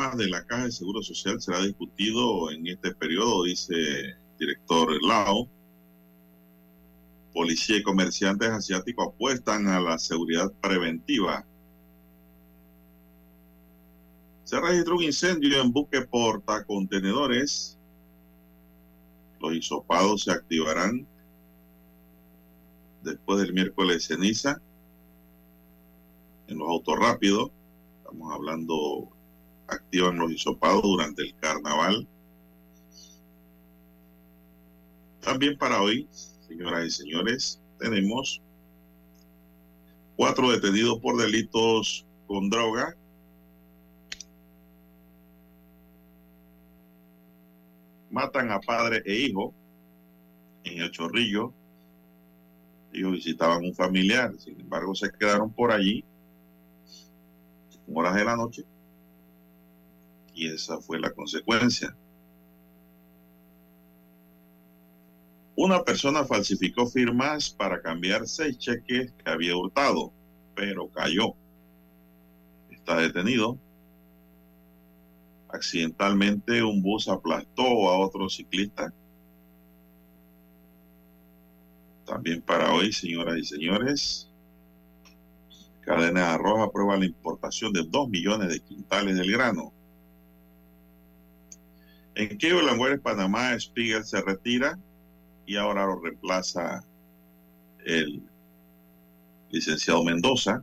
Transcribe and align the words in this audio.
De 0.00 0.28
la 0.28 0.42
Caja 0.46 0.64
de 0.64 0.72
Seguro 0.72 1.02
Social 1.02 1.42
será 1.42 1.60
discutido 1.60 2.50
en 2.50 2.66
este 2.66 2.94
periodo, 2.94 3.44
dice 3.44 3.74
el 3.74 4.16
director 4.38 4.88
Lao. 5.04 5.46
Policía 7.34 7.76
y 7.76 7.82
comerciantes 7.82 8.48
asiáticos 8.48 9.08
apuestan 9.08 9.68
a 9.68 9.78
la 9.78 9.98
seguridad 9.98 10.50
preventiva. 10.62 11.44
Se 14.44 14.58
registró 14.58 14.96
un 14.96 15.02
incendio 15.02 15.60
en 15.60 15.70
buque 15.70 16.00
portacontenedores. 16.00 17.78
Los 19.38 19.52
hisopados 19.52 20.22
se 20.22 20.32
activarán 20.32 21.06
después 23.02 23.38
del 23.42 23.52
miércoles 23.52 24.06
ceniza 24.06 24.62
en 26.48 26.56
los 26.56 26.68
autos 26.70 26.98
rápidos. 26.98 27.50
Estamos 27.98 28.32
hablando, 28.32 29.10
activan 29.70 30.18
los 30.18 30.32
hisopados 30.32 30.82
durante 30.82 31.22
el 31.22 31.34
carnaval. 31.36 32.06
También 35.20 35.56
para 35.58 35.82
hoy, 35.82 36.08
señoras 36.46 36.86
y 36.86 36.90
señores, 36.90 37.60
tenemos 37.78 38.40
cuatro 40.16 40.50
detenidos 40.50 40.98
por 41.00 41.16
delitos 41.16 42.04
con 42.26 42.50
droga. 42.50 42.96
Matan 48.10 48.50
a 48.50 48.60
padre 48.60 49.02
e 49.06 49.14
hijo 49.14 49.54
en 50.64 50.82
el 50.82 50.90
Chorrillo. 50.90 51.52
Ellos 52.92 53.12
visitaban 53.12 53.64
un 53.64 53.74
familiar, 53.74 54.34
sin 54.38 54.60
embargo 54.60 54.94
se 54.94 55.10
quedaron 55.12 55.52
por 55.52 55.70
allí 55.70 56.04
horas 57.94 58.14
de 58.14 58.24
la 58.24 58.36
noche. 58.36 58.64
Y 60.40 60.48
esa 60.48 60.80
fue 60.80 60.98
la 60.98 61.10
consecuencia. 61.10 61.94
Una 65.54 65.84
persona 65.84 66.24
falsificó 66.24 66.86
firmas 66.86 67.50
para 67.50 67.82
cambiar 67.82 68.26
seis 68.26 68.56
cheques 68.56 69.12
que 69.12 69.30
había 69.30 69.54
hurtado, 69.54 70.14
pero 70.54 70.88
cayó. 70.88 71.34
Está 72.70 72.96
detenido. 72.96 73.58
Accidentalmente 75.50 76.62
un 76.62 76.80
bus 76.80 77.06
aplastó 77.08 77.90
a 77.90 77.98
otro 77.98 78.30
ciclista. 78.30 78.94
También 82.06 82.40
para 82.40 82.72
hoy, 82.72 82.94
señoras 82.94 83.36
y 83.36 83.44
señores, 83.44 84.30
Cadena 85.82 86.20
de 86.20 86.26
Arroz 86.28 86.60
aprueba 86.66 86.96
la 86.96 87.04
importación 87.04 87.74
de 87.74 87.82
2 87.82 88.08
millones 88.08 88.48
de 88.48 88.60
quintales 88.60 89.18
del 89.18 89.32
grano. 89.32 89.74
En 92.14 92.36
Cleveland, 92.36 92.78
Juárez, 92.78 93.00
Panamá, 93.00 93.58
Spiegel 93.58 94.04
se 94.04 94.20
retira 94.22 94.78
y 95.46 95.56
ahora 95.56 95.86
lo 95.86 96.00
reemplaza 96.00 96.84
el 97.84 98.22
licenciado 99.50 100.04
Mendoza. 100.04 100.62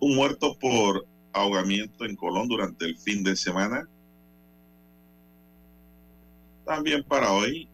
Un 0.00 0.16
muerto 0.16 0.56
por 0.58 1.06
ahogamiento 1.32 2.04
en 2.04 2.16
Colón 2.16 2.48
durante 2.48 2.84
el 2.84 2.98
fin 2.98 3.22
de 3.22 3.36
semana. 3.36 3.88
También 6.64 7.04
para 7.04 7.32
hoy, 7.32 7.68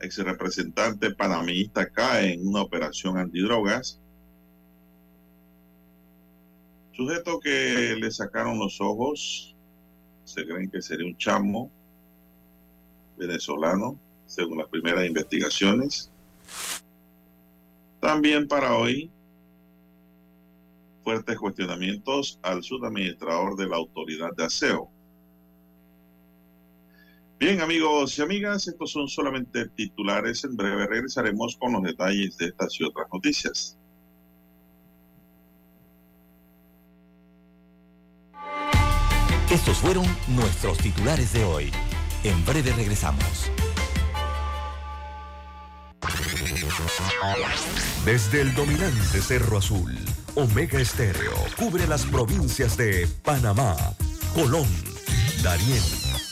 ex 0.00 0.18
representante 0.18 1.14
panameñista 1.14 1.90
cae 1.90 2.34
en 2.34 2.46
una 2.46 2.62
operación 2.62 3.18
antidrogas. 3.18 4.00
Sujeto 6.96 7.40
que 7.40 7.96
le 7.98 8.10
sacaron 8.12 8.58
los 8.58 8.80
ojos, 8.80 9.56
se 10.24 10.46
creen 10.46 10.70
que 10.70 10.80
sería 10.80 11.06
un 11.06 11.16
chamo 11.16 11.70
venezolano, 13.16 13.98
según 14.26 14.58
las 14.58 14.68
primeras 14.68 15.04
investigaciones. 15.04 16.12
También 18.00 18.46
para 18.46 18.76
hoy, 18.76 19.10
fuertes 21.02 21.36
cuestionamientos 21.36 22.38
al 22.42 22.62
subadministrador 22.62 23.56
de 23.56 23.68
la 23.68 23.76
autoridad 23.76 24.30
de 24.36 24.44
aseo. 24.44 24.88
Bien, 27.40 27.60
amigos 27.60 28.16
y 28.18 28.22
amigas, 28.22 28.68
estos 28.68 28.92
son 28.92 29.08
solamente 29.08 29.68
titulares. 29.68 30.44
En 30.44 30.56
breve 30.56 30.86
regresaremos 30.86 31.56
con 31.56 31.72
los 31.72 31.82
detalles 31.82 32.36
de 32.36 32.46
estas 32.46 32.80
y 32.80 32.84
otras 32.84 33.08
noticias. 33.12 33.76
Estos 39.54 39.76
fueron 39.76 40.04
nuestros 40.26 40.78
titulares 40.78 41.32
de 41.32 41.44
hoy. 41.44 41.70
En 42.24 42.44
breve 42.44 42.72
regresamos. 42.72 43.52
Desde 48.04 48.40
el 48.40 48.52
dominante 48.52 49.22
Cerro 49.22 49.58
Azul, 49.58 49.96
Omega 50.34 50.80
Estéreo 50.80 51.32
cubre 51.56 51.86
las 51.86 52.04
provincias 52.04 52.76
de 52.76 53.06
Panamá, 53.22 53.76
Colón, 54.34 54.66
Darién, 55.44 55.84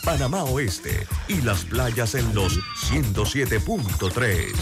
Panamá 0.03 0.43
Oeste 0.43 1.07
y 1.29 1.43
las 1.43 1.65
playas 1.65 2.17
en 2.17 2.35
los 2.35 2.59
107.3. 2.91 4.53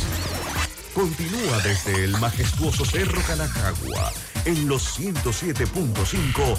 Continúa 0.94 1.58
desde 1.64 2.04
el 2.04 2.10
majestuoso 2.18 2.84
Cerro 2.84 3.22
Canajagua 3.22 4.12
en 4.44 4.68
los 4.68 4.98
107.5, 4.98 6.58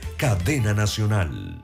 cadena 0.21 0.71
nacional. 0.75 1.60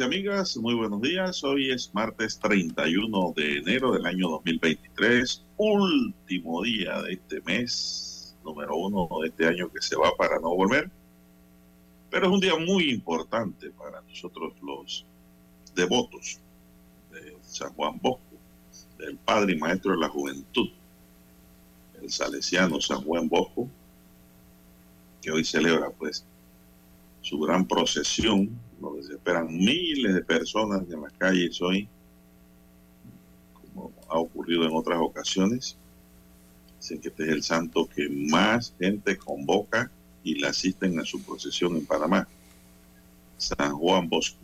Amigas, 0.00 0.56
muy 0.56 0.74
buenos 0.74 1.00
días. 1.02 1.42
Hoy 1.42 1.70
es 1.70 1.92
martes 1.92 2.38
31 2.38 3.32
de 3.34 3.58
enero 3.58 3.92
del 3.92 4.06
año 4.06 4.28
2023, 4.28 5.44
último 5.56 6.62
día 6.62 7.02
de 7.02 7.14
este 7.14 7.40
mes, 7.40 8.36
número 8.44 8.76
uno 8.76 9.08
de 9.22 9.28
este 9.28 9.46
año 9.46 9.70
que 9.72 9.82
se 9.82 9.96
va 9.96 10.14
para 10.16 10.38
no 10.38 10.54
volver. 10.54 10.88
Pero 12.10 12.26
es 12.26 12.32
un 12.32 12.40
día 12.40 12.56
muy 12.56 12.90
importante 12.90 13.70
para 13.70 14.00
nosotros 14.02 14.52
los 14.62 15.04
devotos 15.74 16.38
de 17.12 17.36
San 17.42 17.72
Juan 17.74 17.98
Bosco, 18.00 18.36
del 18.98 19.16
Padre 19.16 19.54
y 19.54 19.58
Maestro 19.58 19.92
de 19.92 19.98
la 19.98 20.08
Juventud, 20.08 20.68
el 22.00 22.10
salesiano 22.10 22.80
San 22.80 23.02
Juan 23.02 23.28
Bosco, 23.28 23.68
que 25.20 25.32
hoy 25.32 25.44
celebra 25.44 25.90
pues 25.90 26.24
su 27.20 27.40
gran 27.40 27.66
procesión 27.66 28.67
donde 28.80 29.02
se 29.02 29.14
esperan 29.14 29.46
miles 29.48 30.14
de 30.14 30.22
personas 30.22 30.82
en 30.90 31.02
las 31.02 31.12
calles 31.14 31.60
hoy, 31.60 31.88
como 33.54 33.92
ha 34.08 34.18
ocurrido 34.18 34.64
en 34.64 34.74
otras 34.74 34.98
ocasiones. 35.00 35.76
Dicen 36.80 37.00
que 37.00 37.08
este 37.08 37.24
es 37.24 37.28
el 37.30 37.42
santo 37.42 37.88
que 37.88 38.08
más 38.08 38.74
gente 38.78 39.16
convoca 39.16 39.90
y 40.22 40.34
le 40.34 40.46
asisten 40.46 40.98
a 41.00 41.04
su 41.04 41.20
procesión 41.22 41.76
en 41.76 41.86
Panamá, 41.86 42.28
San 43.36 43.76
Juan 43.76 44.08
Bosco. 44.08 44.38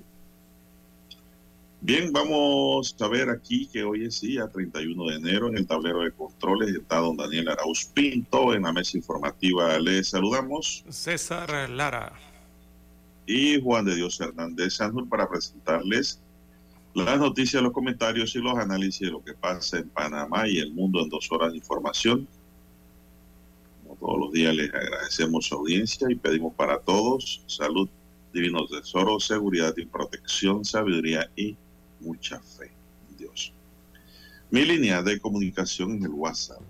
Bien, 1.80 2.10
vamos 2.12 2.96
a 2.98 3.08
ver 3.08 3.28
aquí 3.28 3.66
que 3.66 3.84
hoy 3.84 4.06
es 4.06 4.22
día 4.22 4.48
31 4.48 5.06
de 5.06 5.16
enero 5.16 5.48
en 5.48 5.58
el 5.58 5.66
tablero 5.66 6.00
de 6.00 6.12
controles 6.12 6.74
está 6.74 6.96
don 6.96 7.16
Daniel 7.16 7.50
Arauz 7.50 7.84
Pinto 7.84 8.54
en 8.54 8.62
la 8.62 8.72
mesa 8.72 8.96
informativa. 8.96 9.78
Le 9.78 10.02
saludamos. 10.02 10.82
César 10.88 11.68
Lara 11.68 12.33
y 13.26 13.60
Juan 13.60 13.84
de 13.84 13.96
Dios 13.96 14.20
Hernández 14.20 14.74
Sanur 14.74 15.08
para 15.08 15.28
presentarles 15.28 16.20
las 16.94 17.18
noticias, 17.18 17.62
los 17.62 17.72
comentarios 17.72 18.34
y 18.36 18.38
los 18.38 18.56
análisis 18.56 19.00
de 19.00 19.10
lo 19.10 19.24
que 19.24 19.34
pasa 19.34 19.78
en 19.78 19.88
Panamá 19.88 20.48
y 20.48 20.58
el 20.58 20.72
mundo 20.72 21.00
en 21.02 21.08
dos 21.08 21.30
horas 21.32 21.52
de 21.52 21.58
información. 21.58 22.28
Como 23.82 23.96
todos 23.96 24.20
los 24.20 24.32
días 24.32 24.54
les 24.54 24.72
agradecemos 24.72 25.46
su 25.46 25.56
audiencia 25.56 26.06
y 26.10 26.14
pedimos 26.14 26.54
para 26.54 26.78
todos 26.78 27.42
salud, 27.46 27.88
divino 28.32 28.66
tesoro, 28.66 29.18
seguridad 29.18 29.74
y 29.76 29.86
protección, 29.86 30.64
sabiduría 30.64 31.28
y 31.34 31.56
mucha 32.00 32.40
fe 32.40 32.70
en 33.10 33.16
Dios. 33.16 33.52
Mi 34.50 34.64
línea 34.64 35.02
de 35.02 35.18
comunicación 35.18 35.96
es 35.96 36.04
el 36.04 36.10
WhatsApp 36.10 36.62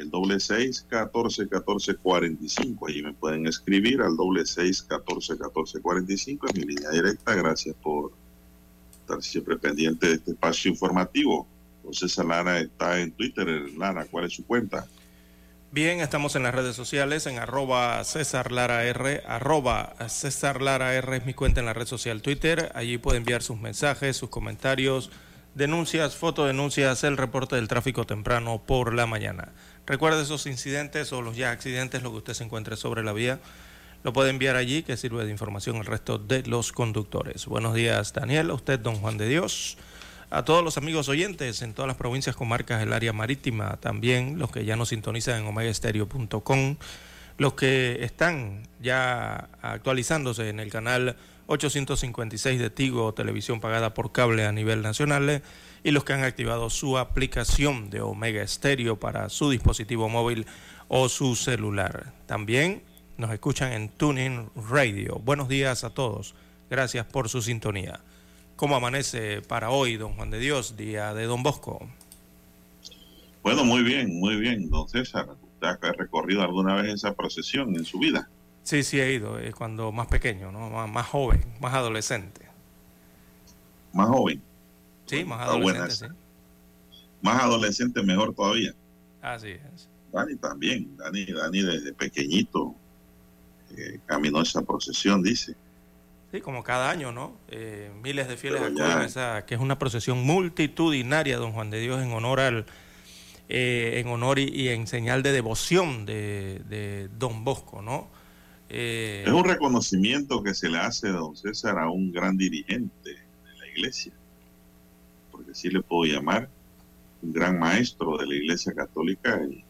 el 0.00 0.10
doble 0.10 0.40
seis 0.40 0.86
catorce 0.88 1.48
catorce 1.48 1.94
cuarenta 1.96 2.44
y 2.44 2.48
cinco. 2.48 2.88
Allí 2.88 3.02
me 3.02 3.12
pueden 3.12 3.46
escribir 3.46 4.00
al 4.02 4.16
doble 4.16 4.44
seis 4.46 4.82
catorce 4.82 5.36
catorce 5.38 5.80
cuarenta 5.80 6.12
y 6.12 6.18
cinco 6.18 6.46
en 6.48 6.60
mi 6.60 6.74
línea 6.74 6.90
directa. 6.90 7.34
Gracias 7.34 7.76
por 7.82 8.12
estar 9.00 9.22
siempre 9.22 9.56
pendiente 9.56 10.08
de 10.08 10.14
este 10.14 10.30
espacio 10.32 10.70
informativo. 10.70 11.46
Entonces, 11.82 12.16
Lara 12.24 12.60
está 12.60 13.00
en 13.00 13.12
Twitter. 13.12 13.46
Lara, 13.76 14.06
¿cuál 14.06 14.24
es 14.24 14.32
su 14.32 14.46
cuenta? 14.46 14.86
Bien, 15.70 16.00
estamos 16.00 16.36
en 16.36 16.44
las 16.44 16.54
redes 16.54 16.76
sociales, 16.76 17.26
en 17.26 17.38
arroba 17.38 18.02
César 18.04 18.52
Lara 18.52 18.84
R, 18.84 19.22
arroba 19.26 19.96
César 20.08 20.62
Lara 20.62 20.94
R 20.94 21.16
es 21.16 21.26
mi 21.26 21.34
cuenta 21.34 21.58
en 21.58 21.66
la 21.66 21.72
red 21.72 21.86
social 21.86 22.22
Twitter. 22.22 22.70
Allí 22.76 22.96
puede 22.96 23.18
enviar 23.18 23.42
sus 23.42 23.58
mensajes, 23.58 24.16
sus 24.16 24.30
comentarios, 24.30 25.10
denuncias, 25.56 26.14
fotodenuncias, 26.14 27.02
el 27.02 27.16
reporte 27.16 27.56
del 27.56 27.66
tráfico 27.66 28.06
temprano 28.06 28.62
por 28.64 28.94
la 28.94 29.06
mañana. 29.06 29.52
Recuerde 29.86 30.22
esos 30.22 30.46
incidentes 30.46 31.12
o 31.12 31.20
los 31.20 31.36
ya 31.36 31.50
accidentes, 31.50 32.02
lo 32.02 32.10
que 32.10 32.16
usted 32.16 32.32
se 32.32 32.44
encuentre 32.44 32.74
sobre 32.76 33.02
la 33.02 33.12
vía, 33.12 33.38
lo 34.02 34.14
puede 34.14 34.30
enviar 34.30 34.56
allí, 34.56 34.82
que 34.82 34.96
sirve 34.96 35.26
de 35.26 35.30
información 35.30 35.76
al 35.76 35.84
resto 35.84 36.16
de 36.16 36.42
los 36.44 36.72
conductores. 36.72 37.44
Buenos 37.44 37.74
días, 37.74 38.14
Daniel, 38.14 38.50
a 38.50 38.54
usted, 38.54 38.80
don 38.80 38.96
Juan 38.96 39.18
de 39.18 39.28
Dios, 39.28 39.76
a 40.30 40.42
todos 40.42 40.64
los 40.64 40.78
amigos 40.78 41.10
oyentes 41.10 41.60
en 41.60 41.74
todas 41.74 41.86
las 41.86 41.98
provincias, 41.98 42.34
comarcas, 42.34 42.82
el 42.82 42.94
área 42.94 43.12
marítima, 43.12 43.76
también 43.76 44.38
los 44.38 44.50
que 44.50 44.64
ya 44.64 44.74
nos 44.74 44.88
sintonizan 44.88 45.42
en 45.42 45.46
omegaestereo.com, 45.48 46.76
los 47.36 47.52
que 47.52 48.02
están 48.02 48.66
ya 48.80 49.50
actualizándose 49.60 50.48
en 50.48 50.60
el 50.60 50.70
canal 50.70 51.16
856 51.46 52.58
de 52.58 52.70
Tigo, 52.70 53.12
televisión 53.12 53.60
pagada 53.60 53.92
por 53.92 54.12
cable 54.12 54.46
a 54.46 54.52
nivel 54.52 54.80
nacional 54.80 55.42
y 55.84 55.90
los 55.90 56.02
que 56.02 56.14
han 56.14 56.24
activado 56.24 56.70
su 56.70 56.96
aplicación 56.96 57.90
de 57.90 58.00
Omega 58.00 58.44
Stereo 58.46 58.98
para 58.98 59.28
su 59.28 59.50
dispositivo 59.50 60.08
móvil 60.08 60.46
o 60.88 61.10
su 61.10 61.36
celular. 61.36 62.14
También 62.26 62.82
nos 63.18 63.30
escuchan 63.30 63.72
en 63.72 63.90
Tuning 63.90 64.48
Radio. 64.70 65.20
Buenos 65.22 65.46
días 65.46 65.84
a 65.84 65.90
todos. 65.90 66.34
Gracias 66.70 67.04
por 67.04 67.28
su 67.28 67.42
sintonía. 67.42 68.00
¿Cómo 68.56 68.76
amanece 68.76 69.42
para 69.42 69.70
hoy, 69.70 69.98
don 69.98 70.14
Juan 70.14 70.30
de 70.30 70.38
Dios, 70.38 70.74
día 70.76 71.12
de 71.12 71.26
don 71.26 71.42
Bosco? 71.42 71.86
Bueno, 73.42 73.62
muy 73.62 73.82
bien, 73.82 74.18
muy 74.18 74.36
bien, 74.36 74.70
don 74.70 74.88
César. 74.88 75.28
¿Usted 75.28 75.68
ha 75.68 75.92
recorrido 75.92 76.40
alguna 76.40 76.76
vez 76.76 76.94
esa 76.94 77.12
procesión 77.12 77.76
en 77.76 77.84
su 77.84 77.98
vida? 77.98 78.30
Sí, 78.62 78.82
sí 78.82 78.98
he 79.00 79.12
ido, 79.12 79.38
es 79.38 79.54
cuando 79.54 79.92
más 79.92 80.06
pequeño, 80.06 80.50
¿no? 80.50 80.70
más 80.88 81.06
joven, 81.08 81.44
más 81.60 81.74
adolescente. 81.74 82.48
Más 83.92 84.08
joven. 84.08 84.40
Sí, 85.06 85.24
más 85.24 85.48
adolescente, 85.48 86.14
Más 87.20 87.42
adolescente, 87.42 88.02
mejor 88.02 88.34
todavía. 88.34 88.74
Así 89.20 89.50
es. 89.50 89.88
Dani 90.12 90.36
también, 90.36 90.96
Dani, 90.96 91.24
Dani 91.26 91.62
desde 91.62 91.92
pequeñito 91.92 92.74
eh, 93.76 93.98
caminó 94.06 94.42
esa 94.42 94.62
procesión, 94.62 95.22
dice. 95.22 95.56
Sí, 96.30 96.40
como 96.40 96.62
cada 96.62 96.90
año, 96.90 97.12
¿no? 97.12 97.36
Eh, 97.48 97.90
miles 98.02 98.28
de 98.28 98.36
fieles 98.36 98.62
acuden 98.62 99.02
esa, 99.02 99.44
que 99.44 99.54
es 99.54 99.60
una 99.60 99.78
procesión 99.78 100.22
multitudinaria, 100.22 101.38
don 101.38 101.52
Juan 101.52 101.70
de 101.70 101.80
Dios, 101.80 102.02
en 102.02 102.12
honor 102.12 102.40
al, 102.40 102.66
eh, 103.48 103.94
en 103.96 104.08
honor 104.08 104.38
y, 104.38 104.68
en 104.68 104.86
señal 104.86 105.22
de 105.22 105.32
devoción 105.32 106.06
de, 106.06 106.60
de 106.68 107.08
don 107.18 107.44
Bosco, 107.44 107.82
¿no? 107.82 108.08
es 108.68 109.28
un 109.28 109.44
reconocimiento 109.44 110.42
que 110.42 110.52
se 110.52 110.68
le 110.68 110.78
hace, 110.78 111.08
don 111.08 111.36
César, 111.36 111.78
a 111.78 111.90
un 111.90 112.10
gran 112.10 112.36
dirigente 112.36 113.10
de 113.10 113.56
la 113.56 113.68
iglesia 113.68 114.12
porque 115.34 115.50
así 115.50 115.68
le 115.68 115.82
puedo 115.82 116.04
llamar, 116.04 116.48
un 117.22 117.32
gran 117.32 117.58
maestro 117.58 118.16
de 118.16 118.26
la 118.26 118.34
Iglesia 118.36 118.72
Católica. 118.72 119.40
Y 119.50 119.64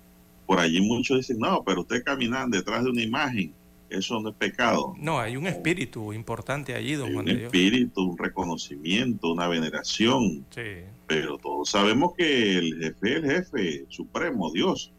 por 0.44 0.60
allí 0.60 0.82
muchos 0.82 1.18
dicen, 1.18 1.38
no, 1.38 1.62
pero 1.64 1.80
usted 1.80 2.04
caminando 2.04 2.58
detrás 2.58 2.84
de 2.84 2.90
una 2.90 3.02
imagen, 3.02 3.54
eso 3.88 4.20
no 4.20 4.28
es 4.28 4.34
pecado. 4.34 4.94
No, 4.98 5.18
hay 5.18 5.36
un 5.36 5.46
espíritu 5.46 6.12
importante 6.12 6.74
allí, 6.74 6.94
don 6.94 7.14
Juan 7.14 7.26
Un 7.26 7.30
espíritu, 7.30 8.10
un 8.10 8.18
reconocimiento, 8.18 9.32
una 9.32 9.48
veneración. 9.48 10.44
Sí. 10.50 10.82
Pero 11.06 11.38
todos 11.38 11.70
sabemos 11.70 12.14
que 12.14 12.58
el 12.58 12.78
jefe 12.78 13.12
es 13.12 13.16
el 13.16 13.30
jefe 13.30 13.86
supremo, 13.88 14.50
Dios. 14.52 14.92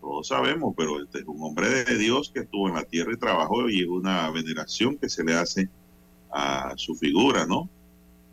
Todos 0.00 0.28
sabemos, 0.28 0.74
pero 0.76 1.02
este 1.02 1.18
es 1.18 1.26
un 1.26 1.42
hombre 1.42 1.84
de 1.84 1.98
Dios 1.98 2.30
que 2.32 2.40
estuvo 2.40 2.68
en 2.68 2.74
la 2.74 2.84
tierra 2.84 3.12
y 3.12 3.18
trabajó 3.18 3.68
y 3.68 3.80
es 3.80 3.88
una 3.88 4.30
veneración 4.30 4.96
que 4.96 5.10
se 5.10 5.24
le 5.24 5.34
hace 5.34 5.68
a 6.30 6.72
su 6.76 6.94
figura, 6.94 7.46
¿no? 7.46 7.68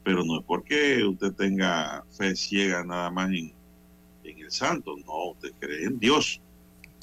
Pero 0.03 0.23
no 0.23 0.39
es 0.39 0.45
porque 0.45 1.03
usted 1.03 1.33
tenga 1.33 2.03
fe 2.11 2.35
ciega 2.35 2.83
nada 2.83 3.09
más 3.11 3.29
en 3.31 3.53
en 4.23 4.39
el 4.39 4.51
santo, 4.51 4.95
no, 5.05 5.31
usted 5.31 5.51
cree 5.59 5.85
en 5.85 5.99
Dios. 5.99 6.41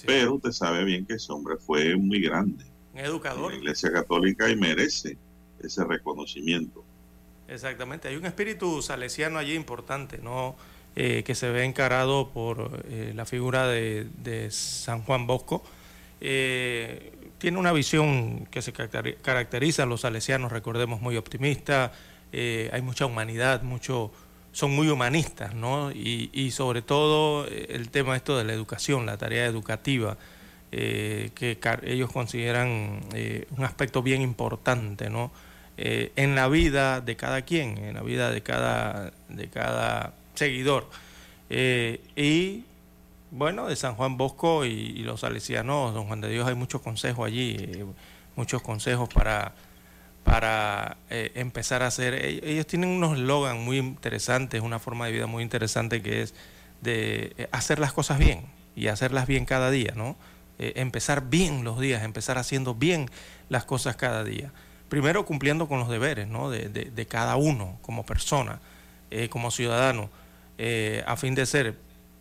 Pero 0.06 0.34
usted 0.34 0.52
sabe 0.52 0.84
bien 0.84 1.04
que 1.04 1.14
ese 1.14 1.32
hombre 1.32 1.56
fue 1.56 1.96
muy 1.96 2.20
grande. 2.20 2.64
Un 2.94 3.00
educador. 3.00 3.52
En 3.52 3.58
la 3.58 3.64
Iglesia 3.64 3.92
Católica 3.92 4.48
y 4.48 4.56
merece 4.56 5.16
ese 5.60 5.84
reconocimiento. 5.84 6.84
Exactamente, 7.48 8.08
hay 8.08 8.16
un 8.16 8.26
espíritu 8.26 8.82
salesiano 8.82 9.38
allí 9.38 9.54
importante, 9.54 10.18
¿no? 10.18 10.54
Eh, 10.94 11.22
que 11.24 11.34
se 11.34 11.50
ve 11.50 11.64
encarado 11.64 12.30
por 12.30 12.82
eh, 12.88 13.12
la 13.14 13.24
figura 13.24 13.66
de, 13.66 14.06
de, 14.22 14.50
San 14.50 15.02
Juan 15.02 15.26
Bosco. 15.26 15.62
Eh, 16.20 17.12
tiene 17.38 17.58
una 17.58 17.72
visión 17.72 18.46
que 18.46 18.62
se 18.62 18.72
caracteriza 18.72 19.84
a 19.84 19.86
los 19.86 20.00
salesianos, 20.02 20.50
recordemos, 20.50 21.00
muy 21.00 21.16
optimista, 21.16 21.92
hay 22.32 22.82
mucha 22.82 23.06
humanidad, 23.06 23.62
mucho, 23.62 24.11
son 24.52 24.75
muy 24.75 24.88
humanistas, 24.88 25.54
¿no? 25.54 25.90
Y, 25.92 26.30
y 26.32 26.50
sobre 26.50 26.82
todo 26.82 27.47
el 27.47 27.90
tema 27.90 28.16
esto 28.16 28.37
de 28.37 28.44
la 28.44 28.52
educación, 28.52 29.06
la 29.06 29.16
tarea 29.16 29.47
educativa, 29.47 30.16
que 30.70 31.58
ellos 31.85 32.12
consideran 32.12 33.00
un 33.56 33.64
aspecto 33.64 34.02
bien 34.02 34.23
importante, 34.23 35.08
¿no? 35.11 35.30
Eh, 35.80 36.11
en 36.16 36.35
la 36.35 36.49
vida 36.49 37.00
de 37.00 37.14
cada 37.14 37.42
quien, 37.42 37.78
en 37.78 37.94
la 37.94 38.02
vida 38.02 38.32
de 38.32 38.42
cada, 38.42 39.12
de 39.28 39.47
cada 39.47 40.12
seguidor. 40.35 40.90
Eh, 41.50 42.00
y 42.16 42.64
bueno, 43.30 43.68
de 43.68 43.76
San 43.76 43.94
Juan 43.94 44.16
Bosco 44.16 44.64
y, 44.64 45.04
los 45.04 45.20
salesianos, 45.20 45.94
don 45.94 46.06
Juan 46.06 46.20
de 46.20 46.30
Dios, 46.30 46.49
hay 46.49 46.56
muchos 46.56 46.82
consejos 46.82 47.25
allí, 47.25 47.54
eh, 47.61 47.85
muchos 48.35 48.61
consejos 48.61 49.08
para, 49.08 49.54
para 50.25 50.98
empezar 51.08 51.82
a 51.82 51.87
hacer. 51.87 52.14
Ellos 52.14 52.66
tienen 52.66 52.90
unos 52.90 53.18
eslogan 53.18 53.64
muy 53.64 53.78
interesantes, 53.78 54.60
una 54.60 54.78
forma 54.78 55.06
de 55.06 55.12
vida 55.12 55.26
muy 55.26 55.42
interesante 55.42 56.02
que 56.02 56.22
es 56.22 56.34
de 56.82 57.48
hacer 57.50 57.78
las 57.78 57.92
cosas 57.92 58.18
bien 58.18 58.46
y 58.76 58.88
hacerlas 58.88 59.26
bien 59.26 59.46
cada 59.46 59.70
día, 59.70 59.92
¿no? 59.96 60.16
empezar 60.58 61.30
bien 61.30 61.64
los 61.64 61.80
días, 61.80 62.02
empezar 62.02 62.37
haciendo 62.37 62.75
bien 62.75 63.08
las 63.48 63.64
cosas 63.64 63.96
cada 63.96 64.25
día 64.25 64.52
primero 64.88 65.25
cumpliendo 65.25 65.68
con 65.68 65.78
los 65.78 65.88
deberes 65.88 66.28
¿no? 66.28 66.50
de, 66.50 66.68
de, 66.68 67.06
cada 67.06 67.37
uno 67.37 67.78
como 67.82 68.04
persona, 68.04 68.60
eh, 69.10 69.28
como 69.28 69.50
ciudadano, 69.50 70.10
eh, 70.56 71.04
a 71.06 71.16
fin 71.16 71.34
de 71.34 71.46
ser 71.46 71.76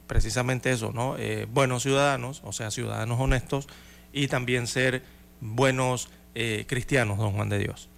precisamente 0.06 0.72
eso, 0.72 0.92
¿no? 0.94 1.18
Eh, 1.18 1.48
buenos 1.52 1.84
ciudadanos, 1.84 2.42
o 2.46 2.54
sea, 2.54 2.72
ciudadanos 2.72 3.20
honestos, 3.20 3.68
y 4.14 4.28
también 4.28 4.68
ser 4.68 5.04
buenos 5.42 6.10
cristianos, 6.68 7.18
don 7.18 7.34
Juan 7.34 7.50
de 7.50 7.60
Dios. 7.60 7.90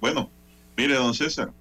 Bueno, 0.00 0.30
mire, 0.76 0.94
don 0.94 1.14
César, 1.14 1.52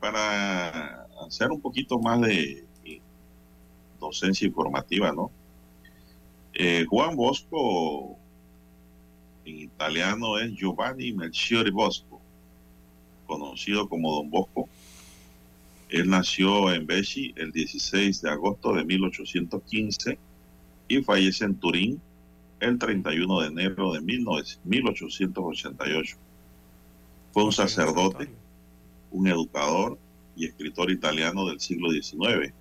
para 0.00 1.06
hacer 1.26 1.50
un 1.50 1.60
poquito 1.60 1.98
más 1.98 2.20
de 2.20 2.64
docencia 4.00 4.46
informativa, 4.46 5.12
¿no? 5.12 5.30
Juan 6.88 7.16
Bosco 7.16 8.16
en 9.44 9.58
italiano 9.58 10.38
es 10.38 10.52
Giovanni 10.54 11.12
Melchiori 11.12 11.70
Bosco, 11.70 12.20
conocido 13.26 13.88
como 13.88 14.16
Don 14.16 14.30
Bosco. 14.30 14.68
Él 15.88 16.10
nació 16.10 16.72
en 16.72 16.84
Becci 16.86 17.32
el 17.36 17.52
16 17.52 18.22
de 18.22 18.30
agosto 18.30 18.72
de 18.72 18.84
1815 18.84 20.18
y 20.88 21.02
fallece 21.02 21.44
en 21.44 21.54
Turín 21.54 22.00
el 22.60 22.78
31 22.78 23.40
de 23.40 23.46
enero 23.48 23.92
de 23.92 24.00
1888. 24.00 26.16
Fue 27.32 27.44
un 27.44 27.52
sacerdote, 27.52 28.30
un 29.10 29.28
educador 29.28 29.98
y 30.36 30.46
escritor 30.46 30.90
italiano 30.90 31.46
del 31.46 31.60
siglo 31.60 31.90
XIX. 31.90 32.52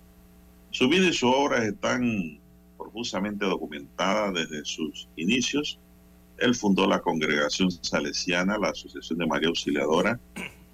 Su 0.71 0.89
vida 0.89 1.07
y 1.07 1.13
su 1.13 1.27
obra 1.27 1.65
están 1.65 2.39
profusamente 2.77 3.45
documentadas 3.45 4.33
desde 4.33 4.65
sus 4.65 5.07
inicios 5.15 5.79
él 6.37 6.53
fundó 6.53 6.85
la 6.85 7.01
Congregación 7.01 7.71
Salesiana, 7.71 8.57
la 8.57 8.69
Asociación 8.69 9.19
de 9.19 9.25
María 9.25 9.49
Auxiliadora, 9.49 10.19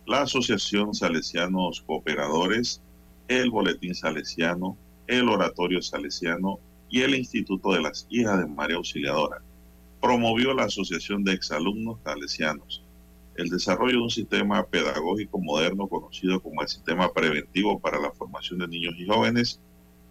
la 0.08 0.22
Asociación 0.22 0.94
Salesianos 0.94 1.82
Cooperadores, 1.82 2.82
el 3.28 3.51
Boletín 3.51 3.94
Salesiano, 3.94 4.75
el 5.08 5.30
Oratorio 5.30 5.82
Salesiano 5.82 6.60
y 6.91 7.01
el 7.01 7.15
Instituto 7.15 7.71
de 7.71 7.81
las 7.81 8.05
Hijas 8.10 8.39
de 8.39 8.45
María 8.45 8.75
Auxiliadora. 8.75 9.41
Promovió 10.01 10.53
la 10.53 10.65
Asociación 10.65 11.24
de 11.24 11.33
Exalumnos 11.33 12.00
Salesianos, 12.03 12.83
el 13.36 13.50
desarrollo 13.50 13.98
de 13.98 14.03
un 14.03 14.10
sistema 14.10 14.65
pedagógico 14.65 15.39
moderno 15.39 15.88
conocido 15.88 16.41
como 16.41 16.62
el 16.62 16.67
Sistema 16.67 17.12
Preventivo 17.13 17.79
para 17.79 18.00
la 18.00 18.12
Formación 18.12 18.60
de 18.60 18.67
Niños 18.67 18.95
y 18.98 19.07
Jóvenes 19.07 19.62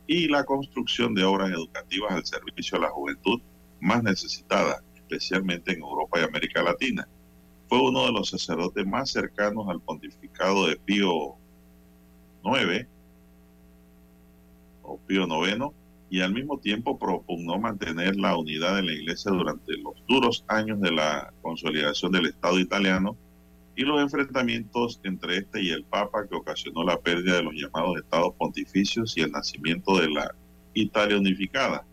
y 0.06 0.26
la 0.28 0.44
construcción 0.44 1.14
de 1.14 1.22
obras 1.25 1.50
educativas 1.50 2.12
al 2.12 2.25
servicio 2.25 2.78
de 2.78 2.84
la 2.84 2.90
juventud 2.90 3.40
más 3.80 4.02
necesitada 4.02 4.82
especialmente 4.96 5.72
en 5.72 5.80
Europa 5.80 6.20
y 6.20 6.25
América 6.25 6.62
Latina. 6.62 7.06
Fue 7.68 7.80
uno 7.80 8.06
de 8.06 8.12
los 8.12 8.30
sacerdotes 8.30 8.87
más 8.87 9.10
cercanos 9.10 9.68
al 9.68 9.80
pontificado 9.80 10.66
de 10.66 10.76
Pío 10.76 11.37
IX 12.42 12.87
o 14.82 14.99
Pío 15.06 15.26
IX 15.26 15.79
y 16.11 16.21
al 16.21 16.35
mismo 16.35 16.59
tiempo 16.59 16.99
propugnó 16.99 17.59
mantener 17.59 18.17
la 18.17 18.37
unidad 18.37 18.75
de 18.75 18.83
la 18.83 18.93
iglesia 18.93 19.31
durante 19.31 19.76
los 19.79 19.95
duros 20.09 20.45
años 20.49 20.81
de 20.81 20.90
la 20.90 21.33
consolidación 21.40 22.11
del 22.11 22.26
Estado 22.26 22.59
italiano 22.59 23.17
y 23.76 23.83
los 23.83 24.02
enfrentamientos 24.02 25.00
entre 25.05 25.38
este 25.38 25.62
y 25.62 25.71
el 25.71 25.85
Papa 25.85 26.26
que 26.29 26.35
ocasionó 26.35 26.83
la 26.83 26.99
pérdida 26.99 27.37
de 27.37 27.45
los 27.45 27.55
llamados 27.55 27.97
estados 27.97 28.35
pontificios 28.35 29.17
y 29.17 29.21
el 29.21 29.31
nacimiento 29.31 29.99
de 29.99 30.11
la 30.11 30.35
Italia 30.75 31.17
unificada. 31.17 31.87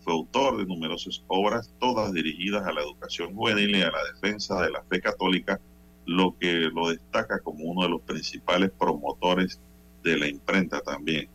Fue 0.00 0.12
autor 0.12 0.58
de 0.58 0.66
numerosas 0.66 1.22
obras, 1.28 1.72
todas 1.78 2.12
dirigidas 2.12 2.66
a 2.66 2.72
la 2.72 2.82
educación 2.82 3.34
juvenil 3.34 3.76
y 3.76 3.82
a 3.82 3.92
la 3.92 4.04
defensa 4.12 4.60
de 4.62 4.70
la 4.70 4.82
fe 4.82 5.00
católica, 5.00 5.60
lo 6.06 6.36
que 6.38 6.52
lo 6.74 6.90
destaca 6.90 7.38
como 7.38 7.64
uno 7.64 7.84
de 7.84 7.88
los 7.90 8.02
principales 8.02 8.72
promotores 8.78 9.60
de 10.02 10.18
la 10.18 10.28
imprenta 10.28 10.80
también. 10.80 11.28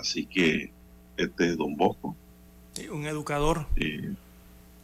Así 0.00 0.26
que 0.26 0.70
este 1.16 1.50
es 1.50 1.56
Don 1.56 1.76
Bosco. 1.76 2.16
un 2.90 3.06
educador. 3.06 3.66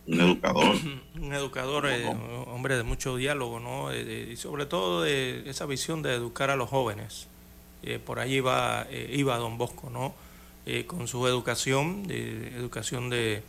un 0.07 0.21
educador. 0.21 0.77
un 1.21 1.33
educador, 1.33 1.87
eh, 1.87 2.07
hombre 2.47 2.77
de 2.77 2.83
mucho 2.83 3.17
diálogo, 3.17 3.61
¿no? 3.61 3.93
Eh, 3.93 4.31
y 4.33 4.37
sobre 4.37 4.67
todo 4.67 5.03
de 5.03 5.49
esa 5.49 5.67
visión 5.67 6.03
de 6.03 6.15
educar 6.15 6.51
a 6.51 6.57
los 6.57 6.69
jóvenes. 6.69 7.29
Eh, 7.83 7.99
por 7.99 8.19
allí 8.19 8.37
iba, 8.37 8.87
iba 8.91 9.37
Don 9.37 9.59
Bosco, 9.59 9.91
¿no? 9.91 10.15
Eh, 10.67 10.87
con 10.87 11.07
su 11.07 11.27
educación, 11.27 12.07
de, 12.07 12.49
educación 12.57 13.11
de, 13.11 13.43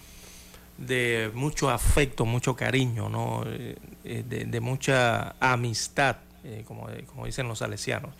de 0.78 1.32
mucho 1.34 1.70
afecto, 1.70 2.26
mucho 2.26 2.58
cariño, 2.58 3.08
¿no? 3.08 3.44
Eh, 3.48 3.78
eh, 4.04 4.24
de, 4.28 4.60
mucha 4.60 5.34
amistad, 5.40 6.18
como, 6.66 6.90
como 7.06 7.26
dicen 7.26 7.48
los 7.48 7.60
salesianos. 7.60 8.14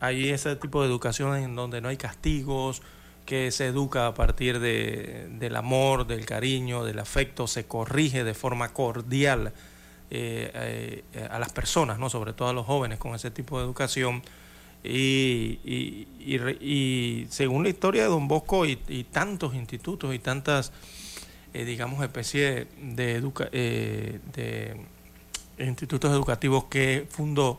Hay 0.00 0.30
ese 0.30 0.56
tipo 0.56 0.82
de 0.82 0.88
educación 0.88 1.36
en 1.36 1.54
donde 1.54 1.80
no 1.80 1.88
hay 1.88 1.96
castigos, 1.96 2.82
que 3.26 3.52
se 3.52 3.66
educa 3.66 4.08
a 4.08 4.14
partir 4.14 4.58
de, 4.58 5.28
del 5.38 5.54
amor, 5.54 6.06
del 6.06 6.26
cariño, 6.26 6.84
del 6.84 6.98
afecto, 6.98 7.46
se 7.46 7.64
corrige 7.64 8.24
de 8.24 8.34
forma 8.34 8.72
cordial 8.72 9.52
a 10.12 11.38
las 11.38 11.52
personas, 11.52 12.00
¿no? 12.00 12.10
sobre 12.10 12.32
todo 12.32 12.48
a 12.48 12.52
los 12.52 12.66
jóvenes 12.66 12.98
con 12.98 13.14
ese 13.14 13.30
tipo 13.30 13.58
de 13.58 13.64
educación 13.64 14.22
y, 14.82 16.06
y, 16.18 17.26
según 17.28 17.62
la 17.64 17.68
historia 17.68 18.02
de 18.02 18.08
Don 18.08 18.28
Bosco 18.28 18.64
y, 18.64 18.76
tantos 19.10 19.54
institutos 19.54 20.14
y 20.14 20.18
tantas, 20.18 20.72
eh, 21.52 21.64
digamos, 21.64 22.02
especies 22.02 22.66
de, 22.80 23.22
eh, 23.52 24.20
de 24.32 25.66
institutos 25.66 26.10
educativos 26.12 26.64
que 26.64 27.06
fundó, 27.10 27.58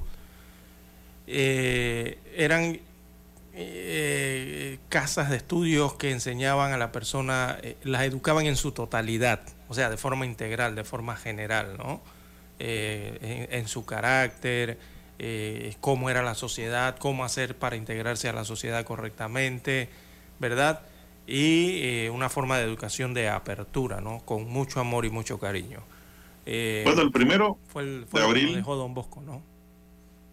eh, 1.28 2.20
eran 2.36 2.80
casas 4.90 5.30
de 5.30 5.38
estudios 5.38 5.94
que 5.96 6.12
enseñaban 6.12 6.72
a 6.72 6.78
la 6.78 6.92
persona, 6.92 7.60
las 7.84 8.04
educaban 8.04 8.46
en 8.46 8.56
su 8.56 8.72
totalidad, 8.72 9.42
o 9.68 9.74
sea, 9.74 9.90
de 9.90 9.98
forma 9.98 10.26
integral, 10.26 10.74
de 10.74 10.84
forma 10.84 11.16
general, 11.16 11.78
¿no? 11.78 12.02
en 12.60 13.68
su 13.68 13.86
carácter, 13.86 14.78
eh, 15.24 15.76
cómo 15.82 16.10
era 16.10 16.24
la 16.24 16.34
sociedad, 16.34 16.98
cómo 16.98 17.24
hacer 17.24 17.56
para 17.56 17.76
integrarse 17.76 18.28
a 18.28 18.34
la 18.34 18.44
sociedad 18.44 18.84
correctamente, 18.84 19.88
¿verdad? 20.40 20.82
Y 21.28 21.78
eh, 21.84 22.10
una 22.10 22.28
forma 22.28 22.58
de 22.58 22.64
educación 22.64 23.14
de 23.14 23.30
apertura, 23.30 24.02
¿no? 24.02 24.22
Con 24.26 24.50
mucho 24.50 24.80
amor 24.80 25.06
y 25.06 25.12
mucho 25.12 25.40
cariño. 25.40 25.82
Eh, 26.48 26.82
bueno, 26.86 27.04
el 27.04 27.12
primero 27.12 27.60
fue 27.68 27.84
el, 27.84 28.08
de 28.12 28.20
abril. 28.20 28.56
dejó 28.56 28.76
Don 28.76 28.96
Bosco, 28.96 29.22
¿no? 29.22 29.44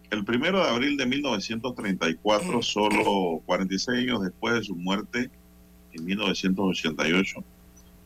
El 0.09 0.25
primero 0.25 0.63
de 0.63 0.69
abril 0.69 0.97
de 0.97 1.05
1934, 1.05 2.61
solo 2.61 3.41
46 3.45 3.99
años 3.99 4.23
después 4.23 4.55
de 4.55 4.63
su 4.63 4.75
muerte, 4.75 5.29
en 5.93 6.05
1988, 6.05 7.43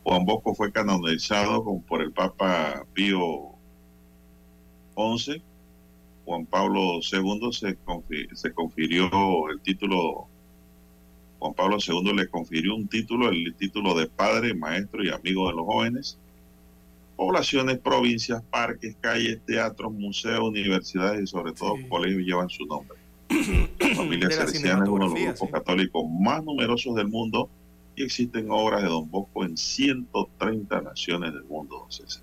Juan 0.02 0.24
Bosco 0.24 0.54
fue 0.54 0.70
canonizado 0.70 1.64
por 1.88 2.02
el 2.02 2.12
Papa 2.12 2.84
Pío 2.92 3.54
XI 4.96 5.42
Juan 6.24 6.46
Pablo 6.46 7.00
II 7.00 7.52
se, 7.52 7.76
se 8.34 8.52
confirió 8.52 9.50
el 9.50 9.60
título, 9.60 10.26
Juan 11.38 11.54
Pablo 11.54 11.76
II 11.86 12.14
le 12.14 12.28
confirió 12.28 12.74
un 12.74 12.88
título, 12.88 13.28
el 13.28 13.54
título 13.56 13.94
de 13.94 14.06
padre, 14.06 14.54
maestro 14.54 15.04
y 15.04 15.10
amigo 15.10 15.48
de 15.48 15.56
los 15.56 15.66
jóvenes. 15.66 16.18
Poblaciones, 17.16 17.78
provincias, 17.78 18.42
parques, 18.50 18.96
calles, 19.00 19.38
teatros, 19.46 19.92
museos, 19.92 20.40
universidades 20.40 21.22
y 21.22 21.26
sobre 21.26 21.52
todo 21.52 21.76
colegios 21.88 22.22
llevan 22.22 22.48
su 22.48 22.66
nombre. 22.66 22.98
La 23.80 23.94
familia 23.94 24.30
Cerciana 24.30 24.84
es 24.84 24.90
uno 24.90 25.08
de 25.08 25.14
los 25.14 25.38
grupos 25.38 25.50
católicos 25.50 26.04
más 26.10 26.44
numerosos 26.44 26.94
del 26.96 27.08
mundo 27.08 27.48
y 27.96 28.02
existen 28.02 28.50
obras 28.50 28.82
de 28.82 28.88
Don 28.88 29.08
Bosco 29.10 29.44
en 29.44 29.56
130 29.56 30.80
naciones 30.80 31.32
del 31.32 31.44
mundo, 31.44 31.78
don 31.78 31.92
César. 31.92 32.22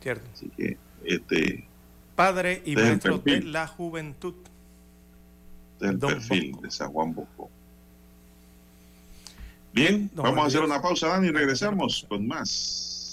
cierto. 0.00 0.28
Así 0.32 0.50
que 0.56 0.76
este 1.04 1.66
padre 2.14 2.62
y 2.64 2.76
maestro 2.76 3.18
de 3.18 3.42
la 3.42 3.66
juventud. 3.66 4.34
Este 5.80 5.86
es 5.86 5.92
el 5.92 5.98
perfil 5.98 6.56
de 6.60 6.70
San 6.70 6.92
Juan 6.92 7.14
Bosco. 7.14 7.50
Bien, 9.72 10.10
vamos 10.14 10.44
a 10.44 10.46
hacer 10.46 10.60
una 10.60 10.82
pausa, 10.82 11.08
Dani, 11.08 11.28
y 11.28 11.30
regresamos 11.30 12.04
con 12.08 12.26
más 12.26 12.91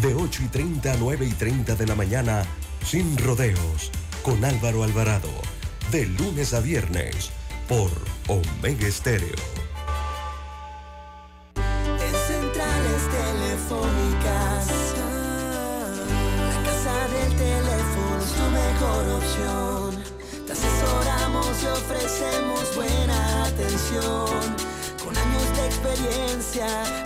De 0.00 0.14
8 0.14 0.42
y 0.44 0.48
30 0.48 0.92
a 0.92 0.96
9 0.96 1.26
y 1.26 1.32
30 1.32 1.74
de 1.74 1.86
la 1.86 1.94
mañana. 1.94 2.44
Sin 2.84 3.16
rodeos. 3.18 3.90
Con 4.22 4.44
Álvaro 4.44 4.82
Alvarado. 4.82 5.30
De 5.90 6.06
lunes 6.06 6.54
a 6.54 6.60
viernes. 6.60 7.30
Por 7.68 7.90
Omega 8.28 8.86
Estéreo. 8.86 9.66
ofrecemos 21.72 22.74
buena 22.74 23.44
atención. 23.44 24.56
Con 25.02 25.16
años 25.16 25.56
de 25.56 25.66
experiencia 25.66 27.05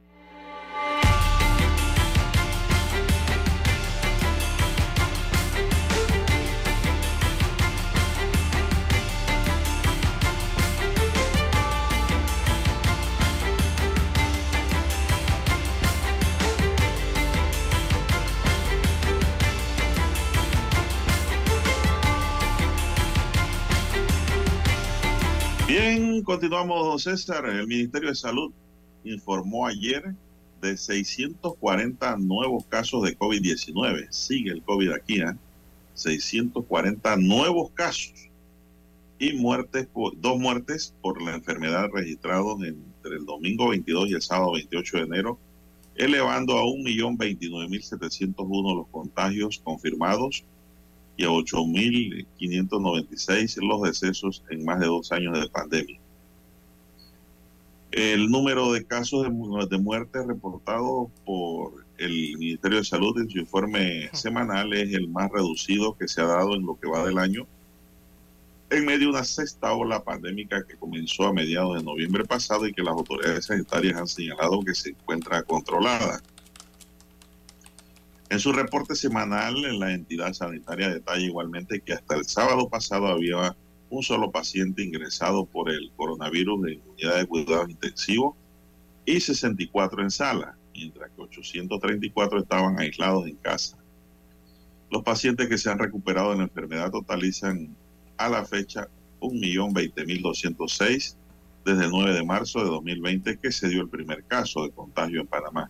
Continuamos, 26.31 27.03
César. 27.03 27.45
El 27.45 27.67
Ministerio 27.67 28.07
de 28.07 28.15
Salud 28.15 28.53
informó 29.03 29.67
ayer 29.67 30.15
de 30.61 30.77
640 30.77 32.15
nuevos 32.19 32.63
casos 32.67 33.03
de 33.03 33.17
COVID-19. 33.17 34.09
Sigue 34.11 34.51
el 34.51 34.63
COVID 34.63 34.93
aquí, 34.93 35.19
¿eh? 35.19 35.35
640 35.93 37.17
nuevos 37.17 37.71
casos 37.71 38.13
y 39.19 39.33
muertes 39.33 39.89
dos 39.93 40.39
muertes 40.39 40.95
por 41.01 41.21
la 41.21 41.35
enfermedad 41.35 41.89
registrados 41.91 42.63
entre 42.63 43.17
el 43.17 43.25
domingo 43.25 43.67
22 43.67 44.11
y 44.11 44.13
el 44.13 44.21
sábado 44.21 44.53
28 44.53 44.99
de 44.99 45.03
enero, 45.03 45.37
elevando 45.95 46.57
a 46.57 46.63
1.029.701 46.63 48.77
los 48.77 48.87
contagios 48.87 49.59
confirmados 49.61 50.45
y 51.17 51.25
a 51.25 51.27
8.596 51.27 53.67
los 53.67 53.81
decesos 53.81 54.45
en 54.49 54.63
más 54.63 54.79
de 54.79 54.85
dos 54.85 55.11
años 55.11 55.37
de 55.37 55.49
pandemia. 55.49 56.00
El 57.91 58.29
número 58.29 58.71
de 58.71 58.85
casos 58.85 59.23
de, 59.23 59.77
muerte 59.77 60.23
reportado 60.25 61.11
por 61.25 61.85
el 61.97 62.37
Ministerio 62.37 62.77
de 62.77 62.85
Salud 62.85 63.19
en 63.19 63.29
su 63.29 63.39
informe 63.39 64.09
semanal 64.13 64.73
es 64.73 64.93
el 64.93 65.09
más 65.09 65.29
reducido 65.29 65.97
que 65.97 66.07
se 66.07 66.21
ha 66.21 66.25
dado 66.25 66.55
en 66.55 66.65
lo 66.65 66.79
que 66.79 66.87
va 66.87 67.05
del 67.05 67.17
año, 67.17 67.45
en 68.69 68.85
medio 68.85 68.99
de 68.99 69.07
una 69.07 69.25
sexta 69.25 69.73
ola 69.73 70.01
pandémica 70.05 70.65
que 70.65 70.77
comenzó 70.77 71.27
a 71.27 71.33
mediados 71.33 71.77
de 71.77 71.83
noviembre 71.83 72.23
pasado 72.23 72.65
y 72.65 72.71
que 72.71 72.81
las 72.81 72.93
autoridades 72.93 73.45
sanitarias 73.45 73.99
han 73.99 74.07
señalado 74.07 74.61
que 74.61 74.73
se 74.73 74.91
encuentra 74.91 75.43
controlada. 75.43 76.21
En 78.29 78.39
su 78.39 78.53
reporte 78.53 78.95
semanal, 78.95 79.77
la 79.77 79.91
entidad 79.91 80.31
sanitaria 80.31 80.87
detalla 80.87 81.25
igualmente 81.25 81.81
que 81.81 81.91
hasta 81.91 82.15
el 82.15 82.23
sábado 82.23 82.69
pasado 82.69 83.07
había 83.07 83.53
un 83.91 84.01
solo 84.03 84.31
paciente 84.31 84.81
ingresado 84.81 85.45
por 85.45 85.69
el 85.69 85.91
coronavirus 85.95 86.67
en 86.67 86.81
unidad 86.89 87.17
de 87.17 87.27
cuidados 87.27 87.69
intensivos 87.69 88.35
y 89.05 89.19
64 89.19 90.01
en 90.01 90.09
sala, 90.09 90.55
mientras 90.73 91.11
que 91.11 91.21
834 91.21 92.39
estaban 92.39 92.79
aislados 92.79 93.27
en 93.27 93.35
casa. 93.35 93.77
Los 94.89 95.03
pacientes 95.03 95.49
que 95.49 95.57
se 95.57 95.69
han 95.69 95.77
recuperado 95.77 96.31
de 96.31 96.37
la 96.37 96.43
enfermedad 96.43 96.89
totalizan 96.89 97.75
a 98.17 98.29
la 98.29 98.45
fecha 98.45 98.87
1.020.206 99.19 101.15
desde 101.65 101.85
el 101.85 101.91
9 101.91 102.13
de 102.13 102.23
marzo 102.23 102.59
de 102.59 102.69
2020 102.69 103.37
que 103.37 103.51
se 103.51 103.67
dio 103.67 103.81
el 103.81 103.89
primer 103.89 104.23
caso 104.23 104.63
de 104.63 104.71
contagio 104.71 105.19
en 105.19 105.27
Panamá. 105.27 105.69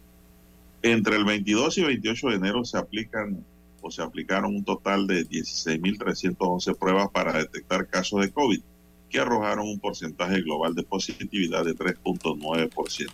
Entre 0.83 1.15
el 1.15 1.25
22 1.25 1.77
y 1.79 1.83
28 1.83 2.29
de 2.29 2.35
enero 2.35 2.65
se 2.65 2.77
aplican 2.77 3.43
se 3.89 4.01
aplicaron 4.01 4.55
un 4.55 4.63
total 4.63 5.07
de 5.07 5.27
16.311 5.27 6.77
pruebas 6.77 7.09
para 7.09 7.33
detectar 7.33 7.87
casos 7.87 8.21
de 8.21 8.31
COVID, 8.31 8.61
que 9.09 9.19
arrojaron 9.19 9.67
un 9.67 9.79
porcentaje 9.79 10.41
global 10.41 10.75
de 10.75 10.83
positividad 10.83 11.65
de 11.65 11.75
3.9%. 11.75 13.09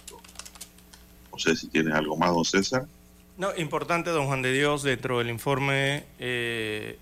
No 1.31 1.37
sé 1.39 1.55
si 1.55 1.67
tienes 1.67 1.93
algo 1.93 2.17
más, 2.17 2.33
don 2.33 2.43
César. 2.43 2.87
No, 3.37 3.55
importante, 3.55 4.09
don 4.09 4.25
Juan 4.25 4.41
de 4.41 4.51
Dios, 4.51 4.83
dentro 4.83 5.19
del 5.19 5.29
informe, 5.29 6.03
eh, 6.17 6.97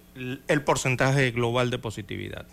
el 0.48 0.62
porcentaje 0.64 1.32
global 1.32 1.72
de 1.72 1.80
positividad. 1.80 2.46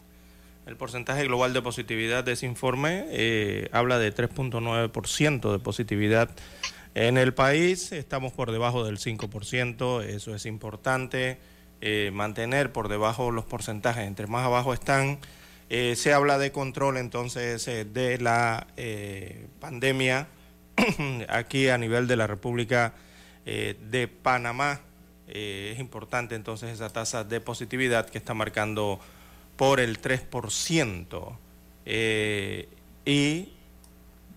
El 0.67 0.77
porcentaje 0.77 1.25
global 1.25 1.53
de 1.53 1.61
positividad 1.61 2.23
de 2.23 2.33
ese 2.33 2.47
informe 2.47 3.05
eh, 3.11 3.69
habla 3.73 3.99
de 3.99 4.15
3.9% 4.15 5.51
de 5.51 5.59
positividad 5.59 6.31
en 6.95 7.19
el 7.19 7.35
país. 7.35 7.93
Estamos 7.93 8.33
por 8.33 8.53
debajo 8.53 8.85
del 8.85 8.99
5%, 8.99 10.03
eso 10.03 10.35
es 10.35 10.47
importante. 10.47 11.39
Eh, 11.81 12.11
mantener 12.13 12.73
por 12.73 12.89
debajo 12.89 13.31
los 13.31 13.45
porcentajes, 13.45 14.07
entre 14.07 14.27
más 14.27 14.45
abajo 14.45 14.73
están, 14.73 15.19
eh, 15.69 15.97
se 15.97 16.13
habla 16.13 16.39
de 16.39 16.53
control 16.53 16.97
entonces 16.97 17.65
de 17.67 18.19
la 18.21 18.67
pandemia 19.59 20.29
aquí 21.29 21.69
a 21.69 21.79
nivel 21.79 22.07
de 22.07 22.17
la 22.17 22.27
República 22.27 22.95
de 23.45 24.09
Panamá. 24.23 24.81
es 25.27 25.81
importante 25.81 26.37
entonces 26.37 26.71
esa 26.71 26.91
tasa 26.91 27.25
de 27.25 27.41
positividad 27.41 28.09
que 28.09 28.19
está 28.19 28.35
marcando 28.35 29.01
por 29.57 29.81
el 29.81 30.01
3% 30.01 31.39
eh, 31.85 32.69
y 33.05 33.53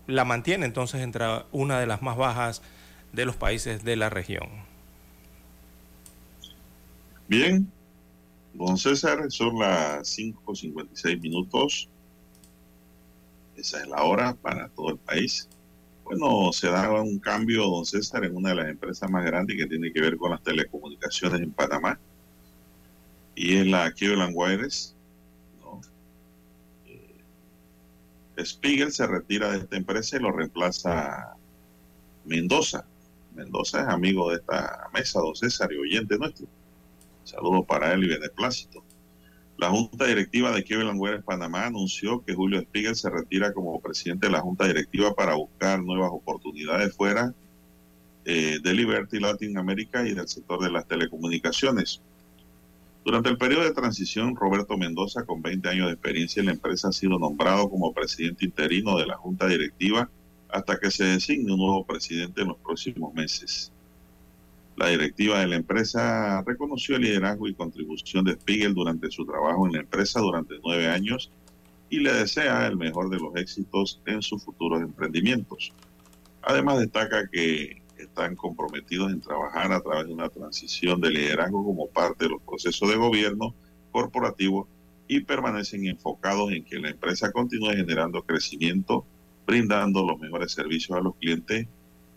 la 0.06 0.24
mantiene 0.24 0.66
entonces 0.66 1.00
entre 1.00 1.24
una 1.52 1.80
de 1.80 1.86
las 1.86 2.02
más 2.02 2.16
bajas 2.16 2.62
de 3.12 3.24
los 3.24 3.36
países 3.36 3.84
de 3.84 3.96
la 3.96 4.10
región. 4.10 4.48
Bien, 7.28 7.70
don 8.54 8.78
César, 8.78 9.30
son 9.30 9.58
las 9.58 10.18
5.56 10.18 11.20
minutos. 11.20 11.88
Esa 13.56 13.80
es 13.80 13.88
la 13.88 14.02
hora 14.02 14.34
para 14.34 14.68
todo 14.68 14.90
el 14.90 14.98
país. 14.98 15.48
Bueno, 16.04 16.52
se 16.52 16.68
da 16.68 16.90
un 16.92 17.18
cambio, 17.18 17.64
don 17.64 17.84
César, 17.84 18.24
en 18.24 18.36
una 18.36 18.50
de 18.50 18.54
las 18.56 18.68
empresas 18.68 19.10
más 19.10 19.24
grandes 19.24 19.56
que 19.56 19.66
tiene 19.66 19.92
que 19.92 20.00
ver 20.00 20.16
con 20.16 20.30
las 20.30 20.42
telecomunicaciones 20.42 21.40
en 21.40 21.50
Panamá. 21.50 21.98
Y 23.34 23.56
es 23.56 23.66
la 23.66 23.90
Cleveland 23.90 24.32
Wireless 24.34 24.95
Spiegel 28.44 28.92
se 28.92 29.06
retira 29.06 29.50
de 29.50 29.58
esta 29.58 29.76
empresa 29.76 30.16
y 30.16 30.20
lo 30.20 30.32
reemplaza 30.32 31.36
Mendoza. 32.24 32.84
Mendoza 33.34 33.82
es 33.82 33.88
amigo 33.88 34.30
de 34.30 34.36
esta 34.36 34.88
mesa, 34.92 35.20
don 35.20 35.36
César, 35.36 35.72
y 35.72 35.76
oyente 35.76 36.18
nuestro. 36.18 36.46
Saludos 37.24 37.64
para 37.66 37.92
él 37.92 38.04
y 38.04 38.08
beneplácito. 38.08 38.82
La 39.58 39.70
Junta 39.70 40.04
Directiva 40.04 40.50
de 40.52 40.64
Cleveland 40.64 41.00
Wireless 41.00 41.24
Panamá 41.24 41.66
anunció 41.66 42.22
que 42.24 42.34
Julio 42.34 42.60
Spiegel 42.60 42.94
se 42.94 43.08
retira 43.08 43.54
como 43.54 43.80
presidente 43.80 44.26
de 44.26 44.32
la 44.32 44.40
Junta 44.40 44.66
Directiva 44.66 45.14
para 45.14 45.34
buscar 45.34 45.82
nuevas 45.82 46.10
oportunidades 46.12 46.94
fuera 46.94 47.34
eh, 48.26 48.58
de 48.62 48.74
Liberty 48.74 49.18
Latin 49.18 49.56
America 49.56 50.06
y 50.06 50.12
del 50.12 50.28
sector 50.28 50.62
de 50.62 50.70
las 50.70 50.86
telecomunicaciones. 50.86 52.02
Durante 53.06 53.28
el 53.28 53.38
periodo 53.38 53.62
de 53.62 53.72
transición, 53.72 54.34
Roberto 54.34 54.76
Mendoza, 54.76 55.24
con 55.24 55.40
20 55.40 55.68
años 55.68 55.86
de 55.86 55.92
experiencia 55.92 56.40
en 56.40 56.46
la 56.46 56.52
empresa, 56.54 56.88
ha 56.88 56.92
sido 56.92 57.20
nombrado 57.20 57.70
como 57.70 57.94
presidente 57.94 58.44
interino 58.44 58.98
de 58.98 59.06
la 59.06 59.16
Junta 59.16 59.46
Directiva 59.46 60.10
hasta 60.48 60.76
que 60.80 60.90
se 60.90 61.04
designe 61.04 61.52
un 61.52 61.60
nuevo 61.60 61.86
presidente 61.86 62.42
en 62.42 62.48
los 62.48 62.56
próximos 62.58 63.14
meses. 63.14 63.70
La 64.74 64.88
directiva 64.88 65.38
de 65.38 65.46
la 65.46 65.54
empresa 65.54 66.42
reconoció 66.44 66.96
el 66.96 67.02
liderazgo 67.02 67.46
y 67.46 67.54
contribución 67.54 68.24
de 68.24 68.32
Spiegel 68.32 68.74
durante 68.74 69.08
su 69.12 69.24
trabajo 69.24 69.68
en 69.68 69.74
la 69.74 69.80
empresa 69.82 70.18
durante 70.18 70.56
nueve 70.64 70.88
años 70.88 71.30
y 71.88 72.00
le 72.00 72.12
desea 72.12 72.66
el 72.66 72.76
mejor 72.76 73.08
de 73.08 73.20
los 73.20 73.36
éxitos 73.36 74.00
en 74.06 74.20
sus 74.20 74.42
futuros 74.42 74.82
emprendimientos. 74.82 75.72
Además 76.42 76.80
destaca 76.80 77.28
que 77.28 77.85
están 77.98 78.36
comprometidos 78.36 79.12
en 79.12 79.20
trabajar 79.20 79.72
a 79.72 79.80
través 79.80 80.06
de 80.06 80.14
una 80.14 80.28
transición 80.28 81.00
de 81.00 81.10
liderazgo 81.10 81.64
como 81.64 81.88
parte 81.88 82.24
de 82.24 82.30
los 82.30 82.42
procesos 82.42 82.88
de 82.88 82.96
gobierno 82.96 83.54
corporativo 83.90 84.68
y 85.08 85.20
permanecen 85.20 85.86
enfocados 85.86 86.52
en 86.52 86.64
que 86.64 86.78
la 86.78 86.90
empresa 86.90 87.32
continúe 87.32 87.70
generando 87.70 88.22
crecimiento, 88.22 89.04
brindando 89.46 90.04
los 90.04 90.18
mejores 90.18 90.52
servicios 90.52 90.98
a 90.98 91.02
los 91.02 91.14
clientes, 91.16 91.66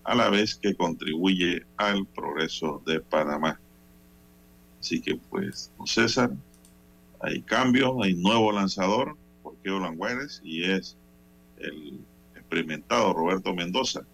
a 0.04 0.16
la 0.16 0.30
vez 0.30 0.56
que 0.56 0.76
contribuye 0.76 1.66
al 1.78 2.06
progreso 2.08 2.82
de 2.86 3.00
Panamá. 3.00 3.60
Así 4.80 5.02
que 5.02 5.18
pues, 5.30 5.72
César, 5.86 6.32
hay 7.22 7.42
cambios, 7.42 7.94
hay 8.02 8.16
nuevo 8.16 8.52
lanzador, 8.52 9.16
porque 9.44 9.70
Olan 9.70 9.98
y 10.44 10.64
es 10.64 10.98
el 11.58 12.00
experimentado 12.36 13.14
Roberto 13.14 13.54
Mendoza 13.54 14.06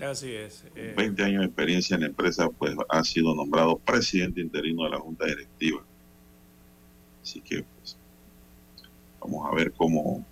Así 0.00 0.32
es. 0.32 0.64
20 0.74 1.20
eh, 1.20 1.24
años 1.24 1.40
de 1.40 1.46
experiencia 1.46 1.94
en 1.94 2.02
la 2.02 2.06
empresa, 2.06 2.48
pues 2.50 2.74
ha 2.88 3.04
sido 3.04 3.34
nombrado 3.34 3.78
presidente 3.78 4.40
interino 4.40 4.84
de 4.84 4.90
la 4.90 4.98
Junta 4.98 5.26
Directiva. 5.26 5.82
Así 7.22 7.40
que, 7.40 7.64
pues, 7.64 7.96
vamos 9.20 9.46
a 9.50 9.54
ver 9.54 9.72
cómo, 9.72 10.24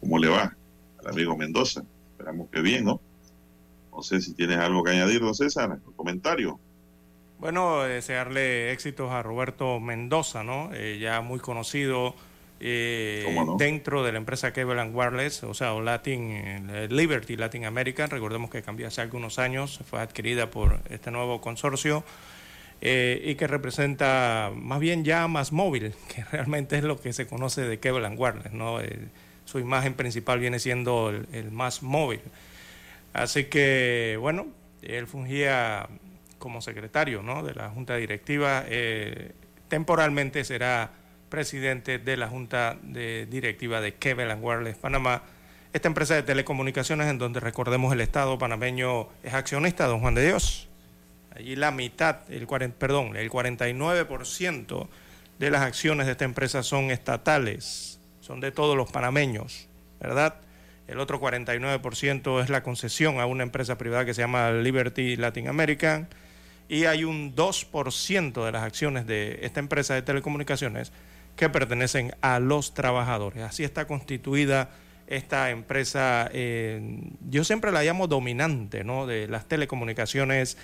cómo 0.00 0.18
le 0.18 0.28
va 0.28 0.56
al 1.00 1.06
amigo 1.08 1.36
Mendoza. 1.36 1.82
Esperamos 2.12 2.48
que 2.50 2.60
bien, 2.60 2.84
¿no? 2.84 3.00
No 3.92 4.02
sé 4.02 4.20
si 4.20 4.34
tienes 4.34 4.58
algo 4.58 4.84
que 4.84 4.92
añadir, 4.92 5.20
don 5.20 5.34
César, 5.34 5.78
un 5.84 5.92
comentario. 5.94 6.58
Bueno, 7.38 7.82
desearle 7.82 8.72
éxitos 8.72 9.10
a 9.10 9.22
Roberto 9.22 9.80
Mendoza, 9.80 10.42
¿no? 10.44 10.70
Eh, 10.72 10.98
ya 11.00 11.20
muy 11.20 11.40
conocido 11.40 12.14
eh, 12.60 13.24
dentro 13.56 14.02
de 14.02 14.10
la 14.10 14.18
empresa 14.18 14.52
Cable 14.52 14.80
and 14.80 14.94
Wireless, 14.94 15.44
o 15.44 15.54
sea, 15.54 15.72
Latin, 15.74 16.68
eh, 16.70 16.88
Liberty 16.90 17.36
Latin 17.36 17.64
America. 17.64 18.06
Recordemos 18.06 18.50
que 18.50 18.62
cambió 18.62 18.88
hace 18.88 19.00
algunos 19.00 19.38
años, 19.38 19.80
fue 19.88 20.00
adquirida 20.00 20.50
por 20.50 20.80
este 20.90 21.10
nuevo 21.12 21.40
consorcio 21.40 22.02
eh, 22.80 23.22
y 23.24 23.36
que 23.36 23.46
representa 23.46 24.50
más 24.54 24.80
bien 24.80 25.04
ya 25.04 25.28
más 25.28 25.52
móvil, 25.52 25.94
que 26.14 26.24
realmente 26.24 26.76
es 26.76 26.84
lo 26.84 27.00
que 27.00 27.12
se 27.12 27.26
conoce 27.26 27.62
de 27.62 27.78
Cable 27.78 28.06
and 28.06 28.18
Wireless. 28.18 28.52
¿no? 28.52 28.78
su 29.44 29.58
imagen 29.58 29.94
principal 29.94 30.40
viene 30.40 30.58
siendo 30.58 31.10
el, 31.10 31.50
más 31.52 31.82
móvil. 31.82 32.20
Así 33.14 33.44
que, 33.44 34.18
bueno, 34.20 34.46
él 34.82 35.06
fungía 35.06 35.88
como 36.38 36.60
secretario 36.60 37.22
¿no? 37.22 37.42
de 37.42 37.54
la 37.54 37.70
Junta 37.70 37.96
Directiva. 37.96 38.66
temporalmente 39.68 40.44
será 40.44 40.90
presidente 41.28 41.98
de 41.98 42.16
la 42.16 42.28
Junta 42.28 42.76
de 42.82 43.26
Directiva 43.26 43.80
de 43.80 43.94
Cable 43.94 44.34
Wireless 44.34 44.76
Panamá, 44.76 45.22
esta 45.72 45.88
empresa 45.88 46.14
de 46.14 46.22
telecomunicaciones 46.22 47.08
en 47.08 47.18
donde 47.18 47.40
recordemos 47.40 47.92
el 47.92 48.00
Estado 48.00 48.38
panameño 48.38 49.08
es 49.22 49.34
accionista, 49.34 49.86
don 49.86 50.00
Juan 50.00 50.14
de 50.14 50.26
Dios. 50.26 50.68
Allí 51.34 51.56
la 51.56 51.70
mitad, 51.70 52.20
el 52.30 52.46
perdón, 52.46 53.16
el 53.16 53.30
49% 53.30 54.88
de 55.38 55.50
las 55.50 55.62
acciones 55.62 56.06
de 56.06 56.12
esta 56.12 56.24
empresa 56.24 56.62
son 56.62 56.90
estatales, 56.90 58.00
son 58.20 58.40
de 58.40 58.50
todos 58.50 58.76
los 58.76 58.90
panameños, 58.90 59.68
¿verdad? 60.00 60.36
El 60.88 61.00
otro 61.00 61.20
49% 61.20 62.42
es 62.42 62.48
la 62.48 62.62
concesión 62.62 63.20
a 63.20 63.26
una 63.26 63.42
empresa 63.42 63.76
privada 63.76 64.06
que 64.06 64.14
se 64.14 64.22
llama 64.22 64.50
Liberty 64.50 65.16
Latin 65.16 65.48
American 65.48 66.08
y 66.66 66.86
hay 66.86 67.04
un 67.04 67.36
2% 67.36 68.44
de 68.44 68.52
las 68.52 68.62
acciones 68.62 69.06
de 69.06 69.40
esta 69.42 69.60
empresa 69.60 69.94
de 69.94 70.02
telecomunicaciones 70.02 70.92
que 71.38 71.48
pertenecen 71.48 72.14
a 72.20 72.40
los 72.40 72.74
trabajadores. 72.74 73.42
Así 73.42 73.64
está 73.64 73.86
constituida 73.86 74.68
esta 75.06 75.50
empresa, 75.50 76.28
eh, 76.32 77.00
yo 77.30 77.42
siempre 77.42 77.72
la 77.72 77.82
llamo 77.82 78.06
dominante 78.08 78.84
¿no? 78.84 79.06
de 79.06 79.26
las 79.26 79.46
telecomunicaciones 79.46 80.58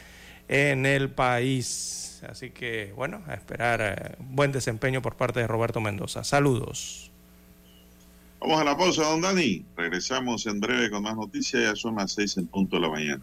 en 0.48 0.84
el 0.84 1.08
país. 1.08 2.22
Así 2.28 2.50
que, 2.50 2.92
bueno, 2.94 3.22
a 3.26 3.34
esperar 3.34 3.80
eh, 3.80 4.16
buen 4.18 4.52
desempeño 4.52 5.00
por 5.00 5.16
parte 5.16 5.40
de 5.40 5.46
Roberto 5.46 5.80
Mendoza. 5.80 6.24
Saludos. 6.24 7.10
Vamos 8.40 8.60
a 8.60 8.64
la 8.64 8.76
pausa, 8.76 9.04
don 9.04 9.22
Dani. 9.22 9.64
Regresamos 9.76 10.44
en 10.44 10.60
breve 10.60 10.90
con 10.90 11.02
más 11.02 11.16
noticias. 11.16 11.62
Ya 11.62 11.74
son 11.74 11.96
las 11.96 12.12
seis 12.12 12.36
en 12.36 12.46
punto 12.46 12.76
de 12.76 12.82
la 12.82 12.90
mañana. 12.90 13.22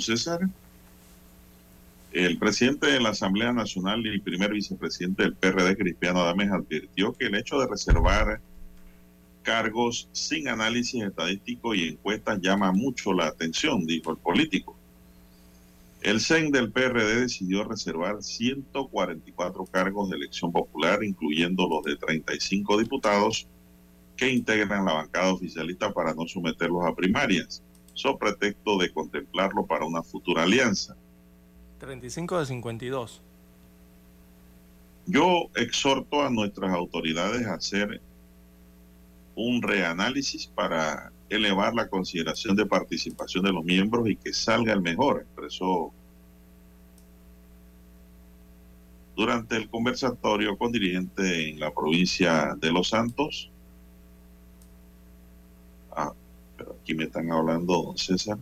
César. 0.00 0.40
El 2.12 2.38
presidente 2.38 2.88
de 2.88 3.00
la 3.00 3.10
Asamblea 3.10 3.52
Nacional 3.52 4.04
y 4.04 4.08
el 4.08 4.20
primer 4.20 4.52
vicepresidente 4.52 5.22
del 5.22 5.34
PRD, 5.34 5.76
Cristiano 5.76 6.22
Adames, 6.22 6.50
advirtió 6.50 7.12
que 7.12 7.26
el 7.26 7.36
hecho 7.36 7.60
de 7.60 7.68
reservar 7.68 8.40
cargos 9.42 10.08
sin 10.12 10.48
análisis 10.48 11.02
estadístico 11.02 11.74
y 11.74 11.88
encuestas 11.88 12.40
llama 12.40 12.72
mucho 12.72 13.12
la 13.12 13.26
atención, 13.26 13.86
dijo 13.86 14.10
el 14.10 14.18
político. 14.18 14.76
El 16.02 16.20
CEN 16.20 16.50
del 16.50 16.72
PRD 16.72 17.20
decidió 17.20 17.62
reservar 17.64 18.22
144 18.22 19.66
cargos 19.66 20.08
de 20.08 20.16
elección 20.16 20.50
popular, 20.50 21.04
incluyendo 21.04 21.68
los 21.68 21.84
de 21.84 21.96
35 21.96 22.78
diputados 22.78 23.46
que 24.16 24.30
integran 24.30 24.86
la 24.86 24.94
bancada 24.94 25.32
oficialista 25.32 25.92
para 25.92 26.14
no 26.14 26.26
someterlos 26.26 26.86
a 26.86 26.94
primarias, 26.94 27.62
so 28.00 28.16
pretexto 28.16 28.78
de 28.78 28.90
contemplarlo 28.92 29.66
para 29.66 29.84
una 29.84 30.02
futura 30.02 30.42
alianza. 30.42 30.96
35 31.78 32.38
de 32.40 32.46
52. 32.46 33.22
Yo 35.06 35.50
exhorto 35.56 36.22
a 36.22 36.30
nuestras 36.30 36.72
autoridades 36.72 37.46
a 37.46 37.54
hacer 37.54 38.00
un 39.34 39.62
reanálisis 39.62 40.46
para 40.46 41.10
elevar 41.28 41.74
la 41.74 41.88
consideración 41.88 42.56
de 42.56 42.66
participación 42.66 43.44
de 43.44 43.52
los 43.52 43.64
miembros 43.64 44.08
y 44.08 44.16
que 44.16 44.32
salga 44.32 44.72
el 44.72 44.82
mejor, 44.82 45.22
expresó 45.22 45.92
durante 49.16 49.56
el 49.56 49.68
conversatorio 49.68 50.56
con 50.56 50.72
dirigente 50.72 51.50
en 51.50 51.60
la 51.60 51.72
provincia 51.72 52.56
de 52.58 52.72
Los 52.72 52.88
Santos. 52.88 53.50
Ah, 55.92 56.12
pero 56.56 56.69
aquí 56.82 56.94
me 56.94 57.04
están 57.04 57.30
hablando, 57.30 57.82
don 57.82 57.98
César. 57.98 58.38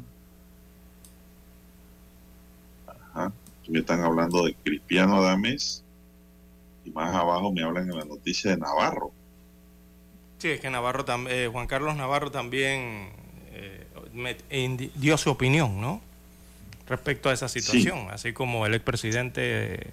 me 3.68 3.80
están 3.80 4.00
hablando 4.00 4.44
de 4.44 4.54
Cristiano 4.54 5.16
Adames 5.16 5.84
y 6.84 6.90
más 6.90 7.14
abajo 7.14 7.52
me 7.52 7.62
hablan 7.62 7.90
en 7.90 7.98
la 7.98 8.04
noticia 8.04 8.52
de 8.52 8.56
Navarro. 8.56 9.12
Sí, 10.38 10.48
es 10.48 10.60
que 10.60 10.70
Navarro 10.70 11.04
eh, 11.28 11.48
Juan 11.52 11.66
Carlos 11.66 11.96
Navarro 11.96 12.30
también 12.30 13.10
eh, 13.52 14.90
dio 14.94 15.18
su 15.18 15.30
opinión, 15.30 15.80
¿no? 15.80 16.00
Respecto 16.88 17.28
a 17.28 17.34
esa 17.34 17.48
situación, 17.48 18.08
así 18.10 18.32
como 18.32 18.64
el 18.64 18.72
expresidente 18.72 19.88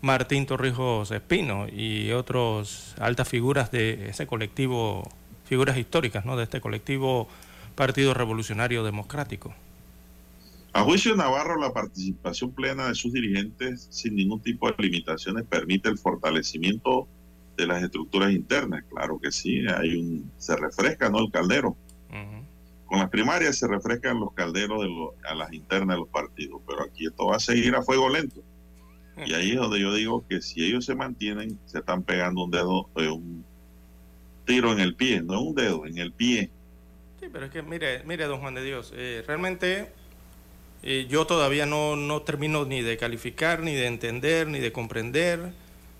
Martín 0.00 0.46
Torrijos 0.46 1.12
Espino 1.12 1.68
y 1.68 2.10
otros 2.10 2.96
altas 2.98 3.28
figuras 3.28 3.70
de 3.70 4.08
ese 4.08 4.26
colectivo, 4.26 5.08
figuras 5.44 5.78
históricas, 5.78 6.24
¿no? 6.24 6.36
De 6.36 6.42
este 6.42 6.60
colectivo 6.60 7.28
Partido 7.74 8.14
Revolucionario 8.14 8.84
Democrático. 8.84 9.54
A 10.72 10.82
juicio 10.82 11.12
de 11.12 11.18
Navarro, 11.18 11.58
la 11.60 11.72
participación 11.72 12.50
plena 12.50 12.88
de 12.88 12.94
sus 12.94 13.12
dirigentes 13.12 13.86
sin 13.90 14.16
ningún 14.16 14.40
tipo 14.40 14.68
de 14.70 14.74
limitaciones 14.78 15.44
permite 15.44 15.88
el 15.88 15.98
fortalecimiento 15.98 17.06
de 17.56 17.66
las 17.66 17.82
estructuras 17.82 18.32
internas. 18.32 18.84
Claro 18.90 19.20
que 19.20 19.30
sí, 19.30 19.64
hay 19.68 19.94
un 19.96 20.30
se 20.38 20.56
refresca, 20.56 21.08
¿no? 21.08 21.20
El 21.20 21.30
caldero. 21.30 21.76
Con 22.86 22.98
las 22.98 23.08
primarias 23.08 23.56
se 23.56 23.66
refrescan 23.66 24.20
los 24.20 24.32
calderos 24.34 24.82
de 24.82 25.28
a 25.28 25.34
las 25.34 25.52
internas 25.52 25.96
de 25.96 26.00
los 26.00 26.08
partidos, 26.08 26.60
pero 26.66 26.82
aquí 26.82 27.06
esto 27.06 27.26
va 27.26 27.36
a 27.36 27.40
seguir 27.40 27.74
a 27.74 27.82
fuego 27.82 28.08
lento. 28.08 28.42
Y 29.24 29.32
ahí 29.32 29.52
es 29.52 29.56
donde 29.56 29.80
yo 29.80 29.94
digo 29.94 30.24
que 30.28 30.40
si 30.42 30.64
ellos 30.64 30.84
se 30.84 30.94
mantienen, 30.94 31.58
se 31.66 31.78
están 31.78 32.02
pegando 32.02 32.44
un 32.44 32.50
dedo, 32.50 32.88
eh, 32.96 33.08
un 33.08 33.44
tiro 34.44 34.72
en 34.72 34.80
el 34.80 34.94
pie, 34.96 35.22
no 35.22 35.40
un 35.40 35.54
dedo, 35.54 35.86
en 35.86 35.98
el 35.98 36.12
pie. 36.12 36.50
Sí, 37.24 37.30
pero 37.32 37.46
es 37.46 37.52
que 37.52 37.62
mire, 37.62 38.02
mire, 38.04 38.26
don 38.26 38.38
Juan 38.40 38.54
de 38.54 38.62
Dios, 38.62 38.92
eh, 38.94 39.24
realmente 39.26 39.88
eh, 40.82 41.06
yo 41.08 41.26
todavía 41.26 41.64
no, 41.64 41.96
no 41.96 42.20
termino 42.20 42.66
ni 42.66 42.82
de 42.82 42.98
calificar, 42.98 43.60
ni 43.60 43.72
de 43.72 43.86
entender, 43.86 44.46
ni 44.46 44.58
de 44.58 44.72
comprender 44.72 45.40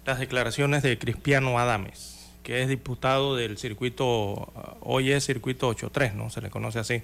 las 0.05 0.19
declaraciones 0.19 0.83
de 0.83 0.99
Cristiano 0.99 1.59
Adames, 1.59 2.31
que 2.43 2.61
es 2.61 2.69
diputado 2.69 3.37
del 3.37 3.57
circuito, 3.57 4.53
hoy 4.81 5.13
es 5.13 5.25
circuito 5.25 5.69
83, 5.69 6.15
¿no? 6.15 6.29
Se 6.29 6.43
le 6.43 6.51
conoce 6.51 6.79
así, 6.79 7.01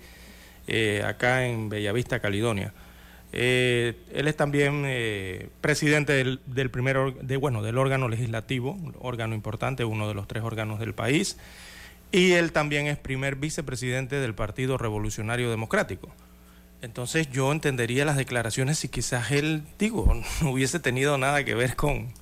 eh, 0.67 1.03
acá 1.03 1.47
en 1.47 1.71
Bellavista, 1.71 2.21
Caledonia. 2.21 2.75
Él 3.33 3.95
es 4.13 4.37
también 4.37 4.85
presidente 5.63 6.13
del, 6.13 6.41
del 6.45 6.69
primer, 6.69 7.15
de, 7.23 7.39
bueno, 7.39 7.63
del 7.63 7.79
órgano 7.79 8.09
legislativo, 8.09 8.77
órgano 8.99 9.35
importante, 9.35 9.83
uno 9.87 10.09
de 10.09 10.15
los 10.15 10.29
tres 10.29 10.43
órganos 10.43 10.79
del 10.79 10.93
país, 10.93 11.39
y 12.13 12.33
él 12.33 12.53
también 12.53 12.87
es 12.87 12.99
primer 12.99 13.37
vicepresidente 13.37 14.17
del 14.17 14.35
Partido 14.35 14.79
Revolucionario 14.79 15.51
Democrático. 15.51 16.09
Entonces 16.83 17.31
yo 17.31 17.53
entendería 17.53 18.05
las 18.05 18.17
declaraciones 18.17 18.79
si 18.79 18.89
quizás 18.89 19.31
él, 19.31 19.63
digo, 19.79 20.13
no 20.43 20.51
hubiese 20.51 20.81
tenido 20.81 21.19
nada 21.19 21.45
que 21.45 21.55
ver 21.55 21.77
con, 21.77 22.13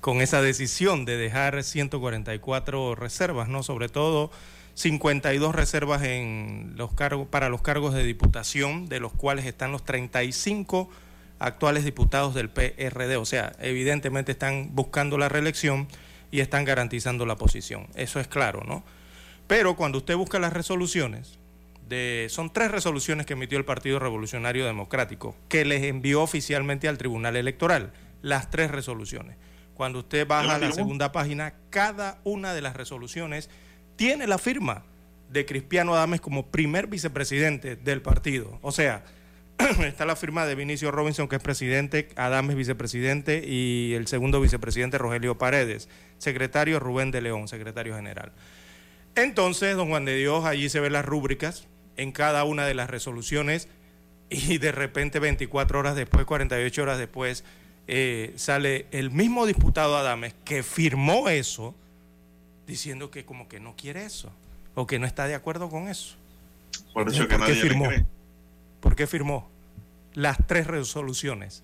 con 0.00 0.20
esa 0.20 0.42
decisión 0.42 1.04
de 1.04 1.16
dejar 1.16 1.62
144 1.62 2.94
reservas, 2.94 3.48
¿no? 3.48 3.62
Sobre 3.62 3.88
todo 3.88 4.30
52 4.74 5.54
reservas 5.54 6.02
en 6.02 6.74
los 6.76 6.92
cargos, 6.92 7.26
para 7.28 7.48
los 7.48 7.62
cargos 7.62 7.94
de 7.94 8.04
diputación, 8.04 8.88
de 8.88 9.00
los 9.00 9.12
cuales 9.12 9.46
están 9.46 9.72
los 9.72 9.84
35 9.84 10.90
actuales 11.38 11.84
diputados 11.84 12.34
del 12.34 12.50
PRD. 12.50 13.16
O 13.16 13.24
sea, 13.24 13.52
evidentemente 13.60 14.32
están 14.32 14.74
buscando 14.74 15.16
la 15.18 15.28
reelección 15.28 15.88
y 16.30 16.40
están 16.40 16.64
garantizando 16.64 17.26
la 17.26 17.36
posición. 17.36 17.86
Eso 17.94 18.20
es 18.20 18.28
claro, 18.28 18.62
¿no? 18.66 18.84
Pero 19.46 19.76
cuando 19.76 19.98
usted 19.98 20.16
busca 20.16 20.38
las 20.38 20.52
resoluciones, 20.52 21.38
son 22.28 22.52
tres 22.52 22.70
resoluciones 22.70 23.26
que 23.26 23.34
emitió 23.34 23.58
el 23.58 23.64
Partido 23.64 23.98
Revolucionario 23.98 24.66
Democrático, 24.66 25.36
que 25.48 25.64
les 25.64 25.84
envió 25.84 26.22
oficialmente 26.22 26.88
al 26.88 26.98
Tribunal 26.98 27.36
Electoral, 27.36 27.92
las 28.22 28.50
tres 28.50 28.70
resoluciones. 28.70 29.36
Cuando 29.74 30.00
usted 30.00 30.26
baja 30.26 30.54
a 30.54 30.58
la 30.58 30.72
segunda 30.72 31.12
página, 31.12 31.54
cada 31.70 32.18
una 32.24 32.54
de 32.54 32.62
las 32.62 32.76
resoluciones 32.76 33.50
tiene 33.96 34.26
la 34.26 34.38
firma 34.38 34.84
de 35.30 35.46
Cristiano 35.46 35.94
Adames 35.94 36.20
como 36.20 36.46
primer 36.46 36.86
vicepresidente 36.86 37.76
del 37.76 38.00
partido. 38.02 38.58
O 38.62 38.72
sea, 38.72 39.04
está 39.84 40.06
la 40.06 40.16
firma 40.16 40.46
de 40.46 40.54
Vinicio 40.54 40.90
Robinson, 40.90 41.28
que 41.28 41.36
es 41.36 41.42
presidente, 41.42 42.08
Adames 42.16 42.56
vicepresidente, 42.56 43.44
y 43.46 43.94
el 43.94 44.06
segundo 44.06 44.40
vicepresidente 44.40 44.98
Rogelio 44.98 45.38
Paredes, 45.38 45.88
secretario 46.18 46.80
Rubén 46.80 47.10
de 47.10 47.20
León, 47.20 47.48
secretario 47.48 47.96
general. 47.96 48.32
Entonces, 49.16 49.76
don 49.76 49.88
Juan 49.88 50.04
de 50.04 50.16
Dios, 50.16 50.44
allí 50.44 50.68
se 50.68 50.80
ven 50.80 50.92
las 50.92 51.04
rúbricas 51.04 51.66
en 51.96 52.12
cada 52.12 52.44
una 52.44 52.66
de 52.66 52.74
las 52.74 52.90
resoluciones 52.90 53.68
y 54.30 54.58
de 54.58 54.72
repente 54.72 55.20
24 55.20 55.78
horas 55.78 55.96
después, 55.96 56.24
48 56.24 56.82
horas 56.82 56.98
después, 56.98 57.44
eh, 57.86 58.32
sale 58.36 58.86
el 58.90 59.10
mismo 59.10 59.46
diputado 59.46 59.96
Adames 59.96 60.34
que 60.44 60.62
firmó 60.62 61.28
eso 61.28 61.74
diciendo 62.66 63.10
que 63.10 63.24
como 63.24 63.46
que 63.46 63.60
no 63.60 63.74
quiere 63.76 64.04
eso 64.04 64.32
o 64.74 64.86
que 64.86 64.98
no 64.98 65.06
está 65.06 65.26
de 65.26 65.34
acuerdo 65.34 65.68
con 65.68 65.88
eso. 65.88 66.16
Por 66.92 67.08
eso 67.08 67.28
que 67.28 67.38
nadie 67.38 67.54
firmó? 67.54 67.86
cree. 67.86 68.04
¿Por 68.80 68.96
qué 68.96 69.06
firmó 69.06 69.48
las 70.14 70.38
tres 70.46 70.66
resoluciones? 70.66 71.62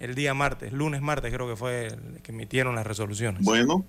El 0.00 0.14
día 0.14 0.34
martes, 0.34 0.72
lunes, 0.72 1.02
martes 1.02 1.32
creo 1.32 1.48
que 1.48 1.56
fue 1.56 1.86
el 1.86 2.20
que 2.22 2.32
emitieron 2.32 2.74
las 2.74 2.86
resoluciones. 2.86 3.42
Bueno, 3.42 3.84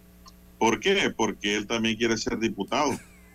¿por 0.57 0.79
qué? 0.79 1.13
Porque 1.15 1.55
él 1.55 1.67
también 1.67 1.97
quiere 1.97 2.17
ser 2.17 2.37
diputado. 2.39 2.91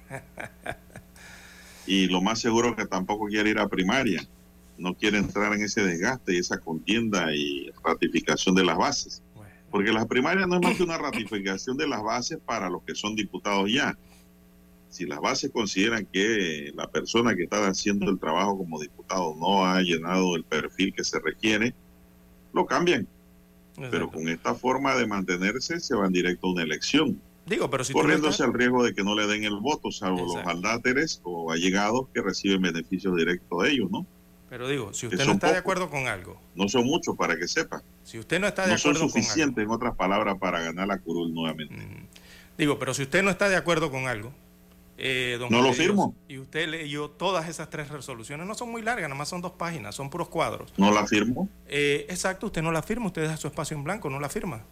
y 1.86 2.06
lo 2.06 2.20
más 2.20 2.40
seguro 2.40 2.76
que 2.76 2.86
tampoco 2.86 3.26
quiere 3.26 3.50
ir 3.50 3.58
a 3.58 3.68
primaria, 3.68 4.26
no 4.78 4.94
quiere 4.94 5.18
entrar 5.18 5.52
en 5.52 5.62
ese 5.62 5.82
desgaste 5.82 6.34
y 6.34 6.38
esa 6.38 6.58
contienda 6.58 7.34
y 7.34 7.70
ratificación 7.84 8.54
de 8.54 8.64
las 8.64 8.78
bases. 8.78 9.22
Porque 9.70 9.92
las 9.92 10.06
primarias 10.06 10.48
no 10.48 10.56
es 10.56 10.62
más 10.62 10.76
que 10.76 10.82
una 10.82 10.98
ratificación 10.98 11.76
de 11.76 11.86
las 11.86 12.02
bases 12.02 12.38
para 12.44 12.68
los 12.68 12.82
que 12.82 12.94
son 12.94 13.14
diputados 13.14 13.70
ya. 13.70 13.96
si 14.88 15.06
las 15.06 15.20
bases 15.20 15.52
consideran 15.52 16.04
que 16.06 16.72
la 16.74 16.90
persona 16.90 17.36
que 17.36 17.44
está 17.44 17.68
haciendo 17.68 18.10
el 18.10 18.18
trabajo 18.18 18.58
como 18.58 18.80
diputado 18.80 19.36
no 19.38 19.64
ha 19.64 19.80
llenado 19.82 20.34
el 20.34 20.42
perfil 20.42 20.92
que 20.92 21.04
se 21.04 21.20
requiere, 21.20 21.72
lo 22.52 22.66
cambian. 22.66 23.06
Pero 23.90 24.10
con 24.10 24.28
esta 24.28 24.54
forma 24.54 24.94
de 24.96 25.06
mantenerse 25.06 25.80
se 25.80 25.94
van 25.94 26.12
directo 26.12 26.48
a 26.48 26.52
una 26.52 26.62
elección. 26.62 27.20
Digo, 27.46 27.70
pero 27.70 27.82
si 27.84 27.92
corriéndose 27.92 28.44
el 28.44 28.52
riesgo 28.52 28.84
de 28.84 28.94
que 28.94 29.02
no 29.02 29.14
le 29.14 29.26
den 29.26 29.44
el 29.44 29.56
voto, 29.56 29.90
salvo 29.90 30.36
los 30.36 30.46
aldáteres 30.46 31.20
o 31.24 31.50
allegados 31.50 32.06
que 32.14 32.20
reciben 32.20 32.62
beneficios 32.62 33.16
directos 33.16 33.62
de 33.62 33.70
ellos, 33.70 33.90
¿no? 33.90 34.06
Pero 34.48 34.68
digo, 34.68 34.92
si 34.92 35.06
usted 35.06 35.24
no 35.24 35.32
está 35.32 35.52
de 35.52 35.58
acuerdo 35.58 35.88
con 35.88 36.08
algo. 36.08 36.40
No 36.54 36.68
son 36.68 36.84
muchos 36.84 37.16
para 37.16 37.36
que 37.36 37.46
sepa. 37.46 37.82
Si 38.04 38.18
usted 38.18 38.40
no 38.40 38.48
está 38.48 38.66
de 38.66 38.74
acuerdo 38.74 38.82
con 38.82 38.90
algo. 38.90 39.04
No 39.04 39.08
son 39.08 39.22
suficientes, 39.22 39.64
en 39.64 39.70
otras 39.70 39.94
palabras, 39.94 40.38
para 40.38 40.60
ganar 40.60 40.88
la 40.88 40.98
curul 40.98 41.32
nuevamente. 41.32 41.76
Digo, 42.58 42.78
pero 42.78 42.92
si 42.92 43.02
usted 43.02 43.22
no 43.22 43.30
está 43.30 43.48
de 43.48 43.56
acuerdo 43.56 43.90
con 43.90 44.08
algo, 44.08 44.32
eh, 45.02 45.38
no 45.50 45.62
lo 45.62 45.72
firmo. 45.72 46.14
Y 46.28 46.38
usted 46.38 46.68
leyó 46.68 47.08
todas 47.08 47.48
esas 47.48 47.70
tres 47.70 47.88
resoluciones. 47.88 48.46
No 48.46 48.54
son 48.54 48.70
muy 48.70 48.82
largas, 48.82 49.08
nada 49.08 49.18
más 49.18 49.28
son 49.28 49.40
dos 49.40 49.52
páginas, 49.52 49.94
son 49.94 50.10
puros 50.10 50.28
cuadros. 50.28 50.72
¿No 50.76 50.92
la 50.92 51.06
firmo? 51.06 51.48
Eh, 51.66 52.06
exacto, 52.10 52.46
usted 52.46 52.62
no 52.62 52.70
la 52.70 52.82
firma, 52.82 53.06
usted 53.06 53.22
deja 53.22 53.36
su 53.38 53.46
espacio 53.46 53.76
en 53.76 53.84
blanco, 53.84 54.10
no 54.10 54.20
la 54.20 54.28
firma. 54.28 54.62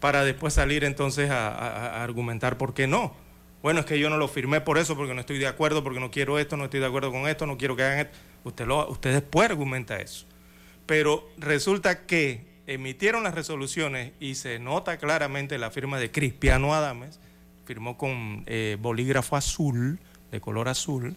Para 0.00 0.24
después 0.24 0.54
salir 0.54 0.84
entonces 0.84 1.30
a, 1.30 2.02
argumentar 2.02 2.58
por 2.58 2.74
qué 2.74 2.86
no. 2.86 3.14
Bueno, 3.62 3.80
es 3.80 3.86
que 3.86 3.98
yo 3.98 4.08
no 4.08 4.18
lo 4.18 4.28
firmé 4.28 4.60
por 4.60 4.78
eso, 4.78 4.96
porque 4.96 5.14
no 5.14 5.20
estoy 5.20 5.38
de 5.38 5.48
acuerdo, 5.48 5.82
porque 5.82 5.98
no 5.98 6.12
quiero 6.12 6.38
esto, 6.38 6.56
no 6.56 6.64
estoy 6.64 6.78
de 6.78 6.86
acuerdo 6.86 7.10
con 7.10 7.26
esto, 7.26 7.46
no 7.46 7.58
quiero 7.58 7.74
que 7.74 7.82
hagan 7.82 7.98
esto. 7.98 8.16
Usted, 8.44 8.66
lo, 8.66 8.88
usted 8.88 9.12
después 9.12 9.50
argumenta 9.50 9.96
eso. 9.96 10.26
Pero 10.86 11.28
resulta 11.38 12.06
que 12.06 12.46
emitieron 12.68 13.24
las 13.24 13.34
resoluciones 13.34 14.12
y 14.20 14.36
se 14.36 14.60
nota 14.60 14.98
claramente 14.98 15.58
la 15.58 15.72
firma 15.72 15.98
de 15.98 16.12
Cristiano 16.12 16.74
Adames 16.74 17.18
firmó 17.66 17.98
con 17.98 18.44
eh, 18.46 18.78
bolígrafo 18.80 19.36
azul, 19.36 19.98
de 20.30 20.40
color 20.40 20.68
azul. 20.68 21.16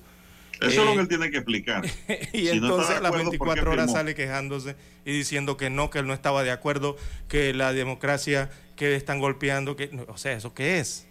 Eso 0.60 0.68
es 0.68 0.76
lo 0.78 0.92
que 0.92 0.98
eh, 0.98 1.02
él 1.02 1.08
tiene 1.08 1.32
que 1.32 1.38
explicar. 1.38 1.86
y 2.34 2.50
entonces 2.50 2.98
a 2.98 3.00
las 3.00 3.14
24 3.14 3.72
horas 3.72 3.92
sale 3.92 4.14
quejándose 4.16 4.76
y 5.06 5.12
diciendo 5.14 5.56
que 5.56 5.70
no, 5.70 5.90
que 5.90 6.00
él 6.00 6.08
no 6.08 6.14
estaba 6.14 6.44
de 6.44 6.52
acuerdo, 6.52 6.98
que 7.30 7.54
la 7.54 7.72
democracia 7.72 8.50
que 8.76 8.96
están 8.96 9.20
golpeando, 9.20 9.76
que, 9.76 10.06
o 10.08 10.18
sea, 10.18 10.34
¿eso 10.34 10.54
qué 10.54 10.80
es? 10.80 11.08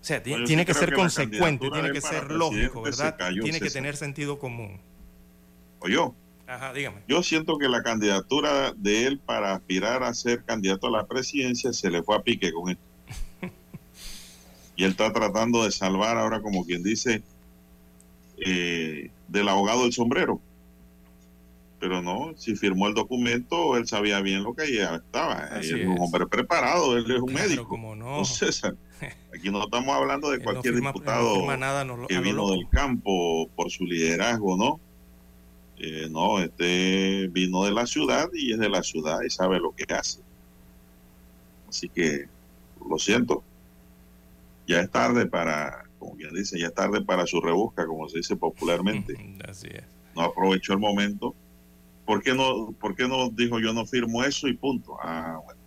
O 0.00 0.04
sea, 0.04 0.22
tiene, 0.22 0.64
que 0.64 0.72
ser 0.72 0.94
consecuente, 0.94 1.68
tiene 1.70 1.92
que 1.92 2.00
ser 2.00 2.30
lógico, 2.30 2.80
¿verdad? 2.80 3.16
tiene 3.42 3.60
que 3.60 3.68
tener 3.68 3.96
sentido 3.96 4.38
común. 4.38 4.80
¿O 5.80 5.88
yo? 5.88 6.14
Ajá, 6.46 6.72
dígame. 6.72 7.02
Yo 7.06 7.22
siento 7.22 7.58
que 7.58 7.68
la 7.68 7.82
candidatura 7.82 8.72
de 8.76 9.06
él 9.06 9.20
para 9.20 9.52
aspirar 9.52 10.02
a 10.02 10.14
ser 10.14 10.42
candidato 10.42 10.86
a 10.86 10.90
la 10.90 11.06
presidencia 11.06 11.72
se 11.72 11.90
le 11.90 12.02
fue 12.02 12.16
a 12.16 12.22
pique 12.22 12.50
con 12.50 12.70
esto 12.70 12.89
y 14.80 14.84
él 14.84 14.92
está 14.92 15.12
tratando 15.12 15.64
de 15.64 15.70
salvar 15.70 16.16
ahora, 16.16 16.40
como 16.40 16.64
quien 16.64 16.82
dice, 16.82 17.22
eh, 18.38 19.10
del 19.28 19.48
abogado 19.50 19.82
del 19.82 19.92
sombrero. 19.92 20.40
Pero 21.78 22.00
no, 22.00 22.32
si 22.38 22.56
firmó 22.56 22.88
el 22.88 22.94
documento, 22.94 23.76
él 23.76 23.86
sabía 23.86 24.22
bien 24.22 24.42
lo 24.42 24.54
que 24.54 24.74
ya 24.74 24.94
estaba. 24.94 25.50
Él 25.52 25.60
es, 25.60 25.86
un 25.86 26.00
hombre 26.00 26.26
preparado, 26.26 26.96
él 26.96 27.10
es 27.10 27.20
un 27.20 27.30
médico. 27.30 27.68
Como 27.68 27.94
no. 27.94 28.22
aquí 29.34 29.50
no 29.50 29.64
estamos 29.64 29.94
hablando 29.94 30.30
de 30.30 30.42
cualquier 30.42 30.76
diputado 30.76 31.46
que 32.08 32.20
vino 32.20 32.48
del 32.48 32.66
campo 32.70 33.50
por 33.54 33.70
su 33.70 33.84
liderazgo, 33.84 34.56
¿no? 34.56 34.80
Eh, 35.76 36.08
no, 36.10 36.38
este 36.38 37.28
vino 37.28 37.66
de 37.66 37.72
la 37.72 37.86
ciudad 37.86 38.30
y 38.32 38.54
es 38.54 38.58
de 38.58 38.70
la 38.70 38.82
ciudad 38.82 39.18
y 39.26 39.28
sabe 39.28 39.60
lo 39.60 39.72
que 39.72 39.84
hace. 39.92 40.20
Así 41.68 41.86
que, 41.90 42.28
lo 42.88 42.98
siento 42.98 43.44
ya 44.70 44.80
es 44.80 44.90
tarde 44.90 45.26
para, 45.26 45.84
como 45.98 46.14
quien 46.16 46.32
dice, 46.32 46.58
ya 46.58 46.68
es 46.68 46.74
tarde 46.74 47.02
para 47.02 47.26
su 47.26 47.40
rebusca, 47.40 47.86
como 47.86 48.08
se 48.08 48.18
dice 48.18 48.36
popularmente. 48.36 49.14
Así 49.48 49.66
es. 49.68 49.82
No 50.14 50.22
aprovechó 50.22 50.72
el 50.72 50.78
momento. 50.78 51.34
¿Por 52.06 52.22
qué 52.22 52.34
no, 52.34 52.72
por 52.80 52.94
qué 52.94 53.08
no 53.08 53.30
dijo 53.30 53.58
yo 53.58 53.72
no 53.72 53.84
firmo 53.84 54.22
eso 54.22 54.48
y 54.48 54.54
punto? 54.54 54.96
Ah, 55.02 55.40
bueno, 55.44 55.60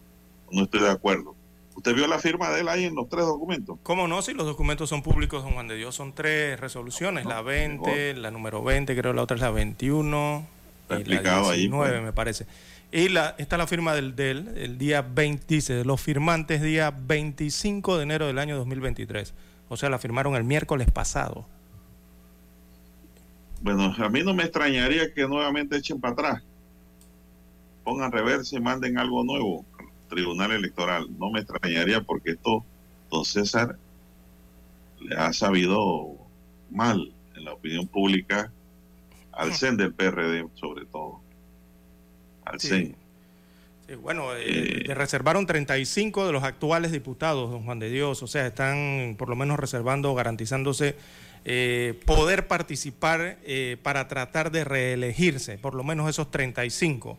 no 0.52 0.64
estoy 0.64 0.82
de 0.82 0.90
acuerdo. 0.90 1.36
¿Usted 1.76 1.96
vio 1.96 2.08
la 2.08 2.20
firma 2.20 2.50
de 2.52 2.62
él 2.62 2.70
ahí 2.70 2.86
en 2.86 2.96
los 2.96 3.10
tres 3.10 3.26
documentos? 3.26 3.78
¿Cómo 3.84 4.08
no? 4.08 4.22
Si 4.22 4.34
los 4.34 4.46
documentos 4.46 4.90
son 4.90 5.02
públicos, 5.02 5.44
don 5.44 5.54
Juan 5.54 5.68
de 5.68 5.76
Dios, 5.76 5.96
son 5.96 6.14
tres 6.14 6.60
resoluciones, 6.60 7.26
la 7.26 7.42
20, 7.42 8.14
la 8.16 8.32
número 8.32 8.64
20, 8.64 8.96
creo 8.96 9.14
la 9.14 9.24
otra 9.24 9.36
es 9.36 9.42
la 9.42 9.52
21 9.52 10.48
y 10.90 11.04
la 11.06 11.22
19, 11.22 11.70
pues. 11.70 12.04
me 12.04 12.14
parece. 12.14 12.46
Y 12.94 13.10
la, 13.10 13.34
está 13.40 13.58
la 13.58 13.66
firma 13.66 13.96
del, 13.96 14.16
del 14.16 14.50
el 14.56 14.78
día 14.78 15.02
20, 15.02 15.46
dice, 15.48 15.74
de 15.74 15.84
los 15.84 16.00
firmantes 16.00 16.62
día 16.62 16.92
25 16.92 17.98
de 17.98 18.04
enero 18.04 18.28
del 18.28 18.38
año 18.38 18.56
2023. 18.56 19.34
O 19.68 19.78
sea, 19.78 19.90
la 19.90 19.98
firmaron 19.98 20.36
el 20.36 20.44
miércoles 20.44 20.92
pasado. 20.92 21.48
Bueno, 23.64 23.96
a 23.98 24.10
mí 24.10 24.22
no 24.22 24.36
me 24.36 24.44
extrañaría 24.44 25.12
que 25.12 25.28
nuevamente 25.28 25.76
echen 25.76 26.00
para 26.00 26.14
atrás. 26.14 26.44
Pongan 27.84 28.12
reversa 28.12 28.58
y 28.58 28.62
manden 28.62 29.00
algo 29.00 29.24
nuevo 29.24 29.66
al 29.80 29.88
Tribunal 30.08 30.52
Electoral. 30.52 31.08
No 31.18 31.32
me 31.32 31.40
extrañaría 31.40 32.04
porque 32.04 32.34
esto, 32.34 32.64
don 33.10 33.26
César, 33.26 33.76
le 35.00 35.16
ha 35.16 35.34
sabido 35.34 36.12
mal 36.70 37.12
en 37.36 37.46
la 37.46 37.54
opinión 37.54 37.88
pública 37.88 38.52
al 39.32 39.52
CEN 39.56 39.78
del 39.78 39.96
PRD 39.96 40.48
sobre 40.54 40.86
todo 40.86 41.23
al 42.46 42.60
sí. 42.60 42.96
bueno, 44.02 44.36
eh, 44.36 44.86
eh, 44.88 44.94
reservaron 44.94 45.46
35 45.46 46.26
de 46.26 46.32
los 46.32 46.44
actuales 46.44 46.92
diputados, 46.92 47.52
don 47.52 47.64
Juan 47.64 47.80
de 47.80 47.90
Dios, 47.90 48.22
o 48.24 48.28
sea, 48.28 48.48
están 48.48 49.16
por 49.18 49.30
lo 49.30 49.36
menos 49.36 49.60
reservando, 49.60 50.14
garantizándose 50.14 50.96
eh, 51.46 52.00
poder 52.06 52.48
participar 52.48 53.38
para 53.82 54.08
tratar 54.08 54.52
de 54.52 54.64
reelegirse, 54.64 55.58
por 55.58 55.76
lo 55.76 55.84
menos 55.84 56.10
esos 56.10 56.32
35 56.32 57.18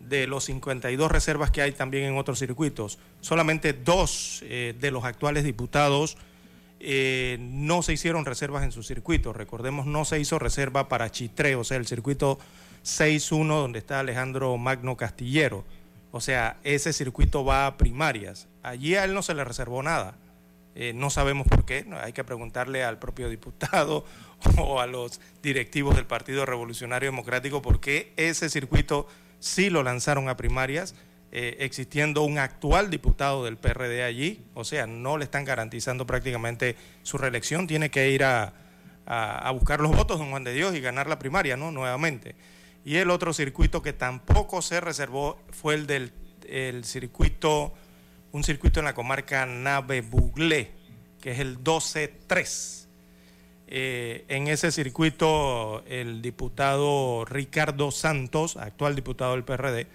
de 0.00 0.26
los 0.26 0.44
52 0.44 1.10
reservas 1.10 1.50
que 1.50 1.62
hay 1.62 1.72
también 1.72 2.04
en 2.04 2.18
otros 2.18 2.38
circuitos. 2.38 2.98
Solamente 3.22 3.72
dos 3.72 4.44
de 4.46 4.90
los 4.90 5.04
actuales 5.04 5.44
diputados 5.44 6.18
no 7.38 7.82
se 7.82 7.94
hicieron 7.94 8.26
reservas 8.26 8.64
en 8.64 8.72
su 8.72 8.82
circuito. 8.82 9.32
Recordemos, 9.32 9.86
no 9.86 10.04
se 10.04 10.20
hizo 10.20 10.38
reserva 10.38 10.90
para 10.90 11.10
Chitré, 11.10 11.54
o 11.54 11.64
sea, 11.64 11.78
el 11.78 11.86
circuito 11.86 12.38
6-1 12.84 13.46
donde 13.46 13.78
está 13.78 14.00
Alejandro 14.00 14.56
Magno 14.58 14.96
Castillero. 14.96 15.64
O 16.12 16.20
sea, 16.20 16.58
ese 16.62 16.92
circuito 16.92 17.44
va 17.44 17.66
a 17.66 17.76
primarias. 17.76 18.46
Allí 18.62 18.94
a 18.94 19.04
él 19.04 19.14
no 19.14 19.22
se 19.22 19.34
le 19.34 19.42
reservó 19.42 19.82
nada. 19.82 20.14
Eh, 20.76 20.92
no 20.92 21.08
sabemos 21.08 21.46
por 21.46 21.64
qué, 21.64 21.86
hay 22.02 22.12
que 22.12 22.24
preguntarle 22.24 22.82
al 22.82 22.98
propio 22.98 23.28
diputado 23.28 24.04
o 24.58 24.80
a 24.80 24.86
los 24.86 25.20
directivos 25.40 25.94
del 25.94 26.04
Partido 26.04 26.44
Revolucionario 26.46 27.10
Democrático 27.10 27.62
por 27.62 27.78
qué 27.78 28.12
ese 28.16 28.50
circuito 28.50 29.06
sí 29.38 29.70
lo 29.70 29.84
lanzaron 29.84 30.28
a 30.28 30.36
primarias, 30.36 30.96
eh, 31.30 31.58
existiendo 31.60 32.22
un 32.22 32.38
actual 32.38 32.90
diputado 32.90 33.44
del 33.44 33.56
PRD 33.56 34.02
allí, 34.02 34.44
o 34.54 34.64
sea, 34.64 34.88
no 34.88 35.16
le 35.16 35.24
están 35.24 35.44
garantizando 35.44 36.06
prácticamente 36.06 36.74
su 37.04 37.18
reelección, 37.18 37.68
tiene 37.68 37.90
que 37.90 38.10
ir 38.10 38.24
a, 38.24 38.52
a 39.06 39.50
buscar 39.52 39.80
los 39.80 39.94
votos, 39.94 40.18
don 40.18 40.30
Juan 40.30 40.42
de 40.42 40.54
Dios, 40.54 40.74
y 40.74 40.80
ganar 40.80 41.08
la 41.08 41.20
primaria, 41.20 41.56
¿no? 41.56 41.70
Nuevamente. 41.70 42.34
Y 42.84 42.96
el 42.96 43.10
otro 43.10 43.32
circuito 43.32 43.82
que 43.82 43.92
tampoco 43.92 44.60
se 44.60 44.80
reservó 44.80 45.38
fue 45.50 45.74
el 45.74 45.86
del 45.86 46.84
circuito, 46.84 47.72
un 48.32 48.44
circuito 48.44 48.80
en 48.80 48.84
la 48.84 48.94
comarca 48.94 49.46
Nave 49.46 50.02
Buglé, 50.02 50.70
que 51.20 51.32
es 51.32 51.38
el 51.38 51.64
12-3. 51.64 52.84
Eh, 53.66 54.26
en 54.28 54.48
ese 54.48 54.70
circuito, 54.70 55.82
el 55.86 56.20
diputado 56.20 57.24
Ricardo 57.24 57.90
Santos, 57.90 58.58
actual 58.58 58.94
diputado 58.94 59.32
del 59.32 59.44
PRD, 59.44 59.86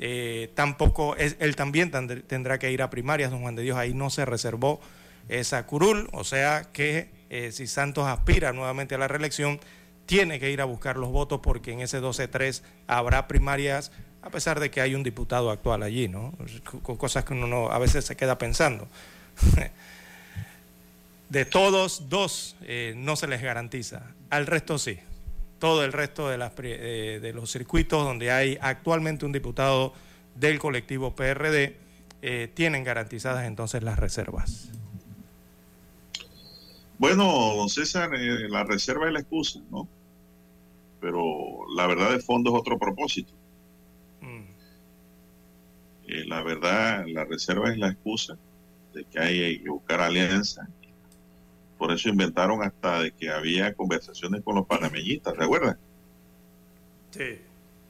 eh, 0.00 0.52
tampoco, 0.54 1.16
él 1.16 1.56
también 1.56 1.90
tendrá 1.90 2.60
que 2.60 2.70
ir 2.70 2.82
a 2.82 2.90
primarias, 2.90 3.32
don 3.32 3.40
Juan 3.40 3.56
de 3.56 3.62
Dios, 3.62 3.76
ahí 3.76 3.94
no 3.94 4.10
se 4.10 4.24
reservó 4.24 4.80
esa 5.28 5.66
curul, 5.66 6.08
o 6.12 6.22
sea 6.22 6.68
que 6.72 7.10
eh, 7.30 7.50
si 7.52 7.66
Santos 7.66 8.06
aspira 8.06 8.52
nuevamente 8.52 8.94
a 8.94 8.98
la 8.98 9.08
reelección, 9.08 9.60
tiene 10.08 10.40
que 10.40 10.50
ir 10.50 10.62
a 10.62 10.64
buscar 10.64 10.96
los 10.96 11.10
votos 11.10 11.40
porque 11.42 11.70
en 11.70 11.80
ese 11.80 12.00
12-3 12.00 12.62
habrá 12.86 13.28
primarias, 13.28 13.92
a 14.22 14.30
pesar 14.30 14.58
de 14.58 14.70
que 14.70 14.80
hay 14.80 14.94
un 14.94 15.02
diputado 15.02 15.50
actual 15.50 15.82
allí, 15.82 16.08
¿no? 16.08 16.32
Cosas 16.82 17.26
que 17.26 17.34
uno 17.34 17.70
a 17.70 17.78
veces 17.78 18.06
se 18.06 18.16
queda 18.16 18.38
pensando. 18.38 18.88
De 21.28 21.44
todos, 21.44 22.08
dos 22.08 22.56
eh, 22.62 22.94
no 22.96 23.16
se 23.16 23.26
les 23.26 23.42
garantiza, 23.42 24.14
al 24.30 24.46
resto 24.46 24.78
sí. 24.78 24.98
Todo 25.58 25.84
el 25.84 25.92
resto 25.92 26.30
de, 26.30 26.38
las, 26.38 26.52
eh, 26.56 27.18
de 27.20 27.32
los 27.34 27.50
circuitos 27.50 28.02
donde 28.02 28.30
hay 28.30 28.56
actualmente 28.62 29.26
un 29.26 29.32
diputado 29.32 29.92
del 30.36 30.58
colectivo 30.58 31.14
PRD 31.14 31.76
eh, 32.22 32.50
tienen 32.54 32.82
garantizadas 32.82 33.44
entonces 33.44 33.82
las 33.82 33.98
reservas. 33.98 34.70
Bueno, 36.96 37.24
don 37.56 37.68
César, 37.68 38.10
la 38.12 38.64
reserva 38.64 39.06
es 39.06 39.12
la 39.12 39.20
excusa, 39.20 39.60
¿no? 39.70 39.86
Pero 41.00 41.66
la 41.74 41.86
verdad 41.86 42.10
de 42.12 42.20
fondo 42.20 42.50
es 42.50 42.60
otro 42.60 42.78
propósito. 42.78 43.32
Mm. 44.20 44.44
Eh, 46.08 46.24
la 46.26 46.42
verdad, 46.42 47.04
la 47.06 47.24
reserva 47.24 47.70
es 47.70 47.78
la 47.78 47.88
excusa 47.88 48.36
de 48.94 49.04
que 49.04 49.18
hay 49.18 49.60
que 49.60 49.68
buscar 49.68 50.00
alianza 50.00 50.66
Por 51.76 51.92
eso 51.92 52.08
inventaron 52.08 52.62
hasta 52.62 53.02
de 53.02 53.12
que 53.12 53.28
había 53.28 53.74
conversaciones 53.74 54.42
con 54.42 54.56
los 54.56 54.66
panameñistas, 54.66 55.34
¿se 55.36 55.44
acuerdan? 55.44 55.78
Sí. 57.10 57.38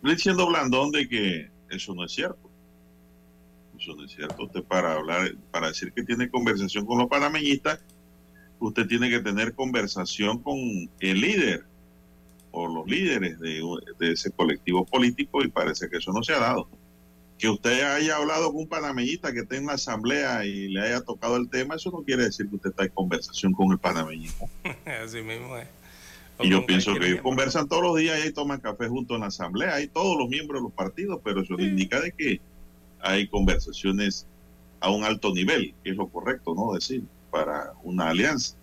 Diciendo 0.03 0.47
Blandón 0.47 0.91
de 0.91 1.09
que 1.09 1.51
eso 1.71 1.95
no 1.95 2.05
es 2.05 2.13
cierto. 2.13 2.51
Eso 3.79 3.95
no 3.95 4.05
es 4.05 4.13
cierto. 4.13 4.45
Usted 4.45 4.63
para 4.65 4.95
hablar, 4.95 5.35
para 5.51 5.69
decir 5.69 5.93
que 5.93 6.03
tiene 6.03 6.29
conversación 6.29 6.85
con 6.85 6.99
los 6.99 7.09
panameñistas, 7.09 7.81
usted 8.59 8.87
tiene 8.87 9.09
que 9.09 9.21
tener 9.21 9.55
conversación 9.55 10.43
con 10.43 10.59
el 11.01 11.21
líder 11.21 11.68
o 12.59 12.69
los 12.69 12.87
líderes 12.87 13.39
de, 13.41 13.63
de 13.99 14.13
ese 14.13 14.31
colectivo 14.31 14.85
político 14.85 15.43
y 15.43 15.49
parece 15.49 15.89
que 15.89 15.99
eso 15.99 16.13
no 16.13 16.23
se 16.23 16.33
ha 16.33 16.41
dado 16.41 16.69
que 17.39 17.49
usted 17.49 17.83
haya 17.83 18.17
hablado 18.17 18.53
con 18.53 18.63
un 18.63 18.69
panameñista 18.69 19.33
que 19.33 19.45
en 19.51 19.67
la 19.67 19.75
asamblea 19.75 20.45
y 20.45 20.69
le 20.69 20.83
haya 20.83 21.01
tocado 21.03 21.37
el 21.37 21.49
tema, 21.49 21.77
eso 21.77 21.91
no 21.91 22.03
quiere 22.03 22.25
decir 22.25 22.49
que 22.49 22.57
usted 22.57 22.71
está 22.71 22.85
en 22.85 22.91
conversación 22.91 23.53
con 23.53 23.71
el 23.71 23.79
panameñismo. 23.79 24.51
Así 25.05 25.23
mismo 25.23 25.57
es. 25.57 25.69
y 26.41 26.51
yo 26.51 26.67
pienso 26.67 26.95
que 26.95 27.07
ellos 27.07 27.21
conversan 27.23 27.69
todos 27.69 27.83
los 27.83 27.97
días 27.97 28.19
y 28.27 28.33
toman 28.33 28.61
café 28.61 28.89
junto 28.89 29.15
en 29.15 29.21
la 29.21 29.29
asamblea, 29.29 29.77
hay 29.77 29.87
todos 29.87 30.19
los 30.19 30.29
miembros 30.29 30.61
de 30.61 30.65
los 30.65 30.73
partidos, 30.73 31.21
pero 31.23 31.43
eso 31.43 31.55
no 31.57 31.63
indica 31.63 32.01
de 32.01 32.13
que 32.13 32.41
hay 33.01 33.29
conversaciones 33.29 34.27
a 34.81 34.91
un 34.91 35.05
alto 35.05 35.33
nivel, 35.33 35.75
que 35.85 35.91
es 35.91 35.97
lo 35.97 36.09
correcto, 36.09 36.55
¿no? 36.55 36.75
Decir, 36.75 37.05
para 37.31 37.73
una 37.85 38.11
alianza. 38.11 38.57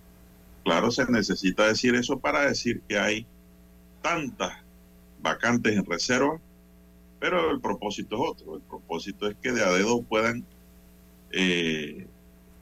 Claro, 0.63 0.91
se 0.91 1.05
necesita 1.09 1.67
decir 1.67 1.95
eso 1.95 2.19
para 2.19 2.47
decir 2.47 2.81
que 2.89 2.97
hay 2.97 3.25
tantas 4.05 4.53
vacantes 5.19 5.75
en 5.75 5.85
reserva 5.85 6.39
pero 7.19 7.49
el 7.49 7.59
propósito 7.59 8.15
es 8.15 8.21
otro. 8.31 8.55
El 8.55 8.61
propósito 8.61 9.27
es 9.27 9.35
que 9.41 9.51
de 9.51 9.63
a 9.63 9.71
dedo 9.71 10.03
puedan 10.03 10.45
eh, 11.31 12.07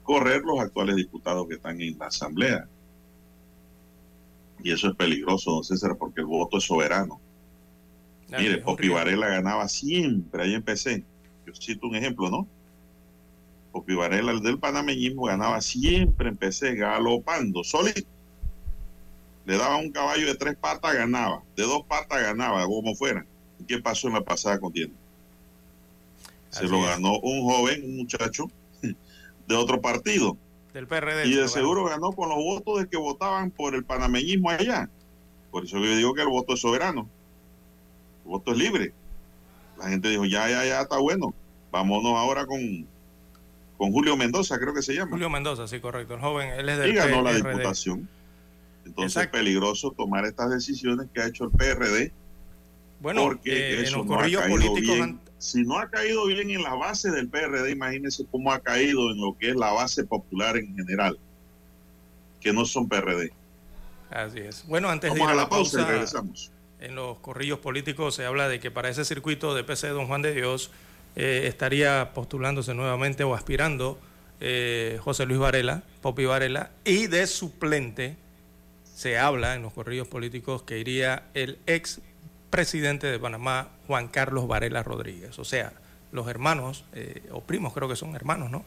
correr 0.02 0.42
los 0.42 0.58
actuales 0.58 0.96
diputados 0.96 1.46
que 1.48 1.56
están 1.56 1.80
en 1.82 1.98
la 1.98 2.06
Asamblea. 2.06 2.66
Y 4.62 4.72
eso 4.72 4.88
es 4.88 4.96
peligroso, 4.96 5.50
don 5.50 5.64
César, 5.64 5.96
porque 5.98 6.22
el 6.22 6.26
voto 6.26 6.56
es 6.56 6.64
soberano. 6.64 7.20
Mire, 8.38 8.58
Popi 8.58 8.88
Varela 8.88 9.28
ganaba 9.28 9.68
siempre, 9.68 10.44
ahí 10.44 10.54
empecé. 10.54 11.04
Yo 11.46 11.52
cito 11.54 11.86
un 11.86 11.96
ejemplo, 11.96 12.30
¿no? 12.30 12.48
Popi 13.70 13.94
Varela, 13.94 14.32
el 14.32 14.40
del 14.40 14.58
panameñismo, 14.58 15.24
ganaba 15.24 15.60
siempre, 15.60 16.30
empecé 16.30 16.74
galopando, 16.74 17.62
solito. 17.62 18.13
Le 19.44 19.58
daba 19.58 19.76
un 19.76 19.90
caballo 19.90 20.26
de 20.26 20.34
tres 20.34 20.56
patas, 20.56 20.94
ganaba. 20.94 21.42
De 21.56 21.64
dos 21.64 21.82
patas, 21.86 22.22
ganaba, 22.22 22.64
como 22.66 22.94
fuera 22.94 23.26
¿Qué 23.66 23.78
pasó 23.78 24.08
en 24.08 24.14
la 24.14 24.20
pasada 24.22 24.58
contienda? 24.58 24.96
Se 26.50 26.68
lo 26.68 26.82
ganó 26.82 27.18
un 27.18 27.42
joven, 27.42 27.82
un 27.84 27.96
muchacho 27.96 28.50
de 29.48 29.54
otro 29.54 29.80
partido. 29.80 30.36
Del 30.72 30.86
PRD. 30.86 31.26
Y 31.26 31.34
de 31.34 31.48
seguro 31.48 31.84
ganó 31.84 32.12
con 32.12 32.28
los 32.28 32.38
votos 32.38 32.80
de 32.80 32.88
que 32.88 32.96
votaban 32.96 33.50
por 33.50 33.74
el 33.74 33.84
panameñismo 33.84 34.50
allá. 34.50 34.88
Por 35.50 35.64
eso 35.64 35.78
yo 35.78 35.96
digo 35.96 36.14
que 36.14 36.22
el 36.22 36.28
voto 36.28 36.54
es 36.54 36.60
soberano. 36.60 37.08
El 38.24 38.30
voto 38.30 38.52
es 38.52 38.58
libre. 38.58 38.92
La 39.78 39.88
gente 39.88 40.08
dijo, 40.08 40.24
ya, 40.24 40.48
ya, 40.48 40.64
ya, 40.64 40.82
está 40.82 40.98
bueno. 40.98 41.34
Vámonos 41.70 42.12
ahora 42.16 42.46
con, 42.46 42.86
con 43.76 43.92
Julio 43.92 44.16
Mendoza, 44.16 44.58
creo 44.58 44.74
que 44.74 44.82
se 44.82 44.94
llama. 44.94 45.12
Julio 45.12 45.30
Mendoza, 45.30 45.66
sí, 45.66 45.80
correcto. 45.80 46.14
El 46.14 46.20
joven, 46.20 46.50
él 46.50 46.68
es 46.68 46.78
del 46.78 46.90
Y 46.90 46.94
ganó 46.94 47.22
la 47.22 47.34
diputación. 47.34 48.08
Entonces 48.84 49.22
es 49.22 49.28
peligroso 49.28 49.92
tomar 49.92 50.24
estas 50.24 50.50
decisiones 50.50 51.08
que 51.12 51.20
ha 51.20 51.26
hecho 51.26 51.44
el 51.44 51.50
PRD 51.50 52.12
bueno, 53.04 53.24
porque 53.24 53.82
eh, 53.82 53.86
en 53.86 53.92
los 53.92 54.06
corrillos 54.06 54.42
políticos. 54.44 55.10
Si 55.36 55.62
no 55.62 55.78
ha 55.78 55.90
caído 55.90 56.24
bien 56.26 56.48
en 56.48 56.62
la 56.62 56.74
base 56.74 57.10
del 57.10 57.28
PRD, 57.28 57.70
imagínense 57.70 58.24
cómo 58.30 58.50
ha 58.50 58.60
caído 58.60 59.10
en 59.10 59.20
lo 59.20 59.36
que 59.36 59.50
es 59.50 59.56
la 59.56 59.72
base 59.72 60.04
popular 60.04 60.56
en 60.56 60.74
general, 60.74 61.18
que 62.40 62.54
no 62.54 62.64
son 62.64 62.88
PRD. 62.88 63.30
Así 64.08 64.38
es. 64.38 64.66
Bueno, 64.66 64.88
antes 64.88 65.12
de 65.12 65.20
ir 65.20 65.26
a 65.26 65.34
la, 65.34 65.50
pausa, 65.50 65.84
regresamos. 65.84 66.50
En 66.80 66.94
los 66.94 67.18
corrillos 67.18 67.58
políticos 67.58 68.14
se 68.14 68.24
habla 68.24 68.48
de 68.48 68.58
que 68.58 68.70
para 68.70 68.88
ese 68.88 69.04
circuito 69.04 69.54
de 69.54 69.64
PC 69.64 69.88
Don 69.88 70.06
Juan 70.06 70.22
de 70.22 70.32
Dios 70.32 70.70
eh, 71.14 71.42
estaría 71.44 72.14
postulándose 72.14 72.72
nuevamente 72.72 73.22
o 73.22 73.34
aspirando 73.34 73.98
eh, 74.40 74.98
José 75.02 75.26
Luis 75.26 75.40
Varela, 75.40 75.82
Popi 76.00 76.24
Varela, 76.24 76.70
y 76.86 77.06
de 77.06 77.26
suplente 77.26 78.16
se 78.94 79.18
habla 79.18 79.54
en 79.54 79.62
los 79.62 79.72
corrillos 79.72 80.06
políticos 80.06 80.62
que 80.62 80.78
iría 80.78 81.24
el 81.34 81.58
ex 81.66 82.00
presidente 82.50 83.08
de 83.08 83.18
Panamá, 83.18 83.70
Juan 83.88 84.06
Carlos 84.08 84.46
Varela 84.46 84.84
Rodríguez. 84.84 85.38
O 85.40 85.44
sea, 85.44 85.72
los 86.12 86.28
hermanos, 86.28 86.84
eh, 86.92 87.22
o 87.32 87.40
primos 87.40 87.74
creo 87.74 87.88
que 87.88 87.96
son 87.96 88.14
hermanos, 88.14 88.50
¿no? 88.50 88.64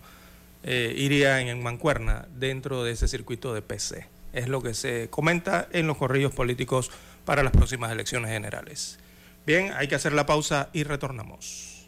Eh, 0.63 0.93
irían 0.97 1.47
en 1.47 1.63
mancuerna 1.63 2.27
dentro 2.35 2.83
de 2.83 2.91
ese 2.91 3.07
circuito 3.07 3.53
de 3.53 3.61
PC. 3.61 4.07
Es 4.33 4.49
lo 4.49 4.61
que 4.61 4.73
se 4.73 5.09
comenta 5.09 5.69
en 5.71 5.87
los 5.87 5.95
corrillos 5.95 6.33
políticos 6.33 6.91
para 7.23 7.41
las 7.43 7.53
próximas 7.53 7.91
elecciones 7.91 8.29
generales. 8.31 8.99
Bien, 9.45 9.71
hay 9.77 9.87
que 9.87 9.95
hacer 9.95 10.11
la 10.11 10.25
pausa 10.25 10.69
y 10.73 10.83
retornamos. 10.83 11.87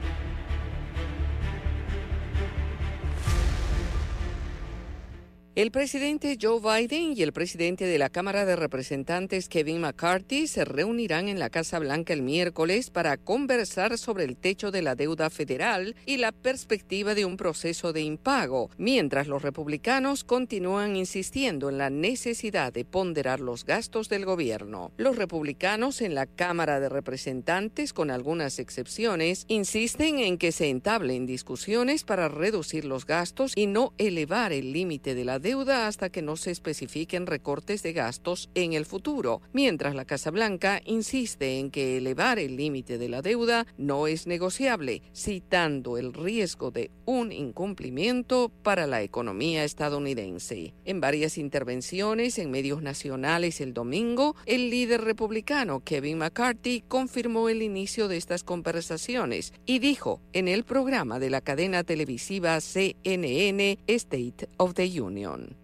El 5.53 5.69
presidente 5.69 6.37
Joe 6.41 6.61
Biden 6.61 7.11
y 7.13 7.23
el 7.23 7.33
presidente 7.33 7.83
de 7.83 7.97
la 7.97 8.07
Cámara 8.07 8.45
de 8.45 8.55
Representantes 8.55 9.49
Kevin 9.49 9.81
McCarthy 9.81 10.47
se 10.47 10.63
reunirán 10.63 11.27
en 11.27 11.39
la 11.39 11.49
Casa 11.49 11.77
Blanca 11.77 12.13
el 12.13 12.21
miércoles 12.21 12.89
para 12.89 13.17
conversar 13.17 13.97
sobre 13.97 14.23
el 14.23 14.37
techo 14.37 14.71
de 14.71 14.81
la 14.81 14.95
deuda 14.95 15.29
federal 15.29 15.93
y 16.05 16.15
la 16.15 16.31
perspectiva 16.31 17.15
de 17.15 17.25
un 17.25 17.35
proceso 17.35 17.91
de 17.91 18.01
impago, 18.01 18.69
mientras 18.77 19.27
los 19.27 19.41
republicanos 19.41 20.23
continúan 20.23 20.95
insistiendo 20.95 21.67
en 21.67 21.79
la 21.79 21.89
necesidad 21.89 22.71
de 22.71 22.85
ponderar 22.85 23.41
los 23.41 23.65
gastos 23.65 24.07
del 24.07 24.23
gobierno. 24.23 24.93
Los 24.95 25.17
republicanos 25.17 25.99
en 25.99 26.15
la 26.15 26.27
Cámara 26.27 26.79
de 26.79 26.87
Representantes, 26.87 27.91
con 27.91 28.09
algunas 28.09 28.57
excepciones, 28.57 29.43
insisten 29.49 30.19
en 30.19 30.37
que 30.37 30.53
se 30.53 30.69
entablen 30.69 31.25
discusiones 31.25 32.05
para 32.05 32.29
reducir 32.29 32.85
los 32.85 33.05
gastos 33.05 33.51
y 33.57 33.67
no 33.67 33.91
elevar 33.97 34.53
el 34.53 34.71
límite 34.71 35.13
de 35.13 35.25
la 35.25 35.40
deuda 35.41 35.87
hasta 35.87 36.09
que 36.09 36.21
no 36.21 36.37
se 36.37 36.51
especifiquen 36.51 37.25
recortes 37.25 37.83
de 37.83 37.93
gastos 37.93 38.49
en 38.55 38.73
el 38.73 38.85
futuro, 38.85 39.41
mientras 39.51 39.95
la 39.95 40.05
Casa 40.05 40.31
Blanca 40.31 40.81
insiste 40.85 41.59
en 41.59 41.71
que 41.71 41.97
elevar 41.97 42.39
el 42.39 42.55
límite 42.55 42.97
de 42.97 43.09
la 43.09 43.21
deuda 43.21 43.65
no 43.77 44.07
es 44.07 44.27
negociable, 44.27 45.01
citando 45.13 45.97
el 45.97 46.13
riesgo 46.13 46.71
de 46.71 46.91
un 47.11 47.33
incumplimiento 47.33 48.49
para 48.63 48.87
la 48.87 49.01
economía 49.01 49.65
estadounidense. 49.65 50.73
En 50.85 51.01
varias 51.01 51.37
intervenciones 51.37 52.39
en 52.39 52.51
medios 52.51 52.81
nacionales 52.81 53.59
el 53.59 53.73
domingo, 53.73 54.37
el 54.45 54.69
líder 54.69 55.01
republicano 55.01 55.81
Kevin 55.81 56.19
McCarthy 56.19 56.83
confirmó 56.87 57.49
el 57.49 57.63
inicio 57.63 58.07
de 58.07 58.15
estas 58.15 58.43
conversaciones 58.43 59.51
y 59.65 59.79
dijo 59.79 60.21
en 60.31 60.47
el 60.47 60.63
programa 60.63 61.19
de 61.19 61.29
la 61.29 61.41
cadena 61.41 61.83
televisiva 61.83 62.61
CNN 62.61 63.77
State 63.87 64.47
of 64.55 64.73
the 64.73 65.01
Union. 65.01 65.57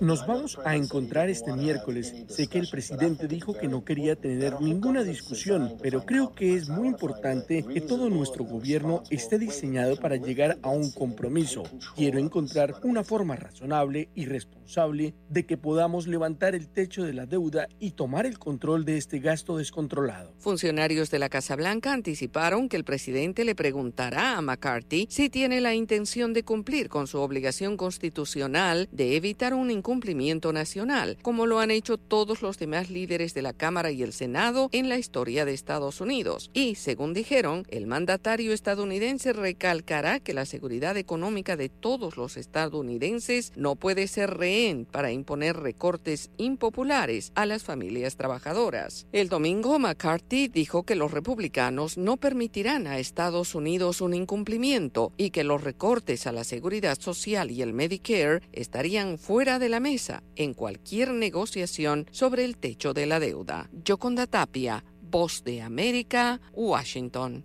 Nos 0.00 0.26
vamos 0.26 0.58
a 0.64 0.76
encontrar 0.76 1.30
este 1.30 1.52
miércoles. 1.54 2.14
Sé 2.28 2.46
que 2.48 2.58
el 2.58 2.68
presidente 2.68 3.28
dijo 3.28 3.54
que 3.54 3.66
no 3.66 3.82
quería 3.82 4.14
tener 4.14 4.60
ninguna 4.60 5.02
discusión, 5.04 5.76
pero 5.82 6.04
creo 6.04 6.34
que 6.34 6.54
es 6.54 6.68
muy 6.68 6.88
importante 6.88 7.62
que 7.62 7.80
todo 7.80 8.10
nuestro 8.10 8.44
gobierno 8.44 9.02
esté 9.10 9.38
diseñado 9.38 9.65
para 10.00 10.16
llegar 10.16 10.58
a 10.62 10.70
un 10.70 10.90
compromiso. 10.92 11.64
Quiero 11.96 12.18
encontrar 12.18 12.76
una 12.84 13.02
forma 13.02 13.36
razonable 13.36 14.08
y 14.14 14.26
responsable 14.26 15.14
de 15.28 15.44
que 15.44 15.56
podamos 15.56 16.06
levantar 16.06 16.54
el 16.54 16.68
techo 16.68 17.04
de 17.04 17.12
la 17.12 17.26
deuda 17.26 17.66
y 17.80 17.92
tomar 17.92 18.26
el 18.26 18.38
control 18.38 18.84
de 18.84 18.96
este 18.96 19.18
gasto 19.18 19.56
descontrolado. 19.56 20.32
Funcionarios 20.38 21.10
de 21.10 21.18
la 21.18 21.28
Casa 21.28 21.56
Blanca 21.56 21.92
anticiparon 21.92 22.68
que 22.68 22.76
el 22.76 22.84
presidente 22.84 23.44
le 23.44 23.54
preguntará 23.54 24.36
a 24.36 24.40
McCarthy 24.40 25.08
si 25.10 25.30
tiene 25.30 25.60
la 25.60 25.74
intención 25.74 26.32
de 26.32 26.44
cumplir 26.44 26.88
con 26.88 27.06
su 27.06 27.18
obligación 27.18 27.76
constitucional 27.76 28.88
de 28.92 29.16
evitar 29.16 29.52
un 29.52 29.70
incumplimiento 29.70 30.52
nacional, 30.52 31.18
como 31.22 31.46
lo 31.46 31.58
han 31.58 31.70
hecho 31.70 31.98
todos 31.98 32.40
los 32.40 32.58
demás 32.58 32.90
líderes 32.90 33.34
de 33.34 33.42
la 33.42 33.52
Cámara 33.52 33.90
y 33.90 34.02
el 34.02 34.12
Senado 34.12 34.68
en 34.72 34.88
la 34.88 34.98
historia 34.98 35.44
de 35.44 35.54
Estados 35.54 36.00
Unidos. 36.00 36.50
Y, 36.54 36.76
según 36.76 37.14
dijeron, 37.14 37.64
el 37.68 37.86
mandatario 37.86 38.52
estadounidense 38.52 39.32
recalcará 39.56 40.20
que 40.20 40.34
la 40.34 40.44
seguridad 40.44 40.98
económica 40.98 41.56
de 41.56 41.70
todos 41.70 42.18
los 42.18 42.36
estadounidenses 42.36 43.54
no 43.56 43.74
puede 43.74 44.06
ser 44.06 44.36
rehén 44.36 44.84
para 44.84 45.12
imponer 45.12 45.56
recortes 45.56 46.30
impopulares 46.36 47.32
a 47.34 47.46
las 47.46 47.62
familias 47.62 48.16
trabajadoras. 48.16 49.06
El 49.12 49.30
domingo, 49.30 49.78
McCarthy 49.78 50.48
dijo 50.48 50.82
que 50.82 50.94
los 50.94 51.10
republicanos 51.10 51.96
no 51.96 52.18
permitirán 52.18 52.86
a 52.86 52.98
Estados 52.98 53.54
Unidos 53.54 54.02
un 54.02 54.12
incumplimiento 54.12 55.12
y 55.16 55.30
que 55.30 55.42
los 55.42 55.64
recortes 55.64 56.26
a 56.26 56.32
la 56.32 56.44
seguridad 56.44 57.00
social 57.00 57.50
y 57.50 57.62
el 57.62 57.72
Medicare 57.72 58.42
estarían 58.52 59.18
fuera 59.18 59.58
de 59.58 59.70
la 59.70 59.80
mesa 59.80 60.22
en 60.34 60.52
cualquier 60.52 61.12
negociación 61.12 62.06
sobre 62.10 62.44
el 62.44 62.58
techo 62.58 62.92
de 62.92 63.06
la 63.06 63.20
deuda. 63.20 63.70
Yoconda 63.72 64.26
Tapia, 64.26 64.84
Voz 65.00 65.44
de 65.44 65.62
América, 65.62 66.42
Washington. 66.52 67.44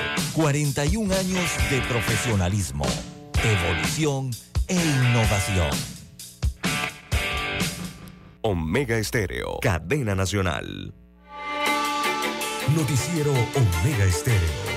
41 0.33 1.13
años 1.13 1.51
de 1.69 1.81
profesionalismo, 1.89 2.85
evolución 3.43 4.31
e 4.67 4.75
innovación. 4.75 5.69
Omega 8.41 8.97
Estéreo. 8.97 9.59
Cadena 9.61 10.15
Nacional. 10.15 10.93
Noticiero 12.75 13.31
Omega 13.31 14.05
Estéreo. 14.05 14.70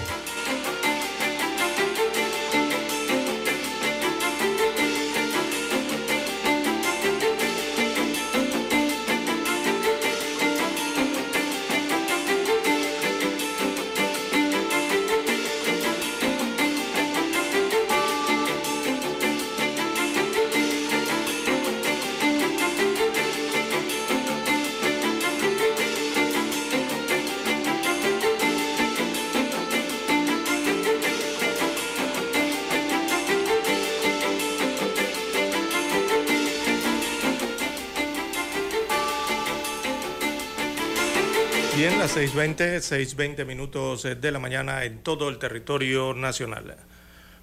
6.20, 42.15 42.79
6.20 42.79 43.45
minutos 43.45 44.05
de 44.05 44.31
la 44.31 44.39
mañana 44.39 44.85
en 44.85 45.01
todo 45.01 45.29
el 45.29 45.39
territorio 45.39 46.15
nacional. 46.15 46.77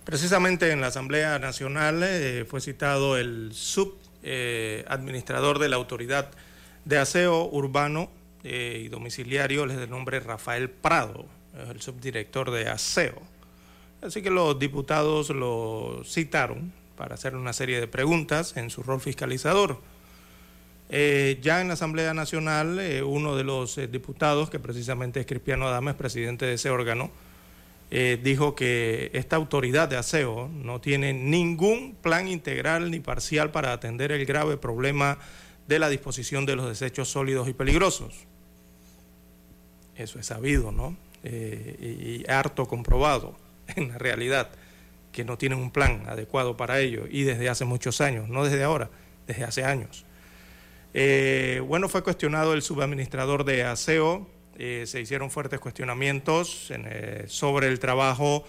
Precisamente 0.05 0.71
en 0.71 0.79
la 0.79 0.87
Asamblea 0.87 1.37
Nacional 1.39 2.01
eh, 2.03 2.45
fue 2.49 2.61
citado 2.61 3.17
el 3.17 3.51
subadministrador 3.51 5.59
de 5.59 5.67
la 5.67 5.75
Autoridad 5.75 6.31
de 6.85 6.97
Aseo 6.97 7.49
Urbano 7.51 8.09
eh, 8.45 8.83
y 8.85 8.87
Domiciliario, 8.87 9.65
les 9.65 9.75
de 9.75 9.87
nombre 9.87 10.21
Rafael 10.21 10.69
Prado, 10.69 11.25
el 11.69 11.81
subdirector 11.81 12.49
de 12.49 12.69
Aseo. 12.69 13.21
Así 14.01 14.21
que 14.21 14.29
los 14.29 14.57
diputados 14.57 15.31
lo 15.31 16.01
citaron 16.05 16.71
para 16.95 17.15
hacer 17.15 17.35
una 17.35 17.51
serie 17.51 17.81
de 17.81 17.89
preguntas 17.89 18.55
en 18.55 18.69
su 18.69 18.83
rol 18.83 19.01
fiscalizador. 19.01 19.81
Eh, 20.93 21.39
ya 21.41 21.61
en 21.61 21.69
la 21.69 21.75
Asamblea 21.75 22.13
Nacional, 22.13 22.77
eh, 22.77 23.01
uno 23.01 23.37
de 23.37 23.45
los 23.45 23.77
eh, 23.77 23.87
diputados, 23.87 24.49
que 24.49 24.59
precisamente 24.59 25.21
es 25.21 25.25
Cristiano 25.25 25.65
Adames, 25.65 25.95
presidente 25.95 26.45
de 26.45 26.55
ese 26.55 26.69
órgano, 26.69 27.09
dijo 28.23 28.55
que 28.55 29.11
esta 29.13 29.35
autoridad 29.35 29.89
de 29.89 29.97
aseo 29.97 30.47
no 30.47 30.79
tiene 30.79 31.11
ningún 31.11 31.93
plan 32.01 32.29
integral 32.29 32.89
ni 32.89 33.01
parcial 33.01 33.51
para 33.51 33.73
atender 33.73 34.13
el 34.13 34.25
grave 34.25 34.55
problema 34.55 35.17
de 35.67 35.77
la 35.77 35.89
disposición 35.89 36.45
de 36.45 36.55
los 36.55 36.69
desechos 36.69 37.09
sólidos 37.09 37.49
y 37.49 37.53
peligrosos. 37.53 38.13
Eso 39.97 40.19
es 40.19 40.25
sabido, 40.25 40.71
¿no? 40.71 40.95
y 41.25 42.23
harto 42.31 42.65
comprobado 42.65 43.35
en 43.75 43.89
la 43.89 43.97
realidad, 43.97 44.51
que 45.11 45.25
no 45.25 45.37
tienen 45.37 45.59
un 45.59 45.69
plan 45.69 46.05
adecuado 46.07 46.55
para 46.55 46.79
ello 46.79 47.07
y 47.09 47.23
desde 47.23 47.49
hace 47.49 47.65
muchos 47.65 47.99
años, 47.99 48.29
no 48.29 48.45
desde 48.45 48.63
ahora, 48.63 48.89
desde 49.27 49.43
hace 49.43 49.65
años. 49.65 50.05
Eh, 50.93 51.61
bueno, 51.65 51.87
fue 51.87 52.03
cuestionado 52.03 52.53
el 52.53 52.61
subadministrador 52.61 53.45
de 53.45 53.63
aseo, 53.63 54.27
eh, 54.57 54.83
se 54.85 54.99
hicieron 54.99 55.31
fuertes 55.31 55.59
cuestionamientos 55.59 56.71
eh, 56.71 57.23
sobre 57.27 57.67
el 57.67 57.79
trabajo 57.79 58.43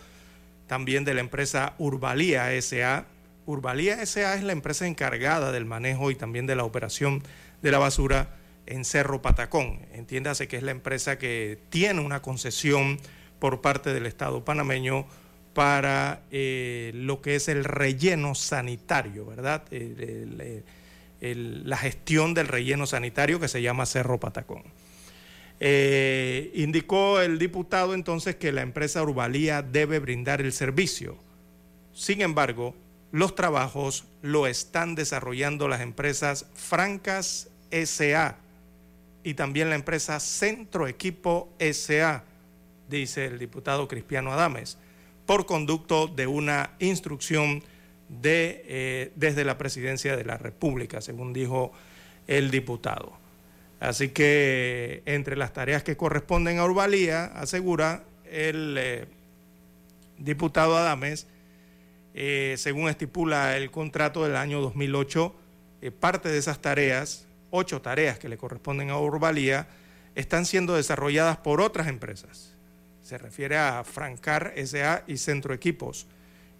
también 0.66 1.04
de 1.04 1.14
la 1.14 1.20
empresa 1.20 1.74
Urbalía 1.78 2.50
SA. 2.60 3.06
Urbalía 3.46 4.04
SA 4.04 4.34
es 4.34 4.42
la 4.42 4.52
empresa 4.52 4.86
encargada 4.86 5.52
del 5.52 5.66
manejo 5.66 6.10
y 6.10 6.16
también 6.16 6.46
de 6.46 6.56
la 6.56 6.64
operación 6.64 7.22
de 7.62 7.70
la 7.70 7.78
basura 7.78 8.36
en 8.66 8.84
Cerro 8.84 9.22
Patacón. 9.22 9.80
Entiéndase 9.92 10.48
que 10.48 10.56
es 10.56 10.62
la 10.62 10.70
empresa 10.72 11.18
que 11.18 11.58
tiene 11.68 12.00
una 12.00 12.22
concesión 12.22 12.98
por 13.38 13.60
parte 13.60 13.92
del 13.92 14.06
Estado 14.06 14.44
panameño 14.44 15.06
para 15.54 16.22
lo 16.30 17.20
que 17.20 17.34
es 17.34 17.48
el 17.48 17.64
relleno 17.64 18.34
sanitario, 18.34 19.26
¿verdad? 19.26 19.64
La 21.22 21.76
gestión 21.76 22.34
del 22.34 22.48
relleno 22.48 22.86
sanitario 22.86 23.38
que 23.38 23.48
se 23.48 23.62
llama 23.62 23.86
Cerro 23.86 24.18
Patacón. 24.18 24.64
Eh, 25.60 26.50
indicó 26.54 27.20
el 27.20 27.38
diputado 27.38 27.94
entonces 27.94 28.34
que 28.34 28.50
la 28.50 28.62
empresa 28.62 29.02
Urbalía 29.02 29.62
debe 29.62 30.00
brindar 30.00 30.40
el 30.40 30.52
servicio. 30.52 31.16
Sin 31.92 32.20
embargo, 32.22 32.74
los 33.12 33.36
trabajos 33.36 34.04
lo 34.22 34.48
están 34.48 34.96
desarrollando 34.96 35.68
las 35.68 35.80
empresas 35.80 36.46
Francas 36.54 37.48
SA 37.70 38.36
y 39.22 39.34
también 39.34 39.70
la 39.70 39.76
empresa 39.76 40.18
Centro 40.18 40.88
Equipo 40.88 41.48
SA, 41.60 42.24
dice 42.88 43.26
el 43.26 43.38
diputado 43.38 43.86
Cristiano 43.86 44.32
Adames, 44.32 44.78
por 45.26 45.46
conducto 45.46 46.08
de 46.08 46.26
una 46.26 46.72
instrucción 46.80 47.62
de, 48.20 48.64
eh, 48.66 49.12
desde 49.16 49.44
la 49.44 49.56
presidencia 49.56 50.16
de 50.16 50.24
la 50.24 50.36
República, 50.36 51.00
según 51.00 51.32
dijo 51.32 51.72
el 52.26 52.50
diputado. 52.50 53.12
Así 53.80 54.10
que 54.10 55.02
entre 55.06 55.36
las 55.36 55.52
tareas 55.52 55.82
que 55.82 55.96
corresponden 55.96 56.58
a 56.58 56.64
Urbalía, 56.64 57.24
asegura 57.24 58.04
el 58.30 58.76
eh, 58.78 59.06
diputado 60.18 60.76
Adames, 60.76 61.26
eh, 62.14 62.54
según 62.58 62.88
estipula 62.88 63.56
el 63.56 63.70
contrato 63.70 64.24
del 64.24 64.36
año 64.36 64.60
2008, 64.60 65.34
parte 65.98 66.28
de 66.28 66.38
esas 66.38 66.60
tareas, 66.60 67.26
ocho 67.50 67.80
tareas 67.80 68.18
que 68.18 68.28
le 68.28 68.36
corresponden 68.36 68.90
a 68.90 68.98
Urbalía, 68.98 69.66
están 70.14 70.44
siendo 70.44 70.74
desarrolladas 70.74 71.38
por 71.38 71.60
otras 71.60 71.88
empresas. 71.88 72.52
Se 73.02 73.18
refiere 73.18 73.56
a 73.56 73.82
Francar 73.82 74.52
SA 74.64 75.02
y 75.08 75.16
Centro 75.16 75.54
Equipos 75.54 76.06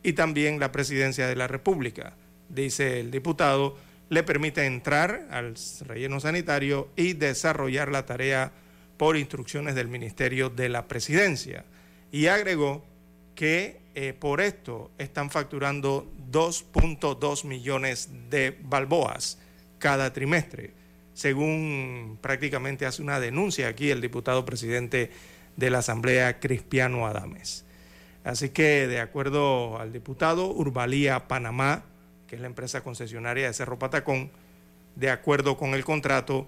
y 0.03 0.15
también 0.15 0.59
la 0.59 0.73
presidencia 0.73 1.27
de 1.27 1.37
la 1.37 1.49
República. 1.49 2.15
Dice 2.49 3.01
el 3.01 3.11
diputado, 3.11 3.77
le 4.09 4.23
permite 4.23 4.67
entrar 4.67 5.27
al 5.31 5.55
relleno 5.87 6.21
sanitario 6.21 6.91
y 6.97 7.15
desarrollar 7.15 7.91
la 7.91 8.05
tarea 8.05 8.53
por 8.97 9.17
instrucciones 9.17 9.75
del 9.75 9.89
Ministerio 9.89 10.51
de 10.51 10.69
la 10.69 10.87
Presidencia. 10.87 11.65
Y 12.11 12.27
agregó 12.27 12.85
que 13.35 13.81
eh, 13.95 14.13
por 14.13 14.41
esto 14.41 14.91
están 14.99 15.31
facturando 15.31 16.11
2.2 16.31 17.45
millones 17.45 18.11
de 18.31 18.59
balboas 18.63 19.39
cada 19.79 20.13
trimestre, 20.13 20.73
según 21.15 22.19
prácticamente 22.21 22.87
hace 22.87 23.03
una 23.03 23.19
denuncia 23.19 23.69
aquí 23.69 23.91
el 23.91 24.01
diputado 24.01 24.45
presidente 24.45 25.11
de 25.57 25.71
la 25.71 25.79
Asamblea, 25.79 26.39
Cristiano 26.39 27.07
Adames. 27.07 27.65
Así 28.25 28.51
que, 28.51 28.87
de 28.87 29.01
acuerdo 29.01 29.79
al 29.79 29.93
diputado, 29.93 30.47
Urbalía 30.49 31.27
Panamá, 31.27 31.85
que 32.27 32.37
es 32.37 32.41
la 32.41 32.47
empresa 32.47 32.83
concesionaria 32.83 33.47
de 33.47 33.53
Cerro 33.53 33.79
Patacón, 33.79 34.31
de 34.97 35.11
acuerdo 35.11 35.57
con 35.57 35.75
el 35.75 35.85
contrato, 35.85 36.47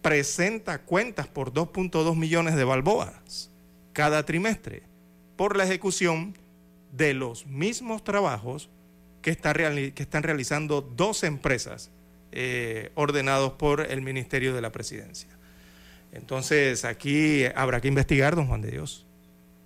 presenta 0.00 0.82
cuentas 0.82 1.26
por 1.26 1.52
2.2 1.52 2.16
millones 2.16 2.56
de 2.56 2.64
balboas 2.64 3.50
cada 3.92 4.24
trimestre 4.24 4.82
por 5.36 5.56
la 5.56 5.64
ejecución 5.64 6.36
de 6.92 7.14
los 7.14 7.46
mismos 7.46 8.04
trabajos 8.04 8.68
que, 9.22 9.30
están 9.30 10.22
realizando 10.22 10.82
dos 10.82 11.24
empresas 11.24 11.90
eh, 12.32 12.90
ordenados 12.94 13.52
por 13.52 13.80
el 13.80 14.02
Ministerio 14.02 14.54
de 14.54 14.60
la 14.60 14.72
Presidencia. 14.72 15.28
Entonces 16.12 16.84
aquí 16.84 17.44
habrá 17.54 17.80
que 17.80 17.88
investigar, 17.88 18.36
don 18.36 18.46
Juan 18.46 18.60
de 18.60 18.70
Dios, 18.70 19.06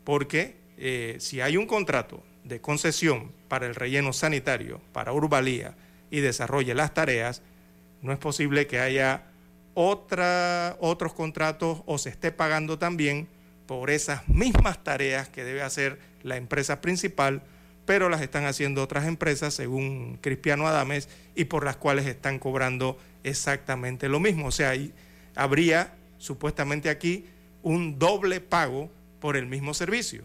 porque 0.05 0.57
eh, 0.76 1.16
si 1.18 1.40
hay 1.40 1.56
un 1.56 1.66
contrato 1.66 2.22
de 2.44 2.60
concesión 2.60 3.32
para 3.48 3.66
el 3.66 3.74
relleno 3.74 4.12
sanitario, 4.12 4.80
para 4.92 5.12
Urbalía, 5.12 5.74
y 6.10 6.20
desarrolle 6.20 6.74
las 6.74 6.94
tareas, 6.94 7.42
no 8.02 8.12
es 8.12 8.18
posible 8.18 8.66
que 8.66 8.78
haya 8.78 9.24
otra, 9.74 10.76
otros 10.80 11.12
contratos 11.12 11.82
o 11.86 11.98
se 11.98 12.08
esté 12.08 12.32
pagando 12.32 12.78
también 12.78 13.28
por 13.66 13.90
esas 13.90 14.28
mismas 14.28 14.82
tareas 14.82 15.28
que 15.28 15.44
debe 15.44 15.62
hacer 15.62 15.98
la 16.22 16.36
empresa 16.36 16.80
principal, 16.80 17.42
pero 17.84 18.08
las 18.08 18.22
están 18.22 18.46
haciendo 18.46 18.82
otras 18.82 19.06
empresas, 19.06 19.54
según 19.54 20.18
Cristiano 20.20 20.66
Adames, 20.66 21.08
y 21.34 21.44
por 21.44 21.64
las 21.64 21.76
cuales 21.76 22.06
están 22.06 22.38
cobrando 22.38 22.98
exactamente 23.24 24.08
lo 24.08 24.20
mismo. 24.20 24.46
O 24.46 24.52
sea, 24.52 24.72
habría 25.34 25.94
supuestamente 26.18 26.88
aquí 26.88 27.26
un 27.62 27.98
doble 27.98 28.40
pago 28.40 28.90
por 29.20 29.36
el 29.36 29.46
mismo 29.46 29.74
servicio. 29.74 30.24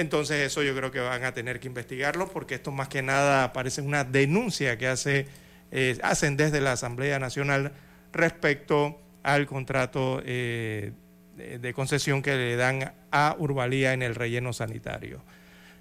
Entonces 0.00 0.46
eso 0.46 0.62
yo 0.62 0.74
creo 0.74 0.90
que 0.90 1.00
van 1.00 1.24
a 1.24 1.34
tener 1.34 1.60
que 1.60 1.68
investigarlo 1.68 2.26
porque 2.28 2.54
esto 2.54 2.72
más 2.72 2.88
que 2.88 3.02
nada 3.02 3.52
parece 3.52 3.82
una 3.82 4.02
denuncia 4.02 4.78
que 4.78 4.88
hace, 4.88 5.26
eh, 5.70 5.98
hacen 6.02 6.38
desde 6.38 6.62
la 6.62 6.72
Asamblea 6.72 7.18
Nacional 7.18 7.72
respecto 8.10 8.98
al 9.22 9.46
contrato 9.46 10.22
eh, 10.24 10.92
de, 11.36 11.74
concesión 11.74 12.22
que 12.22 12.34
le 12.34 12.56
dan 12.56 12.94
a 13.10 13.36
Urbalía 13.38 13.92
en 13.92 14.00
el 14.00 14.14
relleno 14.14 14.54
sanitario. 14.54 15.22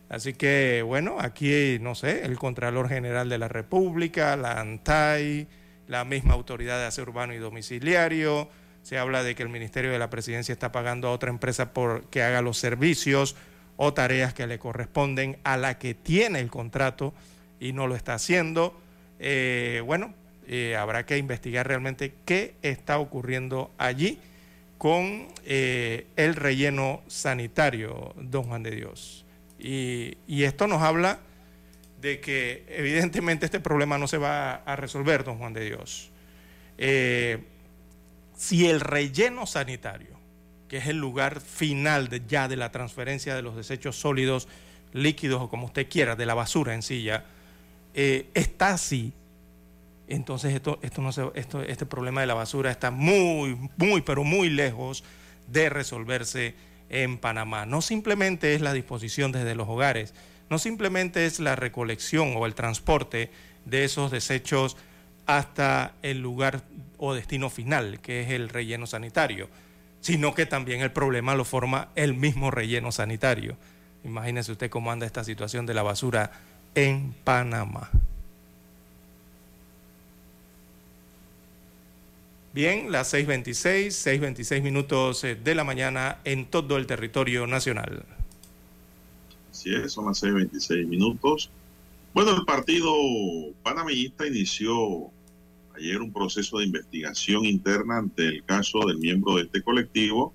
Así 0.09 0.33
que, 0.33 0.81
bueno, 0.85 1.17
aquí, 1.21 1.77
no 1.79 1.95
sé, 1.95 2.25
el 2.25 2.37
Contralor 2.37 2.89
General 2.89 3.29
de 3.29 3.37
la 3.37 3.47
República, 3.47 4.35
la 4.35 4.59
ANTAI, 4.59 5.47
la 5.87 6.03
misma 6.03 6.33
Autoridad 6.33 6.77
de 6.77 6.87
Aseo 6.87 7.05
Urbano 7.05 7.33
y 7.33 7.37
Domiciliario, 7.37 8.49
se 8.81 8.97
habla 8.97 9.23
de 9.23 9.35
que 9.35 9.43
el 9.43 9.49
Ministerio 9.49 9.91
de 9.91 9.99
la 9.99 10.09
Presidencia 10.09 10.51
está 10.51 10.73
pagando 10.73 11.07
a 11.07 11.11
otra 11.11 11.29
empresa 11.29 11.73
por 11.73 12.03
que 12.09 12.21
haga 12.21 12.41
los 12.41 12.57
servicios 12.57 13.37
o 13.81 13.93
tareas 13.93 14.33
que 14.33 14.45
le 14.45 14.59
corresponden 14.59 15.37
a 15.45 15.55
la 15.55 15.79
que 15.79 15.93
tiene 15.93 16.41
el 16.41 16.49
contrato 16.49 17.13
y 17.61 17.71
no 17.71 17.87
lo 17.87 17.95
está 17.95 18.13
haciendo. 18.13 18.77
Eh, 19.19 19.81
bueno, 19.85 20.13
eh, 20.47 20.75
habrá 20.75 21.05
que 21.05 21.17
investigar 21.17 21.65
realmente 21.65 22.13
qué 22.25 22.55
está 22.61 22.99
ocurriendo 22.99 23.71
allí 23.77 24.19
con 24.77 25.29
eh, 25.45 26.07
el 26.17 26.35
relleno 26.35 27.01
sanitario, 27.07 28.13
don 28.17 28.43
Juan 28.43 28.63
de 28.63 28.71
Dios. 28.71 29.25
Y, 29.57 30.17
esto 30.43 30.67
nos 30.67 30.81
habla 30.81 31.19
de 32.01 32.19
que 32.19 32.65
evidentemente 32.67 33.45
este 33.45 33.61
problema 33.61 33.97
no 33.97 34.09
se 34.09 34.17
va 34.17 34.55
a 34.55 34.75
resolver, 34.75 35.23
don 35.23 35.37
Juan 35.37 35.53
de 35.53 35.63
Dios. 35.63 36.11
Si 38.35 38.67
el 38.67 38.81
relleno 38.81 39.45
sanitario, 39.45 40.18
que 40.69 40.77
es 40.77 40.87
el 40.87 40.97
lugar 40.97 41.41
final 41.41 42.09
ya 42.27 42.47
de 42.47 42.55
la 42.55 42.71
transferencia 42.71 43.35
de 43.35 43.41
los 43.41 43.55
desechos 43.55 43.99
sólidos, 43.99 44.47
líquidos 44.93 45.41
o 45.41 45.49
como 45.49 45.65
usted 45.65 45.89
quiera, 45.89 46.15
de 46.15 46.25
la 46.25 46.35
basura 46.35 46.73
en 46.73 46.83
sí 46.83 47.09
eh, 47.95 48.29
está 48.33 48.69
así, 48.69 49.13
entonces 50.07 50.53
esto, 50.53 50.79
esto 50.81 51.01
no 51.01 51.09
esto, 51.33 51.61
este 51.63 51.85
problema 51.85 52.21
de 52.21 52.27
la 52.27 52.33
basura 52.33 52.71
está 52.71 52.91
muy, 52.91 53.57
muy, 53.77 54.01
pero 54.01 54.23
muy 54.23 54.49
lejos 54.49 55.03
de 55.47 55.69
resolverse 55.69 56.55
en 56.89 57.17
Panamá. 57.17 57.65
No 57.65 57.81
simplemente 57.81 58.55
es 58.55 58.61
la 58.61 58.73
disposición 58.73 59.31
desde 59.31 59.55
los 59.55 59.67
hogares, 59.67 60.13
no 60.49 60.57
simplemente 60.57 61.25
es 61.25 61.39
la 61.39 61.55
recolección 61.55 62.33
o 62.35 62.45
el 62.45 62.55
transporte 62.55 63.31
de 63.65 63.83
esos 63.83 64.11
desechos 64.11 64.77
hasta 65.27 65.93
el 66.01 66.21
lugar 66.21 66.63
o 66.97 67.13
destino 67.13 67.51
final, 67.51 67.99
que 68.01 68.21
es 68.21 68.31
el 68.31 68.49
relleno 68.49 68.87
sanitario, 68.87 69.47
sino 70.01 70.33
que 70.33 70.45
también 70.45 70.81
el 70.81 70.91
problema 70.91 71.35
lo 71.35 71.45
forma 71.45 71.89
el 71.95 72.13
mismo 72.13 72.51
relleno 72.51 72.91
sanitario. 72.91 73.57
Imagínese 74.03 74.51
usted 74.51 74.69
cómo 74.69 74.91
anda 74.91 75.05
esta 75.05 75.23
situación 75.23 75.65
de 75.65 75.73
la 75.73 75.83
basura 75.83 76.31
en 76.75 77.13
Panamá. 77.23 77.89
Bien, 82.53 82.91
las 82.91 83.13
6.26, 83.13 83.87
6.26 84.19 84.61
minutos 84.63 85.23
eh, 85.23 85.35
de 85.35 85.53
la 85.53 85.63
mañana 85.63 86.19
en 86.23 86.45
todo 86.45 86.77
el 86.77 86.87
territorio 86.87 87.45
nacional. 87.45 88.03
Así 89.51 89.73
es, 89.73 89.93
son 89.93 90.07
las 90.07 90.23
6.26 90.23 90.87
minutos. 90.87 91.51
Bueno, 92.13 92.35
el 92.35 92.45
partido 92.45 92.91
panameñista 93.61 94.25
inició 94.25 95.11
ayer 95.79 96.01
un 96.01 96.11
proceso 96.11 96.57
de 96.57 96.65
investigación 96.65 97.45
interna 97.45 97.97
ante 97.97 98.27
el 98.27 98.43
caso 98.43 98.79
del 98.85 98.97
miembro 98.97 99.35
de 99.35 99.43
este 99.43 99.61
colectivo. 99.61 100.33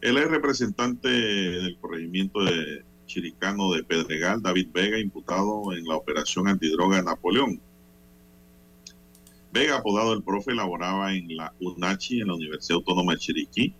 Él 0.00 0.18
es 0.18 0.30
representante 0.30 1.08
del 1.08 1.76
corregimiento 1.78 2.44
de 2.44 2.84
Chiricano 3.06 3.72
de 3.72 3.82
Pedregal, 3.82 4.42
David 4.42 4.68
Vega, 4.72 4.98
imputado 4.98 5.72
en 5.72 5.84
la 5.84 5.96
operación 5.96 6.46
antidroga 6.46 7.02
Napoleón. 7.02 7.60
Vega, 9.52 9.78
apodado 9.78 10.12
el 10.12 10.22
profe, 10.22 10.54
laboraba 10.54 11.14
en 11.14 11.34
la 11.34 11.52
UNACHI, 11.60 12.20
en 12.20 12.28
la 12.28 12.34
Universidad 12.34 12.76
Autónoma 12.76 13.12
de 13.12 13.18
Chiriquí. 13.18 13.74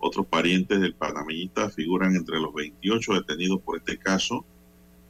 Otros 0.00 0.26
parientes 0.26 0.80
del 0.80 0.94
panameñista 0.94 1.70
figuran 1.70 2.14
entre 2.16 2.40
los 2.40 2.52
28 2.52 3.14
detenidos 3.14 3.60
por 3.62 3.78
este 3.78 3.96
caso. 3.96 4.44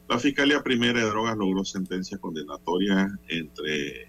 La 0.07 0.19
Fiscalía 0.19 0.63
Primera 0.63 0.99
de 0.99 1.09
Drogas 1.09 1.37
logró 1.37 1.65
sentencias 1.65 2.19
condenatorias 2.19 3.11
entre 3.27 4.08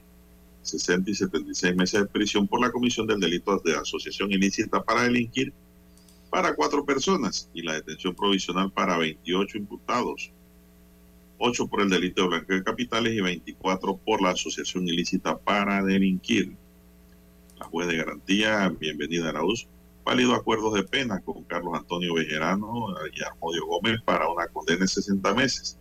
60 0.63 1.11
y 1.11 1.15
76 1.15 1.77
meses 1.77 2.01
de 2.01 2.07
prisión 2.07 2.47
por 2.47 2.61
la 2.61 2.71
comisión 2.71 3.07
del 3.07 3.21
delito 3.21 3.59
de 3.65 3.77
asociación 3.77 4.31
ilícita 4.31 4.83
para 4.83 5.05
delinquir 5.05 5.53
para 6.31 6.55
cuatro 6.55 6.85
personas 6.85 7.51
y 7.53 7.63
la 7.63 7.75
detención 7.75 8.15
provisional 8.15 8.71
para 8.71 8.97
28 8.97 9.59
imputados. 9.59 10.31
8 11.39 11.67
por 11.67 11.81
el 11.81 11.89
delito 11.89 12.23
de 12.23 12.29
blanqueo 12.29 12.57
de 12.57 12.65
capitales 12.65 13.15
y 13.15 13.21
24 13.21 13.97
por 13.97 14.23
la 14.23 14.31
asociación 14.31 14.87
ilícita 14.87 15.39
para 15.39 15.83
delinquir. 15.83 16.55
La 17.59 17.67
juez 17.67 17.89
de 17.89 17.97
garantía, 17.97 18.69
bienvenida 18.69 19.31
Arauz, 19.31 19.67
válido 20.05 20.35
acuerdos 20.35 20.75
de 20.75 20.83
pena 20.83 21.21
con 21.21 21.43
Carlos 21.45 21.75
Antonio 21.75 22.15
Bejerano 22.15 22.95
y 23.13 23.23
Armodio 23.23 23.67
Gómez 23.67 24.01
para 24.05 24.29
una 24.29 24.47
condena 24.49 24.81
de 24.81 24.89
60 24.89 25.35
meses. 25.35 25.80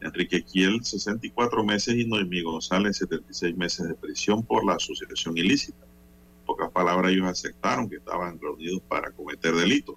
Enrique 0.00 0.42
Kiel, 0.42 0.82
64 0.82 1.64
meses 1.64 1.94
y 1.94 2.06
Noemí 2.06 2.42
González, 2.42 2.96
76 2.98 3.56
meses 3.56 3.88
de 3.88 3.94
prisión 3.94 4.42
por 4.42 4.64
la 4.64 4.74
asociación 4.74 5.36
ilícita. 5.36 5.84
En 5.84 6.46
pocas 6.46 6.70
palabras, 6.70 7.12
ellos 7.12 7.26
aceptaron 7.26 7.88
que 7.88 7.96
estaban 7.96 8.40
reunidos 8.40 8.80
para 8.88 9.10
cometer 9.10 9.54
delitos. 9.54 9.96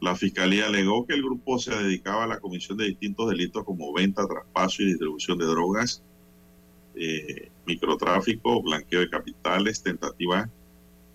La 0.00 0.14
fiscalía 0.14 0.66
alegó 0.66 1.06
que 1.06 1.14
el 1.14 1.22
grupo 1.22 1.58
se 1.58 1.74
dedicaba 1.74 2.24
a 2.24 2.26
la 2.26 2.38
comisión 2.38 2.78
de 2.78 2.86
distintos 2.86 3.28
delitos 3.30 3.64
como 3.64 3.92
venta, 3.92 4.26
traspaso 4.26 4.82
y 4.82 4.86
distribución 4.86 5.38
de 5.38 5.46
drogas, 5.46 6.02
eh, 6.94 7.50
microtráfico, 7.66 8.62
blanqueo 8.62 9.00
de 9.00 9.10
capitales, 9.10 9.82
tentativa 9.82 10.48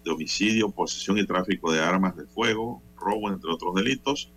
de 0.03 0.11
homicidio, 0.11 0.69
posesión 0.71 1.17
y 1.17 1.25
tráfico 1.25 1.71
de 1.71 1.79
armas 1.79 2.15
de 2.17 2.25
fuego, 2.25 2.81
robo, 2.97 3.29
entre 3.29 3.51
otros 3.51 3.75
delitos. 3.75 4.31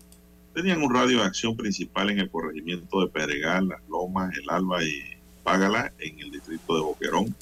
Tenían 0.54 0.82
un 0.82 0.94
radio 0.94 1.20
de 1.20 1.24
acción 1.24 1.56
principal 1.56 2.10
en 2.10 2.18
el 2.18 2.30
corregimiento 2.30 3.00
de 3.00 3.08
Pedregal, 3.08 3.68
Las 3.68 3.80
Lomas, 3.88 4.36
El 4.36 4.50
Alba 4.50 4.84
y 4.84 5.02
Págala, 5.42 5.92
en 5.98 6.20
el 6.20 6.30
distrito 6.30 6.74
de 6.74 6.82
Boquerón, 6.82 7.34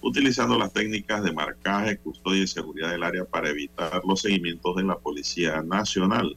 utilizando 0.00 0.56
las 0.56 0.72
técnicas 0.72 1.24
de 1.24 1.32
marcaje, 1.32 1.98
custodia 1.98 2.44
y 2.44 2.46
seguridad 2.46 2.90
del 2.90 3.02
área 3.02 3.24
para 3.24 3.50
evitar 3.50 4.02
los 4.06 4.20
seguimientos 4.20 4.76
de 4.76 4.84
la 4.84 4.96
Policía 4.96 5.60
Nacional. 5.62 6.36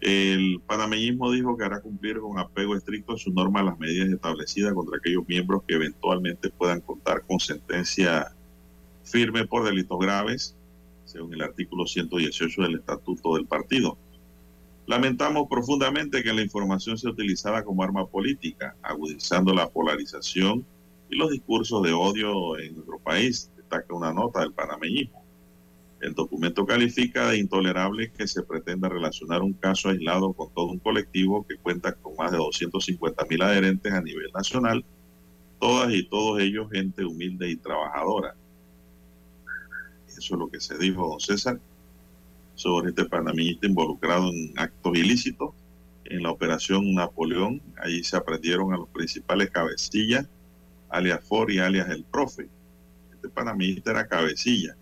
El 0.00 0.60
panameñismo 0.66 1.32
dijo 1.32 1.56
que 1.56 1.64
hará 1.64 1.80
cumplir 1.80 2.20
con 2.20 2.38
apego 2.38 2.74
estricto 2.74 3.12
a 3.12 3.18
su 3.18 3.30
norma 3.30 3.62
las 3.62 3.78
medidas 3.78 4.08
establecidas 4.08 4.72
contra 4.72 4.96
aquellos 4.96 5.28
miembros 5.28 5.64
que 5.68 5.74
eventualmente 5.74 6.48
puedan 6.48 6.80
contar 6.80 7.22
con 7.26 7.40
sentencia 7.40 8.32
firme 9.04 9.46
por 9.46 9.64
delitos 9.64 9.98
graves, 9.98 10.54
según 11.04 11.34
el 11.34 11.42
artículo 11.42 11.86
118 11.86 12.62
del 12.62 12.76
estatuto 12.76 13.34
del 13.34 13.46
partido. 13.46 13.98
Lamentamos 14.88 15.48
profundamente 15.50 16.22
que 16.22 16.32
la 16.32 16.40
información 16.40 16.96
sea 16.96 17.10
utilizada 17.10 17.62
como 17.62 17.82
arma 17.82 18.06
política, 18.06 18.74
agudizando 18.80 19.52
la 19.52 19.68
polarización 19.68 20.64
y 21.10 21.16
los 21.16 21.30
discursos 21.30 21.82
de 21.82 21.92
odio 21.92 22.58
en 22.58 22.74
nuestro 22.74 22.98
país, 22.98 23.50
destaca 23.54 23.92
una 23.92 24.14
nota 24.14 24.40
del 24.40 24.54
panameñismo. 24.54 25.22
El 26.00 26.14
documento 26.14 26.64
califica 26.64 27.28
de 27.28 27.36
intolerable 27.36 28.10
que 28.12 28.26
se 28.26 28.42
pretenda 28.42 28.88
relacionar 28.88 29.42
un 29.42 29.52
caso 29.52 29.90
aislado 29.90 30.32
con 30.32 30.54
todo 30.54 30.68
un 30.68 30.78
colectivo 30.78 31.46
que 31.46 31.58
cuenta 31.58 31.92
con 31.92 32.16
más 32.16 32.32
de 32.32 32.38
250 32.38 33.26
mil 33.26 33.42
adherentes 33.42 33.92
a 33.92 34.00
nivel 34.00 34.30
nacional, 34.32 34.82
todas 35.60 35.92
y 35.92 36.08
todos 36.08 36.40
ellos 36.40 36.70
gente 36.72 37.04
humilde 37.04 37.50
y 37.50 37.56
trabajadora. 37.56 38.34
Eso 40.16 40.34
es 40.34 40.40
lo 40.40 40.48
que 40.48 40.60
se 40.60 40.78
dijo, 40.78 41.06
don 41.06 41.20
César, 41.20 41.60
sobre 42.58 42.88
este 42.88 43.04
panameñista 43.04 43.68
involucrado 43.68 44.30
en 44.30 44.52
actos 44.56 44.98
ilícitos. 44.98 45.54
En 46.04 46.24
la 46.24 46.32
operación 46.32 46.92
Napoleón, 46.92 47.62
allí 47.80 48.02
se 48.02 48.16
aprendieron 48.16 48.72
a 48.72 48.76
los 48.76 48.88
principales 48.88 49.50
cabecillas, 49.50 50.26
alias 50.88 51.24
For 51.24 51.52
y 51.52 51.60
alias 51.60 51.88
el 51.88 52.02
profe. 52.02 52.48
Este 53.12 53.28
panameñista 53.28 53.92
era 53.92 54.08
cabecilla 54.08 54.74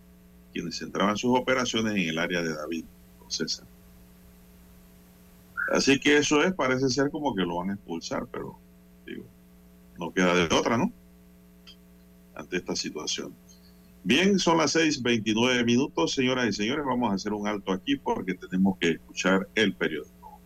quienes 0.51 0.79
centraban 0.79 1.17
sus 1.17 1.37
operaciones 1.37 1.93
en 1.93 2.09
el 2.09 2.17
área 2.17 2.41
de 2.41 2.55
David, 2.55 2.85
César. 3.27 3.67
Así 5.71 5.99
que 5.99 6.17
eso 6.17 6.41
es, 6.41 6.53
parece 6.53 6.89
ser 6.89 7.11
como 7.11 7.35
que 7.35 7.43
lo 7.43 7.57
van 7.57 7.69
a 7.69 7.73
expulsar, 7.73 8.25
pero 8.31 8.57
digo, 9.05 9.23
no 9.99 10.11
queda 10.11 10.33
de 10.33 10.55
otra, 10.55 10.77
¿no? 10.77 10.91
Ante 12.33 12.57
esta 12.57 12.75
situación. 12.75 13.35
Bien, 14.07 14.39
son 14.39 14.57
las 14.59 14.73
6:29 14.73 15.65
minutos, 15.65 16.13
señoras 16.13 16.47
y 16.47 16.53
señores. 16.53 16.85
Vamos 16.85 17.11
a 17.11 17.15
hacer 17.15 17.33
un 17.33 17.45
alto 17.45 17.73
aquí 17.73 17.97
porque 17.97 18.35
tenemos 18.35 18.77
que 18.79 18.91
escuchar 18.91 19.49
el 19.53 19.75
periódico. 19.75 20.39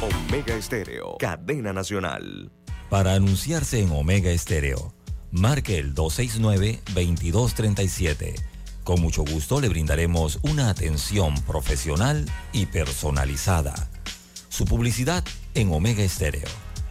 Omega 0.00 0.54
Estéreo, 0.54 1.16
cadena 1.18 1.72
nacional. 1.72 2.52
Para 2.88 3.14
anunciarse 3.14 3.82
en 3.82 3.90
Omega 3.90 4.30
Estéreo 4.30 4.94
marque 5.32 5.80
el 5.80 5.92
269-2237. 5.92 8.34
Con 8.84 9.00
mucho 9.00 9.24
gusto 9.24 9.60
le 9.60 9.68
brindaremos 9.68 10.38
una 10.42 10.70
atención 10.70 11.34
profesional 11.48 12.26
y 12.52 12.66
personalizada. 12.66 13.90
Su 14.48 14.66
publicidad 14.66 15.24
en 15.54 15.72
Omega 15.72 16.04
Estéreo. 16.04 16.69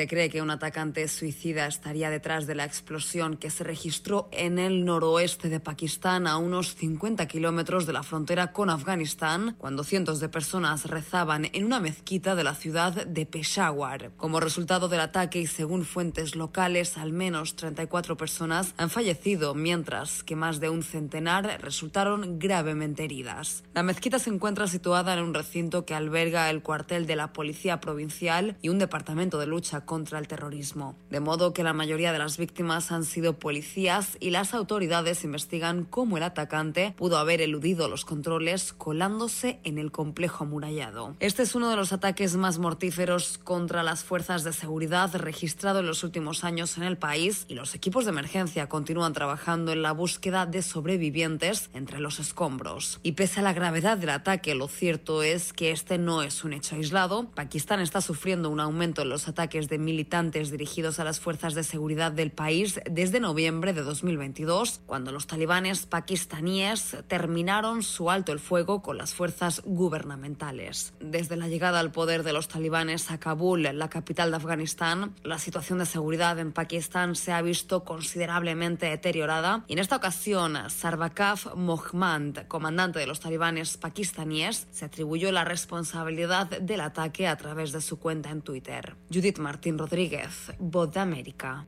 Se 0.00 0.08
cree 0.08 0.30
que 0.30 0.40
un 0.40 0.50
atacante 0.50 1.06
suicida 1.08 1.66
estaría 1.66 2.08
detrás 2.08 2.46
de 2.46 2.54
la 2.54 2.64
explosión 2.64 3.36
que 3.36 3.50
se 3.50 3.64
registró 3.64 4.30
en 4.32 4.58
el 4.58 4.86
noroeste 4.86 5.50
de 5.50 5.60
Pakistán, 5.60 6.26
a 6.26 6.38
unos 6.38 6.74
50 6.74 7.28
kilómetros 7.28 7.84
de 7.84 7.92
la 7.92 8.02
frontera 8.02 8.50
con 8.50 8.70
Afganistán, 8.70 9.56
cuando 9.58 9.84
cientos 9.84 10.18
de 10.18 10.30
personas 10.30 10.86
rezaban 10.86 11.50
en 11.52 11.66
una 11.66 11.80
mezquita 11.80 12.34
de 12.34 12.44
la 12.44 12.54
ciudad 12.54 13.06
de 13.06 13.26
Peshawar. 13.26 14.12
Como 14.16 14.40
resultado 14.40 14.88
del 14.88 15.00
ataque 15.00 15.38
y 15.40 15.46
según 15.46 15.84
fuentes 15.84 16.34
locales, 16.34 16.96
al 16.96 17.12
menos 17.12 17.56
34 17.56 18.16
personas 18.16 18.72
han 18.78 18.88
fallecido, 18.88 19.54
mientras 19.54 20.22
que 20.22 20.34
más 20.34 20.60
de 20.60 20.70
un 20.70 20.82
centenar 20.82 21.60
resultaron 21.60 22.38
gravemente 22.38 23.04
heridas. 23.04 23.64
La 23.74 23.82
mezquita 23.82 24.18
se 24.18 24.30
encuentra 24.30 24.66
situada 24.66 25.12
en 25.12 25.22
un 25.22 25.34
recinto 25.34 25.84
que 25.84 25.92
alberga 25.94 26.48
el 26.48 26.62
cuartel 26.62 27.06
de 27.06 27.16
la 27.16 27.34
Policía 27.34 27.80
Provincial 27.80 28.56
y 28.62 28.70
un 28.70 28.78
departamento 28.78 29.38
de 29.38 29.46
lucha 29.46 29.84
contra 29.90 30.20
el 30.20 30.28
terrorismo. 30.28 30.94
De 31.10 31.18
modo 31.18 31.52
que 31.52 31.64
la 31.64 31.72
mayoría 31.72 32.12
de 32.12 32.20
las 32.20 32.38
víctimas 32.38 32.92
han 32.92 33.04
sido 33.04 33.40
policías 33.40 34.16
y 34.20 34.30
las 34.30 34.54
autoridades 34.54 35.24
investigan 35.24 35.82
cómo 35.82 36.16
el 36.16 36.22
atacante 36.22 36.94
pudo 36.96 37.18
haber 37.18 37.40
eludido 37.40 37.88
los 37.88 38.04
controles 38.04 38.72
colándose 38.72 39.58
en 39.64 39.78
el 39.78 39.90
complejo 39.90 40.44
amurallado. 40.44 41.16
Este 41.18 41.42
es 41.42 41.56
uno 41.56 41.70
de 41.70 41.74
los 41.74 41.92
ataques 41.92 42.36
más 42.36 42.60
mortíferos 42.60 43.38
contra 43.38 43.82
las 43.82 44.04
fuerzas 44.04 44.44
de 44.44 44.52
seguridad 44.52 45.12
registrado 45.16 45.80
en 45.80 45.86
los 45.86 46.04
últimos 46.04 46.44
años 46.44 46.76
en 46.76 46.84
el 46.84 46.96
país 46.96 47.46
y 47.48 47.54
los 47.54 47.74
equipos 47.74 48.04
de 48.04 48.12
emergencia 48.12 48.68
continúan 48.68 49.12
trabajando 49.12 49.72
en 49.72 49.82
la 49.82 49.90
búsqueda 49.90 50.46
de 50.46 50.62
sobrevivientes 50.62 51.68
entre 51.74 51.98
los 51.98 52.20
escombros. 52.20 53.00
Y 53.02 53.12
pese 53.12 53.40
a 53.40 53.42
la 53.42 53.54
gravedad 53.54 53.98
del 53.98 54.10
ataque, 54.10 54.54
lo 54.54 54.68
cierto 54.68 55.24
es 55.24 55.52
que 55.52 55.72
este 55.72 55.98
no 55.98 56.22
es 56.22 56.44
un 56.44 56.52
hecho 56.52 56.76
aislado. 56.76 57.28
Pakistán 57.34 57.80
está 57.80 58.00
sufriendo 58.00 58.50
un 58.50 58.60
aumento 58.60 59.02
en 59.02 59.08
los 59.08 59.26
ataques 59.26 59.68
de 59.70 59.78
militantes 59.78 60.50
dirigidos 60.50 60.98
a 60.98 61.04
las 61.04 61.20
fuerzas 61.20 61.54
de 61.54 61.62
seguridad 61.62 62.12
del 62.12 62.32
país 62.32 62.80
desde 62.90 63.20
noviembre 63.20 63.72
de 63.72 63.82
2022, 63.82 64.82
cuando 64.84 65.12
los 65.12 65.26
talibanes 65.26 65.86
pakistaníes 65.86 66.96
terminaron 67.08 67.82
su 67.82 68.10
alto 68.10 68.32
el 68.32 68.40
fuego 68.40 68.82
con 68.82 68.98
las 68.98 69.14
fuerzas 69.14 69.62
gubernamentales. 69.64 70.92
Desde 71.00 71.36
la 71.36 71.48
llegada 71.48 71.80
al 71.80 71.92
poder 71.92 72.24
de 72.24 72.32
los 72.32 72.48
talibanes 72.48 73.10
a 73.10 73.18
Kabul, 73.18 73.62
la 73.62 73.88
capital 73.88 74.30
de 74.30 74.36
Afganistán, 74.36 75.14
la 75.22 75.38
situación 75.38 75.78
de 75.78 75.86
seguridad 75.86 76.38
en 76.38 76.52
Pakistán 76.52 77.14
se 77.14 77.32
ha 77.32 77.40
visto 77.40 77.84
considerablemente 77.84 78.86
deteriorada 78.86 79.64
y 79.68 79.74
en 79.74 79.78
esta 79.78 79.96
ocasión 79.96 80.58
Sarbakaf 80.68 81.54
Mohmand, 81.54 82.48
comandante 82.48 82.98
de 82.98 83.06
los 83.06 83.20
talibanes 83.20 83.76
pakistaníes, 83.76 84.66
se 84.72 84.84
atribuyó 84.84 85.30
la 85.30 85.44
responsabilidad 85.44 86.48
del 86.48 86.80
ataque 86.80 87.28
a 87.28 87.36
través 87.36 87.70
de 87.72 87.80
su 87.80 88.00
cuenta 88.00 88.30
en 88.30 88.42
Twitter. 88.42 88.96
Judith 89.12 89.38
Martín 89.38 89.59
Martín 89.60 89.76
Rodríguez, 89.76 90.52
Voz 90.58 90.90
de 90.90 91.00
América. 91.00 91.66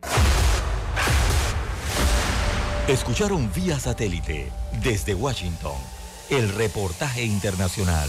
Escucharon 2.88 3.52
vía 3.52 3.78
satélite 3.78 4.50
desde 4.82 5.14
Washington 5.14 5.76
el 6.30 6.48
reportaje 6.54 7.22
internacional. 7.22 8.08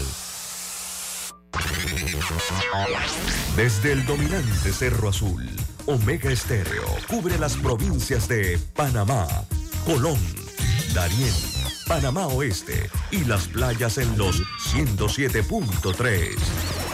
Desde 3.56 3.92
el 3.92 4.06
dominante 4.06 4.72
Cerro 4.72 5.10
Azul, 5.10 5.46
Omega 5.84 6.32
Estéreo 6.32 6.86
cubre 7.06 7.38
las 7.38 7.54
provincias 7.54 8.26
de 8.26 8.58
Panamá, 8.74 9.28
Colón, 9.84 10.18
Darién, 10.94 11.34
Panamá 11.86 12.26
Oeste 12.28 12.88
y 13.10 13.26
las 13.26 13.48
playas 13.48 13.98
en 13.98 14.16
los 14.16 14.40
107.3. 14.72 16.93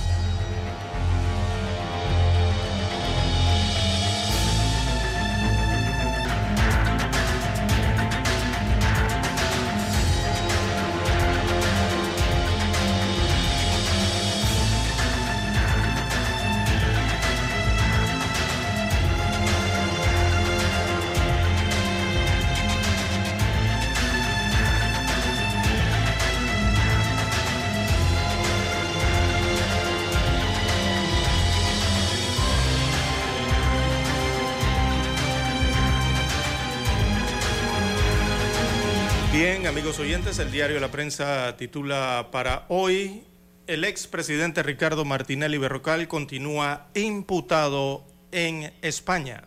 Oyentes, 39.99 40.39
el 40.39 40.51
diario 40.51 40.79
La 40.79 40.91
Prensa 40.91 41.57
titula 41.57 42.29
para 42.31 42.65
hoy, 42.69 43.23
el 43.67 43.83
expresidente 43.83 44.63
Ricardo 44.63 45.05
Martinelli 45.05 45.57
Berrocal 45.57 46.07
continúa 46.07 46.87
imputado 46.93 48.05
en 48.31 48.71
España. 48.81 49.43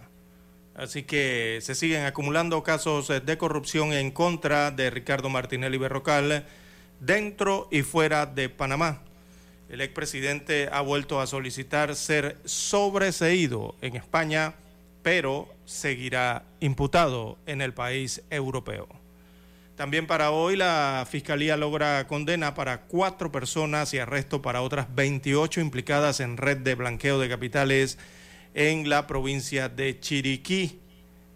Así 0.75 1.05
que 1.05 1.61
se 1.63 1.75
siguen 1.75 2.05
acumulando 2.05 2.63
casos 2.63 3.09
de 3.09 3.39
corrupción 3.39 3.93
en 3.93 4.11
contra 4.11 4.71
de 4.71 4.91
Ricardo 4.91 5.31
Martinelli 5.31 5.79
Berrocal 5.79 6.45
dentro 7.01 7.69
y 7.71 7.83
fuera 7.83 8.27
de 8.27 8.49
Panamá. 8.49 9.03
El 9.69 9.81
expresidente 9.81 10.69
ha 10.71 10.81
vuelto 10.81 11.21
a 11.21 11.27
solicitar 11.27 11.95
ser 11.95 12.37
sobreseído 12.45 13.77
en 13.81 13.97
España, 13.97 14.55
pero 15.03 15.49
seguirá 15.65 16.45
imputado 16.61 17.39
en 17.47 17.63
el 17.63 17.73
país 17.73 18.23
europeo. 18.31 19.04
También 19.77 20.07
para 20.07 20.31
hoy 20.31 20.55
la 20.55 21.05
Fiscalía 21.11 21.57
logra 21.57 22.07
condena 22.07 22.55
para 22.55 22.83
cuatro 22.83 23.33
personas 23.33 23.93
y 23.93 23.99
arresto 23.99 24.41
para 24.41 24.63
otras 24.63 24.95
28 24.95 25.61
implicadas 25.61 26.21
en 26.21 26.37
red 26.37 26.59
de 26.59 26.77
blanqueo 26.77 27.19
de 27.19 27.29
capitales 27.29 27.99
en 28.55 28.89
la 28.89 29.09
provincia 29.09 29.69
de 29.69 29.99
Chiriquí. 29.99 30.79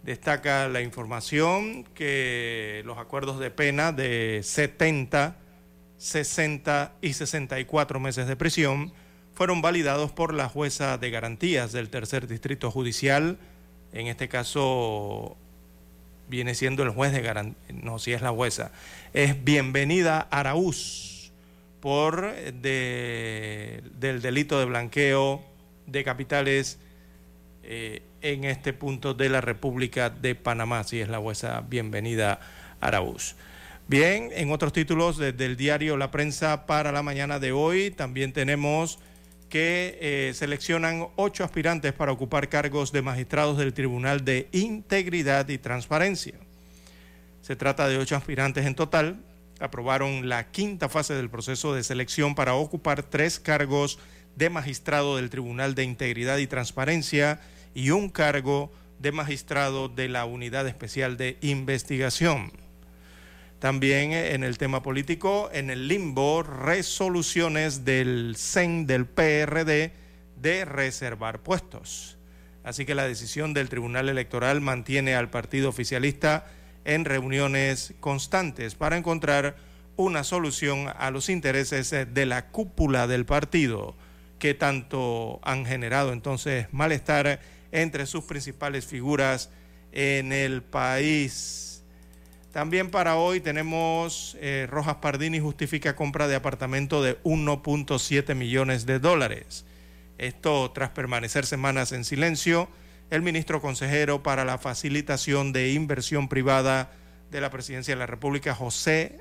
Destaca 0.05 0.68
la 0.68 0.82
información 0.82 1.82
que 1.95 2.82
los 2.86 2.99
acuerdos 2.99 3.41
de 3.41 3.51
pena 3.51 3.91
de 3.91 4.41
70, 4.45 5.36
60 5.97 6.93
y 7.03 7.14
64 7.14 7.99
meses 7.99 8.28
de 8.28 8.36
prisión 8.36 8.93
fueron 9.34 9.62
validados 9.62 10.12
por 10.12 10.32
la 10.32 10.49
jueza 10.49 10.97
de 10.97 11.11
garantías 11.11 11.72
del 11.72 11.91
tercer 11.91 12.28
distrito 12.28 12.70
judicial, 12.70 13.39
en 13.93 14.07
este 14.07 14.28
caso 14.28 15.36
viene 16.29 16.55
siendo 16.55 16.83
el 16.83 16.91
juez 16.91 17.12
de 17.12 17.22
garantía, 17.22 17.57
no, 17.83 17.99
si 17.99 18.12
es 18.12 18.22
la 18.22 18.31
jueza, 18.31 18.70
es 19.12 19.45
Bienvenida 19.45 20.29
Araúz 20.31 21.33
por 21.81 22.35
de, 22.35 23.83
del 23.99 24.20
delito 24.20 24.59
de 24.59 24.64
blanqueo 24.64 25.43
de 25.87 26.05
capitales 26.05 26.79
eh, 27.62 28.03
en 28.20 28.45
este 28.45 28.72
punto 28.72 29.14
de 29.14 29.29
la 29.29 29.41
República 29.41 30.11
de 30.11 30.35
Panamá, 30.35 30.85
si 30.85 31.01
es 31.01 31.09
la 31.09 31.18
jueza 31.18 31.61
Bienvenida 31.68 32.41
Araúz. 32.81 33.37
Bien, 33.87 34.31
en 34.35 34.53
otros 34.53 34.72
títulos 34.72 35.16
del 35.16 35.57
diario 35.57 35.97
La 35.97 36.11
Prensa 36.11 36.66
para 36.66 36.93
la 36.93 37.03
mañana 37.03 37.39
de 37.39 37.53
hoy 37.53 37.91
también 37.91 38.35
tenemos 38.35 38.99
que 39.49 39.99
eh, 40.01 40.32
seleccionan 40.34 41.09
ocho 41.16 41.44
aspirantes 41.44 41.92
para 41.92 42.12
ocupar 42.12 42.49
cargos 42.49 42.92
de 42.92 43.03
magistrados 43.03 43.57
del 43.57 43.72
Tribunal 43.72 44.24
de 44.24 44.49
Integridad 44.53 45.49
y 45.49 45.59
Transparencia. 45.59 46.34
Se 47.40 47.57
trata 47.57 47.88
de 47.88 47.99
ocho 47.99 48.16
aspirantes 48.16 48.66
en 48.66 48.74
total. 48.74 49.20
Aprobaron 49.61 50.28
la 50.28 50.51
quinta 50.51 50.88
fase 50.88 51.14
del 51.14 51.30
proceso 51.30 51.74
de 51.74 51.82
selección 51.82 52.34
para 52.34 52.55
ocupar 52.55 53.03
tres 53.03 53.40
cargos 53.40 53.99
de 54.36 54.51
magistrado 54.51 55.16
del 55.16 55.30
Tribunal 55.30 55.74
de 55.74 55.84
Integridad 55.84 56.38
y 56.38 56.46
Transparencia 56.46 57.40
y 57.74 57.90
un 57.90 58.11
cargo 58.11 58.70
de 58.99 59.12
magistrado 59.12 59.88
de 59.88 60.09
la 60.09 60.26
Unidad 60.26 60.68
Especial 60.68 61.16
de 61.16 61.38
Investigación. 61.40 62.53
También 63.59 64.12
en 64.12 64.44
el 64.44 64.56
tema 64.56 64.82
político, 64.82 65.50
en 65.52 65.70
el 65.70 65.88
limbo, 65.88 66.42
resoluciones 66.44 67.84
del 67.84 68.34
CEN 68.36 68.86
del 68.86 69.06
PRD 69.06 69.92
de 70.40 70.64
reservar 70.64 71.40
puestos. 71.40 72.18
Así 72.62 72.86
que 72.86 72.94
la 72.94 73.09
decisión 73.09 73.54
del 73.54 73.68
Tribunal 73.68 74.09
Electoral 74.09 74.61
mantiene 74.61 75.14
al 75.16 75.30
partido 75.30 75.70
oficialista 75.70 76.46
en 76.84 77.04
reuniones 77.04 77.94
constantes 77.98 78.74
para 78.74 78.96
encontrar 78.96 79.56
una 79.96 80.22
solución 80.22 80.86
a 80.96 81.11
los 81.11 81.28
intereses 81.28 81.90
de 81.90 82.26
la 82.26 82.46
cúpula 82.50 83.09
del 83.09 83.26
partido, 83.26 83.96
que 84.38 84.54
tanto 84.54 85.40
han 85.42 85.66
generado 85.66 86.12
entonces 86.12 86.68
malestar 86.70 87.40
entre 87.72 88.06
sus 88.06 88.22
principales 88.24 88.86
figuras 88.86 89.50
en 89.90 90.32
el 90.32 90.62
país. 90.62 91.67
También 92.59 92.90
para 92.90 93.14
hoy 93.14 93.40
tenemos 93.40 94.36
eh, 94.40 94.66
Rojas 94.68 94.96
Pardini 94.96 95.38
justifica 95.38 95.94
compra 95.94 96.26
de 96.26 96.34
apartamento 96.34 97.04
de 97.04 97.22
1.7 97.22 98.34
millones 98.34 98.84
de 98.84 98.98
dólares. 98.98 99.64
Esto 100.18 100.72
tras 100.72 100.90
permanecer 100.90 101.46
semanas 101.46 101.92
en 101.92 102.04
silencio, 102.04 102.68
el 103.11 103.22
ministro 103.22 103.61
consejero 103.61 104.24
para 104.24 104.44
la 104.44 104.59
facilitación 104.59 105.52
de 105.52 105.70
inversión 105.70 106.28
privada 106.28 106.90
de 107.30 107.40
la 107.40 107.50
Presidencia 107.50 107.94
de 107.94 108.00
la 108.00 108.06
República, 108.06 108.56
José 108.56 109.20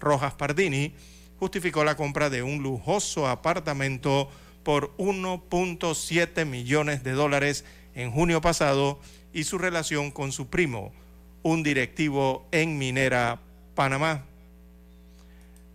Rojas 0.00 0.34
Pardini, 0.34 0.94
justificó 1.38 1.84
la 1.84 1.96
compra 1.96 2.28
de 2.28 2.42
un 2.42 2.64
lujoso 2.64 3.28
apartamento 3.28 4.28
por 4.64 4.96
1.7 4.96 6.44
millones 6.44 7.04
de 7.04 7.12
dólares 7.12 7.64
en 7.94 8.10
junio 8.10 8.40
pasado 8.40 8.98
y 9.32 9.44
su 9.44 9.58
relación 9.58 10.10
con 10.10 10.32
su 10.32 10.48
primo 10.48 10.92
un 11.44 11.62
directivo 11.62 12.48
en 12.50 12.78
Minera 12.78 13.38
Panamá. 13.76 14.24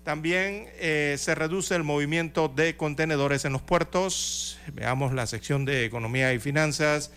También 0.04 0.68
eh, 0.80 1.16
se 1.20 1.36
reduce 1.36 1.76
el 1.76 1.84
movimiento 1.84 2.50
de 2.50 2.76
contenedores 2.76 3.46
en 3.46 3.54
los 3.54 3.62
puertos. 3.62 4.60
Veamos 4.74 5.14
la 5.14 5.28
sección 5.28 5.66
de 5.66 5.86
Economía 5.86 6.34
y 6.34 6.40
Finanzas. 6.40 7.12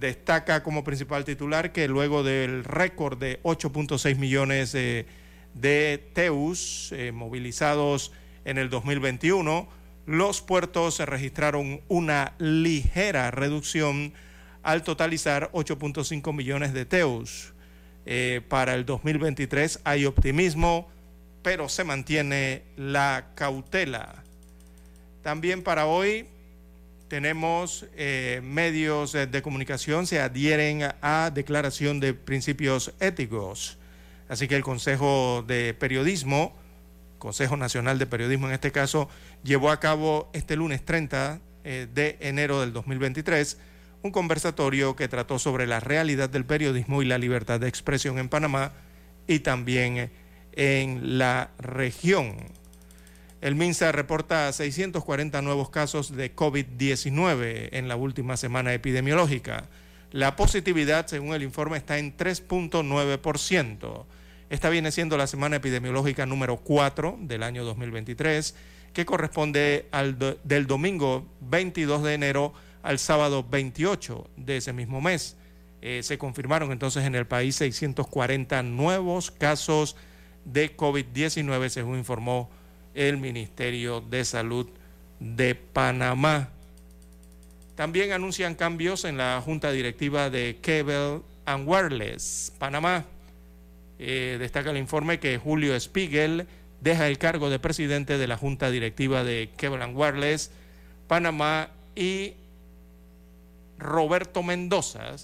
Destaca 0.00 0.62
como 0.62 0.82
principal 0.82 1.24
titular 1.24 1.72
que 1.72 1.86
luego 1.86 2.24
del 2.24 2.64
récord 2.64 3.18
de 3.18 3.40
8.6 3.42 4.16
millones 4.16 4.72
de 4.72 6.10
TEUs 6.14 6.90
eh, 6.92 7.12
movilizados 7.12 8.12
en 8.46 8.58
el 8.58 8.70
2021, 8.70 9.68
los 10.06 10.40
puertos 10.40 10.98
registraron 11.00 11.80
una 11.88 12.32
ligera 12.38 13.30
reducción 13.30 14.14
al 14.62 14.82
totalizar 14.82 15.50
8.5 15.52 16.32
millones 16.34 16.72
de 16.72 16.86
TEUs. 16.86 17.53
Eh, 18.06 18.42
para 18.48 18.74
el 18.74 18.84
2023 18.84 19.80
hay 19.84 20.04
optimismo, 20.06 20.88
pero 21.42 21.68
se 21.68 21.84
mantiene 21.84 22.62
la 22.76 23.26
cautela. 23.34 24.22
También 25.22 25.62
para 25.62 25.86
hoy 25.86 26.26
tenemos 27.08 27.86
eh, 27.96 28.40
medios 28.42 29.12
de 29.12 29.42
comunicación 29.42 30.06
se 30.06 30.20
adhieren 30.20 30.82
a 31.00 31.30
declaración 31.32 32.00
de 32.00 32.14
principios 32.14 32.92
éticos. 32.98 33.78
Así 34.28 34.48
que 34.48 34.56
el 34.56 34.62
Consejo 34.62 35.44
de 35.46 35.74
Periodismo, 35.74 36.54
Consejo 37.18 37.56
Nacional 37.56 37.98
de 37.98 38.06
Periodismo 38.06 38.48
en 38.48 38.54
este 38.54 38.72
caso, 38.72 39.08
llevó 39.44 39.70
a 39.70 39.80
cabo 39.80 40.30
este 40.32 40.56
lunes 40.56 40.84
30 40.84 41.40
eh, 41.64 41.86
de 41.94 42.16
enero 42.20 42.60
del 42.60 42.72
2023 42.72 43.58
un 44.04 44.10
conversatorio 44.10 44.94
que 44.96 45.08
trató 45.08 45.38
sobre 45.38 45.66
la 45.66 45.80
realidad 45.80 46.28
del 46.28 46.44
periodismo 46.44 47.00
y 47.00 47.06
la 47.06 47.16
libertad 47.16 47.58
de 47.58 47.68
expresión 47.68 48.18
en 48.18 48.28
Panamá 48.28 48.72
y 49.26 49.38
también 49.38 50.12
en 50.52 51.16
la 51.18 51.52
región. 51.58 52.36
El 53.40 53.54
MINSA 53.54 53.92
reporta 53.92 54.52
640 54.52 55.40
nuevos 55.40 55.70
casos 55.70 56.14
de 56.14 56.36
COVID-19 56.36 57.70
en 57.72 57.88
la 57.88 57.96
última 57.96 58.36
semana 58.36 58.74
epidemiológica. 58.74 59.70
La 60.12 60.36
positividad, 60.36 61.06
según 61.06 61.32
el 61.34 61.42
informe, 61.42 61.78
está 61.78 61.96
en 61.96 62.14
3.9%. 62.14 64.04
Esta 64.50 64.68
viene 64.68 64.92
siendo 64.92 65.16
la 65.16 65.26
semana 65.26 65.56
epidemiológica 65.56 66.26
número 66.26 66.58
4 66.58 67.20
del 67.22 67.42
año 67.42 67.64
2023, 67.64 68.54
que 68.92 69.06
corresponde 69.06 69.88
al 69.92 70.18
del 70.44 70.66
domingo 70.66 71.26
22 71.40 72.02
de 72.02 72.12
enero 72.12 72.52
al 72.84 72.98
sábado 72.98 73.44
28 73.50 74.30
de 74.36 74.58
ese 74.58 74.72
mismo 74.72 75.00
mes. 75.00 75.36
Eh, 75.80 76.02
se 76.02 76.18
confirmaron 76.18 76.70
entonces 76.70 77.04
en 77.04 77.14
el 77.14 77.26
país 77.26 77.56
640 77.56 78.62
nuevos 78.62 79.30
casos 79.30 79.96
de 80.44 80.76
COVID-19, 80.76 81.70
según 81.70 81.98
informó 81.98 82.50
el 82.94 83.16
Ministerio 83.16 84.02
de 84.02 84.24
Salud 84.24 84.68
de 85.18 85.54
Panamá. 85.54 86.50
También 87.74 88.12
anuncian 88.12 88.54
cambios 88.54 89.04
en 89.04 89.16
la 89.16 89.40
Junta 89.42 89.72
Directiva 89.72 90.28
de 90.28 90.58
Cable 90.60 91.22
and 91.46 91.66
Wireless 91.66 92.52
Panamá. 92.58 93.04
Eh, 93.98 94.36
destaca 94.38 94.70
el 94.70 94.76
informe 94.76 95.18
que 95.18 95.38
Julio 95.38 95.78
Spiegel 95.80 96.46
deja 96.82 97.08
el 97.08 97.16
cargo 97.16 97.48
de 97.48 97.58
presidente 97.58 98.18
de 98.18 98.26
la 98.26 98.36
Junta 98.36 98.70
Directiva 98.70 99.24
de 99.24 99.48
Cable 99.56 99.82
and 99.82 99.96
Wireless 99.96 100.50
Panamá 101.08 101.70
y 101.96 102.34
Roberto 103.84 104.42
Mendoza, 104.42 105.14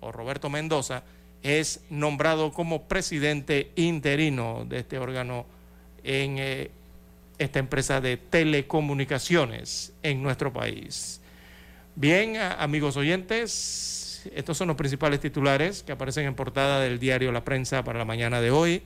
o 0.00 0.10
Roberto 0.10 0.48
Mendoza, 0.48 1.04
es 1.42 1.80
nombrado 1.90 2.52
como 2.52 2.88
presidente 2.88 3.70
interino 3.76 4.64
de 4.66 4.80
este 4.80 4.98
órgano 4.98 5.46
en 6.02 6.38
eh, 6.38 6.70
esta 7.38 7.58
empresa 7.58 8.00
de 8.00 8.16
telecomunicaciones 8.16 9.92
en 10.02 10.22
nuestro 10.22 10.52
país. 10.52 11.20
Bien, 11.94 12.36
amigos 12.36 12.96
oyentes, 12.96 14.22
estos 14.34 14.56
son 14.56 14.68
los 14.68 14.76
principales 14.76 15.20
titulares 15.20 15.82
que 15.82 15.92
aparecen 15.92 16.26
en 16.26 16.34
portada 16.34 16.80
del 16.80 16.98
diario 16.98 17.32
La 17.32 17.44
Prensa 17.44 17.84
para 17.84 17.98
la 17.98 18.04
mañana 18.04 18.40
de 18.40 18.50
hoy. 18.50 18.82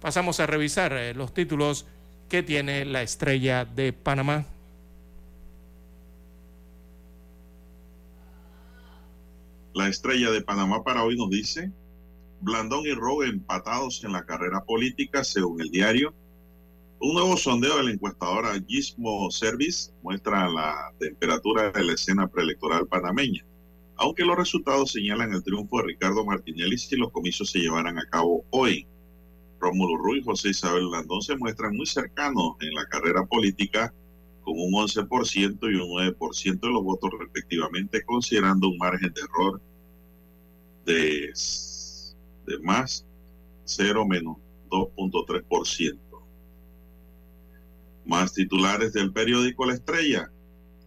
Pasamos 0.00 0.40
a 0.40 0.46
revisar 0.46 0.92
eh, 0.94 1.14
los 1.14 1.32
títulos 1.32 1.86
que 2.28 2.42
tiene 2.42 2.84
la 2.84 3.02
estrella 3.02 3.64
de 3.64 3.92
Panamá. 3.92 4.46
La 9.76 9.88
estrella 9.88 10.30
de 10.30 10.40
Panamá 10.40 10.82
para 10.82 11.04
hoy 11.04 11.18
nos 11.18 11.28
dice, 11.28 11.70
Blandón 12.40 12.86
y 12.86 12.92
Rogue 12.92 13.28
empatados 13.28 14.02
en 14.04 14.12
la 14.12 14.24
carrera 14.24 14.64
política, 14.64 15.22
según 15.22 15.60
el 15.60 15.68
diario. 15.68 16.14
Un 16.98 17.12
nuevo 17.12 17.36
sondeo 17.36 17.76
de 17.76 17.84
la 17.84 17.90
encuestadora 17.90 18.58
Gizmo 18.66 19.30
Service 19.30 19.92
muestra 20.02 20.48
la 20.48 20.94
temperatura 20.98 21.72
de 21.72 21.84
la 21.84 21.92
escena 21.92 22.26
preelectoral 22.26 22.86
panameña, 22.86 23.44
aunque 23.96 24.24
los 24.24 24.38
resultados 24.38 24.92
señalan 24.92 25.34
el 25.34 25.44
triunfo 25.44 25.76
de 25.76 25.88
Ricardo 25.88 26.24
Martinelli 26.24 26.78
si 26.78 26.96
los 26.96 27.12
comicios 27.12 27.50
se 27.50 27.58
llevaran 27.58 27.98
a 27.98 28.08
cabo 28.08 28.46
hoy. 28.48 28.86
Rómulo 29.60 29.98
Ruiz 29.98 30.22
y 30.22 30.24
José 30.24 30.48
Isabel 30.48 30.86
Blandón 30.86 31.20
se 31.20 31.36
muestran 31.36 31.76
muy 31.76 31.84
cercanos 31.84 32.56
en 32.60 32.72
la 32.72 32.86
carrera 32.86 33.26
política 33.26 33.92
con 34.42 34.54
un 34.56 34.72
11% 34.72 35.58
y 35.70 35.74
un 35.74 36.16
9% 36.16 36.60
de 36.60 36.68
los 36.70 36.82
votos 36.82 37.10
respectivamente, 37.18 38.02
considerando 38.06 38.70
un 38.70 38.78
margen 38.78 39.12
de 39.12 39.20
error 39.20 39.60
de, 40.86 41.32
más 42.62 43.04
0 43.64 44.06
menos 44.06 44.36
2.3%. 44.70 45.98
Más 48.06 48.32
titulares 48.32 48.92
del 48.92 49.12
periódico 49.12 49.66
La 49.66 49.74
Estrella. 49.74 50.30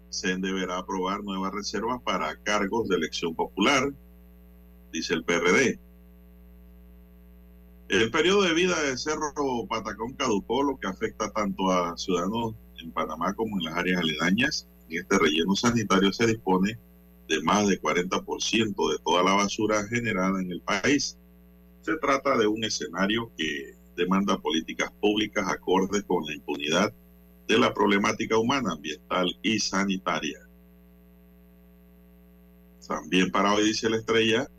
Se 0.10 0.36
deberá 0.38 0.80
aprobar 0.80 1.24
nuevas 1.24 1.54
reservas 1.54 2.02
para 2.02 2.36
cargos 2.38 2.88
de 2.88 2.96
elección 2.96 3.36
popular, 3.36 3.94
dice 4.92 5.14
el 5.14 5.24
PRD. 5.24 5.80
El 7.90 8.10
periodo 8.10 8.44
de 8.44 8.54
vida 8.54 8.82
de 8.82 8.98
Cerro 8.98 9.34
Patacón 9.68 10.14
caducó, 10.14 10.64
lo 10.64 10.80
que 10.80 10.88
afecta 10.88 11.30
tanto 11.32 11.72
a 11.72 11.98
ciudadanos 11.98 12.56
en 12.82 12.92
Panamá 12.92 13.34
como 13.34 13.58
en 13.58 13.66
las 13.66 13.76
áreas 13.76 14.02
aledañas. 14.02 14.68
En 14.90 15.00
este 15.00 15.20
relleno 15.20 15.56
sanitario 15.56 16.12
se 16.12 16.26
dispone 16.26 16.80
de 17.30 17.42
más 17.42 17.68
de 17.68 17.80
40% 17.82 18.92
de 18.92 19.00
toda 19.06 19.24
la 19.24 19.34
basura 19.34 19.88
generada 19.88 20.42
en 20.42 20.52
el 20.52 20.62
país. 20.62 21.18
Se 21.82 21.96
trata 21.98 22.38
de 22.38 22.48
un 22.48 22.64
escenario 22.66 23.32
que 23.38 23.76
demanda 23.96 24.38
políticas 24.38 24.92
públicas 25.00 25.48
acordes 25.48 26.04
con 26.04 26.26
la 26.26 26.34
impunidad 26.34 26.94
de 27.48 27.58
la 27.58 27.74
problemática 27.74 28.38
humana, 28.38 28.74
ambiental 28.74 29.34
y 29.42 29.60
sanitaria. 29.60 30.40
También 32.86 33.32
para 33.32 33.54
hoy 33.54 33.64
dice 33.64 33.90
la 33.90 33.98
estrella, 33.98 34.50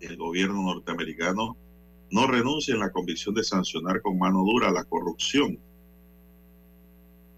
el 0.00 0.16
gobierno 0.16 0.62
norteamericano 0.62 1.56
no 2.10 2.26
renuncia 2.26 2.72
en 2.72 2.80
la 2.80 2.90
convicción 2.90 3.34
de 3.34 3.44
sancionar 3.44 4.00
con 4.00 4.18
mano 4.18 4.44
dura 4.44 4.70
la 4.70 4.84
corrupción 4.84 5.58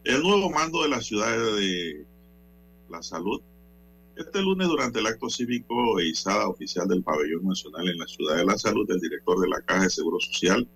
el 0.09 0.23
nuevo 0.23 0.49
mando 0.51 0.83
de 0.83 0.89
la 0.89 1.03
ciudad 1.03 1.37
de 1.37 2.07
la 2.89 3.03
salud. 3.03 3.43
Este 4.19 4.43
lunes, 4.43 4.67
durante 4.67 4.99
el 4.99 5.07
acto 5.07 5.31
cívico 5.31 6.01
e 6.01 6.09
izada 6.09 6.49
oficial 6.49 6.89
del 6.89 7.05
Pabellón 7.05 7.47
Nacional 7.47 7.89
en 7.89 7.99
la 7.99 8.07
Ciudad 8.09 8.37
de 8.37 8.45
la 8.45 8.59
Salud, 8.59 8.91
el 8.91 8.99
director 8.99 9.39
de 9.39 9.49
la 9.49 9.61
Caja 9.61 9.85
de 9.85 9.91
Seguro 9.91 10.19
Social, 10.19 10.69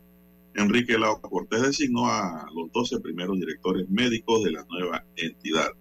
Enrique 0.54 0.96
Lau 0.96 1.20
Cortés, 1.20 1.60
designó 1.62 2.06
a 2.06 2.48
los 2.54 2.70
12 2.70 3.00
primeros 3.00 3.36
directores 3.40 3.90
médicos 3.90 4.44
de 4.44 4.52
la 4.52 4.64
nueva 4.70 5.04
entidad. 5.16 5.72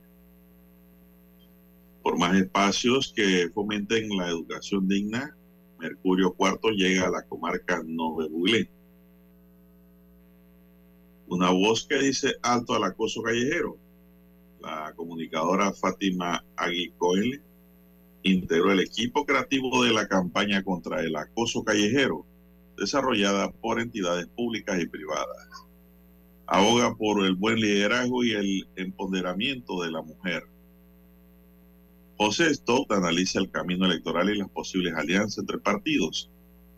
Por 2.01 2.17
más 2.17 2.35
espacios 2.35 3.13
que 3.15 3.51
fomenten 3.53 4.09
la 4.17 4.29
educación 4.29 4.87
digna, 4.87 5.37
Mercurio 5.77 6.33
Cuarto 6.33 6.69
llega 6.71 7.05
a 7.05 7.11
la 7.11 7.21
comarca 7.27 7.83
Nove 7.85 8.27
Buglé. 8.27 8.71
Una 11.27 11.51
voz 11.51 11.85
que 11.85 11.99
dice 11.99 12.33
alto 12.41 12.73
al 12.73 12.85
acoso 12.85 13.21
callejero. 13.21 13.77
La 14.61 14.93
comunicadora 14.95 15.71
Fátima 15.73 16.43
Aguicoel 16.55 17.43
integró 18.23 18.71
el 18.71 18.79
equipo 18.79 19.25
creativo 19.25 19.83
de 19.83 19.93
la 19.93 20.07
campaña 20.07 20.63
contra 20.63 21.01
el 21.01 21.15
acoso 21.15 21.63
callejero, 21.63 22.25
desarrollada 22.77 23.51
por 23.51 23.79
entidades 23.79 24.27
públicas 24.27 24.79
y 24.81 24.87
privadas. 24.87 25.47
Ahoga 26.45 26.95
por 26.95 27.25
el 27.25 27.35
buen 27.35 27.59
liderazgo 27.59 28.23
y 28.23 28.31
el 28.31 28.67
empoderamiento 28.75 29.81
de 29.83 29.91
la 29.91 30.01
mujer. 30.01 30.43
José 32.17 32.53
Stott 32.53 32.91
analiza 32.91 33.39
el 33.39 33.49
camino 33.49 33.85
electoral 33.85 34.29
y 34.29 34.37
las 34.37 34.49
posibles 34.49 34.93
alianzas 34.93 35.39
entre 35.39 35.57
partidos. 35.57 36.29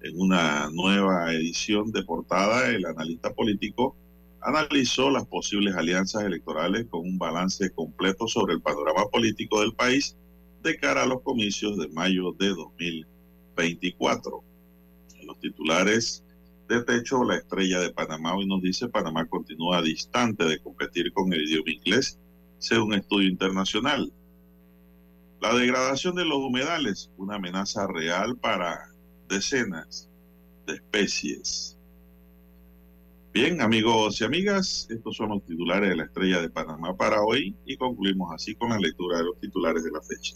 En 0.01 0.19
una 0.19 0.69
nueva 0.71 1.33
edición 1.33 1.91
de 1.91 2.03
portada, 2.03 2.69
el 2.69 2.85
analista 2.85 3.33
político 3.33 3.95
analizó 4.41 5.09
las 5.09 5.25
posibles 5.25 5.75
alianzas 5.75 6.23
electorales 6.23 6.85
con 6.89 7.01
un 7.01 7.17
balance 7.17 7.71
completo 7.71 8.27
sobre 8.27 8.53
el 8.53 8.61
panorama 8.61 9.05
político 9.11 9.61
del 9.61 9.73
país 9.73 10.15
de 10.63 10.77
cara 10.77 11.03
a 11.03 11.05
los 11.05 11.21
comicios 11.21 11.77
de 11.77 11.89
mayo 11.89 12.31
de 12.31 12.49
2024. 12.49 14.43
En 15.19 15.27
los 15.27 15.39
titulares 15.39 16.23
de 16.69 16.83
techo, 16.83 17.23
la 17.23 17.35
estrella 17.35 17.79
de 17.81 17.91
Panamá 17.91 18.35
hoy 18.35 18.47
nos 18.47 18.61
dice 18.61 18.87
Panamá 18.87 19.25
continúa 19.25 19.81
distante 19.81 20.45
de 20.45 20.59
competir 20.59 21.11
con 21.13 21.31
el 21.33 21.43
idioma 21.43 21.71
inglés, 21.71 22.17
según 22.57 22.93
estudio 22.93 23.29
internacional. 23.29 24.11
La 25.41 25.53
degradación 25.53 26.15
de 26.15 26.25
los 26.25 26.37
humedales, 26.37 27.11
una 27.17 27.35
amenaza 27.35 27.85
real 27.85 28.37
para 28.37 28.89
decenas 29.27 30.09
de 30.65 30.75
especies 30.75 31.77
Bien, 33.33 33.61
amigos 33.61 34.21
y 34.21 34.25
amigas, 34.25 34.85
estos 34.91 35.17
son 35.17 35.29
los 35.29 35.43
titulares 35.43 35.89
de 35.89 35.95
la 35.95 36.03
Estrella 36.03 36.39
de 36.39 36.51
Panamá 36.51 36.95
para 36.95 37.23
hoy 37.23 37.55
y 37.65 37.77
concluimos 37.77 38.31
así 38.31 38.53
con 38.53 38.69
la 38.69 38.77
lectura 38.77 39.17
de 39.17 39.23
los 39.23 39.39
titulares 39.39 39.83
de 39.83 39.89
la 39.89 40.01
fecha. 40.03 40.35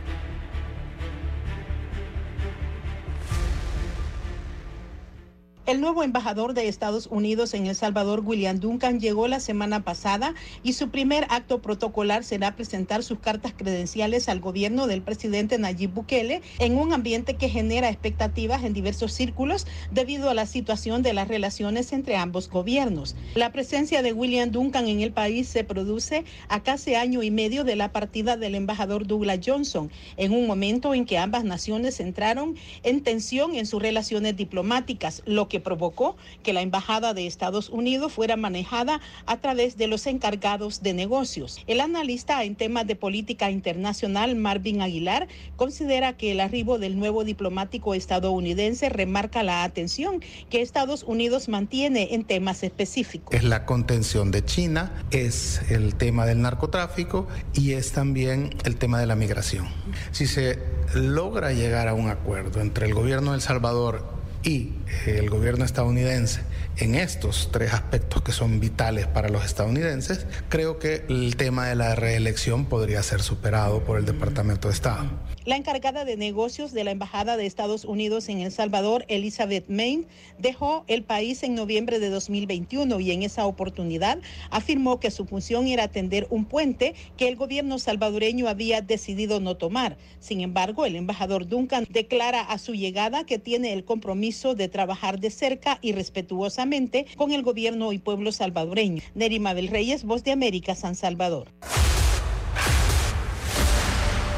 El 5.71 5.79
nuevo 5.79 6.03
embajador 6.03 6.53
de 6.53 6.67
Estados 6.67 7.07
Unidos 7.07 7.53
en 7.53 7.65
El 7.65 7.77
Salvador, 7.77 8.23
William 8.25 8.59
Duncan, 8.59 8.99
llegó 8.99 9.29
la 9.29 9.39
semana 9.39 9.85
pasada 9.85 10.35
y 10.63 10.73
su 10.73 10.89
primer 10.89 11.25
acto 11.29 11.61
protocolar 11.61 12.25
será 12.25 12.57
presentar 12.57 13.03
sus 13.03 13.19
cartas 13.19 13.53
credenciales 13.55 14.27
al 14.27 14.41
gobierno 14.41 14.85
del 14.85 15.01
presidente 15.01 15.57
Nayib 15.57 15.93
Bukele 15.93 16.41
en 16.59 16.77
un 16.77 16.91
ambiente 16.91 17.35
que 17.35 17.47
genera 17.47 17.87
expectativas 17.87 18.65
en 18.65 18.73
diversos 18.73 19.13
círculos 19.13 19.65
debido 19.91 20.29
a 20.29 20.33
la 20.33 20.45
situación 20.45 21.03
de 21.03 21.13
las 21.13 21.29
relaciones 21.29 21.93
entre 21.93 22.17
ambos 22.17 22.49
gobiernos. 22.49 23.15
La 23.35 23.53
presencia 23.53 24.01
de 24.01 24.11
William 24.11 24.51
Duncan 24.51 24.89
en 24.89 24.99
el 24.99 25.13
país 25.13 25.47
se 25.47 25.63
produce 25.63 26.25
a 26.49 26.63
casi 26.63 26.95
año 26.95 27.23
y 27.23 27.31
medio 27.31 27.63
de 27.63 27.77
la 27.77 27.93
partida 27.93 28.35
del 28.35 28.55
embajador 28.55 29.07
Douglas 29.07 29.39
Johnson, 29.41 29.89
en 30.17 30.33
un 30.33 30.47
momento 30.47 30.93
en 30.93 31.05
que 31.05 31.17
ambas 31.17 31.45
naciones 31.45 32.01
entraron 32.01 32.57
en 32.83 33.03
tensión 33.03 33.55
en 33.55 33.65
sus 33.65 33.81
relaciones 33.81 34.35
diplomáticas, 34.35 35.23
lo 35.25 35.47
que 35.47 35.60
provocó 35.61 36.17
que 36.43 36.53
la 36.53 36.61
Embajada 36.61 37.13
de 37.13 37.27
Estados 37.27 37.69
Unidos 37.69 38.13
fuera 38.13 38.35
manejada 38.35 39.01
a 39.25 39.37
través 39.37 39.77
de 39.77 39.87
los 39.87 40.07
encargados 40.07 40.81
de 40.81 40.93
negocios. 40.93 41.59
El 41.67 41.79
analista 41.79 42.43
en 42.43 42.55
temas 42.55 42.87
de 42.87 42.95
política 42.95 43.51
internacional, 43.51 44.35
Marvin 44.35 44.81
Aguilar, 44.81 45.27
considera 45.55 46.17
que 46.17 46.31
el 46.31 46.39
arribo 46.39 46.79
del 46.79 46.97
nuevo 46.97 47.23
diplomático 47.23 47.93
estadounidense 47.93 48.89
remarca 48.89 49.43
la 49.43 49.63
atención 49.63 50.21
que 50.49 50.61
Estados 50.61 51.03
Unidos 51.03 51.49
mantiene 51.49 52.13
en 52.13 52.23
temas 52.23 52.63
específicos. 52.63 53.33
Es 53.33 53.43
la 53.43 53.65
contención 53.65 54.31
de 54.31 54.43
China, 54.43 55.03
es 55.11 55.61
el 55.69 55.95
tema 55.95 56.25
del 56.25 56.41
narcotráfico 56.41 57.27
y 57.53 57.73
es 57.73 57.91
también 57.91 58.55
el 58.65 58.75
tema 58.77 58.99
de 58.99 59.05
la 59.05 59.15
migración. 59.15 59.67
Si 60.11 60.27
se 60.27 60.59
logra 60.93 61.53
llegar 61.53 61.87
a 61.87 61.93
un 61.93 62.09
acuerdo 62.09 62.61
entre 62.61 62.87
el 62.87 62.93
gobierno 62.93 63.31
de 63.31 63.37
El 63.37 63.41
Salvador 63.41 64.20
y 64.43 64.73
el 65.05 65.29
gobierno 65.29 65.65
estadounidense 65.65 66.41
en 66.77 66.95
estos 66.95 67.49
tres 67.51 67.73
aspectos 67.73 68.21
que 68.21 68.31
son 68.31 68.59
vitales 68.59 69.07
para 69.07 69.29
los 69.29 69.45
estadounidenses, 69.45 70.25
creo 70.49 70.79
que 70.79 71.05
el 71.09 71.35
tema 71.35 71.67
de 71.67 71.75
la 71.75 71.95
reelección 71.95 72.65
podría 72.65 73.03
ser 73.03 73.21
superado 73.21 73.83
por 73.83 73.99
el 73.99 74.05
Departamento 74.05 74.67
de 74.67 74.73
Estado. 74.73 75.09
La 75.43 75.55
encargada 75.55 76.05
de 76.05 76.17
negocios 76.17 76.71
de 76.71 76.83
la 76.83 76.91
Embajada 76.91 77.35
de 77.35 77.47
Estados 77.47 77.83
Unidos 77.83 78.29
en 78.29 78.41
El 78.41 78.51
Salvador, 78.51 79.05
Elizabeth 79.07 79.67
Main, 79.69 80.05
dejó 80.37 80.83
el 80.85 81.01
país 81.01 81.41
en 81.41 81.55
noviembre 81.55 81.97
de 81.97 82.11
2021 82.11 82.99
y 82.99 83.11
en 83.11 83.23
esa 83.23 83.47
oportunidad 83.47 84.19
afirmó 84.51 84.99
que 84.99 85.09
su 85.09 85.25
función 85.25 85.65
era 85.65 85.85
atender 85.85 86.27
un 86.29 86.45
puente 86.45 86.93
que 87.17 87.27
el 87.27 87.37
gobierno 87.37 87.79
salvadoreño 87.79 88.47
había 88.47 88.81
decidido 88.81 89.39
no 89.39 89.57
tomar. 89.57 89.97
Sin 90.19 90.41
embargo, 90.41 90.85
el 90.85 90.95
embajador 90.95 91.47
Duncan 91.47 91.87
declara 91.89 92.41
a 92.41 92.59
su 92.59 92.75
llegada 92.75 93.25
que 93.25 93.39
tiene 93.39 93.73
el 93.73 93.83
compromiso 93.83 94.53
de 94.53 94.67
trabajar 94.67 95.19
de 95.19 95.31
cerca 95.31 95.79
y 95.81 95.93
respetuosamente 95.93 97.07
con 97.17 97.31
el 97.31 97.41
gobierno 97.41 97.93
y 97.93 97.97
pueblo 97.97 98.31
salvadoreño. 98.31 99.01
Neri 99.15 99.39
Mabel 99.39 99.69
Reyes, 99.69 100.03
Voz 100.03 100.23
de 100.23 100.33
América, 100.33 100.75
San 100.75 100.93
Salvador. 100.93 101.47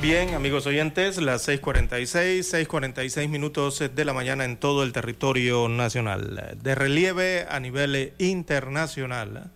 Bien, 0.00 0.32
amigos 0.34 0.66
oyentes, 0.66 1.18
las 1.18 1.46
6:46, 1.46 2.46
6:46 2.46 3.28
minutos 3.28 3.82
de 3.94 4.04
la 4.06 4.14
mañana 4.14 4.46
en 4.46 4.56
todo 4.56 4.82
el 4.82 4.94
territorio 4.94 5.68
nacional. 5.68 6.56
De 6.62 6.74
relieve 6.74 7.46
a 7.50 7.60
nivel 7.60 8.14
internacional, 8.16 9.50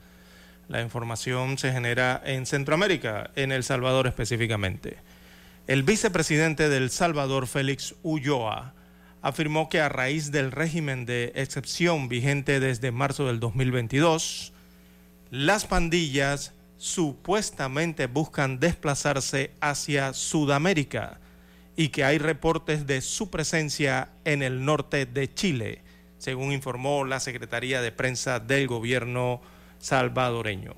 la 0.68 0.82
información 0.82 1.56
se 1.56 1.72
genera 1.72 2.20
en 2.26 2.44
Centroamérica, 2.44 3.30
en 3.36 3.52
El 3.52 3.64
Salvador 3.64 4.06
específicamente. 4.06 4.98
El 5.66 5.82
vicepresidente 5.82 6.68
del 6.68 6.90
Salvador, 6.90 7.46
Félix 7.46 7.94
Ulloa, 8.02 8.74
afirmó 9.22 9.70
que 9.70 9.80
a 9.80 9.88
raíz 9.88 10.30
del 10.30 10.52
régimen 10.52 11.06
de 11.06 11.32
excepción 11.36 12.10
vigente 12.10 12.60
desde 12.60 12.92
marzo 12.92 13.28
del 13.28 13.40
2022, 13.40 14.52
las 15.30 15.64
pandillas 15.64 16.53
supuestamente 16.76 18.06
buscan 18.06 18.60
desplazarse 18.60 19.52
hacia 19.60 20.12
Sudamérica 20.12 21.20
y 21.76 21.88
que 21.88 22.04
hay 22.04 22.18
reportes 22.18 22.86
de 22.86 23.00
su 23.00 23.30
presencia 23.30 24.10
en 24.24 24.42
el 24.42 24.64
norte 24.64 25.06
de 25.06 25.32
Chile, 25.32 25.82
según 26.18 26.52
informó 26.52 27.04
la 27.04 27.20
Secretaría 27.20 27.82
de 27.82 27.92
Prensa 27.92 28.40
del 28.40 28.66
gobierno 28.66 29.40
salvadoreño. 29.78 30.74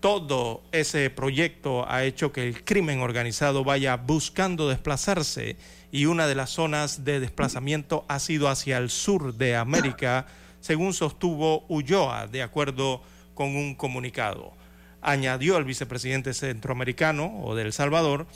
Todo 0.00 0.62
ese 0.72 1.10
proyecto 1.10 1.88
ha 1.88 2.04
hecho 2.04 2.32
que 2.32 2.46
el 2.48 2.64
crimen 2.64 3.00
organizado 3.00 3.62
vaya 3.62 3.96
buscando 3.96 4.68
desplazarse 4.68 5.56
y 5.92 6.06
una 6.06 6.26
de 6.26 6.34
las 6.34 6.50
zonas 6.50 7.04
de 7.04 7.20
desplazamiento 7.20 8.04
ha 8.08 8.18
sido 8.18 8.48
hacia 8.48 8.78
el 8.78 8.90
sur 8.90 9.34
de 9.34 9.54
América, 9.54 10.26
según 10.60 10.92
sostuvo 10.92 11.64
Ulloa, 11.68 12.26
de 12.26 12.42
acuerdo 12.42 13.02
con 13.34 13.54
un 13.54 13.74
comunicado 13.76 14.54
añadió 15.02 15.58
el 15.58 15.64
vicepresidente 15.64 16.32
centroamericano 16.32 17.40
o 17.42 17.54
de 17.54 17.62
El 17.62 17.72
Salvador, 17.72 18.26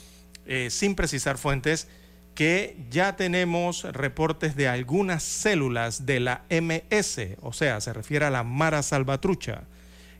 eh, 0.45 0.69
sin 0.69 0.95
precisar 0.95 1.37
fuentes, 1.37 1.87
que 2.35 2.77
ya 2.91 3.15
tenemos 3.15 3.83
reportes 3.83 4.55
de 4.55 4.67
algunas 4.67 5.23
células 5.23 6.05
de 6.05 6.19
la 6.19 6.43
MS, 6.49 7.37
o 7.41 7.51
sea, 7.51 7.81
se 7.81 7.93
refiere 7.93 8.25
a 8.25 8.29
la 8.29 8.43
Mara 8.43 8.83
Salvatrucha, 8.83 9.63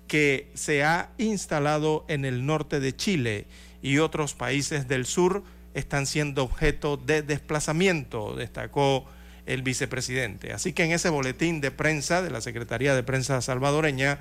que 0.07 0.49
se 0.55 0.83
ha 0.83 1.11
instalado 1.19 2.05
en 2.07 2.25
el 2.25 2.45
norte 2.45 2.79
de 2.79 2.95
Chile 2.95 3.45
y 3.83 3.99
otros 3.99 4.33
países 4.33 4.87
del 4.87 5.05
sur 5.05 5.43
están 5.75 6.07
siendo 6.07 6.43
objeto 6.43 6.97
de 6.97 7.21
desplazamiento, 7.21 8.35
destacó 8.35 9.05
el 9.45 9.61
vicepresidente. 9.61 10.53
Así 10.53 10.73
que 10.73 10.85
en 10.85 10.91
ese 10.91 11.09
boletín 11.09 11.61
de 11.61 11.71
prensa 11.71 12.21
de 12.21 12.31
la 12.31 12.41
Secretaría 12.41 12.95
de 12.95 13.03
Prensa 13.03 13.41
salvadoreña, 13.41 14.17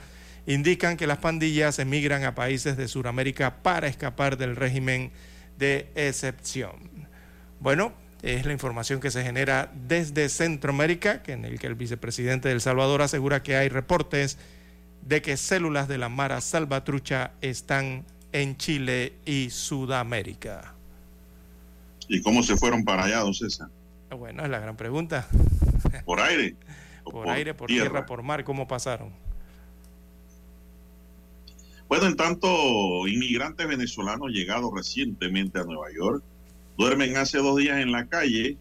indican 0.46 0.96
que 0.96 1.06
las 1.06 1.18
pandillas 1.18 1.78
emigran 1.78 2.24
a 2.24 2.34
países 2.34 2.76
de 2.76 2.88
Sudamérica 2.88 3.62
para 3.62 3.88
escapar 3.88 4.36
del 4.36 4.56
régimen 4.56 5.10
de 5.58 5.90
excepción. 5.94 6.74
Bueno, 7.60 7.92
es 8.22 8.46
la 8.46 8.52
información 8.52 9.00
que 9.00 9.10
se 9.10 9.22
genera 9.22 9.70
desde 9.74 10.28
Centroamérica, 10.28 11.22
en 11.26 11.44
el 11.44 11.58
que 11.58 11.66
el 11.66 11.74
vicepresidente 11.74 12.48
del 12.48 12.60
Salvador 12.60 13.02
asegura 13.02 13.42
que 13.42 13.56
hay 13.56 13.68
reportes 13.68 14.38
de 15.02 15.22
que 15.22 15.36
células 15.36 15.88
de 15.88 15.98
la 15.98 16.08
Mara 16.08 16.40
Salvatrucha 16.40 17.32
están 17.40 18.04
en 18.32 18.56
Chile 18.56 19.14
y 19.24 19.50
Sudamérica. 19.50 20.74
¿Y 22.08 22.20
cómo 22.22 22.42
se 22.42 22.56
fueron 22.56 22.84
para 22.84 23.04
allá, 23.04 23.20
don 23.20 23.34
César? 23.34 23.68
Bueno, 24.10 24.44
es 24.44 24.50
la 24.50 24.60
gran 24.60 24.76
pregunta. 24.76 25.26
¿Por 26.04 26.20
aire? 26.20 26.56
Por, 27.04 27.28
aire, 27.28 27.54
por 27.54 27.68
tierra? 27.68 28.04
por 28.04 28.24
mar, 28.24 28.42
¿cómo 28.42 28.66
pasaron? 28.66 29.12
Bueno, 31.88 32.06
en 32.06 32.16
tanto, 32.16 33.06
inmigrantes 33.06 33.68
venezolanos 33.68 34.32
llegados 34.32 34.72
recientemente 34.74 35.60
a 35.60 35.64
Nueva 35.64 35.86
York 35.96 36.24
duermen 36.76 37.16
hace 37.16 37.38
dos 37.38 37.56
días 37.58 37.78
en 37.78 37.92
la 37.92 38.06
calle, 38.06 38.58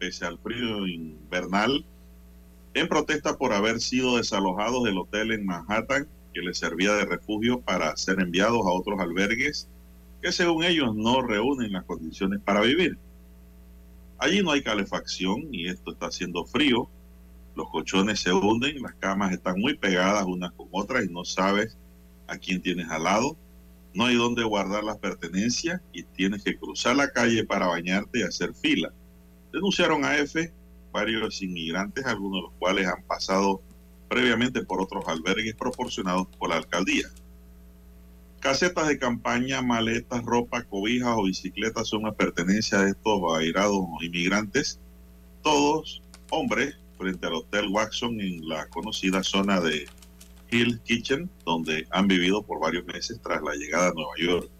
pese 0.00 0.26
al 0.26 0.38
frío 0.40 0.84
invernal, 0.88 1.84
en 2.74 2.88
protesta 2.88 3.38
por 3.38 3.52
haber 3.52 3.80
sido 3.80 4.16
desalojados 4.16 4.82
del 4.82 4.98
hotel 4.98 5.30
en 5.30 5.46
Manhattan 5.46 6.08
que 6.34 6.40
les 6.40 6.58
servía 6.58 6.92
de 6.94 7.04
refugio 7.04 7.60
para 7.60 7.96
ser 7.96 8.20
enviados 8.20 8.66
a 8.66 8.70
otros 8.70 8.98
albergues 8.98 9.68
que 10.20 10.32
según 10.32 10.64
ellos 10.64 10.94
no 10.96 11.22
reúnen 11.22 11.72
las 11.72 11.84
condiciones 11.84 12.40
para 12.40 12.62
vivir. 12.62 12.98
Allí 14.18 14.42
no 14.42 14.50
hay 14.50 14.62
calefacción 14.62 15.54
y 15.54 15.68
esto 15.68 15.92
está 15.92 16.06
haciendo 16.06 16.44
frío. 16.44 16.90
Los 17.54 17.70
colchones 17.70 18.18
se 18.20 18.32
hunden, 18.32 18.82
las 18.82 18.94
camas 18.94 19.32
están 19.32 19.60
muy 19.60 19.78
pegadas 19.78 20.24
unas 20.26 20.50
con 20.52 20.66
otras 20.72 21.04
y 21.04 21.12
no 21.12 21.24
sabes 21.24 21.78
a 22.28 22.38
quién 22.38 22.62
tienes 22.62 22.88
al 22.90 23.04
lado. 23.04 23.36
No 23.94 24.04
hay 24.04 24.16
dónde 24.16 24.44
guardar 24.44 24.84
las 24.84 24.98
pertenencias 24.98 25.80
y 25.92 26.02
tienes 26.02 26.42
que 26.44 26.56
cruzar 26.58 26.96
la 26.96 27.10
calle 27.10 27.44
para 27.44 27.66
bañarte 27.66 28.20
y 28.20 28.22
hacer 28.22 28.54
fila. 28.54 28.92
Denunciaron 29.52 30.04
a 30.04 30.16
F 30.18 30.52
varios 30.92 31.42
inmigrantes, 31.42 32.04
algunos 32.04 32.38
de 32.38 32.42
los 32.42 32.52
cuales 32.58 32.86
han 32.86 33.02
pasado 33.04 33.60
previamente 34.08 34.62
por 34.62 34.80
otros 34.80 35.04
albergues 35.08 35.54
proporcionados 35.54 36.26
por 36.38 36.50
la 36.50 36.56
alcaldía. 36.56 37.08
Casetas 38.40 38.86
de 38.88 38.98
campaña, 38.98 39.62
maletas, 39.62 40.22
ropa, 40.24 40.62
cobijas 40.62 41.14
o 41.16 41.24
bicicletas 41.24 41.88
son 41.88 42.02
una 42.02 42.12
pertenencia 42.12 42.78
de 42.78 42.90
estos 42.90 43.20
bairados 43.20 43.84
inmigrantes, 44.02 44.78
todos 45.42 46.02
hombres, 46.30 46.76
frente 46.98 47.26
al 47.26 47.34
Hotel 47.34 47.68
Watson 47.68 48.20
en 48.20 48.48
la 48.48 48.66
conocida 48.68 49.22
zona 49.22 49.60
de 49.60 49.86
Hill 50.50 50.80
Kitchen, 50.84 51.30
donde 51.44 51.86
han 51.90 52.08
vivido 52.08 52.42
por 52.42 52.60
varios 52.60 52.84
meses 52.86 53.20
tras 53.22 53.42
la 53.42 53.54
llegada 53.54 53.88
a 53.88 53.94
Nueva 53.94 54.12
York. 54.18 54.50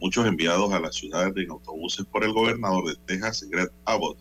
Muchos 0.00 0.26
enviados 0.26 0.72
a 0.72 0.80
la 0.80 0.92
ciudad 0.92 1.36
en 1.38 1.50
autobuses 1.50 2.04
por 2.06 2.24
el 2.24 2.32
gobernador 2.32 2.86
de 2.88 2.96
Texas, 3.06 3.46
Greg 3.50 3.70
Abbott. 3.84 4.18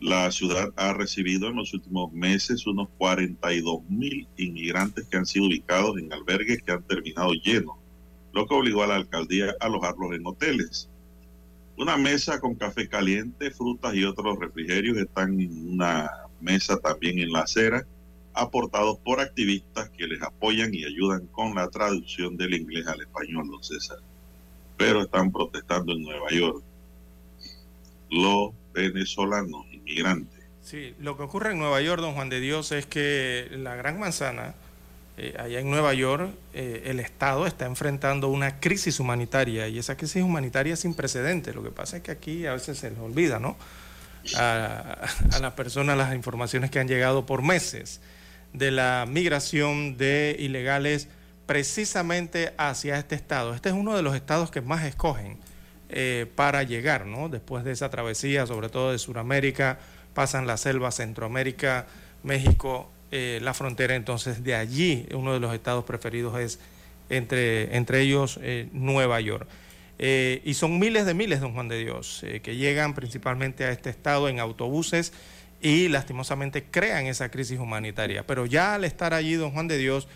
La 0.00 0.30
ciudad 0.30 0.72
ha 0.76 0.92
recibido 0.92 1.48
en 1.48 1.56
los 1.56 1.74
últimos 1.74 2.12
meses 2.12 2.66
unos 2.66 2.88
42 2.98 3.82
mil 3.88 4.28
inmigrantes 4.36 5.06
que 5.08 5.16
han 5.16 5.26
sido 5.26 5.46
ubicados 5.46 5.98
en 5.98 6.12
albergues 6.12 6.62
que 6.62 6.72
han 6.72 6.82
terminado 6.84 7.32
llenos 7.32 7.74
lo 8.32 8.46
que 8.46 8.54
obligó 8.54 8.82
a 8.82 8.86
la 8.86 8.96
alcaldía 8.96 9.54
a 9.60 9.66
alojarlos 9.66 10.12
en 10.12 10.26
hoteles. 10.26 10.88
Una 11.76 11.96
mesa 11.96 12.40
con 12.40 12.54
café 12.54 12.88
caliente, 12.88 13.50
frutas 13.50 13.94
y 13.94 14.04
otros 14.04 14.38
refrigerios 14.38 14.96
están 14.98 15.40
en 15.40 15.72
una 15.72 16.10
mesa 16.40 16.78
también 16.78 17.18
en 17.18 17.32
la 17.32 17.40
acera, 17.40 17.86
aportados 18.38 18.98
por 18.98 19.20
activistas 19.20 19.90
que 19.90 20.06
les 20.06 20.22
apoyan 20.22 20.72
y 20.72 20.84
ayudan 20.84 21.26
con 21.26 21.54
la 21.54 21.68
traducción 21.68 22.36
del 22.36 22.54
inglés 22.54 22.86
al 22.86 23.00
español, 23.00 23.48
don 23.50 23.62
César. 23.62 23.98
Pero 24.76 25.02
están 25.02 25.32
protestando 25.32 25.92
en 25.92 26.02
Nueva 26.02 26.30
York 26.30 26.62
los 28.10 28.52
venezolanos 28.72 29.66
inmigrantes. 29.72 30.38
Sí, 30.62 30.94
lo 31.00 31.16
que 31.16 31.24
ocurre 31.24 31.50
en 31.50 31.58
Nueva 31.58 31.80
York, 31.80 32.00
don 32.00 32.14
Juan 32.14 32.28
de 32.28 32.40
Dios, 32.40 32.70
es 32.72 32.86
que 32.86 33.48
la 33.50 33.74
Gran 33.74 33.98
Manzana, 33.98 34.54
eh, 35.16 35.34
allá 35.38 35.58
en 35.58 35.68
Nueva 35.68 35.92
York, 35.94 36.30
eh, 36.54 36.84
el 36.86 37.00
Estado 37.00 37.46
está 37.46 37.66
enfrentando 37.66 38.28
una 38.28 38.60
crisis 38.60 39.00
humanitaria 39.00 39.66
y 39.66 39.78
esa 39.78 39.96
crisis 39.96 40.22
humanitaria 40.22 40.74
es 40.74 40.80
sin 40.80 40.94
precedentes. 40.94 41.54
Lo 41.56 41.64
que 41.64 41.70
pasa 41.70 41.96
es 41.96 42.02
que 42.04 42.12
aquí 42.12 42.46
a 42.46 42.52
veces 42.52 42.78
se 42.78 42.90
les 42.90 42.98
olvida, 43.00 43.40
¿no? 43.40 43.56
A, 44.36 45.08
a 45.32 45.38
las 45.40 45.54
personas 45.54 45.96
las 45.96 46.14
informaciones 46.14 46.70
que 46.70 46.78
han 46.78 46.86
llegado 46.86 47.26
por 47.26 47.42
meses 47.42 48.00
de 48.58 48.72
la 48.72 49.06
migración 49.08 49.96
de 49.96 50.36
ilegales 50.38 51.08
precisamente 51.46 52.52
hacia 52.58 52.98
este 52.98 53.14
estado. 53.14 53.54
Este 53.54 53.70
es 53.70 53.74
uno 53.74 53.96
de 53.96 54.02
los 54.02 54.14
estados 54.14 54.50
que 54.50 54.60
más 54.60 54.84
escogen 54.84 55.38
eh, 55.88 56.26
para 56.34 56.64
llegar, 56.64 57.06
¿no? 57.06 57.28
Después 57.28 57.64
de 57.64 57.72
esa 57.72 57.88
travesía, 57.88 58.46
sobre 58.46 58.68
todo 58.68 58.92
de 58.92 58.98
Sudamérica, 58.98 59.78
pasan 60.12 60.46
la 60.46 60.56
selva, 60.56 60.90
Centroamérica, 60.90 61.86
México 62.22 62.90
eh, 63.10 63.38
la 63.42 63.54
frontera, 63.54 63.94
entonces 63.94 64.44
de 64.44 64.54
allí 64.54 65.06
uno 65.14 65.32
de 65.32 65.40
los 65.40 65.54
estados 65.54 65.84
preferidos 65.84 66.38
es 66.38 66.58
entre, 67.08 67.74
entre 67.74 68.02
ellos 68.02 68.38
eh, 68.42 68.68
Nueva 68.72 69.20
York. 69.20 69.48
Y 70.00 70.54
son 70.54 70.78
miles 70.78 71.06
de 71.06 71.14
miles, 71.14 71.40
don 71.40 71.54
Juan 71.54 71.66
de 71.66 71.78
Dios, 71.78 72.24
que 72.44 72.54
llegan 72.54 72.94
principalmente 72.94 73.64
a 73.64 73.72
este 73.72 73.90
estado 73.90 74.28
en 74.28 74.38
autobuses 74.38 75.12
y 75.60 75.88
lastimosamente 75.88 76.64
crean 76.70 77.06
esa 77.06 77.30
crisis 77.30 77.58
humanitaria. 77.58 78.26
Pero 78.26 78.46
ya 78.46 78.74
al 78.74 78.84
estar 78.84 79.14
allí, 79.14 79.34
don 79.34 79.50
Juan 79.52 79.68
de 79.68 79.78
Dios, 79.78 80.08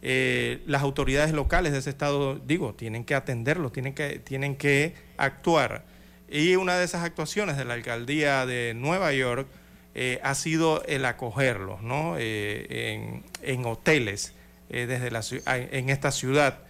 las 0.00 0.82
autoridades 0.82 1.32
locales 1.32 1.72
de 1.72 1.78
ese 1.78 1.90
estado, 1.90 2.38
digo, 2.38 2.74
tienen 2.74 3.04
que 3.04 3.14
atenderlo, 3.14 3.70
tienen 3.70 3.94
que, 3.94 4.18
tienen 4.18 4.56
que 4.56 4.94
actuar. 5.16 5.84
Y 6.30 6.56
una 6.56 6.76
de 6.76 6.84
esas 6.84 7.04
actuaciones 7.04 7.56
de 7.56 7.64
la 7.64 7.74
alcaldía 7.74 8.44
de 8.44 8.74
Nueva 8.74 9.12
York 9.12 9.48
eh, 9.94 10.20
ha 10.22 10.36
sido 10.36 10.84
el 10.84 11.04
acogerlos 11.06 11.82
¿no? 11.82 12.14
Eh, 12.18 13.22
en, 13.42 13.66
hoteles 13.66 14.32
eh, 14.68 14.86
desde 14.86 15.10
la, 15.10 15.22
en 15.46 15.88
esta 15.88 16.12
ciudad. 16.12 16.60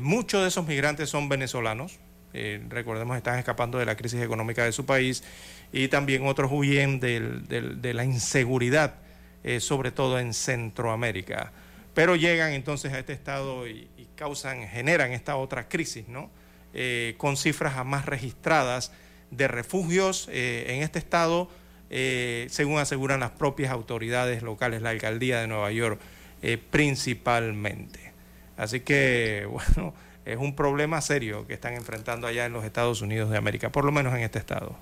muchos 0.00 0.42
de 0.42 0.48
esos 0.48 0.66
migrantes 0.66 1.08
son 1.08 1.30
venezolanos, 1.30 1.98
recordemos 2.68 3.16
están 3.16 3.38
escapando 3.38 3.78
de 3.78 3.86
la 3.86 3.96
crisis 3.96 4.20
económica 4.20 4.64
de 4.64 4.72
su 4.72 4.84
país 4.84 5.24
y 5.72 5.88
también 5.88 6.26
otros 6.26 6.50
huyen 6.52 7.00
de 7.00 7.92
la 7.94 8.04
inseguridad, 8.04 8.94
sobre 9.60 9.90
todo 9.90 10.18
en 10.18 10.34
Centroamérica. 10.34 11.52
Pero 11.94 12.16
llegan 12.16 12.52
entonces 12.52 12.92
a 12.92 12.98
este 12.98 13.12
estado 13.12 13.66
y, 13.68 13.88
causan, 14.16 14.66
generan 14.66 15.12
esta 15.12 15.36
otra 15.36 15.68
crisis, 15.68 16.08
¿no? 16.08 16.30
con 17.16 17.36
cifras 17.36 17.74
jamás 17.74 18.06
registradas 18.06 18.92
de 19.30 19.48
refugios 19.48 20.28
en 20.32 20.82
este 20.82 20.98
estado 20.98 21.48
eh, 21.90 22.46
según 22.50 22.78
aseguran 22.78 23.20
las 23.20 23.30
propias 23.30 23.72
autoridades 23.72 24.42
locales, 24.42 24.82
la 24.82 24.90
alcaldía 24.90 25.40
de 25.40 25.46
Nueva 25.46 25.70
York 25.72 26.00
eh, 26.42 26.58
principalmente. 26.58 28.12
Así 28.56 28.80
que, 28.80 29.46
bueno, 29.50 29.94
es 30.24 30.36
un 30.36 30.54
problema 30.54 31.00
serio 31.00 31.46
que 31.46 31.54
están 31.54 31.74
enfrentando 31.74 32.26
allá 32.26 32.44
en 32.44 32.52
los 32.52 32.64
Estados 32.64 33.00
Unidos 33.00 33.30
de 33.30 33.38
América, 33.38 33.70
por 33.70 33.84
lo 33.84 33.92
menos 33.92 34.14
en 34.14 34.20
este 34.20 34.38
estado. 34.38 34.76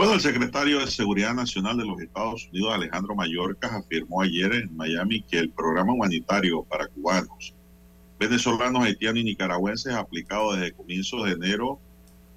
Bueno, 0.00 0.14
el 0.14 0.20
secretario 0.22 0.80
de 0.80 0.86
Seguridad 0.86 1.34
Nacional 1.34 1.76
de 1.76 1.84
los 1.84 2.00
Estados 2.00 2.48
Unidos, 2.50 2.72
Alejandro 2.72 3.14
Mayorkas, 3.14 3.70
afirmó 3.70 4.22
ayer 4.22 4.50
en 4.54 4.74
Miami 4.74 5.20
que 5.20 5.38
el 5.38 5.50
programa 5.50 5.92
humanitario 5.92 6.62
para 6.62 6.86
cubanos, 6.86 7.52
venezolanos, 8.18 8.82
haitianos 8.82 9.20
y 9.20 9.24
nicaragüenses 9.24 9.92
aplicado 9.92 10.54
desde 10.54 10.72
comienzos 10.72 11.26
de 11.26 11.32
enero 11.32 11.78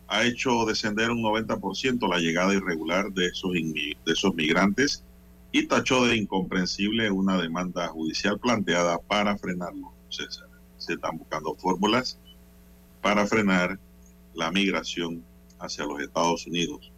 ha 0.10 0.26
hecho 0.26 0.66
descender 0.66 1.10
un 1.10 1.24
90% 1.24 2.10
la 2.10 2.18
llegada 2.18 2.54
irregular 2.54 3.14
de 3.14 3.28
esos, 3.28 3.54
de 3.54 3.96
esos 4.12 4.36
migrantes 4.36 5.06
y 5.54 5.66
tachó 5.66 6.06
de 6.06 6.18
incomprensible 6.18 7.12
una 7.12 7.42
demanda 7.42 7.88
judicial 7.88 8.38
planteada 8.40 8.98
para 8.98 9.38
frenarlo. 9.38 9.94
Se 10.10 10.94
están 10.96 11.18
buscando 11.18 11.56
fórmulas 11.56 12.20
para 13.02 13.26
frenar 13.26 13.80
la 14.34 14.52
migración 14.52 15.24
hacia 15.60 15.86
los 15.86 16.02
Estados 16.02 16.46
Unidos. 16.46 16.93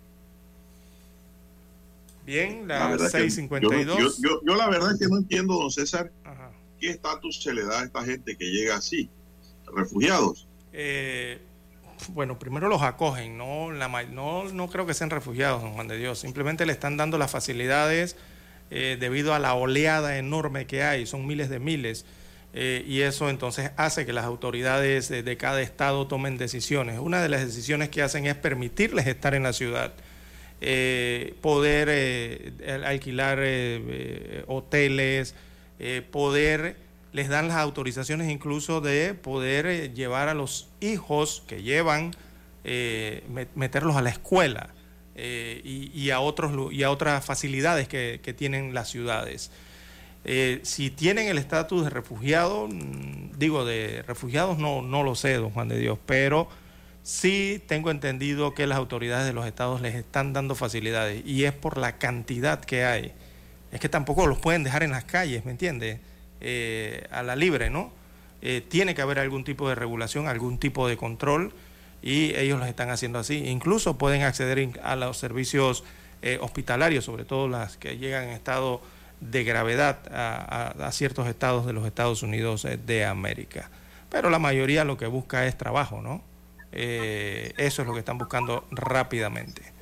Bien, 2.25 2.67
la, 2.67 2.97
652. 2.97 4.17
Yo, 4.19 4.41
yo, 4.43 4.55
la 4.55 4.67
verdad 4.69 4.93
es 4.93 4.99
que 4.99 5.07
no 5.07 5.17
entiendo, 5.17 5.53
don 5.55 5.71
César, 5.71 6.11
qué 6.79 6.89
estatus 6.89 7.41
se 7.41 7.53
le 7.53 7.63
da 7.63 7.81
a 7.81 7.83
esta 7.85 8.03
gente 8.03 8.35
que 8.35 8.45
llega 8.45 8.75
así, 8.75 9.09
refugiados. 9.75 10.47
Eh, 10.73 11.39
bueno, 12.09 12.37
primero 12.39 12.67
los 12.67 12.81
acogen, 12.81 13.37
no, 13.37 13.71
no, 13.71 14.43
no 14.51 14.69
creo 14.69 14.85
que 14.85 14.93
sean 14.93 15.09
refugiados, 15.09 15.61
don 15.61 15.73
Juan 15.73 15.87
de 15.87 15.97
Dios, 15.97 16.19
simplemente 16.19 16.65
le 16.65 16.73
están 16.73 16.97
dando 16.97 17.17
las 17.17 17.31
facilidades 17.31 18.15
eh, 18.71 18.97
debido 18.99 19.33
a 19.33 19.39
la 19.39 19.53
oleada 19.53 20.17
enorme 20.17 20.65
que 20.65 20.83
hay, 20.83 21.05
son 21.05 21.27
miles 21.27 21.49
de 21.49 21.59
miles, 21.59 22.05
eh, 22.53 22.83
y 22.87 23.01
eso 23.01 23.29
entonces 23.29 23.71
hace 23.77 24.05
que 24.05 24.13
las 24.13 24.25
autoridades 24.25 25.09
de, 25.09 25.37
cada 25.37 25.61
estado 25.61 26.07
tomen 26.07 26.37
decisiones. 26.37 26.99
Una 26.99 27.21
de 27.21 27.29
las 27.29 27.45
decisiones 27.45 27.89
que 27.89 28.01
hacen 28.01 28.25
es 28.25 28.35
permitirles 28.35 29.07
estar 29.07 29.35
en 29.35 29.43
la 29.43 29.53
ciudad, 29.53 29.93
eh, 30.61 31.35
poder 31.41 32.53
alquilar 32.85 33.39
hoteles, 34.47 35.35
poder 36.11 36.85
les 37.15 37.29
dan 37.29 37.47
las 37.47 37.57
autorizaciones 37.57 38.29
incluso 38.29 38.81
de 38.81 39.13
poder 39.13 39.65
eh, 39.67 39.89
llevar 39.93 40.27
a 40.27 40.33
los 40.33 40.67
hijos 40.81 41.43
que 41.47 41.63
llevan, 41.63 42.11
eh, 42.65 43.23
meterlos 43.55 43.95
a 43.95 44.01
la 44.01 44.09
escuela 44.09 44.71
eh, 45.15 45.61
y, 45.63 46.09
a 46.09 46.19
otros, 46.19 46.73
y 46.73 46.83
a 46.83 46.91
otras 46.91 47.23
facilidades 47.23 47.87
que, 47.87 48.35
tienen 48.37 48.73
las 48.73 48.89
ciudades. 48.89 49.49
si 50.63 50.89
tienen 50.89 51.29
el 51.29 51.37
estatus 51.37 51.85
de 51.85 51.89
refugiado, 51.89 52.67
mm, 52.67 53.37
digo, 53.37 53.63
de 53.63 54.03
refugiados 54.05 54.57
no, 54.57 54.81
no 54.81 55.03
lo 55.03 55.15
sé, 55.15 55.35
don 55.35 55.51
Juan 55.51 55.69
de 55.69 55.79
Dios, 55.79 55.97
pero 56.05 56.49
sí 57.05 57.63
tengo 57.67 57.91
entendido 57.91 58.55
que 58.55 58.65
las 58.65 58.79
autoridades 58.79 59.27
de 59.27 59.33
los 59.33 59.45
estados 59.45 59.79
les 59.79 59.93
están 59.93 60.33
dando 60.33 60.55
facilidades 60.55 61.23
y 61.23 61.43
es 61.43 61.53
por 61.53 61.77
la 61.77 61.99
cantidad 61.99 62.59
que 62.59 62.83
hay. 62.83 63.13
Es 63.71 63.79
que 63.79 63.89
tampoco 63.89 64.25
los 64.25 64.39
pueden 64.39 64.63
dejar 64.63 64.81
en 64.81 64.89
las 64.89 65.03
calles, 65.03 65.45
¿me 65.45 65.51
entiende? 65.51 65.99
Eh, 66.41 67.05
a 67.11 67.21
la 67.21 67.35
libre, 67.35 67.69
¿no? 67.69 67.91
Eh, 68.41 68.65
tiene 68.67 68.95
que 68.95 69.03
haber 69.03 69.19
algún 69.19 69.43
tipo 69.43 69.69
de 69.69 69.75
regulación, 69.75 70.27
algún 70.27 70.57
tipo 70.57 70.87
de 70.87 70.97
control 70.97 71.53
y 72.01 72.35
ellos 72.37 72.57
lo 72.57 72.65
están 72.65 72.89
haciendo 72.89 73.19
así. 73.19 73.37
Incluso 73.49 73.99
pueden 73.99 74.23
acceder 74.23 74.79
a 74.81 74.95
los 74.95 75.17
servicios 75.17 75.83
eh, 76.23 76.39
hospitalarios, 76.41 77.05
sobre 77.05 77.23
todo 77.23 77.47
las 77.47 77.77
que 77.77 77.99
llegan 77.99 78.23
en 78.23 78.29
estado 78.31 78.81
de 79.21 79.43
gravedad 79.43 79.99
a, 80.11 80.91
ciertos 80.91 81.27
estados 81.27 81.67
de 81.67 81.73
los 81.73 81.85
Estados 81.85 82.23
Unidos 82.23 82.67
de 82.85 83.05
América. 83.05 83.69
Pero 84.09 84.31
la 84.31 84.39
mayoría 84.39 84.83
lo 84.85 84.97
que 84.97 85.05
busca 85.05 85.45
es 85.45 85.55
trabajo, 85.55 86.01
¿no? 86.01 86.21
Eso 86.75 87.81
es 87.81 87.87
lo 87.87 87.93
que 87.93 87.99
están 87.99 88.17
buscando 88.17 88.67
rápidamente. 88.71 89.75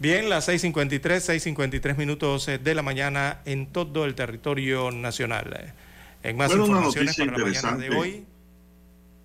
Bien, 0.00 0.30
las 0.30 0.48
6.53, 0.48 0.98
6.53 1.02 1.94
minutos 1.94 2.48
eh, 2.48 2.56
de 2.56 2.74
la 2.74 2.80
mañana 2.80 3.42
en 3.44 3.66
todo 3.66 4.06
el 4.06 4.14
territorio 4.14 4.90
nacional. 4.90 5.74
En 6.22 6.38
más 6.38 6.50
informaciones 6.52 7.18
para 7.18 7.36
la 7.36 7.44
mañana 7.44 7.76
de 7.76 7.90
hoy, 7.90 8.24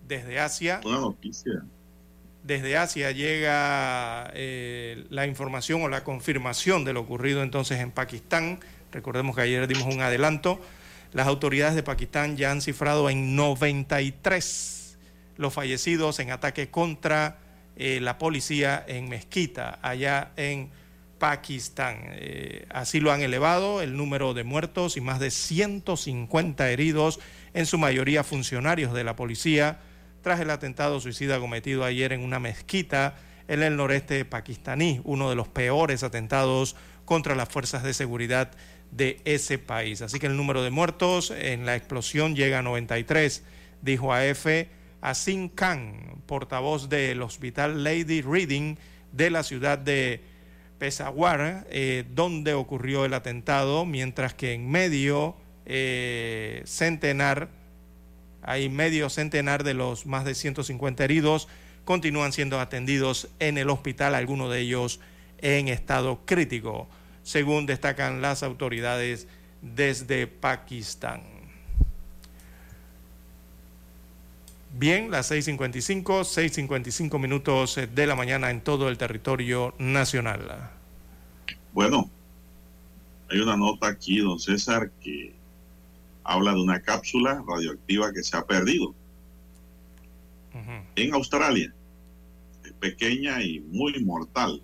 desde 0.06 0.38
Asia. 0.38 0.82
Desde 2.44 2.76
Asia 2.76 3.12
llega 3.12 4.32
eh, 4.34 5.06
la 5.10 5.26
información 5.26 5.82
o 5.82 5.88
la 5.88 6.03
confirmación 6.03 6.84
de 6.84 6.91
lo 6.91 6.99
ocurrido 6.99 7.41
entonces 7.41 7.80
en 7.80 7.91
Pakistán. 7.91 8.60
Recordemos 8.91 9.38
que 9.38 9.44
ayer 9.44 9.68
dimos 9.68 9.86
un 9.86 10.02
adelanto. 10.02 10.60
Las 11.14 11.28
autoridades 11.28 11.76
de 11.76 11.84
Pakistán 11.84 12.36
ya 12.36 12.52
han 12.52 12.62
cifrado 12.62 13.10
en 13.10 13.38
93 13.38 14.74
los 15.38 15.53
fallecidos 15.53 16.20
en 16.20 16.32
ataque 16.32 16.70
contra 16.70 17.40
eh, 17.78 17.99
la 18.02 18.18
policía 18.18 18.84
en 18.88 19.10
Mezquita, 19.10 19.80
allá 19.82 20.32
en 20.38 20.70
Pakistán. 21.20 21.99
Eh, 22.12 22.66
así 22.70 22.99
lo 22.99 23.12
han 23.12 23.22
elevado 23.22 23.82
el 23.82 23.98
número 23.98 24.34
de 24.34 24.44
muertos 24.44 24.98
y 24.98 25.02
más 25.02 25.20
de 25.20 25.32
150 25.32 26.70
heridos, 26.70 27.20
en 27.53 27.66
su 27.66 27.78
mayoría 27.78 28.24
funcionarios 28.24 28.94
de 28.94 29.03
la 29.03 29.16
policía, 29.16 29.80
tras 30.22 30.40
el 30.40 30.49
atentado 30.49 30.99
suicida 30.99 31.40
cometido 31.40 31.84
ayer 31.84 32.14
en 32.14 32.22
una 32.22 32.40
mezquita 32.40 33.16
en 33.48 33.62
el 33.62 33.76
noreste 33.76 34.26
pakistaní, 34.26 35.02
uno 35.03 35.30
de 35.30 35.36
los 35.36 35.48
peores 35.48 36.03
atentados 36.03 36.76
contra 37.06 37.36
las 37.36 37.49
fuerzas 37.49 37.84
de 37.84 37.94
seguridad 37.94 38.52
de 38.91 39.22
ese 39.26 39.57
país. 39.57 40.02
Así 40.02 40.20
que 40.20 40.28
el 40.28 40.38
número 40.38 40.64
de 40.64 40.72
muertos 40.72 41.32
en 41.32 41.66
la 41.66 41.76
explosión 41.76 42.36
llega 42.36 42.60
a 42.60 42.62
93, 42.64 43.44
dijo 43.82 44.14
AF 44.14 44.48
Asim 45.06 45.49
Khan, 45.49 46.23
portavoz 46.26 46.90
del 46.90 47.22
Hospital 47.22 47.84
Lady 47.84 48.22
Reading 48.22 48.76
de 49.11 49.30
la 49.30 49.44
ciudad 49.44 49.77
de 49.77 50.22
Peshawar, 50.80 51.68
eh, 51.69 52.06
donde 52.15 52.56
ocurrió 52.56 53.06
el 53.06 53.14
atentado, 53.14 53.86
mientras 53.86 54.34
que 54.34 54.53
en 54.53 54.68
medio 54.68 55.36
eh, 55.68 56.64
centenar, 56.65 57.49
hay 58.41 58.68
medio 58.68 59.11
centenar 59.11 59.64
de 59.64 59.76
los 59.76 60.07
más 60.07 60.26
de 60.26 60.34
150 60.34 61.03
heridos 61.03 61.48
continúan 61.86 62.34
siendo 62.34 62.60
atendidos 62.60 63.30
en 63.38 63.60
el 63.60 63.69
hospital, 63.69 64.15
algunos 64.15 64.52
de 64.52 64.61
ellos 64.61 64.99
en 65.38 65.68
estado 65.68 66.26
crítico, 66.26 66.88
según 67.22 67.68
destacan 67.68 68.23
las 68.23 68.41
autoridades 68.41 69.27
desde 69.61 70.26
Pakistán. 70.26 71.35
Bien, 74.77 75.10
las 75.10 75.31
6.55, 75.31 76.03
6.55 76.03 77.18
minutos 77.18 77.80
de 77.95 78.07
la 78.07 78.14
mañana 78.14 78.52
en 78.52 78.60
todo 78.60 78.89
el 78.89 78.97
territorio 78.97 79.73
nacional. 79.77 80.69
Bueno, 81.72 82.10
hay 83.30 83.39
una 83.39 83.56
nota 83.56 83.88
aquí, 83.88 84.18
don 84.18 84.38
César, 84.38 84.91
que 85.02 85.34
habla 86.26 86.52
de 86.52 86.61
una 86.61 86.81
cápsula 86.81 87.41
radioactiva 87.47 88.11
que 88.11 88.22
se 88.22 88.35
ha 88.35 88.45
perdido 88.45 88.93
en 90.97 91.14
Australia. 91.14 91.73
Es 92.65 92.73
pequeña 92.73 93.41
y 93.41 93.61
muy 93.61 94.03
mortal. 94.03 94.61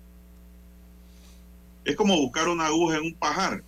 Es 1.86 1.96
como 1.96 2.18
buscar 2.18 2.50
una 2.50 2.66
aguja 2.66 2.98
en 2.98 3.04
un 3.04 3.14
pajar. 3.14 3.64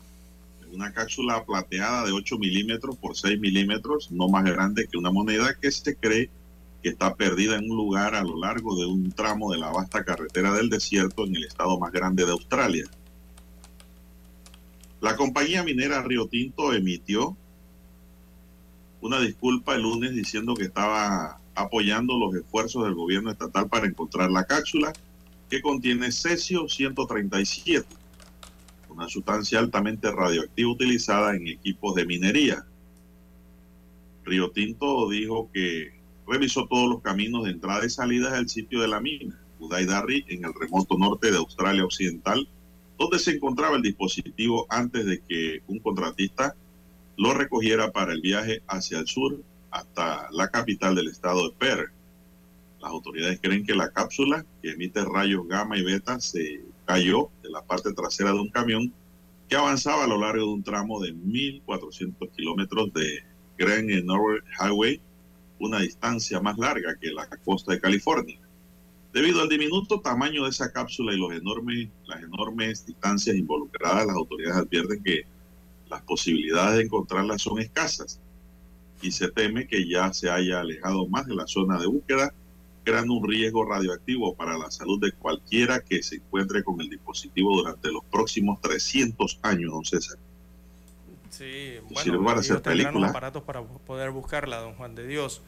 Una 0.74 0.92
cápsula 0.92 1.44
plateada 1.44 2.04
de 2.04 2.12
8 2.12 2.36
milímetros 2.38 2.96
por 2.96 3.16
6 3.16 3.38
milímetros, 3.38 4.10
no 4.10 4.28
más 4.28 4.44
grande 4.44 4.88
que 4.88 4.98
una 4.98 5.10
moneda 5.10 5.56
que 5.60 5.70
se 5.70 5.96
cree 5.96 6.30
que 6.82 6.88
está 6.88 7.14
perdida 7.14 7.56
en 7.56 7.70
un 7.70 7.76
lugar 7.76 8.14
a 8.14 8.24
lo 8.24 8.38
largo 8.38 8.76
de 8.76 8.84
un 8.84 9.12
tramo 9.12 9.52
de 9.52 9.58
la 9.58 9.70
vasta 9.70 10.04
carretera 10.04 10.52
del 10.52 10.68
desierto 10.68 11.24
en 11.24 11.36
el 11.36 11.44
estado 11.44 11.78
más 11.78 11.92
grande 11.92 12.26
de 12.26 12.32
Australia. 12.32 12.84
La 15.00 15.16
compañía 15.16 15.62
minera 15.62 16.02
Río 16.02 16.26
Tinto 16.26 16.72
emitió 16.72 17.36
una 19.00 19.20
disculpa 19.20 19.74
el 19.74 19.82
lunes 19.82 20.14
diciendo 20.14 20.54
que 20.54 20.64
estaba 20.64 21.38
apoyando 21.54 22.18
los 22.18 22.34
esfuerzos 22.34 22.84
del 22.84 22.94
gobierno 22.94 23.30
estatal 23.30 23.68
para 23.68 23.86
encontrar 23.86 24.30
la 24.30 24.44
cápsula 24.44 24.92
que 25.48 25.62
contiene 25.62 26.10
cesio 26.10 26.68
137, 26.68 27.86
una 28.94 29.08
sustancia 29.08 29.58
altamente 29.58 30.10
radioactiva 30.10 30.70
utilizada 30.70 31.34
en 31.34 31.48
equipos 31.48 31.94
de 31.96 32.06
minería. 32.06 32.64
Río 34.24 34.50
Tinto 34.50 35.08
dijo 35.10 35.50
que 35.52 35.92
revisó 36.26 36.66
todos 36.66 36.88
los 36.88 37.02
caminos 37.02 37.44
de 37.44 37.50
entrada 37.50 37.84
y 37.84 37.90
salida 37.90 38.32
del 38.32 38.48
sitio 38.48 38.80
de 38.80 38.88
la 38.88 39.00
mina, 39.00 39.38
Uday 39.58 39.86
en 40.28 40.44
el 40.44 40.54
remoto 40.54 40.96
norte 40.96 41.30
de 41.30 41.38
Australia 41.38 41.84
Occidental, 41.84 42.48
donde 42.98 43.18
se 43.18 43.32
encontraba 43.32 43.76
el 43.76 43.82
dispositivo 43.82 44.66
antes 44.68 45.04
de 45.04 45.20
que 45.20 45.62
un 45.66 45.80
contratista 45.80 46.54
lo 47.16 47.34
recogiera 47.34 47.90
para 47.90 48.12
el 48.12 48.20
viaje 48.20 48.62
hacia 48.68 48.98
el 49.00 49.06
sur 49.06 49.40
hasta 49.70 50.28
la 50.30 50.48
capital 50.48 50.94
del 50.94 51.08
estado 51.08 51.48
de 51.48 51.54
Perth. 51.56 51.92
Las 52.80 52.90
autoridades 52.90 53.40
creen 53.42 53.66
que 53.66 53.74
la 53.74 53.90
cápsula 53.90 54.44
que 54.62 54.70
emite 54.70 55.04
rayos 55.04 55.48
gamma 55.48 55.76
y 55.76 55.82
beta 55.82 56.20
se 56.20 56.62
cayó 56.84 57.30
de 57.42 57.50
la 57.50 57.62
parte 57.62 57.92
trasera 57.92 58.32
de 58.32 58.40
un 58.40 58.50
camión 58.50 58.92
que 59.48 59.56
avanzaba 59.56 60.04
a 60.04 60.06
lo 60.06 60.18
largo 60.18 60.46
de 60.46 60.52
un 60.52 60.62
tramo 60.62 61.00
de 61.00 61.14
1.400 61.14 62.30
kilómetros 62.32 62.92
de 62.92 63.24
Grand 63.58 63.90
North 64.04 64.44
Highway 64.60 65.00
una 65.58 65.80
distancia 65.80 66.40
más 66.40 66.58
larga 66.58 66.96
que 67.00 67.12
la 67.12 67.26
costa 67.44 67.72
de 67.72 67.80
California. 67.80 68.38
Debido 69.12 69.40
al 69.40 69.48
diminuto 69.48 70.00
tamaño 70.00 70.44
de 70.44 70.50
esa 70.50 70.72
cápsula 70.72 71.14
y 71.14 71.18
los 71.18 71.32
enormes, 71.32 71.88
las 72.06 72.22
enormes 72.22 72.84
distancias 72.84 73.36
involucradas, 73.36 74.06
las 74.06 74.16
autoridades 74.16 74.56
advierten 74.56 75.02
que 75.02 75.22
las 75.88 76.02
posibilidades 76.02 76.78
de 76.78 76.84
encontrarla 76.84 77.38
son 77.38 77.60
escasas 77.60 78.20
y 79.02 79.12
se 79.12 79.30
teme 79.30 79.66
que 79.66 79.88
ya 79.88 80.12
se 80.12 80.30
haya 80.30 80.60
alejado 80.60 81.06
más 81.06 81.26
de 81.26 81.34
la 81.34 81.46
zona 81.46 81.78
de 81.78 81.86
búsqueda, 81.86 82.34
creando 82.84 83.14
un 83.14 83.28
riesgo 83.28 83.64
radioactivo 83.64 84.34
para 84.34 84.56
la 84.56 84.70
salud 84.70 85.00
de 85.00 85.12
cualquiera 85.12 85.80
que 85.80 86.02
se 86.02 86.16
encuentre 86.16 86.62
con 86.62 86.80
el 86.80 86.88
dispositivo 86.88 87.56
durante 87.56 87.90
los 87.90 88.04
próximos 88.04 88.60
300 88.60 89.40
años, 89.42 89.72
don 89.72 89.84
César. 89.84 90.18
Sí, 91.30 91.78
bueno, 91.90 92.24
para 92.24 92.40
hacer 92.40 92.62
películas. 92.62 93.10
aparatos 93.10 93.42
para 93.42 93.62
poder 93.62 94.10
buscarla, 94.10 94.58
don 94.58 94.74
Juan 94.74 94.94
de 94.94 95.06
Dios. 95.06 95.42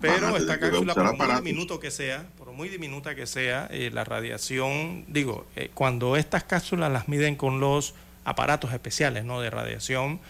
Pero 0.00 0.34
esta 0.36 0.58
cápsula, 0.58 0.94
por 0.94 1.14
muy 1.14 1.36
diminuto 1.36 1.78
que 1.78 1.90
sea, 1.90 2.26
por 2.38 2.52
muy 2.52 2.68
diminuta 2.70 3.14
que 3.14 3.26
sea, 3.26 3.68
eh, 3.70 3.90
la 3.92 4.04
radiación, 4.04 5.04
digo, 5.08 5.46
eh, 5.56 5.70
cuando 5.74 6.16
estas 6.16 6.44
cápsulas 6.44 6.90
las 6.90 7.08
miden 7.08 7.36
con 7.36 7.60
los 7.60 7.94
aparatos 8.24 8.72
especiales 8.72 9.24
¿no? 9.26 9.42
de 9.42 9.50
radiación, 9.50 10.20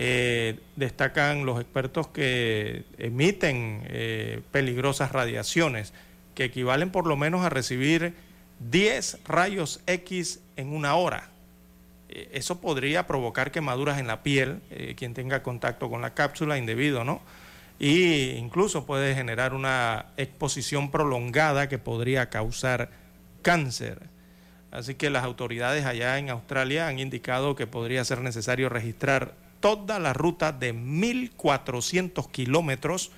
eh, 0.00 0.58
destacan 0.76 1.44
los 1.44 1.60
expertos 1.60 2.08
que 2.08 2.84
emiten 2.98 4.42
peligrosas 4.52 5.12
radiaciones, 5.12 5.92
que 6.34 6.44
equivalen 6.44 6.90
por 6.90 7.06
lo 7.06 7.16
menos 7.16 7.44
a 7.44 7.48
recibir 7.48 8.14
10 8.70 9.18
rayos 9.24 9.80
X 9.86 10.40
en 10.56 10.72
una 10.72 10.94
hora. 10.94 11.30
eso 12.08 12.60
podría 12.60 13.06
provocar 13.06 13.50
quemaduras 13.50 13.98
en 13.98 14.06
la 14.06 14.22
piel, 14.22 14.60
quien 14.96 15.14
tenga 15.14 15.42
contacto 15.42 15.90
con 15.90 16.00
la 16.00 16.14
cápsula 16.14 16.58
indebido, 16.58 17.04
¿no? 17.04 17.20
y 17.78 18.30
incluso 18.30 18.86
puede 18.86 19.14
generar 19.14 19.54
una 19.54 20.06
exposición 20.16 20.90
prolongada 20.90 21.68
que 21.68 21.78
podría 21.78 22.28
causar 22.28 22.90
cáncer. 23.42 24.02
Así 24.70 24.94
que 24.94 25.10
las 25.10 25.24
autoridades 25.24 25.86
allá 25.86 26.18
en 26.18 26.28
Australia 26.28 26.88
han 26.88 26.98
indicado 26.98 27.54
que 27.54 27.66
podría 27.66 28.04
ser 28.04 28.20
necesario 28.20 28.68
registrar 28.68 29.34
toda 29.60 29.98
la 29.98 30.12
ruta 30.12 30.52
de 30.52 30.74
1.400 30.74 32.30
kilómetros, 32.30 33.10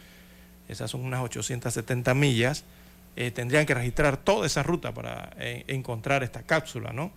esas 0.69 0.91
son 0.91 1.05
unas 1.05 1.21
870 1.23 2.15
millas, 2.15 2.65
eh, 3.17 3.31
tendrían 3.31 3.67
que 3.67 3.75
registrar 3.75 4.17
toda 4.17 4.47
esa 4.47 4.63
ruta 4.63 4.95
para 4.95 5.31
eh, 5.39 5.65
encontrar 5.67 6.23
esta 6.23 6.43
cápsula, 6.43 6.93
¿no? 6.93 7.11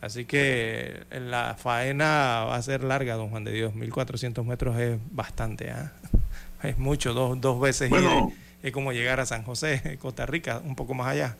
Así 0.00 0.26
que 0.26 1.02
eh, 1.10 1.20
la 1.20 1.54
faena 1.54 2.44
va 2.44 2.56
a 2.56 2.62
ser 2.62 2.84
larga, 2.84 3.14
don 3.14 3.30
Juan 3.30 3.44
de 3.44 3.52
Dios. 3.52 3.74
1400 3.74 4.44
metros 4.44 4.78
es 4.78 4.98
bastante, 5.10 5.70
¿ah? 5.70 5.92
es 6.62 6.78
mucho, 6.78 7.14
dos, 7.14 7.40
dos 7.40 7.60
veces. 7.60 7.90
es 8.62 8.72
como 8.72 8.92
llegar 8.92 9.20
a 9.20 9.26
San 9.26 9.42
José, 9.42 9.98
Costa 10.00 10.24
Rica, 10.26 10.60
un 10.64 10.76
poco 10.76 10.94
más 10.94 11.08
allá. 11.08 11.36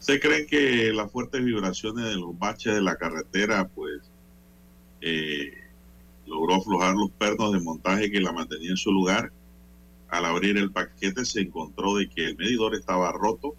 ¿Se 0.00 0.20
cree 0.20 0.46
que 0.46 0.92
las 0.92 1.10
fuertes 1.10 1.42
vibraciones 1.42 2.04
de 2.04 2.16
los 2.16 2.38
baches 2.38 2.74
de 2.74 2.82
la 2.82 2.96
carretera, 2.96 3.68
pues, 3.74 4.02
logró 6.26 6.54
aflojar 6.54 6.94
los 6.94 7.10
pernos 7.10 7.52
de 7.52 7.60
montaje 7.60 8.10
que 8.10 8.20
la 8.20 8.32
mantenía 8.32 8.70
en 8.70 8.76
su 8.76 8.92
lugar? 8.92 9.32
Al 10.08 10.24
abrir 10.24 10.56
el 10.56 10.70
paquete 10.70 11.24
se 11.24 11.40
encontró 11.40 11.96
de 11.96 12.08
que 12.08 12.26
el 12.26 12.36
medidor 12.36 12.74
estaba 12.74 13.12
roto 13.12 13.54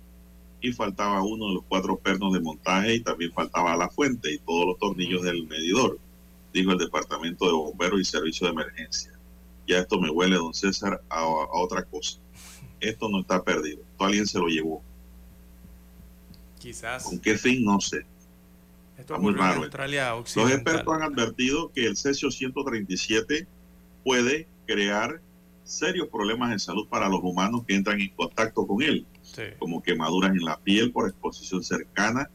y 0.62 0.72
faltaba 0.72 1.22
uno 1.22 1.50
de 1.50 1.54
los 1.56 1.64
cuatro 1.68 1.98
pernos 1.98 2.34
de 2.34 2.40
montaje 2.40 2.96
y 2.96 3.00
también 3.02 3.32
faltaba 3.32 3.76
la 3.76 3.90
fuente 3.90 4.34
y 4.34 4.40
todos 4.40 4.66
los 4.66 4.80
tornillos 4.80 5.22
del 5.22 5.46
medidor, 5.48 6.00
dijo 6.54 6.72
el 6.72 6.78
Departamento 6.78 7.46
de 7.46 7.54
Bomberos 7.54 8.00
y 8.00 8.06
Servicio 8.06 8.48
de 8.48 8.54
Emergencia. 8.54 9.12
Ya 9.68 9.80
esto 9.80 10.00
me 10.00 10.10
huele, 10.10 10.36
don 10.36 10.54
César, 10.54 11.02
a, 11.10 11.26
otra 11.26 11.84
cosa. 11.84 12.20
Esto 12.80 13.10
no 13.10 13.22
está 13.22 13.44
perdido. 13.44 13.82
Esto 13.92 14.06
alguien 14.06 14.28
se 14.28 14.40
lo 14.40 14.48
llevó. 14.48 14.82
Quizás. 16.60 17.04
¿Con 17.04 17.20
qué 17.20 17.38
fin? 17.38 17.64
No 17.64 17.80
sé. 17.82 18.06
Esto 18.98 19.20
muy 19.20 19.34
raro. 19.34 19.62
Los 19.62 20.52
expertos 20.52 20.94
han 20.94 21.04
advertido 21.04 21.72
que 21.74 21.86
el 21.86 21.98
cesio 21.98 22.32
137 22.32 23.48
puede 24.04 24.48
crear 24.66 25.22
serios 25.64 26.08
problemas 26.08 26.52
de 26.52 26.60
salud 26.60 26.88
para 26.88 27.10
los 27.10 27.20
humanos 27.24 27.64
que 27.68 27.76
entran 27.76 28.00
en 28.00 28.10
contacto 28.10 28.66
con 28.66 28.82
él, 28.82 29.06
como 29.60 29.82
quemaduras 29.82 30.32
en 30.32 30.46
la 30.46 30.58
piel 30.60 30.92
por 30.92 31.10
exposición 31.10 31.64
cercana, 31.64 32.30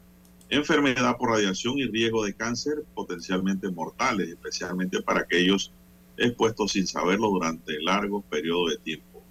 enfermedad 0.49 1.17
por 1.17 1.29
radiación 1.29 1.77
y 1.77 1.87
riesgo 1.87 2.25
de 2.25 2.33
cáncer 2.33 2.83
potencialmente 2.93 3.69
mortales, 3.71 4.27
especialmente 4.29 5.01
para 5.01 5.21
aquellos 5.21 5.71
expuestos 6.17 6.73
sin 6.73 6.85
saberlo 6.85 7.29
durante 7.29 7.81
largos 7.81 8.23
periodos 8.25 8.71
de 8.71 8.77
tiempo. 8.77 9.23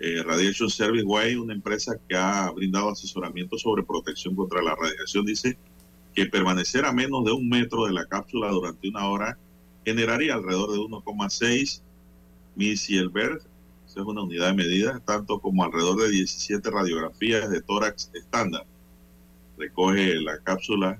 Eh, 0.00 0.22
Radiation 0.22 0.70
Service 0.70 1.04
Way, 1.04 1.36
una 1.36 1.52
empresa 1.52 1.96
que 2.08 2.16
ha 2.16 2.50
brindado 2.50 2.90
asesoramiento 2.90 3.58
sobre 3.58 3.82
protección 3.82 4.34
contra 4.34 4.62
la 4.62 4.74
radiación, 4.74 5.24
dice 5.24 5.56
que 6.14 6.26
permanecer 6.26 6.84
a 6.84 6.92
menos 6.92 7.24
de 7.24 7.32
un 7.32 7.48
metro 7.48 7.86
de 7.86 7.92
la 7.92 8.06
cápsula 8.06 8.48
durante 8.48 8.88
una 8.88 9.08
hora 9.08 9.38
generaría 9.84 10.34
alrededor 10.34 10.72
de 10.72 10.78
1,6 10.78 11.80
Missielberg, 12.56 13.42
es 13.86 13.96
una 13.96 14.22
unidad 14.22 14.48
de 14.48 14.54
medida, 14.54 15.00
tanto 15.04 15.38
como 15.38 15.62
alrededor 15.64 16.02
de 16.02 16.10
17 16.10 16.68
radiografías 16.70 17.48
de 17.48 17.62
tórax 17.62 18.10
estándar. 18.14 18.64
Recoge 19.56 20.16
la 20.16 20.38
cápsula, 20.38 20.98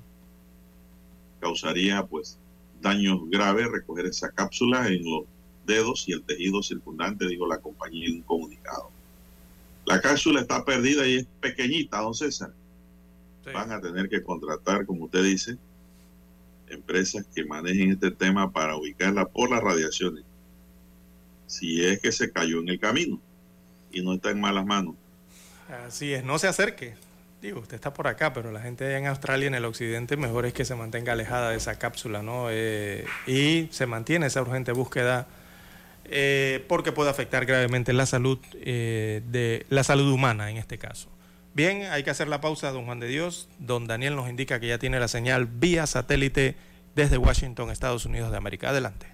causaría 1.40 2.06
pues 2.06 2.38
daños 2.80 3.18
graves 3.30 3.68
recoger 3.70 4.06
esa 4.06 4.30
cápsula 4.30 4.86
en 4.88 5.04
los 5.04 5.24
dedos 5.66 6.08
y 6.08 6.12
el 6.12 6.22
tejido 6.22 6.62
circundante, 6.62 7.26
dijo 7.26 7.48
la 7.48 7.58
compañía 7.58 8.08
en 8.08 8.16
un 8.16 8.22
comunicado. 8.22 8.90
La 9.86 10.00
cápsula 10.00 10.40
está 10.40 10.64
perdida 10.64 11.06
y 11.06 11.16
es 11.16 11.26
pequeñita, 11.40 12.00
don 12.00 12.14
César. 12.14 12.52
Van 13.52 13.72
a 13.72 13.80
tener 13.80 14.08
que 14.08 14.22
contratar, 14.22 14.86
como 14.86 15.04
usted 15.04 15.22
dice, 15.22 15.56
empresas 16.68 17.26
que 17.34 17.44
manejen 17.44 17.92
este 17.92 18.10
tema 18.10 18.50
para 18.50 18.76
ubicarla 18.76 19.26
por 19.26 19.50
las 19.50 19.62
radiaciones 19.62 20.24
si 21.46 21.84
es 21.84 22.00
que 22.00 22.10
se 22.10 22.32
cayó 22.32 22.60
en 22.60 22.68
el 22.68 22.80
camino 22.80 23.20
y 23.92 24.02
no 24.02 24.14
está 24.14 24.30
en 24.30 24.40
malas 24.40 24.66
manos. 24.66 24.94
Así 25.86 26.12
es, 26.12 26.24
no 26.24 26.38
se 26.38 26.48
acerque. 26.48 26.94
Digo, 27.40 27.60
usted 27.60 27.74
está 27.74 27.92
por 27.92 28.06
acá, 28.06 28.32
pero 28.32 28.50
la 28.50 28.60
gente 28.60 28.86
allá 28.86 28.98
en 28.98 29.06
Australia, 29.06 29.46
en 29.46 29.54
el 29.54 29.64
occidente, 29.64 30.16
mejor 30.16 30.46
es 30.46 30.52
que 30.52 30.64
se 30.64 30.74
mantenga 30.74 31.12
alejada 31.12 31.50
de 31.50 31.56
esa 31.56 31.78
cápsula, 31.78 32.22
¿no? 32.22 32.46
Eh, 32.50 33.04
y 33.26 33.68
se 33.70 33.86
mantiene 33.86 34.26
esa 34.26 34.40
urgente 34.40 34.72
búsqueda 34.72 35.26
eh, 36.06 36.64
porque 36.68 36.92
puede 36.92 37.10
afectar 37.10 37.44
gravemente 37.46 37.92
la 37.92 38.06
salud 38.06 38.38
eh, 38.54 39.22
de 39.26 39.66
la 39.68 39.84
salud 39.84 40.10
humana 40.10 40.50
en 40.50 40.56
este 40.56 40.78
caso. 40.78 41.08
Bien, 41.54 41.84
hay 41.84 42.02
que 42.02 42.10
hacer 42.10 42.26
la 42.26 42.40
pausa, 42.40 42.72
don 42.72 42.84
Juan 42.84 42.98
de 42.98 43.06
Dios. 43.06 43.48
Don 43.60 43.86
Daniel 43.86 44.16
nos 44.16 44.28
indica 44.28 44.58
que 44.58 44.66
ya 44.66 44.78
tiene 44.78 44.98
la 44.98 45.06
señal 45.06 45.46
vía 45.46 45.86
satélite 45.86 46.56
desde 46.96 47.16
Washington, 47.16 47.70
Estados 47.70 48.06
Unidos 48.06 48.32
de 48.32 48.36
América. 48.36 48.70
Adelante. 48.70 49.13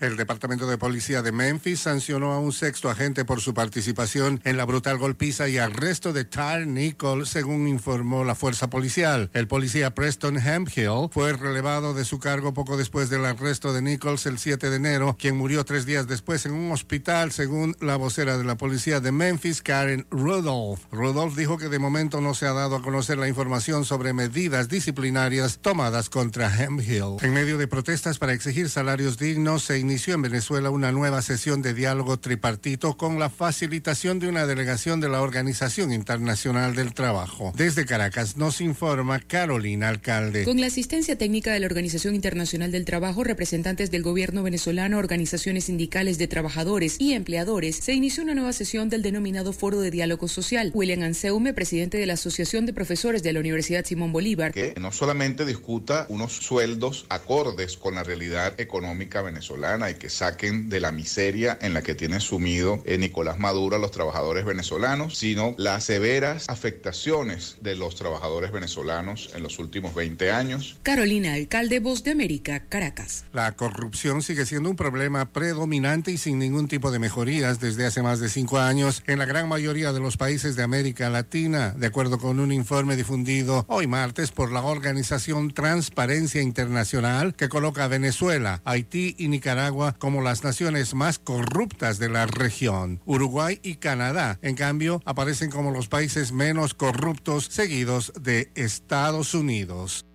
El 0.00 0.16
Departamento 0.16 0.68
de 0.68 0.78
Policía 0.78 1.22
de 1.22 1.32
Memphis 1.32 1.80
sancionó 1.80 2.32
a 2.32 2.38
un 2.38 2.52
sexto 2.52 2.88
agente 2.88 3.24
por 3.24 3.40
su 3.40 3.52
participación 3.52 4.40
en 4.44 4.56
la 4.56 4.64
brutal 4.64 4.96
golpiza 4.96 5.48
y 5.48 5.58
arresto 5.58 6.12
de 6.12 6.24
Tyre 6.24 6.66
Nichols, 6.66 7.28
según 7.28 7.66
informó 7.66 8.24
la 8.24 8.36
fuerza 8.36 8.70
policial. 8.70 9.28
El 9.32 9.48
policía 9.48 9.94
Preston 9.94 10.38
Hemphill 10.38 11.08
fue 11.10 11.32
relevado 11.32 11.94
de 11.94 12.04
su 12.04 12.20
cargo 12.20 12.54
poco 12.54 12.76
después 12.76 13.10
del 13.10 13.24
arresto 13.24 13.72
de 13.72 13.82
Nichols 13.82 14.26
el 14.26 14.38
7 14.38 14.70
de 14.70 14.76
enero, 14.76 15.16
quien 15.18 15.36
murió 15.36 15.64
tres 15.64 15.84
días 15.84 16.06
después 16.06 16.46
en 16.46 16.52
un 16.52 16.70
hospital, 16.70 17.32
según 17.32 17.76
la 17.80 17.96
vocera 17.96 18.38
de 18.38 18.44
la 18.44 18.56
policía 18.56 19.00
de 19.00 19.10
Memphis, 19.10 19.62
Karen 19.62 20.06
Rudolph. 20.10 20.80
Rudolph 20.92 21.36
dijo 21.36 21.58
que 21.58 21.68
de 21.68 21.78
momento 21.80 22.20
no 22.20 22.34
se 22.34 22.46
ha 22.46 22.52
dado 22.52 22.76
a 22.76 22.82
conocer 22.82 23.18
la 23.18 23.26
información 23.26 23.84
sobre 23.84 24.12
medidas 24.12 24.68
disciplinarias 24.68 25.58
tomadas 25.58 26.08
contra 26.08 26.54
Hemphill. 26.54 27.16
En 27.22 27.32
medio 27.32 27.58
de 27.58 27.66
protestas 27.66 28.18
para 28.18 28.32
exigir 28.32 28.70
salarios 28.70 29.18
dignos, 29.18 29.64
se 29.64 29.87
inició 29.88 30.14
en 30.14 30.22
Venezuela 30.22 30.68
una 30.68 30.92
nueva 30.92 31.22
sesión 31.22 31.62
de 31.62 31.72
diálogo 31.72 32.18
tripartito 32.18 32.98
con 32.98 33.18
la 33.18 33.30
facilitación 33.30 34.18
de 34.18 34.28
una 34.28 34.46
delegación 34.46 35.00
de 35.00 35.08
la 35.08 35.22
Organización 35.22 35.94
Internacional 35.94 36.74
del 36.74 36.92
Trabajo. 36.92 37.54
Desde 37.56 37.86
Caracas 37.86 38.36
nos 38.36 38.60
informa 38.60 39.18
Carolina 39.18 39.88
Alcalde. 39.88 40.44
Con 40.44 40.60
la 40.60 40.66
asistencia 40.66 41.16
técnica 41.16 41.54
de 41.54 41.60
la 41.60 41.66
Organización 41.66 42.14
Internacional 42.14 42.70
del 42.70 42.84
Trabajo, 42.84 43.24
representantes 43.24 43.90
del 43.90 44.02
gobierno 44.02 44.42
venezolano, 44.42 44.98
organizaciones 44.98 45.64
sindicales 45.64 46.18
de 46.18 46.28
trabajadores 46.28 46.96
y 47.00 47.14
empleadores, 47.14 47.76
se 47.76 47.94
inició 47.94 48.24
una 48.24 48.34
nueva 48.34 48.52
sesión 48.52 48.90
del 48.90 49.00
denominado 49.00 49.54
Foro 49.54 49.80
de 49.80 49.90
Diálogo 49.90 50.28
Social. 50.28 50.70
William 50.74 51.02
Anseume, 51.02 51.54
presidente 51.54 51.96
de 51.96 52.04
la 52.04 52.12
Asociación 52.12 52.66
de 52.66 52.74
Profesores 52.74 53.22
de 53.22 53.32
la 53.32 53.40
Universidad 53.40 53.86
Simón 53.86 54.12
Bolívar. 54.12 54.52
Que 54.52 54.74
no 54.78 54.92
solamente 54.92 55.46
discuta 55.46 56.04
unos 56.10 56.32
sueldos 56.34 57.06
acordes 57.08 57.78
con 57.78 57.94
la 57.94 58.04
realidad 58.04 58.52
económica 58.60 59.22
venezolana, 59.22 59.77
y 59.86 59.94
que 59.94 60.10
saquen 60.10 60.68
de 60.68 60.80
la 60.80 60.90
miseria 60.90 61.58
en 61.60 61.74
la 61.74 61.82
que 61.82 61.94
tiene 61.94 62.20
sumido 62.20 62.82
eh, 62.84 62.98
Nicolás 62.98 63.38
Maduro 63.38 63.76
a 63.76 63.78
los 63.78 63.92
trabajadores 63.92 64.44
venezolanos, 64.44 65.16
sino 65.16 65.54
las 65.56 65.84
severas 65.84 66.46
afectaciones 66.48 67.58
de 67.60 67.76
los 67.76 67.94
trabajadores 67.94 68.50
venezolanos 68.50 69.30
en 69.34 69.42
los 69.42 69.58
últimos 69.58 69.94
20 69.94 70.32
años. 70.32 70.78
Carolina, 70.82 71.34
alcalde 71.34 71.78
Voz 71.78 72.02
de 72.02 72.10
América, 72.10 72.60
Caracas. 72.68 73.24
La 73.32 73.52
corrupción 73.52 74.22
sigue 74.22 74.46
siendo 74.46 74.70
un 74.70 74.76
problema 74.76 75.30
predominante 75.32 76.10
y 76.10 76.18
sin 76.18 76.38
ningún 76.38 76.66
tipo 76.66 76.90
de 76.90 76.98
mejorías 76.98 77.60
desde 77.60 77.86
hace 77.86 78.02
más 78.02 78.18
de 78.18 78.28
cinco 78.28 78.58
años 78.58 79.02
en 79.06 79.18
la 79.18 79.26
gran 79.26 79.48
mayoría 79.48 79.92
de 79.92 80.00
los 80.00 80.16
países 80.16 80.56
de 80.56 80.62
América 80.62 81.10
Latina, 81.10 81.74
de 81.76 81.86
acuerdo 81.86 82.18
con 82.18 82.40
un 82.40 82.52
informe 82.52 82.96
difundido 82.96 83.64
hoy 83.68 83.86
martes 83.86 84.32
por 84.32 84.50
la 84.50 84.62
organización 84.62 85.52
Transparencia 85.52 86.42
Internacional 86.42 87.34
que 87.34 87.48
coloca 87.48 87.84
a 87.84 87.88
Venezuela, 87.88 88.60
Haití 88.64 89.14
y 89.18 89.28
Nicaragua 89.28 89.67
como 89.98 90.22
las 90.22 90.44
naciones 90.44 90.94
más 90.94 91.18
corruptas 91.18 91.98
de 91.98 92.08
la 92.08 92.26
región. 92.26 93.00
Uruguay 93.04 93.60
y 93.62 93.76
Canadá, 93.76 94.38
en 94.42 94.56
cambio, 94.56 95.02
aparecen 95.04 95.50
como 95.50 95.70
los 95.70 95.88
países 95.88 96.32
menos 96.32 96.74
corruptos 96.74 97.46
seguidos 97.50 98.12
de 98.20 98.50
Estados 98.54 99.34
Unidos. 99.34 100.06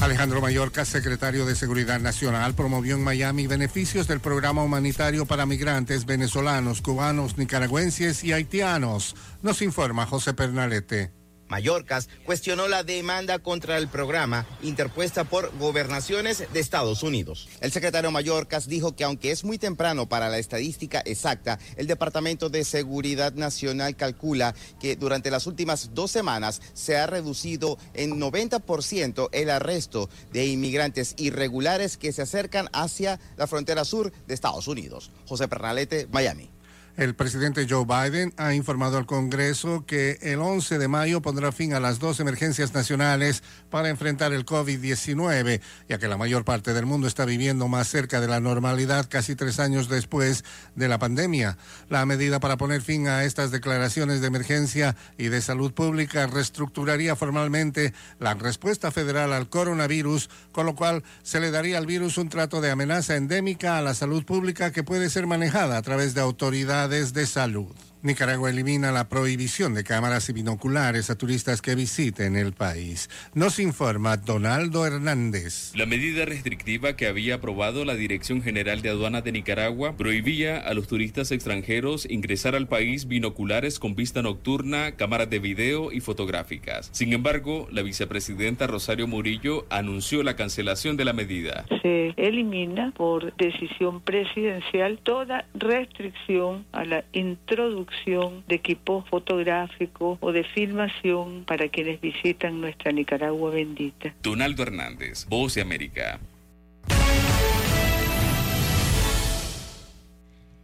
Alejandro 0.00 0.40
Mayorkas, 0.40 0.88
secretario 0.88 1.46
de 1.46 1.56
Seguridad 1.56 1.98
Nacional, 1.98 2.54
promovió 2.54 2.94
en 2.94 3.02
Miami 3.02 3.46
beneficios 3.46 4.06
del 4.06 4.20
programa 4.20 4.62
humanitario 4.62 5.26
para 5.26 5.46
migrantes 5.46 6.06
venezolanos, 6.06 6.80
cubanos, 6.80 7.38
nicaragüenses 7.38 8.22
y 8.22 8.32
haitianos. 8.32 9.16
Nos 9.42 9.62
informa 9.62 10.06
José 10.06 10.34
Pernalete. 10.34 11.23
Mallorcas 11.48 12.08
cuestionó 12.24 12.68
la 12.68 12.82
demanda 12.82 13.38
contra 13.38 13.78
el 13.78 13.88
programa 13.88 14.46
interpuesta 14.62 15.24
por 15.24 15.56
gobernaciones 15.58 16.44
de 16.52 16.60
Estados 16.60 17.02
Unidos. 17.02 17.48
El 17.60 17.72
secretario 17.72 18.10
Mallorcas 18.10 18.68
dijo 18.68 18.96
que 18.96 19.04
aunque 19.04 19.30
es 19.30 19.44
muy 19.44 19.58
temprano 19.58 20.08
para 20.08 20.28
la 20.28 20.38
estadística 20.38 21.02
exacta, 21.04 21.58
el 21.76 21.86
Departamento 21.86 22.48
de 22.48 22.64
Seguridad 22.64 23.34
Nacional 23.34 23.96
calcula 23.96 24.54
que 24.80 24.96
durante 24.96 25.30
las 25.30 25.46
últimas 25.46 25.90
dos 25.94 26.10
semanas 26.10 26.62
se 26.72 26.96
ha 26.96 27.06
reducido 27.06 27.78
en 27.92 28.20
90% 28.20 29.28
el 29.32 29.50
arresto 29.50 30.08
de 30.32 30.46
inmigrantes 30.46 31.14
irregulares 31.18 31.96
que 31.96 32.12
se 32.12 32.22
acercan 32.22 32.68
hacia 32.72 33.20
la 33.36 33.46
frontera 33.46 33.84
sur 33.84 34.12
de 34.26 34.34
Estados 34.34 34.68
Unidos. 34.68 35.10
José 35.26 35.48
Pernalete, 35.48 36.08
Miami. 36.10 36.53
El 36.96 37.16
presidente 37.16 37.66
Joe 37.68 37.84
Biden 37.84 38.32
ha 38.36 38.54
informado 38.54 38.98
al 38.98 39.06
Congreso 39.06 39.84
que 39.84 40.16
el 40.22 40.38
11 40.38 40.78
de 40.78 40.86
mayo 40.86 41.20
pondrá 41.20 41.50
fin 41.50 41.74
a 41.74 41.80
las 41.80 41.98
dos 41.98 42.20
emergencias 42.20 42.72
nacionales 42.72 43.42
para 43.68 43.88
enfrentar 43.88 44.32
el 44.32 44.46
COVID-19, 44.46 45.60
ya 45.88 45.98
que 45.98 46.06
la 46.06 46.16
mayor 46.16 46.44
parte 46.44 46.72
del 46.72 46.86
mundo 46.86 47.08
está 47.08 47.24
viviendo 47.24 47.66
más 47.66 47.88
cerca 47.88 48.20
de 48.20 48.28
la 48.28 48.38
normalidad 48.38 49.08
casi 49.08 49.34
tres 49.34 49.58
años 49.58 49.88
después 49.88 50.44
de 50.76 50.86
la 50.86 51.00
pandemia. 51.00 51.58
La 51.88 52.06
medida 52.06 52.38
para 52.38 52.58
poner 52.58 52.80
fin 52.80 53.08
a 53.08 53.24
estas 53.24 53.50
declaraciones 53.50 54.20
de 54.20 54.28
emergencia 54.28 54.94
y 55.18 55.30
de 55.30 55.40
salud 55.40 55.72
pública 55.72 56.28
reestructuraría 56.28 57.16
formalmente 57.16 57.92
la 58.20 58.34
respuesta 58.34 58.92
federal 58.92 59.32
al 59.32 59.48
coronavirus, 59.48 60.30
con 60.52 60.64
lo 60.64 60.76
cual 60.76 61.02
se 61.24 61.40
le 61.40 61.50
daría 61.50 61.78
al 61.78 61.86
virus 61.86 62.18
un 62.18 62.28
trato 62.28 62.60
de 62.60 62.70
amenaza 62.70 63.16
endémica 63.16 63.78
a 63.78 63.82
la 63.82 63.94
salud 63.94 64.24
pública 64.24 64.70
que 64.70 64.84
puede 64.84 65.10
ser 65.10 65.26
manejada 65.26 65.76
a 65.76 65.82
través 65.82 66.14
de 66.14 66.20
autoridades 66.20 66.83
de 66.88 67.26
salud. 67.26 67.93
Nicaragua 68.04 68.50
elimina 68.50 68.92
la 68.92 69.08
prohibición 69.08 69.72
de 69.72 69.82
cámaras 69.82 70.28
y 70.28 70.34
binoculares 70.34 71.08
a 71.08 71.16
turistas 71.16 71.62
que 71.62 71.74
visiten 71.74 72.36
el 72.36 72.52
país. 72.52 73.08
Nos 73.32 73.58
informa 73.58 74.18
Donaldo 74.18 74.84
Hernández. 74.86 75.72
La 75.74 75.86
medida 75.86 76.26
restrictiva 76.26 76.96
que 76.96 77.06
había 77.06 77.36
aprobado 77.36 77.86
la 77.86 77.94
Dirección 77.94 78.42
General 78.42 78.82
de 78.82 78.90
Aduanas 78.90 79.24
de 79.24 79.32
Nicaragua 79.32 79.96
prohibía 79.96 80.58
a 80.58 80.74
los 80.74 80.86
turistas 80.86 81.32
extranjeros 81.32 82.06
ingresar 82.10 82.54
al 82.54 82.68
país 82.68 83.08
binoculares 83.08 83.78
con 83.78 83.94
vista 83.94 84.20
nocturna, 84.20 84.96
cámaras 84.96 85.30
de 85.30 85.38
video 85.38 85.90
y 85.90 86.00
fotográficas. 86.00 86.90
Sin 86.92 87.14
embargo, 87.14 87.68
la 87.72 87.80
vicepresidenta 87.80 88.66
Rosario 88.66 89.06
Murillo 89.06 89.64
anunció 89.70 90.22
la 90.22 90.36
cancelación 90.36 90.98
de 90.98 91.06
la 91.06 91.14
medida. 91.14 91.64
Se 91.80 92.12
elimina 92.18 92.92
por 92.94 93.34
decisión 93.36 94.02
presidencial 94.02 94.98
toda 95.02 95.46
restricción 95.54 96.66
a 96.72 96.84
la 96.84 97.04
introducción 97.14 97.93
de 98.04 98.54
equipo 98.54 99.04
fotográfico 99.08 100.18
o 100.20 100.32
de 100.32 100.44
filmación 100.44 101.44
para 101.46 101.68
quienes 101.68 102.00
visitan 102.00 102.60
nuestra 102.60 102.92
Nicaragua 102.92 103.50
bendita. 103.50 104.14
Donaldo 104.22 104.62
Hernández, 104.62 105.26
Voz 105.28 105.54
de 105.54 105.62
América. 105.62 106.20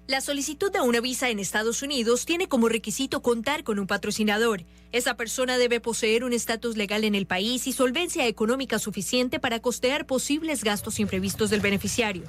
La 0.06 0.20
solicitud 0.20 0.72
de 0.72 0.80
una 0.80 1.00
visa 1.00 1.30
en 1.30 1.38
Estados 1.38 1.82
Unidos 1.82 2.26
tiene 2.26 2.48
como 2.48 2.68
requisito 2.68 3.22
contar 3.22 3.62
con 3.62 3.78
un 3.78 3.86
patrocinador. 3.86 4.64
Esa 4.90 5.16
persona 5.16 5.56
debe 5.56 5.78
poseer 5.78 6.24
un 6.24 6.32
estatus 6.32 6.76
legal 6.76 7.04
en 7.04 7.14
el 7.14 7.26
país 7.26 7.68
y 7.68 7.72
solvencia 7.72 8.26
económica 8.26 8.80
suficiente 8.80 9.38
para 9.38 9.60
costear 9.60 10.06
posibles 10.06 10.64
gastos 10.64 10.98
imprevistos 10.98 11.48
del 11.50 11.60
beneficiario. 11.60 12.24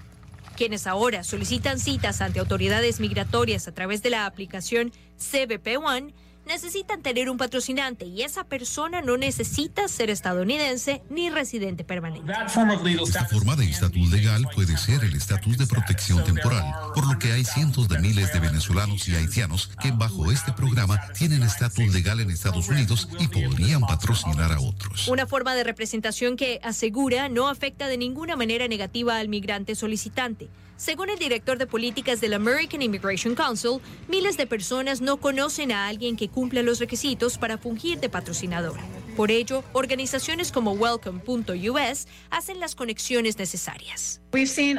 Quienes 0.56 0.86
ahora 0.88 1.24
solicitan 1.24 1.80
citas 1.80 2.22
ante 2.22 2.40
autoridades 2.40 3.00
migratorias 3.00 3.68
a 3.68 3.74
través 3.74 4.04
de 4.04 4.12
la 4.12 4.26
aplicación 4.26 4.92
CBP 5.18 5.78
One 5.84 6.14
necesitan 6.46 7.02
tener 7.02 7.30
un 7.30 7.38
patrocinante 7.38 8.06
y 8.06 8.24
esa 8.24 8.44
persona 8.44 9.02
no 9.02 9.18
necesita 9.18 9.88
ser 9.88 10.10
estadounidense 10.10 11.02
ni 11.10 11.30
residente 11.30 11.84
permanente. 11.84 12.32
Esta 12.32 13.26
forma 13.26 13.56
de 13.56 13.66
estatus 13.66 14.10
legal 14.10 14.48
puede 14.54 14.78
ser 14.78 15.04
el 15.04 15.16
estatus 15.16 15.58
de 15.58 15.68
protección 15.68 16.24
temporal, 16.24 16.66
por 16.94 17.12
lo 17.12 17.20
que 17.20 17.32
hay 17.32 17.46
cientos 17.46 17.88
de 17.88 18.00
miles 18.00 18.34
de 18.34 18.40
venezolanos 18.40 19.08
y 19.08 19.16
haitianos 19.16 19.72
que 19.82 19.92
bajo 19.92 20.32
este 20.32 20.52
programa 20.52 21.00
tienen 21.18 21.44
estatus 21.44 21.94
legal 21.94 22.20
en 22.20 22.32
Estados 22.32 22.68
Unidos 22.70 23.08
y 23.20 23.28
podrían 23.28 23.82
patrocinar 23.82 24.52
a 24.52 24.60
otros. 24.60 25.08
Una 25.08 25.28
forma 25.28 25.56
de 25.56 25.64
representación 25.64 26.38
que 26.38 26.60
asegura 26.64 27.30
no 27.30 27.50
afecta 27.50 27.88
de 27.88 27.98
ninguna 27.98 28.36
manera 28.36 28.68
negativa 28.68 29.18
al 29.18 29.30
migrante 29.30 29.76
solicitante. 29.76 30.50
Según 30.82 31.12
el 31.12 31.20
director 31.20 31.60
de 31.60 31.68
políticas 31.68 32.22
del 32.22 32.34
American 32.34 32.82
Immigration 32.82 33.36
Council, 33.36 33.80
miles 34.08 34.36
de 34.36 34.48
personas 34.48 35.00
no 35.00 35.18
conocen 35.18 35.72
a 35.72 35.86
alguien 35.86 36.16
que 36.16 36.28
cumpla 36.28 36.64
los 36.64 36.80
requisitos 36.80 37.38
para 37.38 37.60
fungir 37.60 38.00
de 38.00 38.10
patrocinador. 38.10 38.80
Por 39.16 39.32
ello, 39.32 39.64
organizaciones 39.74 40.52
como 40.52 40.72
Welcome.us 40.72 42.08
hacen 42.30 42.60
las 42.60 42.76
conexiones 42.76 43.38
necesarias. 43.38 44.22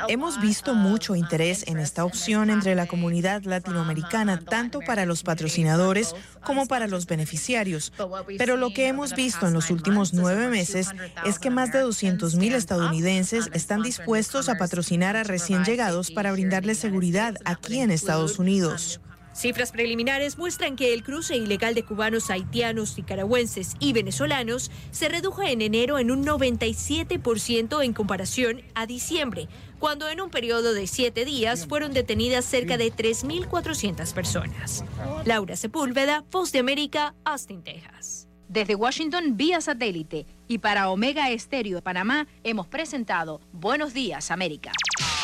Hemos 0.08 0.40
visto 0.40 0.74
mucho 0.74 1.14
interés 1.14 1.64
en 1.66 1.78
esta 1.78 2.04
opción 2.04 2.48
entre 2.48 2.74
la 2.74 2.86
comunidad 2.86 3.42
latinoamericana, 3.44 4.40
tanto 4.40 4.80
para 4.80 5.04
los 5.04 5.22
patrocinadores 5.22 6.14
como 6.44 6.66
para 6.66 6.86
los 6.86 7.06
beneficiarios. 7.06 7.92
Pero 8.38 8.56
lo 8.56 8.72
que 8.72 8.88
hemos 8.88 9.14
visto 9.14 9.46
en 9.46 9.52
los 9.52 9.70
últimos 9.70 10.14
nueve 10.14 10.48
meses 10.48 10.88
es 11.26 11.38
que 11.38 11.50
más 11.50 11.72
de 11.72 11.84
200.000 11.84 12.54
estadounidenses 12.54 13.50
están 13.52 13.82
dispuestos 13.82 14.48
a 14.48 14.56
patrocinar 14.56 15.16
a 15.16 15.24
recién 15.24 15.64
llegados 15.64 16.10
para 16.10 16.32
brindarles 16.32 16.78
seguridad 16.78 17.36
aquí 17.44 17.80
en 17.80 17.90
Estados 17.90 18.38
Unidos. 18.38 19.00
Cifras 19.32 19.72
preliminares 19.72 20.36
muestran 20.36 20.76
que 20.76 20.92
el 20.92 21.02
cruce 21.02 21.36
ilegal 21.36 21.74
de 21.74 21.84
cubanos, 21.84 22.30
haitianos, 22.30 22.96
nicaragüenses 22.98 23.76
y 23.78 23.92
venezolanos 23.92 24.70
se 24.90 25.08
redujo 25.08 25.42
en 25.42 25.62
enero 25.62 25.98
en 25.98 26.10
un 26.10 26.24
97% 26.24 27.84
en 27.84 27.92
comparación 27.92 28.62
a 28.74 28.86
diciembre, 28.86 29.48
cuando 29.78 30.08
en 30.08 30.20
un 30.20 30.30
periodo 30.30 30.74
de 30.74 30.86
siete 30.86 31.24
días 31.24 31.66
fueron 31.66 31.92
detenidas 31.92 32.44
cerca 32.44 32.76
de 32.76 32.92
3.400 32.92 34.12
personas. 34.12 34.84
Laura 35.24 35.56
Sepúlveda, 35.56 36.24
Voz 36.30 36.52
de 36.52 36.58
América, 36.58 37.14
Austin, 37.24 37.62
Texas. 37.62 38.28
Desde 38.48 38.74
Washington 38.74 39.38
vía 39.38 39.62
satélite 39.62 40.26
y 40.46 40.58
para 40.58 40.90
Omega 40.90 41.30
Estéreo 41.30 41.76
de 41.76 41.82
Panamá 41.82 42.26
hemos 42.44 42.66
presentado 42.66 43.40
Buenos 43.50 43.94
Días 43.94 44.30
América. 44.30 44.72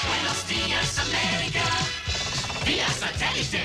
Buenos 0.06 0.48
días, 0.48 0.98
América. 0.98 1.64
Vía 2.64 2.88
satélite. 2.88 3.64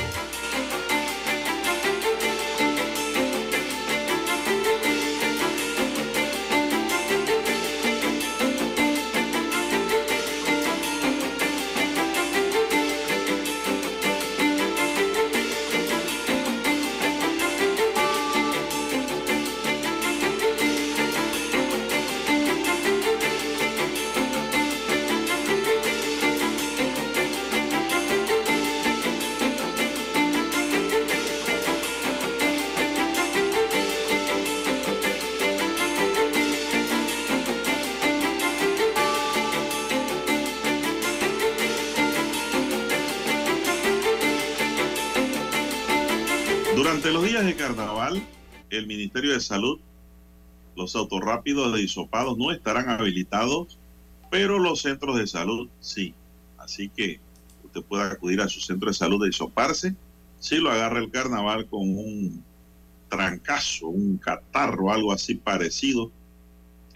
Durante 46.75 47.11
los 47.11 47.23
días 47.23 47.45
de 47.45 47.55
carnaval, 47.55 48.25
el 48.69 48.87
Ministerio 48.87 49.33
de 49.33 49.41
Salud, 49.41 49.79
los 50.75 50.95
autorrápidos 50.95 51.73
de 51.73 51.81
isopados 51.81 52.37
no 52.37 52.51
estarán 52.51 52.89
habilitados, 52.89 53.77
pero 54.29 54.57
los 54.57 54.81
centros 54.81 55.17
de 55.17 55.27
salud 55.27 55.67
sí. 55.81 56.13
Así 56.57 56.89
que 56.89 57.19
usted 57.65 57.81
puede 57.83 58.03
acudir 58.03 58.39
a 58.39 58.47
su 58.47 58.61
centro 58.61 58.89
de 58.89 58.93
salud 58.93 59.21
de 59.21 59.29
isoparse 59.29 59.95
si 60.39 60.57
lo 60.57 60.71
agarra 60.71 60.99
el 60.99 61.11
carnaval 61.11 61.67
con 61.67 61.81
un 61.81 62.43
trancazo, 63.09 63.87
un 63.87 64.17
catarro, 64.17 64.91
algo 64.91 65.11
así 65.11 65.35
parecido 65.35 66.09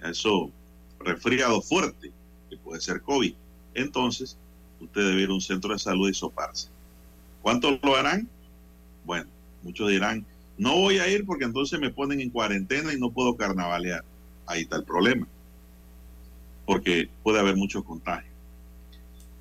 a 0.01 0.09
eso 0.09 0.51
resfriado 0.99 1.61
fuerte, 1.61 2.11
que 2.49 2.57
puede 2.57 2.79
ser 2.79 3.01
COVID. 3.01 3.33
Entonces, 3.73 4.37
usted 4.79 5.01
debe 5.01 5.23
ir 5.23 5.29
a 5.29 5.33
un 5.33 5.41
centro 5.41 5.73
de 5.73 5.79
salud 5.79 6.09
y 6.09 6.13
soparse. 6.13 6.69
¿Cuántos 7.41 7.77
lo 7.83 7.95
harán? 7.95 8.27
Bueno, 9.03 9.29
muchos 9.65 9.89
dirán, 9.89 10.25
no 10.57 10.75
voy 10.75 10.99
a 10.99 11.09
ir 11.09 11.25
porque 11.25 11.43
entonces 11.43 11.79
me 11.79 11.89
ponen 11.89 12.21
en 12.21 12.29
cuarentena 12.29 12.93
y 12.93 12.99
no 12.99 13.11
puedo 13.11 13.35
carnavalear. 13.35 14.05
Ahí 14.45 14.61
está 14.61 14.77
el 14.77 14.85
problema. 14.85 15.27
Porque 16.65 17.09
puede 17.23 17.39
haber 17.39 17.57
muchos 17.57 17.83
contagios. 17.83 18.33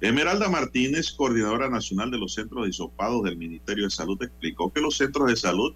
Esmeralda 0.01 0.51
Martínez, 0.51 1.13
coordinadora 1.13 1.71
nacional 1.71 2.11
de 2.11 2.19
los 2.19 2.35
centros 2.35 2.65
de 2.65 2.71
hisopados 2.71 3.23
del 3.23 3.37
Ministerio 3.37 3.85
de 3.85 3.91
Salud, 3.91 4.23
explicó 4.23 4.71
que 4.71 4.81
los 4.81 4.97
centros 4.97 5.29
de 5.29 5.37
salud 5.37 5.73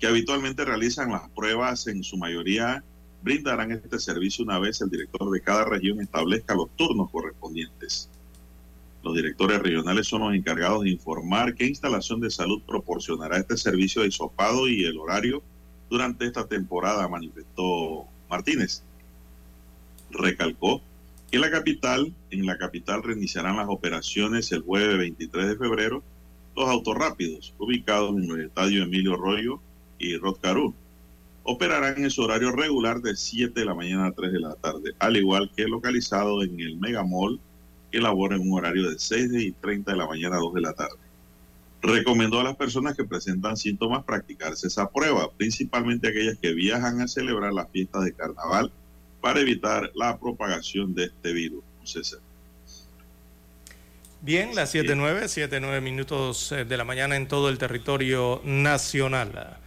que 0.00 0.08
habitualmente 0.08 0.64
realizan 0.64 1.12
las 1.12 1.28
pruebas 1.30 1.86
en 1.86 2.02
su 2.02 2.16
mayoría 2.16 2.82
brindarán 3.22 3.70
este 3.70 4.00
servicio 4.00 4.44
una 4.44 4.58
vez 4.58 4.80
el 4.80 4.90
director 4.90 5.30
de 5.30 5.40
cada 5.40 5.66
región 5.66 6.00
establezca 6.00 6.54
los 6.54 6.68
turnos 6.74 7.10
correspondientes. 7.10 8.09
Los 9.02 9.14
directores 9.14 9.60
regionales 9.60 10.06
son 10.06 10.22
los 10.22 10.34
encargados 10.34 10.82
de 10.82 10.90
informar 10.90 11.54
qué 11.54 11.66
instalación 11.66 12.20
de 12.20 12.30
salud 12.30 12.62
proporcionará 12.66 13.38
este 13.38 13.56
servicio 13.56 14.02
de 14.02 14.08
hisopado 14.08 14.68
y 14.68 14.84
el 14.84 14.98
horario 14.98 15.42
durante 15.88 16.26
esta 16.26 16.46
temporada, 16.46 17.08
manifestó 17.08 18.04
Martínez. 18.28 18.82
Recalcó 20.10 20.82
que 21.30 21.38
la 21.38 21.50
capital, 21.50 22.12
en 22.30 22.46
la 22.46 22.58
capital 22.58 23.02
reiniciarán 23.02 23.56
las 23.56 23.68
operaciones 23.68 24.52
el 24.52 24.62
jueves 24.62 24.98
23 24.98 25.48
de 25.48 25.56
febrero 25.56 26.02
los 26.56 26.68
autorrápidos 26.68 27.54
ubicados 27.58 28.10
en 28.16 28.30
el 28.30 28.46
estadio 28.46 28.82
Emilio 28.82 29.16
Rollo 29.16 29.60
y 29.98 30.16
Rotcarú 30.16 30.74
operarán 31.42 32.02
en 32.02 32.10
su 32.10 32.22
horario 32.22 32.52
regular 32.52 33.00
de 33.00 33.16
7 33.16 33.58
de 33.58 33.66
la 33.66 33.74
mañana 33.74 34.06
a 34.06 34.12
3 34.12 34.32
de 34.32 34.40
la 34.40 34.54
tarde, 34.54 34.92
al 34.98 35.16
igual 35.16 35.50
que 35.56 35.66
localizado 35.66 36.42
en 36.42 36.60
el 36.60 36.76
Megamall, 36.76 37.40
que 37.90 38.00
labora 38.00 38.36
en 38.36 38.42
un 38.42 38.58
horario 38.58 38.90
de 38.90 38.98
6 38.98 39.32
y 39.34 39.52
30 39.52 39.92
de 39.92 39.96
la 39.96 40.06
mañana 40.06 40.36
a 40.36 40.40
2 40.40 40.54
de 40.54 40.60
la 40.60 40.72
tarde. 40.72 40.96
Recomendó 41.82 42.40
a 42.40 42.44
las 42.44 42.56
personas 42.56 42.96
que 42.96 43.04
presentan 43.04 43.56
síntomas 43.56 44.04
practicarse 44.04 44.66
esa 44.66 44.90
prueba, 44.90 45.30
principalmente 45.32 46.08
aquellas 46.08 46.38
que 46.38 46.52
viajan 46.52 47.00
a 47.00 47.08
celebrar 47.08 47.52
las 47.52 47.70
fiestas 47.70 48.04
de 48.04 48.12
carnaval 48.12 48.70
para 49.20 49.40
evitar 49.40 49.90
la 49.94 50.18
propagación 50.18 50.94
de 50.94 51.04
este 51.04 51.32
virus. 51.32 51.64
César. 51.84 52.20
Bien, 54.22 54.54
las 54.54 54.74
7.9, 54.74 55.48
7.9 55.48 55.80
minutos 55.80 56.52
eh, 56.52 56.66
de 56.66 56.76
la 56.76 56.84
mañana 56.84 57.16
en 57.16 57.26
todo 57.26 57.48
el 57.48 57.56
territorio 57.56 58.42
nacional. 58.44 59.58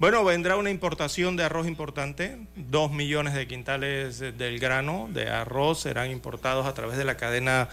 Bueno, 0.00 0.24
vendrá 0.24 0.56
una 0.56 0.70
importación 0.70 1.36
de 1.36 1.44
arroz 1.44 1.68
importante. 1.68 2.36
Dos 2.56 2.90
millones 2.90 3.32
de 3.32 3.46
quintales 3.46 4.18
del 4.18 4.58
grano 4.58 5.08
de 5.12 5.28
arroz 5.28 5.82
serán 5.82 6.10
importados 6.10 6.66
a 6.66 6.74
través 6.74 6.98
de 6.98 7.04
la 7.04 7.16
cadena 7.16 7.68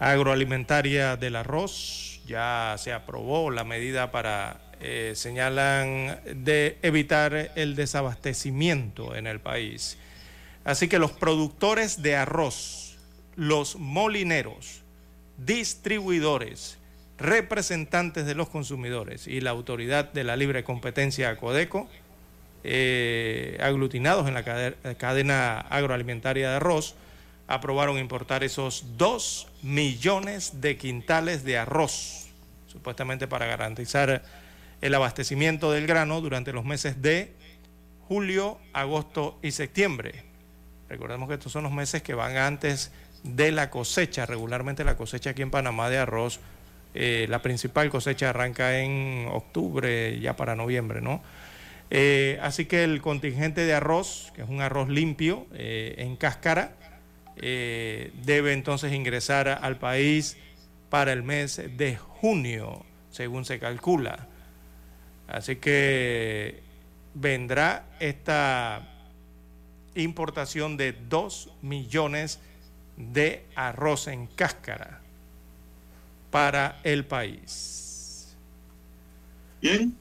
agroalimentaria 0.00 1.16
del 1.16 1.36
arroz. 1.36 2.20
Ya 2.26 2.74
se 2.76 2.92
aprobó 2.92 3.52
la 3.52 3.62
medida 3.62 4.10
para, 4.10 4.62
eh, 4.80 5.12
señalan, 5.14 6.18
de 6.24 6.76
evitar 6.82 7.52
el 7.54 7.76
desabastecimiento 7.76 9.14
en 9.14 9.28
el 9.28 9.38
país. 9.38 9.96
Así 10.64 10.88
que 10.88 10.98
los 10.98 11.12
productores 11.12 12.02
de 12.02 12.16
arroz, 12.16 12.96
los 13.36 13.76
molineros, 13.76 14.82
distribuidores, 15.38 16.78
representantes 17.18 18.26
de 18.26 18.34
los 18.34 18.48
consumidores 18.48 19.26
y 19.26 19.40
la 19.40 19.50
autoridad 19.50 20.12
de 20.12 20.24
la 20.24 20.36
libre 20.36 20.64
competencia 20.64 21.36
Codeco, 21.36 21.88
eh, 22.64 23.58
aglutinados 23.60 24.26
en 24.26 24.34
la 24.34 24.42
cadena 24.42 25.60
agroalimentaria 25.60 26.50
de 26.50 26.56
arroz, 26.56 26.96
aprobaron 27.46 27.98
importar 27.98 28.42
esos 28.42 28.96
2 28.96 29.48
millones 29.62 30.60
de 30.60 30.76
quintales 30.76 31.44
de 31.44 31.58
arroz, 31.58 32.26
supuestamente 32.66 33.26
para 33.28 33.46
garantizar 33.46 34.22
el 34.80 34.94
abastecimiento 34.94 35.70
del 35.72 35.86
grano 35.86 36.20
durante 36.20 36.52
los 36.52 36.64
meses 36.64 37.00
de 37.02 37.32
julio, 38.08 38.58
agosto 38.72 39.38
y 39.42 39.52
septiembre. 39.52 40.24
Recordemos 40.88 41.28
que 41.28 41.34
estos 41.34 41.52
son 41.52 41.64
los 41.64 41.72
meses 41.72 42.02
que 42.02 42.14
van 42.14 42.36
antes 42.36 42.92
de 43.22 43.52
la 43.52 43.70
cosecha. 43.70 44.26
Regularmente 44.26 44.84
la 44.84 44.96
cosecha 44.96 45.30
aquí 45.30 45.42
en 45.42 45.50
Panamá 45.50 45.88
de 45.88 45.98
arroz 45.98 46.40
eh, 46.94 47.26
la 47.28 47.42
principal 47.42 47.90
cosecha 47.90 48.30
arranca 48.30 48.78
en 48.78 49.28
octubre, 49.32 50.18
ya 50.20 50.36
para 50.36 50.54
noviembre, 50.54 51.00
¿no? 51.00 51.22
Eh, 51.90 52.38
así 52.40 52.66
que 52.66 52.84
el 52.84 53.02
contingente 53.02 53.62
de 53.66 53.74
arroz, 53.74 54.32
que 54.34 54.42
es 54.42 54.48
un 54.48 54.60
arroz 54.60 54.88
limpio 54.88 55.46
eh, 55.54 55.96
en 55.98 56.16
cáscara, 56.16 56.76
debe 57.36 58.52
entonces 58.52 58.92
ingresar 58.92 59.48
al 59.48 59.76
país 59.76 60.36
para 60.88 61.12
el 61.12 61.24
mes 61.24 61.60
de 61.76 61.96
junio, 61.96 62.86
según 63.10 63.44
se 63.44 63.58
calcula. 63.58 64.28
Así 65.26 65.56
que 65.56 66.62
vendrá 67.12 67.86
esta 67.98 68.88
importación 69.96 70.76
de 70.76 70.92
2 70.92 71.50
millones 71.62 72.38
de 72.96 73.44
arroz 73.56 74.06
en 74.06 74.28
cáscara 74.28 75.03
para 76.34 76.80
el 76.82 77.04
país. 77.04 78.34
Bien, 79.62 79.96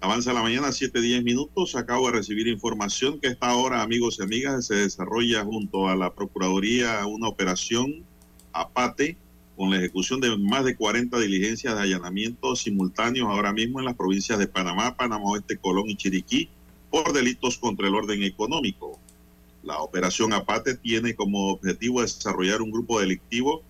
avanza 0.00 0.32
la 0.32 0.42
mañana, 0.42 0.70
7-10 0.70 1.22
minutos. 1.22 1.76
Acabo 1.76 2.06
de 2.06 2.14
recibir 2.14 2.48
información 2.48 3.20
que 3.20 3.28
esta 3.28 3.54
hora, 3.54 3.80
amigos 3.80 4.16
y 4.18 4.24
amigas, 4.24 4.66
se 4.66 4.74
desarrolla 4.74 5.44
junto 5.44 5.88
a 5.88 5.94
la 5.94 6.12
Procuraduría 6.12 7.06
una 7.06 7.28
operación 7.28 8.02
APATE 8.52 9.16
con 9.56 9.70
la 9.70 9.76
ejecución 9.76 10.20
de 10.20 10.36
más 10.36 10.64
de 10.64 10.74
40 10.74 11.20
diligencias 11.20 11.76
de 11.76 11.82
allanamiento 11.82 12.56
simultáneos 12.56 13.28
ahora 13.28 13.52
mismo 13.52 13.78
en 13.78 13.84
las 13.84 13.94
provincias 13.94 14.40
de 14.40 14.48
Panamá, 14.48 14.96
Panamá 14.96 15.22
Oeste, 15.26 15.56
Colón 15.56 15.88
y 15.88 15.94
Chiriquí 15.94 16.48
por 16.90 17.12
delitos 17.12 17.58
contra 17.58 17.86
el 17.86 17.94
orden 17.94 18.24
económico. 18.24 18.98
La 19.62 19.78
operación 19.78 20.32
APATE 20.32 20.78
tiene 20.78 21.14
como 21.14 21.52
objetivo 21.52 22.02
desarrollar 22.02 22.60
un 22.60 22.72
grupo 22.72 22.98
delictivo 22.98 23.62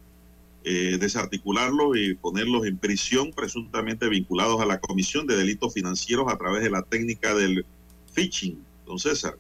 eh, 0.63 0.99
desarticularlos 1.01 1.97
y 1.97 2.13
ponerlos 2.15 2.67
en 2.67 2.77
prisión 2.77 3.33
presuntamente 3.33 4.11
vinculados 4.11 4.61
a 4.61 4.67
la 4.67 4.79
Comisión 4.79 5.27
de 5.27 5.35
Delitos 5.35 5.73
Financieros 5.73 6.31
a 6.31 6.37
través 6.37 6.63
de 6.63 6.69
la 6.69 6.83
técnica 6.83 7.35
del 7.35 7.65
phishing, 8.13 8.63
don 8.85 8.99
César, 8.99 9.39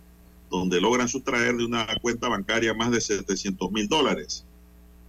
donde 0.50 0.80
logran 0.80 1.08
sustraer 1.08 1.58
de 1.58 1.66
una 1.66 1.86
cuenta 2.00 2.28
bancaria 2.28 2.72
más 2.72 2.90
de 2.90 3.02
700 3.02 3.70
mil 3.70 3.86
dólares. 3.86 4.46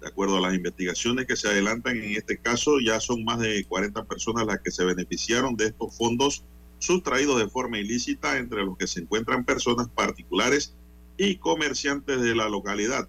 De 0.01 0.07
acuerdo 0.07 0.37
a 0.37 0.41
las 0.41 0.53
investigaciones 0.53 1.27
que 1.27 1.37
se 1.37 1.47
adelantan 1.47 1.95
en 1.95 2.17
este 2.17 2.37
caso, 2.37 2.79
ya 2.79 2.99
son 2.99 3.23
más 3.23 3.39
de 3.39 3.63
40 3.63 4.03
personas 4.03 4.45
las 4.45 4.59
que 4.59 4.71
se 4.71 4.83
beneficiaron 4.83 5.55
de 5.55 5.67
estos 5.67 5.95
fondos 5.95 6.43
sustraídos 6.79 7.39
de 7.39 7.47
forma 7.47 7.77
ilícita, 7.77 8.37
entre 8.37 8.65
los 8.65 8.77
que 8.77 8.87
se 8.87 8.99
encuentran 8.99 9.45
personas 9.45 9.87
particulares 9.87 10.75
y 11.15 11.37
comerciantes 11.37 12.19
de 12.19 12.35
la 12.35 12.49
localidad 12.49 13.07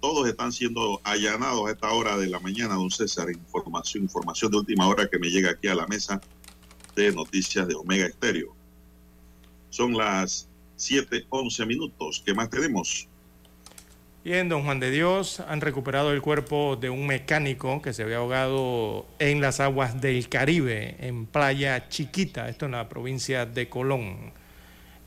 todos 0.00 0.28
están 0.28 0.52
siendo 0.52 1.00
allanados 1.04 1.68
a 1.68 1.72
esta 1.72 1.90
hora 1.90 2.16
de 2.16 2.28
la 2.28 2.40
mañana, 2.40 2.74
don 2.74 2.90
César. 2.90 3.30
Información, 3.30 4.04
información 4.04 4.50
de 4.50 4.58
última 4.58 4.86
hora 4.88 5.08
que 5.08 5.18
me 5.18 5.28
llega 5.28 5.50
aquí 5.50 5.68
a 5.68 5.74
la 5.74 5.86
mesa 5.86 6.20
de 6.94 7.12
noticias 7.12 7.66
de 7.66 7.74
Omega 7.74 8.06
Estéreo. 8.06 8.54
Son 9.70 9.96
las 9.96 10.48
7:11 10.76 11.66
minutos. 11.66 12.22
¿Qué 12.24 12.34
más 12.34 12.50
tenemos? 12.50 13.08
Bien, 14.24 14.48
don 14.48 14.64
Juan 14.64 14.80
de 14.80 14.90
Dios, 14.90 15.40
han 15.40 15.60
recuperado 15.60 16.12
el 16.12 16.20
cuerpo 16.20 16.76
de 16.76 16.90
un 16.90 17.06
mecánico 17.06 17.80
que 17.80 17.92
se 17.92 18.02
había 18.02 18.18
ahogado 18.18 19.06
en 19.18 19.40
las 19.40 19.60
aguas 19.60 20.00
del 20.00 20.28
Caribe, 20.28 20.96
en 20.98 21.26
Playa 21.26 21.88
Chiquita, 21.88 22.48
esto 22.48 22.66
en 22.66 22.72
la 22.72 22.88
provincia 22.88 23.46
de 23.46 23.68
Colón. 23.68 24.32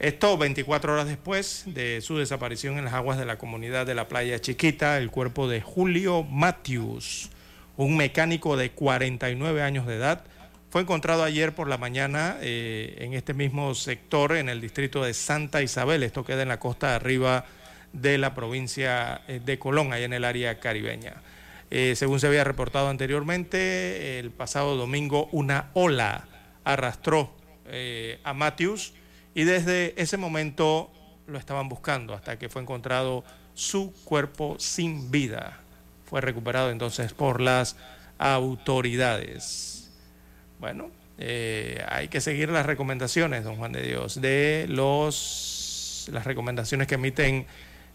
Esto 0.02 0.36
24 0.36 0.94
horas 0.94 1.06
después 1.06 1.64
de 1.68 2.02
su 2.02 2.18
desaparición 2.18 2.80
en 2.80 2.86
las 2.86 2.95
aguas 2.95 3.19
de 3.19 3.26
la 3.26 3.38
comunidad 3.38 3.86
de 3.86 3.94
la 3.94 4.07
Playa 4.07 4.41
Chiquita, 4.41 4.98
el 4.98 5.11
cuerpo 5.11 5.48
de 5.48 5.61
Julio 5.61 6.23
Matthews, 6.23 7.30
un 7.78 7.98
mecánico 7.98 8.57
de 8.57 8.72
49 8.72 9.61
años 9.61 9.86
de 9.86 9.98
edad, 9.98 10.23
fue 10.72 10.82
encontrado 10.82 11.23
ayer 11.23 11.53
por 11.53 11.68
la 11.68 11.78
mañana 11.78 12.38
eh, 12.41 12.95
en 12.98 13.14
este 13.14 13.36
mismo 13.36 13.76
sector, 13.76 14.36
en 14.36 14.49
el 14.49 14.60
distrito 14.60 15.03
de 15.03 15.14
Santa 15.14 15.61
Isabel. 15.61 16.02
Esto 16.02 16.26
queda 16.26 16.41
en 16.41 16.48
la 16.48 16.60
costa 16.60 16.95
arriba 16.95 17.45
de 17.94 18.18
la 18.18 18.34
provincia 18.34 19.22
eh, 19.28 19.40
de 19.45 19.60
Colón, 19.60 19.94
ahí 19.94 20.03
en 20.03 20.14
el 20.14 20.26
área 20.26 20.60
caribeña. 20.60 21.22
Eh, 21.69 21.94
según 21.95 22.19
se 22.19 22.26
había 22.26 22.44
reportado 22.44 22.90
anteriormente, 22.90 24.18
el 24.18 24.32
pasado 24.32 24.76
domingo 24.78 25.30
una 25.32 25.69
ola 25.76 26.28
arrastró 26.64 27.36
a 28.23 28.34
Matthews 28.34 28.94
y 29.34 29.44
desde 29.44 29.99
ese 30.02 30.18
momento 30.18 30.91
lo 31.28 31.38
estaban 31.38 31.70
buscando 31.70 32.14
hasta 32.14 32.38
que 32.38 32.49
fue 32.49 32.62
encontrado 32.62 33.24
su 33.53 33.94
cuerpo 34.03 34.56
sin 34.60 35.12
vida. 35.12 35.60
Fue 36.06 36.22
recuperado 36.22 36.72
entonces 36.72 37.14
por 37.14 37.40
las 37.40 37.78
autoridades. 38.18 39.91
Bueno, 40.60 40.91
eh, 41.18 41.84
hay 41.88 42.08
que 42.08 42.22
seguir 42.22 42.49
las 42.49 42.66
recomendaciones, 42.66 43.44
don 43.44 43.56
Juan 43.56 43.72
de 43.72 43.84
Dios, 43.84 44.20
de 44.20 44.66
los 44.68 46.08
las 46.12 46.26
recomendaciones 46.26 46.88
que 46.88 46.95
emiten 46.95 47.45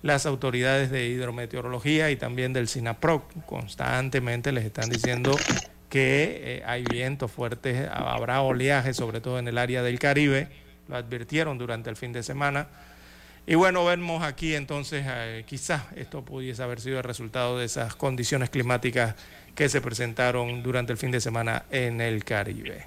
las 0.03 0.27
autoridades 0.27 0.91
de 0.91 1.07
hidrometeorología 1.09 2.11
y 2.11 2.17
también 2.17 2.53
del 2.53 2.69
SINAPROC. 2.69 3.45
Constantemente 3.47 4.53
les 4.53 4.65
están 4.65 4.89
diciendo 4.89 5.37
que 5.89 6.41
eh, 6.43 6.63
hay 6.67 6.85
vientos 6.85 7.31
fuertes, 7.31 7.89
habrá 7.91 8.43
oleaje, 8.43 8.95
sobre 8.95 9.21
todo 9.21 9.39
en 9.39 9.49
el 9.49 9.59
área 9.59 9.83
del 9.83 9.99
Caribe, 9.99 10.49
lo 10.89 10.97
advirtieron 10.97 11.59
durante 11.59 11.91
el 11.91 11.97
fin 11.97 12.13
de 12.13 12.23
semana. 12.23 12.69
Y 13.49 13.55
bueno, 13.55 13.85
vemos 13.85 14.25
aquí 14.25 14.57
entonces, 14.57 15.05
eh, 15.09 15.45
quizás 15.47 15.83
esto 15.95 16.25
pudiese 16.25 16.65
haber 16.65 16.81
sido 16.81 16.99
el 16.99 17.05
resultado 17.05 17.59
de 17.59 17.67
esas 17.67 17.95
condiciones 17.95 18.51
climáticas 18.51 19.15
que 19.55 19.69
se 19.69 19.81
presentaron 19.81 20.65
durante 20.65 20.91
el 20.93 20.99
fin 20.99 21.13
de 21.13 21.21
semana 21.21 21.65
en 21.71 22.01
el 22.01 22.25
Caribe. 22.25 22.87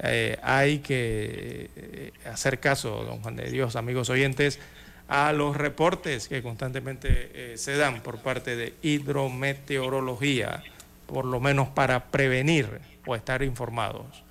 Eh, 0.00 0.36
hay 0.42 0.80
que 0.80 1.70
eh, 1.76 2.12
hacer 2.26 2.58
caso, 2.58 3.04
don 3.04 3.20
Juan 3.20 3.36
de 3.36 3.48
Dios, 3.48 3.76
amigos 3.76 4.10
oyentes, 4.10 4.58
a 5.06 5.32
los 5.32 5.56
reportes 5.56 6.26
que 6.26 6.42
constantemente 6.42 7.56
se 7.56 7.76
dan 7.76 8.00
por 8.00 8.18
parte 8.18 8.56
de 8.56 8.74
hidrometeorología, 8.82 10.64
por 11.06 11.26
lo 11.26 11.38
menos 11.38 11.68
para 11.68 12.06
prevenir 12.06 12.80
o 13.06 13.14
estar 13.14 13.42
informados. 13.42 14.24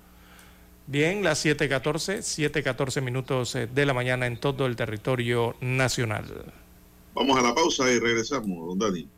Bien, 0.92 1.24
las 1.24 1.42
7.14, 1.42 2.18
7.14 2.18 3.00
minutos 3.00 3.54
eh, 3.54 3.66
de 3.66 3.86
la 3.86 3.94
mañana 3.94 4.26
en 4.26 4.38
todo 4.38 4.66
el 4.66 4.76
territorio 4.76 5.56
nacional. 5.62 6.52
Vamos 7.14 7.38
a 7.38 7.40
la 7.40 7.54
pausa 7.54 7.90
y 7.90 7.98
regresamos, 7.98 8.68
don 8.68 8.78
Dani. 8.78 9.08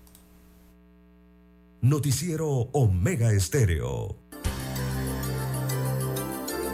Noticiero 1.80 2.46
Omega 2.70 3.32
Estéreo. 3.32 4.14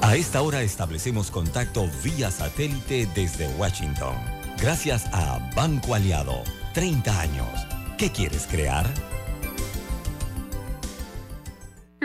A 0.02 0.16
esta 0.16 0.43
hora 0.43 0.60
establecemos 0.60 1.31
contacto 1.31 1.89
vía 2.05 2.31
satélite 2.31 3.09
desde 3.14 3.48
Washington. 3.56 4.16
Gracias 4.60 5.06
a 5.14 5.51
Banco 5.56 5.94
Aliado. 5.94 6.44
30 6.74 7.20
años. 7.22 7.48
¿Qué 7.97 8.12
quieres 8.12 8.47
crear? 8.47 8.86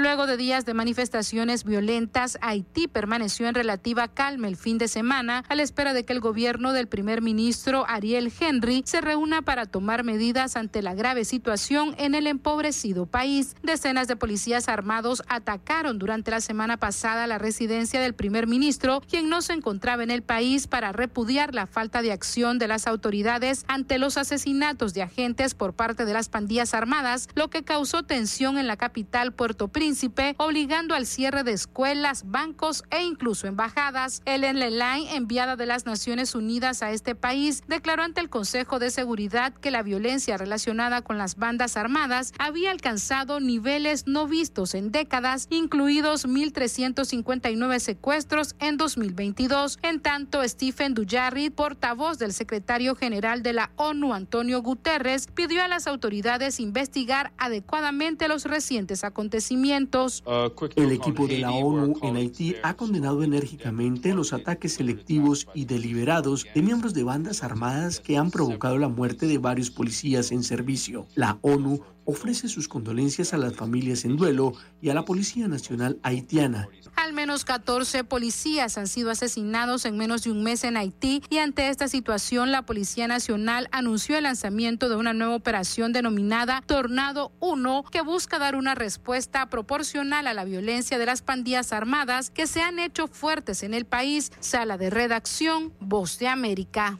Luego 0.06 0.28
de 0.28 0.38
días 0.38 0.66
de 0.66 0.76
manifestaciones 0.76 1.64
violentas, 1.64 2.38
Haití 2.42 2.88
permaneció 2.88 3.48
en 3.48 3.56
relativa 3.56 4.08
calma 4.08 4.48
el 4.48 4.56
fin 4.56 4.78
de 4.78 4.88
semana 4.88 5.44
a 5.50 5.56
la 5.56 5.64
espera 5.64 5.96
de 5.96 6.06
que 6.06 6.14
el 6.14 6.20
gobierno 6.20 6.74
del 6.74 6.88
primer 6.88 7.24
ministro 7.24 7.86
Ariel 7.88 8.32
Henry 8.40 8.84
se 8.86 9.02
reúna 9.02 9.42
para 9.42 9.66
tomar 9.66 10.04
medidas 10.04 10.58
ante 10.58 10.84
la 10.84 10.94
grave 10.94 11.26
situación 11.26 11.96
en 11.98 12.14
el 12.14 12.28
empobrecido 12.28 13.08
país. 13.08 13.56
Decenas 13.64 14.08
de 14.08 14.16
policías 14.16 14.70
armados 14.70 15.24
atacaron 15.28 15.98
durante 15.98 16.30
la 16.30 16.40
semana 16.40 16.78
pasada 16.78 17.26
la 17.26 17.40
residencia 17.40 18.00
del 18.00 18.14
primer 18.14 18.46
ministro, 18.46 19.02
quien 19.10 19.28
no 19.28 19.42
se 19.42 19.54
encontraba 19.54 20.04
en 20.04 20.12
el 20.12 20.22
país 20.22 20.68
para 20.68 20.92
repudiar 20.92 21.56
la 21.56 21.66
falta 21.66 22.04
de 22.04 22.12
acción 22.12 22.60
de 22.60 22.68
las 22.68 22.86
autoridades 22.86 23.66
ante 23.68 23.98
los 23.98 24.18
asesinatos 24.18 24.94
de 24.94 25.02
agentes 25.02 25.56
por 25.56 25.74
parte 25.74 26.06
de 26.06 26.14
las 26.14 26.30
pandillas 26.30 26.76
armadas, 26.76 27.28
lo 27.34 27.50
que 27.50 27.64
causó 27.64 28.04
tensión 28.04 28.60
en 28.60 28.68
la 28.68 28.78
capital 28.78 29.34
Puerto 29.34 29.68
Príncipe 29.70 29.95
Príncipe, 29.96 30.36
obligando 30.40 30.94
al 30.94 31.06
cierre 31.06 31.46
de 31.46 31.54
escuelas, 31.54 32.30
bancos 32.30 32.84
e 32.90 33.02
incluso 33.04 33.48
embajadas. 33.48 34.22
Ellen 34.26 34.60
Lelaine, 34.60 35.16
enviada 35.16 35.56
de 35.56 35.66
las 35.66 35.86
Naciones 35.86 36.36
Unidas 36.36 36.84
a 36.84 36.92
este 36.92 37.16
país, 37.16 37.64
declaró 37.70 38.04
ante 38.04 38.20
el 38.20 38.30
Consejo 38.30 38.78
de 38.78 38.92
Seguridad 38.92 39.54
que 39.54 39.72
la 39.72 39.84
violencia 39.84 40.36
relacionada 40.36 41.02
con 41.02 41.18
las 41.18 41.38
bandas 41.38 41.78
armadas 41.78 42.34
había 42.40 42.72
alcanzado 42.72 43.40
niveles 43.40 44.06
no 44.06 44.28
vistos 44.28 44.76
en 44.76 44.92
décadas, 44.92 45.48
incluidos 45.50 46.28
1.359 46.28 47.80
secuestros 47.80 48.56
en 48.60 48.76
2022. 48.76 49.80
En 49.82 50.02
tanto, 50.02 50.46
Stephen 50.46 50.94
Dujarric, 50.94 51.54
portavoz 51.54 52.20
del 52.20 52.34
secretario 52.34 52.96
general 52.96 53.44
de 53.44 53.54
la 53.54 53.72
ONU, 53.78 54.14
Antonio 54.14 54.62
Guterres, 54.62 55.28
pidió 55.28 55.64
a 55.64 55.70
las 55.70 55.88
autoridades 55.88 56.60
investigar 56.60 57.32
adecuadamente 57.38 58.28
los 58.28 58.44
recientes 58.44 59.06
acontecimientos. 59.06 59.75
El 60.76 60.92
equipo 60.92 61.28
de 61.28 61.40
la 61.40 61.52
ONU 61.52 61.96
en 62.02 62.16
Haití 62.16 62.56
ha 62.64 62.76
condenado 62.76 63.24
enérgicamente 63.24 64.14
los 64.14 64.32
ataques 64.32 64.76
selectivos 64.76 65.48
y 65.54 65.66
deliberados 65.66 66.46
de 66.54 66.62
miembros 66.62 66.94
de 66.94 67.04
bandas 67.04 67.44
armadas 67.44 68.00
que 68.00 68.18
han 68.18 68.32
provocado 68.32 68.78
la 68.78 68.88
muerte 68.88 69.28
de 69.28 69.38
varios 69.38 69.72
policías 69.72 70.32
en 70.32 70.44
servicio. 70.44 71.08
La 71.16 71.38
ONU 71.42 71.82
ofrece 72.06 72.48
sus 72.48 72.68
condolencias 72.68 73.34
a 73.34 73.38
las 73.38 73.56
familias 73.56 74.06
en 74.06 74.16
duelo 74.16 74.54
y 74.82 74.90
a 74.90 74.94
la 74.94 75.06
Policía 75.06 75.48
Nacional 75.48 76.00
Haitiana. 76.04 76.70
Al 76.96 77.14
menos 77.14 77.44
14 77.44 78.04
policías 78.04 78.78
han 78.78 78.88
sido 78.88 79.12
asesinados 79.12 79.86
en 79.86 79.98
menos 79.98 80.24
de 80.24 80.32
un 80.32 80.44
mes 80.44 80.64
en 80.64 80.78
Haití 80.78 81.22
y 81.30 81.40
ante 81.40 81.70
esta 81.70 81.88
situación 81.88 82.52
la 82.52 82.66
Policía 82.66 83.08
Nacional 83.08 83.68
anunció 83.72 84.18
el 84.18 84.24
lanzamiento 84.24 84.88
de 84.88 84.96
una 84.96 85.14
nueva 85.14 85.36
operación 85.36 85.92
denominada 85.92 86.64
Tornado 86.66 87.32
1 87.42 87.84
que 87.92 88.02
busca 88.02 88.40
dar 88.40 88.56
una 88.56 88.76
respuesta 88.76 89.50
proporcional 89.50 90.28
a 90.28 90.34
la 90.34 90.46
violencia 90.46 90.98
de 90.98 91.06
las 91.06 91.22
pandillas 91.22 91.74
armadas 91.74 92.30
que 92.30 92.48
se 92.48 92.62
han 92.62 92.80
hecho 92.80 93.08
fuertes 93.08 93.64
en 93.64 93.74
el 93.74 93.86
país. 93.86 94.32
Sala 94.40 94.78
de 94.78 94.90
redacción, 94.90 95.74
Voz 95.80 96.18
de 96.20 96.28
América. 96.28 97.00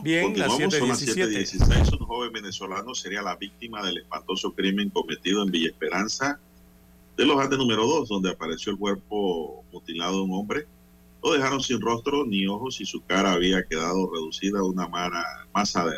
Bueno, 0.00 0.04
Bien, 0.04 0.24
continuamos, 0.24 0.74
son 0.74 0.88
las 0.88 1.00
7:17. 1.02 1.46
7:16. 1.46 1.92
Un 2.00 2.06
joven 2.06 2.32
venezolano 2.32 2.94
sería 2.94 3.22
la 3.22 3.36
víctima 3.36 3.82
del 3.84 3.98
espantoso 3.98 4.52
crimen 4.54 4.90
cometido 4.90 5.42
en 5.42 5.50
Villa 5.50 5.68
Esperanza 5.68 6.38
de 7.16 7.26
los 7.26 7.38
Andes 7.38 7.58
número 7.58 7.86
2, 7.86 8.08
donde 8.08 8.30
apareció 8.30 8.72
el 8.72 8.78
cuerpo 8.78 9.62
mutilado 9.72 10.16
de 10.16 10.22
un 10.22 10.32
hombre. 10.32 10.66
Lo 11.22 11.32
dejaron 11.32 11.60
sin 11.60 11.80
rostro 11.80 12.24
ni 12.24 12.46
ojos 12.46 12.80
y 12.80 12.86
su 12.86 13.04
cara 13.04 13.32
había 13.32 13.62
quedado 13.64 14.10
reducida 14.10 14.60
a 14.60 14.64
una 14.64 14.88
mara- 14.88 15.46
masa 15.52 15.84
de 15.84 15.96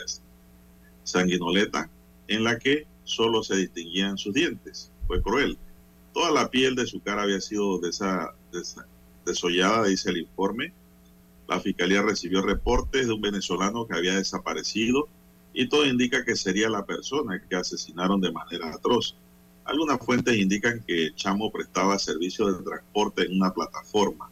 sanguinoleta 1.05 1.89
en 2.29 2.45
la 2.45 2.59
que 2.59 2.87
solo 3.05 3.43
se 3.43 3.57
distinguían 3.57 4.19
sus 4.19 4.35
dientes. 4.35 4.91
Fue 5.07 5.23
cruel. 5.23 5.59
Toda 6.13 6.31
la 6.31 6.51
piel 6.51 6.75
de 6.75 6.87
su 6.87 7.01
cara 7.01 7.23
había 7.23 7.41
sido 7.41 7.81
desa- 7.81 8.33
desa- 8.53 8.87
desollada, 9.25 9.87
dice 9.87 10.11
el 10.11 10.19
informe. 10.19 10.73
La 11.53 11.61
fiscalía 11.61 12.01
recibió 12.01 12.41
reportes 12.41 13.07
de 13.07 13.13
un 13.13 13.21
venezolano 13.21 13.87
que 13.87 13.95
había 13.95 14.15
desaparecido 14.15 15.07
y 15.53 15.69
todo 15.69 15.85
indica 15.85 16.25
que 16.25 16.35
sería 16.35 16.71
la 16.71 16.87
persona 16.87 17.43
que 17.47 17.57
asesinaron 17.57 18.23
de 18.23 18.33
manera 18.33 18.73
atroz. 18.73 19.17
Algunas 19.67 19.99
fuentes 19.99 20.35
indican 20.39 20.83
que 20.83 21.15
Chamo 21.15 21.53
prestaba 21.53 21.99
servicio 21.99 22.51
de 22.51 22.63
transporte 22.63 23.27
en 23.27 23.37
una 23.37 23.53
plataforma 23.53 24.31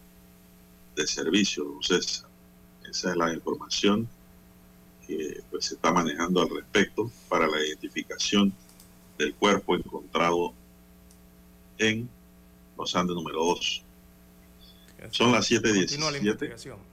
de 0.96 1.06
servicio. 1.06 1.64
Entonces, 1.64 2.24
esa 2.88 3.10
es 3.10 3.16
la 3.16 3.34
información 3.34 4.08
que 5.06 5.42
pues, 5.50 5.66
se 5.66 5.74
está 5.74 5.92
manejando 5.92 6.40
al 6.40 6.48
respecto 6.48 7.12
para 7.28 7.46
la 7.46 7.62
identificación 7.62 8.50
del 9.18 9.34
cuerpo 9.34 9.76
encontrado 9.76 10.54
en 11.76 12.08
los 12.78 12.96
Andes 12.96 13.14
número 13.14 13.44
2. 13.44 13.82
Son 15.10 15.32
las 15.32 15.46
Continúa 15.50 16.12
la 16.12 16.18
7:17. 16.18 16.89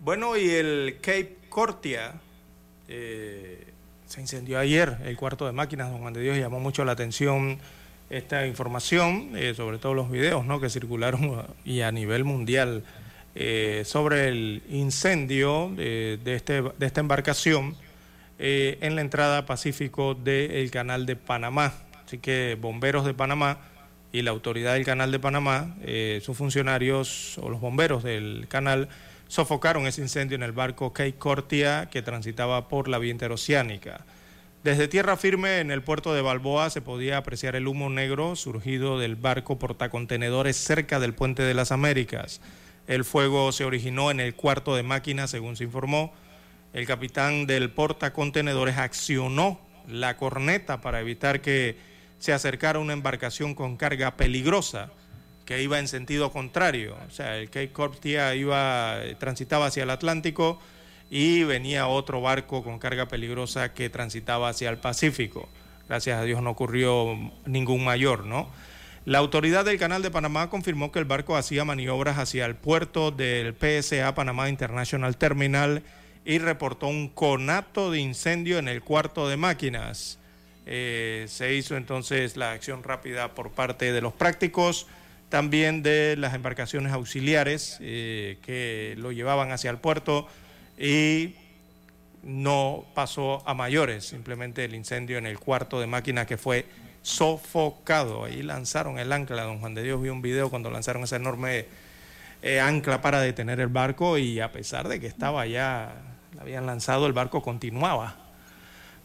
Bueno, 0.00 0.36
y 0.36 0.48
el 0.48 0.98
Cape 1.00 1.36
Cortia, 1.48 2.14
eh, 2.86 3.66
se 4.06 4.20
incendió 4.20 4.60
ayer 4.60 4.96
el 5.04 5.16
cuarto 5.16 5.44
de 5.44 5.50
máquinas, 5.50 5.90
don 5.90 6.00
Juan 6.00 6.14
de 6.14 6.20
Dios, 6.20 6.38
llamó 6.38 6.60
mucho 6.60 6.84
la 6.84 6.92
atención 6.92 7.58
esta 8.08 8.46
información, 8.46 9.32
eh, 9.34 9.54
sobre 9.54 9.78
todo 9.78 9.94
los 9.94 10.08
videos 10.08 10.46
¿no? 10.46 10.60
que 10.60 10.70
circularon 10.70 11.44
y 11.64 11.80
a 11.80 11.90
nivel 11.90 12.22
mundial 12.22 12.84
eh, 13.34 13.82
sobre 13.84 14.28
el 14.28 14.62
incendio 14.70 15.72
de, 15.74 16.20
este, 16.24 16.62
de 16.62 16.86
esta 16.86 17.00
embarcación 17.00 17.74
en 18.38 18.94
la 18.94 19.00
entrada 19.00 19.46
Pacífico 19.46 20.14
del 20.14 20.70
Canal 20.70 21.06
de 21.06 21.16
Panamá. 21.16 21.74
Así 22.06 22.18
que 22.18 22.56
bomberos 22.58 23.04
de 23.04 23.14
Panamá 23.14 23.58
y 24.12 24.22
la 24.22 24.30
autoridad 24.30 24.74
del 24.74 24.84
Canal 24.84 25.10
de 25.10 25.18
Panamá, 25.18 25.74
sus 26.22 26.36
funcionarios 26.36 27.36
o 27.38 27.50
los 27.50 27.60
bomberos 27.60 28.04
del 28.04 28.46
canal, 28.48 28.88
sofocaron 29.28 29.86
ese 29.86 30.00
incendio 30.00 30.34
en 30.34 30.42
el 30.42 30.52
barco 30.52 30.92
Key 30.92 31.12
Cortia 31.12 31.88
que 31.90 32.02
transitaba 32.02 32.68
por 32.68 32.88
la 32.88 32.98
vía 32.98 33.12
interoceánica. 33.12 34.04
Desde 34.64 34.88
tierra 34.88 35.16
firme 35.16 35.60
en 35.60 35.70
el 35.70 35.82
puerto 35.82 36.12
de 36.12 36.22
Balboa 36.22 36.68
se 36.70 36.80
podía 36.80 37.18
apreciar 37.18 37.54
el 37.54 37.68
humo 37.68 37.90
negro 37.90 38.34
surgido 38.34 38.98
del 38.98 39.14
barco 39.14 39.58
portacontenedores 39.58 40.56
cerca 40.56 40.98
del 40.98 41.14
puente 41.14 41.42
de 41.42 41.54
las 41.54 41.70
Américas. 41.70 42.40
El 42.88 43.04
fuego 43.04 43.52
se 43.52 43.64
originó 43.64 44.10
en 44.10 44.18
el 44.18 44.34
cuarto 44.34 44.74
de 44.74 44.82
máquina, 44.82 45.28
según 45.28 45.56
se 45.56 45.64
informó. 45.64 46.12
El 46.72 46.86
capitán 46.86 47.46
del 47.46 47.70
portacontenedores 47.70 48.78
accionó 48.78 49.60
la 49.86 50.16
corneta 50.16 50.80
para 50.80 51.00
evitar 51.00 51.40
que 51.40 51.76
se 52.18 52.32
acercara 52.32 52.78
una 52.78 52.94
embarcación 52.94 53.54
con 53.54 53.76
carga 53.76 54.16
peligrosa 54.16 54.90
que 55.48 55.62
iba 55.62 55.78
en 55.78 55.88
sentido 55.88 56.30
contrario. 56.30 56.94
O 57.08 57.10
sea, 57.10 57.38
el 57.38 57.46
Cape 57.46 57.72
Corptia 57.72 58.34
iba, 58.34 58.98
transitaba 59.18 59.64
hacia 59.64 59.84
el 59.84 59.88
Atlántico 59.88 60.60
y 61.08 61.42
venía 61.44 61.86
otro 61.86 62.20
barco 62.20 62.62
con 62.62 62.78
carga 62.78 63.08
peligrosa 63.08 63.72
que 63.72 63.88
transitaba 63.88 64.50
hacia 64.50 64.68
el 64.68 64.76
Pacífico. 64.76 65.48
Gracias 65.88 66.20
a 66.20 66.24
Dios 66.24 66.42
no 66.42 66.50
ocurrió 66.50 67.16
ningún 67.46 67.82
mayor, 67.82 68.26
¿no? 68.26 68.50
La 69.06 69.16
autoridad 69.16 69.64
del 69.64 69.78
Canal 69.78 70.02
de 70.02 70.10
Panamá 70.10 70.50
confirmó 70.50 70.92
que 70.92 70.98
el 70.98 71.06
barco 71.06 71.34
hacía 71.34 71.64
maniobras 71.64 72.18
hacia 72.18 72.44
el 72.44 72.54
puerto 72.54 73.10
del 73.10 73.54
PSA 73.54 74.14
Panamá 74.14 74.50
International 74.50 75.16
Terminal 75.16 75.82
y 76.26 76.40
reportó 76.40 76.88
un 76.88 77.08
conato 77.08 77.90
de 77.90 78.00
incendio 78.00 78.58
en 78.58 78.68
el 78.68 78.82
cuarto 78.82 79.30
de 79.30 79.38
máquinas. 79.38 80.18
Eh, 80.66 81.24
se 81.26 81.54
hizo 81.54 81.78
entonces 81.78 82.36
la 82.36 82.52
acción 82.52 82.82
rápida 82.82 83.34
por 83.34 83.50
parte 83.52 83.94
de 83.94 84.02
los 84.02 84.12
prácticos, 84.12 84.86
también 85.28 85.82
de 85.82 86.16
las 86.16 86.34
embarcaciones 86.34 86.92
auxiliares 86.92 87.78
eh, 87.80 88.38
que 88.42 88.94
lo 88.98 89.12
llevaban 89.12 89.52
hacia 89.52 89.70
el 89.70 89.78
puerto 89.78 90.26
y 90.78 91.34
no 92.22 92.84
pasó 92.94 93.42
a 93.46 93.54
mayores, 93.54 94.06
simplemente 94.06 94.64
el 94.64 94.74
incendio 94.74 95.18
en 95.18 95.26
el 95.26 95.38
cuarto 95.38 95.80
de 95.80 95.86
máquina 95.86 96.26
que 96.26 96.36
fue 96.36 96.66
sofocado. 97.02 98.24
Ahí 98.24 98.42
lanzaron 98.42 98.98
el 98.98 99.12
ancla, 99.12 99.42
don 99.42 99.60
Juan 99.60 99.74
de 99.74 99.82
Dios 99.82 100.00
vio 100.00 100.12
un 100.12 100.22
video 100.22 100.50
cuando 100.50 100.70
lanzaron 100.70 101.04
esa 101.04 101.16
enorme 101.16 101.66
eh, 102.42 102.60
ancla 102.60 103.00
para 103.00 103.20
detener 103.20 103.60
el 103.60 103.68
barco 103.68 104.18
y 104.18 104.40
a 104.40 104.52
pesar 104.52 104.88
de 104.88 105.00
que 105.00 105.06
estaba 105.06 105.46
ya, 105.46 105.94
la 106.34 106.42
habían 106.42 106.66
lanzado, 106.66 107.06
el 107.06 107.12
barco 107.12 107.42
continuaba. 107.42 108.16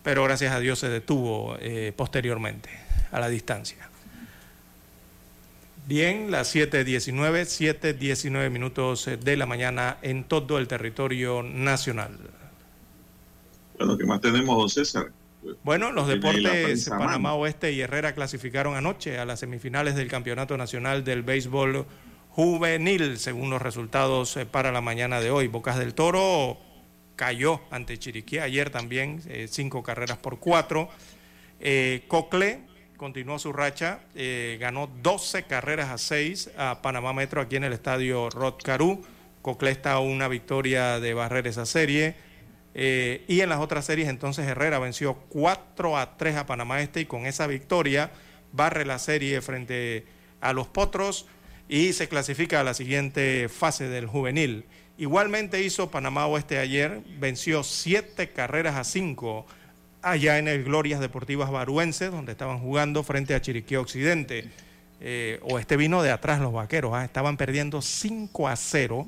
Pero 0.03 0.23
gracias 0.23 0.53
a 0.53 0.59
Dios 0.59 0.79
se 0.79 0.89
detuvo 0.89 1.55
eh, 1.59 1.93
posteriormente 1.95 2.69
a 3.11 3.19
la 3.19 3.29
distancia. 3.29 3.89
Bien, 5.85 6.31
las 6.31 6.55
7.19, 6.55 7.43
7.19 7.43 8.49
minutos 8.49 9.10
de 9.22 9.35
la 9.35 9.45
mañana 9.45 9.97
en 10.01 10.23
todo 10.23 10.57
el 10.57 10.68
territorio 10.68 11.43
nacional. 11.43 12.18
Bueno, 13.77 13.97
¿qué 13.97 14.05
más 14.05 14.22
tenemos, 14.22 14.57
don 14.57 14.69
César? 14.69 15.11
Bueno, 15.64 15.91
los 15.91 16.07
deportes 16.07 16.88
Panamá 16.88 17.34
Oeste 17.34 17.73
y 17.73 17.81
Herrera 17.81 18.15
clasificaron 18.15 18.76
anoche 18.76 19.19
a 19.19 19.26
las 19.26 19.41
semifinales 19.41 19.95
del 19.95 20.07
Campeonato 20.07 20.55
Nacional 20.55 21.03
del 21.03 21.22
Béisbol 21.22 21.85
Juvenil, 22.30 23.18
según 23.18 23.49
los 23.49 23.61
resultados 23.61 24.38
eh, 24.38 24.45
para 24.45 24.72
la 24.72 24.80
mañana 24.80 25.19
de 25.19 25.31
hoy. 25.31 25.47
Bocas 25.47 25.77
del 25.77 25.93
Toro 25.93 26.57
cayó 27.18 27.60
ante 27.72 27.99
Chiriquí 27.99 28.39
ayer 28.39 28.69
también, 28.69 29.22
eh, 29.27 29.47
cinco 29.49 29.84
carreras 29.84 30.18
por 30.18 30.39
cuatro. 30.39 30.88
Eh, 31.60 32.05
Cocle 32.07 32.61
continuó 33.03 33.38
su 33.38 33.51
racha, 33.51 33.99
eh, 34.15 34.57
ganó 34.61 34.88
12 34.88 35.43
carreras 35.43 35.89
a 35.89 35.97
6 35.97 36.51
a 36.57 36.81
Panamá 36.81 37.11
Metro 37.11 37.41
aquí 37.41 37.57
en 37.57 37.65
el 37.65 37.73
estadio 37.73 38.30
Rod 38.30 38.53
Caru. 38.63 39.03
Cocle 39.41 39.71
está 39.71 39.99
una 39.99 40.30
victoria 40.30 41.01
de 41.01 41.13
barrer 41.13 41.45
esa 41.47 41.65
serie. 41.65 42.15
Eh, 42.73 43.25
y 43.27 43.41
en 43.41 43.49
las 43.49 43.59
otras 43.59 43.84
series 43.84 44.07
entonces 44.07 44.47
Herrera 44.47 44.80
venció 44.80 45.15
4 45.15 45.97
a 45.97 46.15
3 46.15 46.38
a 46.38 46.45
Panamá 46.45 46.80
Este 46.80 47.01
y 47.01 47.05
con 47.05 47.25
esa 47.25 47.45
victoria 47.45 48.09
barre 48.53 48.85
la 48.85 48.99
serie 48.99 49.41
frente 49.41 50.05
a 50.39 50.53
los 50.53 50.67
Potros 50.69 51.27
y 51.67 51.91
se 51.91 52.07
clasifica 52.07 52.61
a 52.61 52.63
la 52.63 52.73
siguiente 52.73 53.49
fase 53.49 53.89
del 53.89 54.07
juvenil. 54.07 54.63
Igualmente 54.97 55.61
hizo 55.61 55.91
Panamá 55.91 56.25
Oeste 56.27 56.57
ayer, 56.57 57.01
venció 57.19 57.63
7 57.63 58.30
carreras 58.30 58.77
a 58.77 58.85
5 58.85 59.45
allá 60.03 60.38
en 60.38 60.47
el 60.47 60.63
Glorias 60.63 60.99
Deportivas 60.99 61.49
Baruense, 61.49 62.09
donde 62.09 62.34
estaban 62.34 62.59
jugando 62.59 63.03
frente 63.03 63.34
a 63.34 63.41
Chiriquí 63.41 63.75
Occidente. 63.75 64.49
Eh, 64.99 65.39
o 65.43 65.59
este 65.59 65.75
vino 65.75 66.03
de 66.03 66.11
atrás 66.11 66.39
los 66.39 66.53
vaqueros, 66.53 66.93
¿ah? 66.93 67.03
estaban 67.03 67.35
perdiendo 67.35 67.81
5 67.81 68.47
a 68.47 68.55
0 68.55 69.05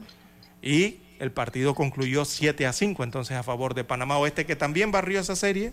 y 0.61 0.97
el 1.19 1.31
partido 1.31 1.73
concluyó 1.73 2.25
7 2.25 2.65
a 2.65 2.73
5 2.73 3.03
entonces 3.03 3.37
a 3.37 3.43
favor 3.43 3.75
de 3.75 3.83
Panamá 3.85 4.17
Oeste, 4.17 4.45
que 4.45 4.57
también 4.57 4.91
barrió 4.91 5.21
esa 5.21 5.37
serie 5.37 5.71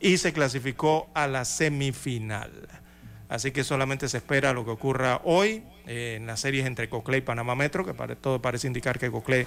y 0.00 0.16
se 0.18 0.32
clasificó 0.32 1.10
a 1.12 1.26
la 1.26 1.44
semifinal. 1.44 2.68
Así 3.28 3.50
que 3.50 3.62
solamente 3.62 4.08
se 4.08 4.16
espera 4.16 4.54
lo 4.54 4.64
que 4.64 4.70
ocurra 4.70 5.20
hoy 5.24 5.62
eh, 5.86 6.14
en 6.16 6.26
las 6.26 6.40
series 6.40 6.66
entre 6.66 6.88
Coclé 6.88 7.18
y 7.18 7.20
Panamá 7.20 7.54
Metro, 7.54 7.84
que 7.84 7.92
todo 8.16 8.40
parece 8.40 8.66
indicar 8.66 8.98
que 8.98 9.10
Coclé 9.10 9.46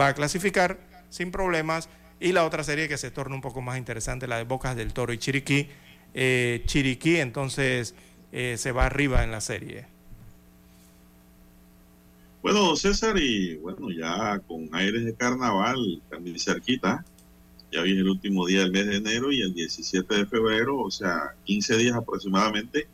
va 0.00 0.08
a 0.08 0.14
clasificar 0.14 0.78
sin 1.10 1.30
problemas 1.30 1.90
y 2.20 2.32
la 2.32 2.44
otra 2.44 2.64
serie 2.64 2.88
que 2.88 2.98
se 2.98 3.10
torna 3.10 3.34
un 3.34 3.40
poco 3.40 3.60
más 3.60 3.78
interesante, 3.78 4.26
la 4.26 4.38
de 4.38 4.44
Bocas 4.44 4.76
del 4.76 4.92
Toro 4.92 5.12
y 5.12 5.18
Chiriquí. 5.18 5.68
Eh, 6.14 6.62
Chiriquí 6.66 7.16
entonces 7.16 7.94
eh, 8.32 8.56
se 8.58 8.72
va 8.72 8.86
arriba 8.86 9.22
en 9.22 9.30
la 9.30 9.40
serie. 9.40 9.86
Bueno, 12.42 12.76
César, 12.76 13.18
y 13.18 13.56
bueno, 13.56 13.90
ya 13.90 14.38
con 14.46 14.68
aires 14.72 15.04
de 15.04 15.14
carnaval, 15.14 16.00
también 16.08 16.38
cerquita, 16.38 17.04
ya 17.72 17.82
viene 17.82 18.00
el 18.00 18.08
último 18.08 18.46
día 18.46 18.60
del 18.60 18.72
mes 18.72 18.86
de 18.86 18.96
enero 18.96 19.30
y 19.32 19.42
el 19.42 19.52
17 19.52 20.14
de 20.14 20.26
febrero, 20.26 20.78
o 20.78 20.90
sea, 20.90 21.34
15 21.44 21.76
días 21.76 21.96
aproximadamente, 21.96 22.86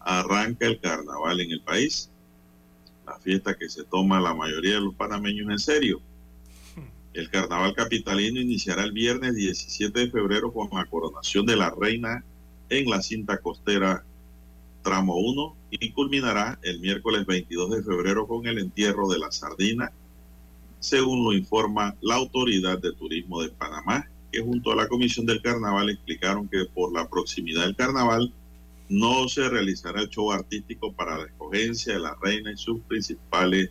arranca 0.00 0.66
el 0.66 0.80
carnaval 0.80 1.40
en 1.40 1.52
el 1.52 1.60
país. 1.62 2.10
La 3.06 3.18
fiesta 3.18 3.54
que 3.54 3.68
se 3.68 3.84
toma 3.84 4.20
la 4.20 4.34
mayoría 4.34 4.74
de 4.74 4.80
los 4.80 4.94
panameños 4.94 5.50
en 5.50 5.58
serio. 5.58 6.00
El 7.14 7.28
carnaval 7.28 7.74
capitalino 7.74 8.40
iniciará 8.40 8.84
el 8.84 8.92
viernes 8.92 9.34
17 9.34 9.98
de 9.98 10.10
febrero 10.10 10.52
con 10.52 10.68
la 10.72 10.86
coronación 10.86 11.44
de 11.44 11.56
la 11.56 11.70
reina 11.70 12.24
en 12.70 12.88
la 12.88 13.02
cinta 13.02 13.38
costera 13.38 14.04
tramo 14.82 15.16
1 15.16 15.56
y 15.70 15.90
culminará 15.90 16.58
el 16.62 16.80
miércoles 16.80 17.26
22 17.26 17.70
de 17.70 17.82
febrero 17.82 18.26
con 18.26 18.46
el 18.46 18.58
entierro 18.58 19.08
de 19.08 19.18
la 19.18 19.30
sardina, 19.30 19.92
según 20.80 21.24
lo 21.24 21.32
informa 21.32 21.94
la 22.00 22.16
Autoridad 22.16 22.78
de 22.78 22.92
Turismo 22.92 23.42
de 23.42 23.50
Panamá, 23.50 24.08
que 24.32 24.40
junto 24.40 24.72
a 24.72 24.76
la 24.76 24.88
Comisión 24.88 25.26
del 25.26 25.42
Carnaval 25.42 25.90
explicaron 25.90 26.48
que 26.48 26.64
por 26.64 26.92
la 26.92 27.08
proximidad 27.08 27.64
del 27.64 27.76
carnaval 27.76 28.32
no 28.88 29.28
se 29.28 29.48
realizará 29.48 30.00
el 30.00 30.08
show 30.08 30.32
artístico 30.32 30.92
para 30.92 31.18
la 31.18 31.26
escogencia 31.26 31.94
de 31.94 32.00
la 32.00 32.16
reina 32.20 32.52
y 32.52 32.56
sus 32.56 32.80
principales 32.80 33.70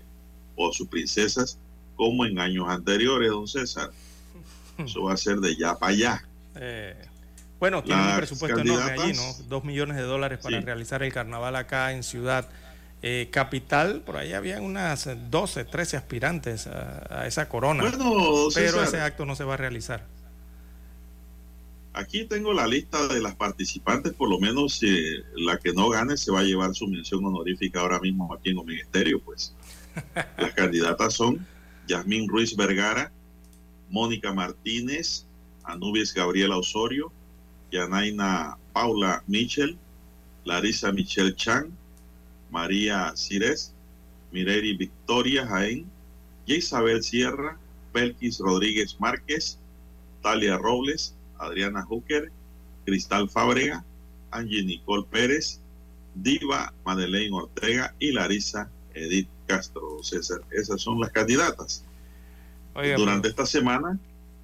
o 0.55 0.71
sus 0.71 0.87
princesas, 0.87 1.59
como 2.01 2.25
en 2.25 2.39
años 2.39 2.65
anteriores, 2.67 3.29
don 3.29 3.47
César. 3.47 3.91
Eso 4.79 5.03
va 5.03 5.13
a 5.13 5.17
ser 5.17 5.37
de 5.37 5.55
ya 5.55 5.77
para 5.77 5.91
allá. 5.91 6.25
Eh, 6.55 6.95
bueno, 7.59 7.83
tiene 7.83 8.01
un 8.01 8.17
presupuesto 8.17 8.59
enorme 8.59 8.91
allí, 8.93 9.13
¿no? 9.13 9.35
Dos 9.47 9.63
millones 9.63 9.97
de 9.97 10.01
dólares 10.01 10.39
para 10.41 10.59
realizar 10.61 11.03
el 11.03 11.13
carnaval 11.13 11.55
acá 11.55 11.91
en 11.91 12.01
Ciudad 12.01 12.49
eh, 13.03 13.29
Capital. 13.31 14.01
Por 14.01 14.17
ahí 14.17 14.33
había 14.33 14.59
unas 14.61 15.07
12, 15.29 15.65
13 15.65 15.97
aspirantes 15.97 16.65
a, 16.65 17.27
esa 17.27 17.47
corona. 17.47 17.83
pero 18.55 18.83
ese 18.83 18.99
acto 18.99 19.27
no 19.27 19.35
se 19.35 19.43
va 19.43 19.53
a 19.53 19.57
realizar. 19.57 20.03
Aquí 21.93 22.25
tengo 22.25 22.51
la 22.51 22.65
lista 22.65 23.09
de 23.09 23.21
las 23.21 23.35
participantes, 23.35 24.13
por 24.13 24.27
lo 24.27 24.39
menos 24.39 24.81
eh, 24.81 25.23
la 25.35 25.59
que 25.59 25.71
no 25.71 25.87
gane 25.89 26.17
se 26.17 26.31
va 26.31 26.39
a 26.39 26.43
llevar 26.43 26.73
su 26.73 26.87
mención 26.87 27.23
honorífica 27.23 27.81
ahora 27.81 27.99
mismo 27.99 28.33
aquí 28.33 28.49
en 28.49 28.57
el 28.57 28.65
Ministerio, 28.65 29.21
pues. 29.21 29.53
Las 30.39 30.53
candidatas 30.53 31.13
son 31.13 31.45
Yasmín 31.91 32.29
Ruiz 32.29 32.55
Vergara, 32.55 33.11
Mónica 33.89 34.31
Martínez, 34.31 35.25
Anubis 35.63 36.13
Gabriela 36.13 36.57
Osorio, 36.57 37.11
Yanaina 37.69 38.57
Paula 38.73 39.23
Michel, 39.27 39.77
Larisa 40.45 40.93
Michelle 40.93 41.35
Chan, 41.35 41.69
María 42.49 43.11
Cires, 43.15 43.73
Mireri 44.31 44.77
Victoria 44.77 45.45
Jaén, 45.45 45.85
Isabel 46.45 47.03
Sierra, 47.03 47.57
Belkis 47.93 48.39
Rodríguez 48.39 48.95
Márquez, 48.99 49.57
Talia 50.21 50.57
Robles, 50.57 51.13
Adriana 51.39 51.85
Hooker, 51.89 52.31
Cristal 52.85 53.29
Fábrega, 53.29 53.83
Angie 54.31 54.63
Nicole 54.63 55.05
Pérez, 55.11 55.59
Diva 56.15 56.73
Madeleine 56.85 57.33
Ortega 57.33 57.93
y 57.99 58.13
Larisa 58.13 58.69
Edith 58.93 59.27
Castro. 59.51 60.01
César, 60.01 60.41
esas 60.51 60.81
son 60.81 60.99
las 60.99 61.11
candidatas. 61.11 61.83
Oiga, 62.73 62.95
Durante 62.95 63.27
esta 63.27 63.45
semana, 63.45 63.99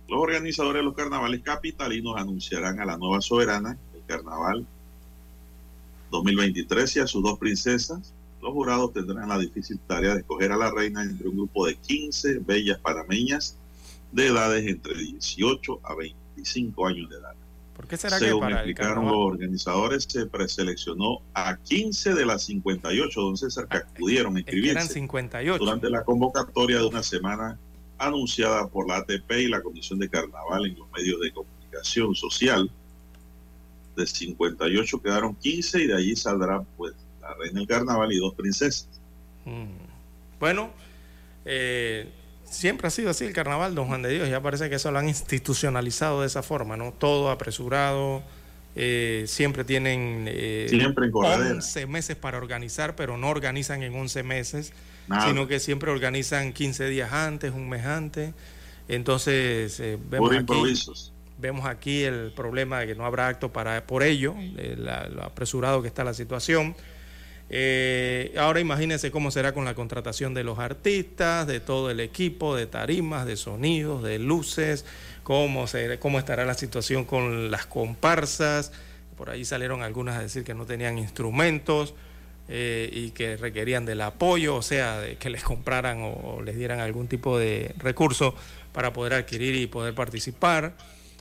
los 0.10 0.20
organizadores 0.20 0.82
de 0.82 0.86
los 0.86 0.96
carnavales 0.96 1.42
capitalinos 1.42 2.16
anunciarán 2.18 2.80
a 2.80 2.86
la 2.86 2.98
nueva 2.98 3.22
soberana 3.22 3.78
del 3.94 4.04
carnaval 4.06 4.66
2023 6.12 6.98
y 6.98 7.00
a 7.00 7.08
sus 7.08 7.24
dos 7.24 7.40
princesas. 7.40 8.14
Los 8.42 8.54
jurados 8.54 8.94
tendrán 8.94 9.30
la 9.30 9.40
difícil 9.40 9.80
tarea 9.88 10.14
de 10.14 10.20
escoger 10.20 10.52
a 10.52 10.58
la 10.58 10.72
reina 10.72 11.04
entre 11.04 11.28
un 11.30 11.38
grupo 11.38 11.66
de 11.66 11.76
15 11.76 12.40
bellas 12.40 12.80
panameñas 12.80 13.56
de 14.12 14.28
edades 14.28 14.68
entre 14.68 14.98
18 14.98 15.80
a 15.84 15.96
25 15.96 16.88
años 16.88 17.10
de 17.10 17.18
edad. 17.18 17.34
¿Por 17.78 17.88
qué 17.88 17.95
será 17.95 18.18
que 18.18 18.26
Según 18.26 18.41
para 18.41 18.64
el 18.64 18.70
explicaron 18.70 19.06
los 19.06 19.16
organizadores, 19.16 20.06
se 20.10 20.26
preseleccionó 20.26 21.22
a 21.36 21.58
15 21.58 22.16
de 22.16 22.26
las 22.26 22.44
58, 22.44 23.22
don 23.22 23.38
César, 23.38 23.68
que 23.68 23.78
acudieron 23.78 24.36
a 24.36 24.41
que 24.41 24.49
eran 24.49 24.58
inscribirse 24.58 24.94
58. 24.94 25.64
durante 25.64 25.90
la 25.91 26.04
convocatoria 26.04 26.80
de 26.80 26.86
una 26.86 27.04
semana 27.04 27.60
anunciada 27.99 28.68
por 28.68 28.88
la 28.88 28.98
ATP 28.98 29.32
y 29.32 29.48
la 29.48 29.62
Comisión 29.62 29.99
de 29.99 30.10
Carnaval 30.10 30.66
en 30.66 30.78
los 30.78 30.91
medios 30.91 31.22
de 31.22 31.32
comunicación 31.32 32.16
social. 32.16 32.70
De 33.95 34.08
58 34.08 35.02
quedaron 35.02 35.36
15 35.36 35.84
y 35.84 35.88
de 35.88 35.95
allí 35.95 36.16
saldrá 36.16 36.64
pues 36.78 36.94
la 37.22 37.36
reina 37.36 37.60
del 37.60 37.68
carnaval 37.68 38.12
y 38.12 38.18
dos 38.18 38.34
princesas. 38.34 38.88
Mm. 39.45 39.68
Bueno, 40.40 40.72
eh, 41.45 42.12
siempre 42.49 42.88
ha 42.88 42.91
sido 42.91 43.10
así 43.10 43.26
el 43.26 43.34
carnaval, 43.34 43.76
don 43.76 43.88
Juan 43.88 44.02
de 44.02 44.10
Dios. 44.10 44.30
Ya 44.30 44.41
parece 44.41 44.69
que 44.69 44.76
eso 44.76 44.91
lo 44.91 44.99
han 44.99 45.07
institucionalizado 45.07 46.22
de 46.22 46.28
esa 46.28 46.44
forma, 46.44 46.78
¿no? 46.78 46.91
Todo 46.94 47.30
apresurado. 47.32 48.24
eh, 48.80 49.24
siempre 49.28 49.64
tienen 49.64 50.26
eh, 50.28 50.68
Siempre 50.69 51.07
en 51.07 51.11
corredera. 51.11 51.56
11 51.56 51.88
meses 51.88 52.15
para 52.15 52.38
organizar, 52.38 52.95
pero 52.95 53.18
no 53.18 53.28
organizan 53.30 53.82
en 53.82 53.95
11 53.95 54.22
meses, 54.22 54.72
Nada. 55.07 55.28
sino 55.28 55.48
que 55.48 55.60
siempre 55.60 55.90
organizan 55.90 56.53
15 56.53 56.88
días 56.88 57.11
antes, 57.11 57.53
un 57.53 57.68
mes 57.69 57.86
antes. 57.88 58.34
Entonces, 58.88 59.80
eh, 59.80 59.98
vemos 60.10 60.28
Por 60.30 60.36
aquí, 60.36 60.41
improvisos. 60.41 61.11
vemos 61.40 61.65
aquí 61.65 62.03
el 62.03 62.32
problema 62.36 62.80
de 62.82 62.88
que 62.88 62.95
no 62.95 63.06
habrá 63.06 63.28
acto 63.28 63.52
para 63.52 63.86
por 63.88 64.03
ello, 64.03 64.36
de 64.56 64.76
la- 64.78 65.07
lo 65.07 65.24
apresurado 65.24 65.82
que 65.82 65.88
está 65.88 66.03
la 66.03 66.14
situación. 66.14 66.76
Eh, 67.49 68.36
ahora 68.38 68.60
imagínense 68.60 69.10
cómo 69.10 69.32
será 69.32 69.53
con 69.53 69.64
la 69.64 69.74
contratación 69.74 70.34
de 70.34 70.44
los 70.44 70.60
artistas, 70.60 71.48
de 71.48 71.60
todo 71.60 71.90
el 71.90 71.99
equipo, 71.99 72.56
de 72.56 72.68
tarimas, 72.68 73.26
de 73.26 73.38
sonidos, 73.38 74.03
de 74.03 74.19
luces, 74.19 74.86
cómo, 75.24 75.65
cómo 75.99 76.19
estará 76.19 76.45
la 76.45 76.56
situación 76.56 77.06
con 77.06 77.52
las 77.52 77.65
comparsas. 77.65 78.72
Por 79.15 79.30
ahí 79.30 79.45
salieron 79.45 79.82
algunas 79.82 80.18
a 80.18 80.22
decir 80.22 80.44
que 80.44 80.53
no 80.53 80.65
tenían 80.65 80.98
instrumentos 80.98 81.95
eh, 82.49 82.90
y 82.91 83.11
que 83.11 83.38
requerían 83.38 83.86
del 83.86 84.02
apoyo, 84.02 84.56
o 84.56 84.61
sea, 84.61 84.99
de 84.99 85.15
que 85.15 85.30
les 85.30 85.44
compraran 85.44 86.02
o, 86.02 86.14
o 86.14 86.41
les 86.41 86.57
dieran 86.57 86.80
algún 86.80 87.07
tipo 87.07 87.38
de 87.40 87.74
recurso 87.78 88.36
para 88.74 88.94
poder 88.94 89.14
adquirir 89.14 89.56
y 89.56 89.68
poder 89.68 89.95
participar. 89.95 90.76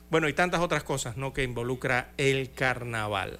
Bueno, 0.09 0.29
y 0.29 0.33
tantas 0.33 0.61
otras 0.61 0.83
cosas, 0.83 1.17
¿no? 1.17 1.33
Que 1.33 1.43
involucra 1.43 2.11
el 2.17 2.51
carnaval. 2.51 3.39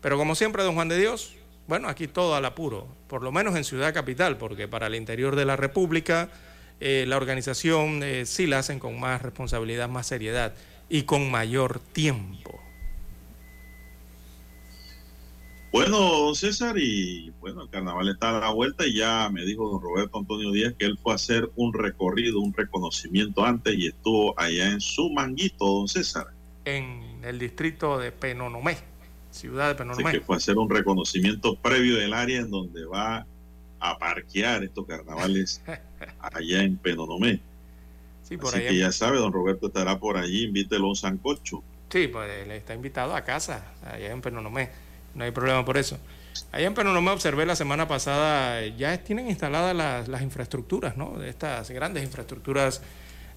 Pero 0.00 0.16
como 0.16 0.34
siempre, 0.34 0.62
don 0.62 0.74
Juan 0.74 0.88
de 0.88 0.98
Dios, 0.98 1.35
bueno, 1.68 1.88
aquí 1.88 2.06
todo 2.06 2.34
al 2.34 2.44
apuro, 2.44 2.86
por 3.08 3.22
lo 3.22 3.32
menos 3.32 3.56
en 3.56 3.64
Ciudad 3.64 3.92
Capital, 3.92 4.38
porque 4.38 4.68
para 4.68 4.86
el 4.86 4.94
interior 4.94 5.36
de 5.36 5.44
la 5.44 5.56
República 5.56 6.30
eh, 6.78 7.04
la 7.08 7.16
organización 7.16 8.02
eh, 8.02 8.26
sí 8.26 8.46
la 8.46 8.58
hacen 8.58 8.78
con 8.78 9.00
más 9.00 9.22
responsabilidad, 9.22 9.88
más 9.88 10.06
seriedad 10.06 10.54
y 10.88 11.02
con 11.02 11.30
mayor 11.30 11.80
tiempo. 11.80 12.60
Bueno, 15.72 15.98
don 15.98 16.34
César, 16.34 16.76
y 16.78 17.30
bueno, 17.40 17.62
el 17.62 17.68
carnaval 17.68 18.08
está 18.08 18.36
a 18.36 18.40
la 18.40 18.50
vuelta 18.50 18.86
y 18.86 18.94
ya 18.94 19.28
me 19.30 19.44
dijo 19.44 19.68
don 19.68 19.82
Roberto 19.82 20.18
Antonio 20.18 20.50
Díaz 20.50 20.74
que 20.78 20.86
él 20.86 20.96
fue 21.02 21.12
a 21.12 21.16
hacer 21.16 21.50
un 21.56 21.74
recorrido, 21.74 22.40
un 22.40 22.54
reconocimiento 22.54 23.44
antes 23.44 23.74
y 23.76 23.88
estuvo 23.88 24.38
allá 24.38 24.70
en 24.70 24.80
su 24.80 25.10
manguito, 25.10 25.66
don 25.66 25.88
César. 25.88 26.28
En 26.64 27.20
el 27.22 27.38
distrito 27.38 27.98
de 27.98 28.12
Penonomé, 28.12 28.78
ciudad 29.36 29.66
de 29.66 29.70
Así 29.72 29.78
Penonomé. 29.78 30.12
que 30.12 30.20
fue 30.20 30.36
hacer 30.36 30.58
un 30.58 30.68
reconocimiento 30.68 31.54
previo 31.56 31.96
del 31.96 32.12
área 32.12 32.40
en 32.40 32.50
donde 32.50 32.84
va 32.86 33.26
a 33.78 33.98
parquear 33.98 34.64
estos 34.64 34.86
carnavales 34.86 35.62
allá 36.20 36.62
en 36.62 36.76
Penonomé. 36.76 37.40
Sí, 38.22 38.36
por 38.36 38.54
Así 38.54 38.64
que 38.66 38.78
ya 38.78 38.90
sabe, 38.90 39.18
don 39.18 39.32
Roberto 39.32 39.68
estará 39.68 39.98
por 40.00 40.16
allí, 40.16 40.44
invítelo 40.44 40.86
a 40.86 40.88
un 40.88 40.96
sancocho. 40.96 41.62
Sí, 41.90 42.08
pues 42.08 42.28
él 42.42 42.50
está 42.50 42.74
invitado 42.74 43.14
a 43.14 43.22
casa, 43.22 43.64
allá 43.84 44.10
en 44.10 44.20
Penonomé. 44.20 44.70
No 45.14 45.24
hay 45.24 45.30
problema 45.30 45.64
por 45.64 45.76
eso. 45.76 45.98
Allá 46.50 46.66
en 46.66 46.74
Penonomé 46.74 47.12
observé 47.12 47.46
la 47.46 47.54
semana 47.56 47.86
pasada, 47.86 48.66
ya 48.66 48.98
tienen 48.98 49.28
instaladas 49.28 49.74
las, 49.74 50.08
las 50.08 50.22
infraestructuras, 50.22 50.96
¿no? 50.96 51.18
De 51.18 51.28
estas 51.28 51.70
grandes 51.70 52.02
infraestructuras 52.02 52.82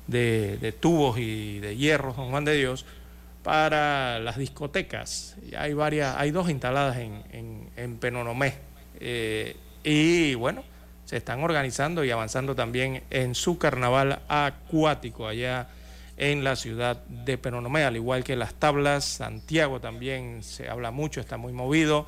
de, 0.08 0.58
de 0.58 0.72
tubos 0.72 1.20
y 1.20 1.60
de 1.60 1.78
hierro, 1.78 2.14
Don 2.14 2.32
Juan 2.32 2.44
de 2.44 2.56
Dios, 2.56 2.86
para 3.44 4.20
las 4.20 4.38
discotecas. 4.38 5.36
Hay 5.58 5.74
varias, 5.74 6.16
hay 6.18 6.32
dos 6.32 6.50
instaladas 6.50 6.98
en, 6.98 7.24
en, 7.32 7.70
en 7.76 7.98
Penonomé. 7.98 8.54
Eh, 9.00 9.56
y 9.84 10.36
bueno, 10.36 10.64
se 11.06 11.18
están 11.18 11.44
organizando 11.44 12.04
y 12.04 12.12
avanzando 12.12 12.56
también 12.56 13.04
en 13.10 13.34
su 13.36 13.58
carnaval 13.58 14.20
acuático 14.28 15.28
allá 15.28 15.70
en 16.18 16.44
la 16.44 16.56
ciudad 16.58 17.02
de 17.08 17.38
Penonomé, 17.38 17.86
al 17.86 17.96
igual 17.96 18.26
que 18.26 18.36
las 18.36 18.54
tablas, 18.54 19.06
Santiago 19.06 19.80
también 19.80 20.44
se 20.44 20.70
habla 20.70 20.92
mucho, 20.92 21.22
está 21.22 21.38
muy 21.38 21.54
movido. 21.54 22.06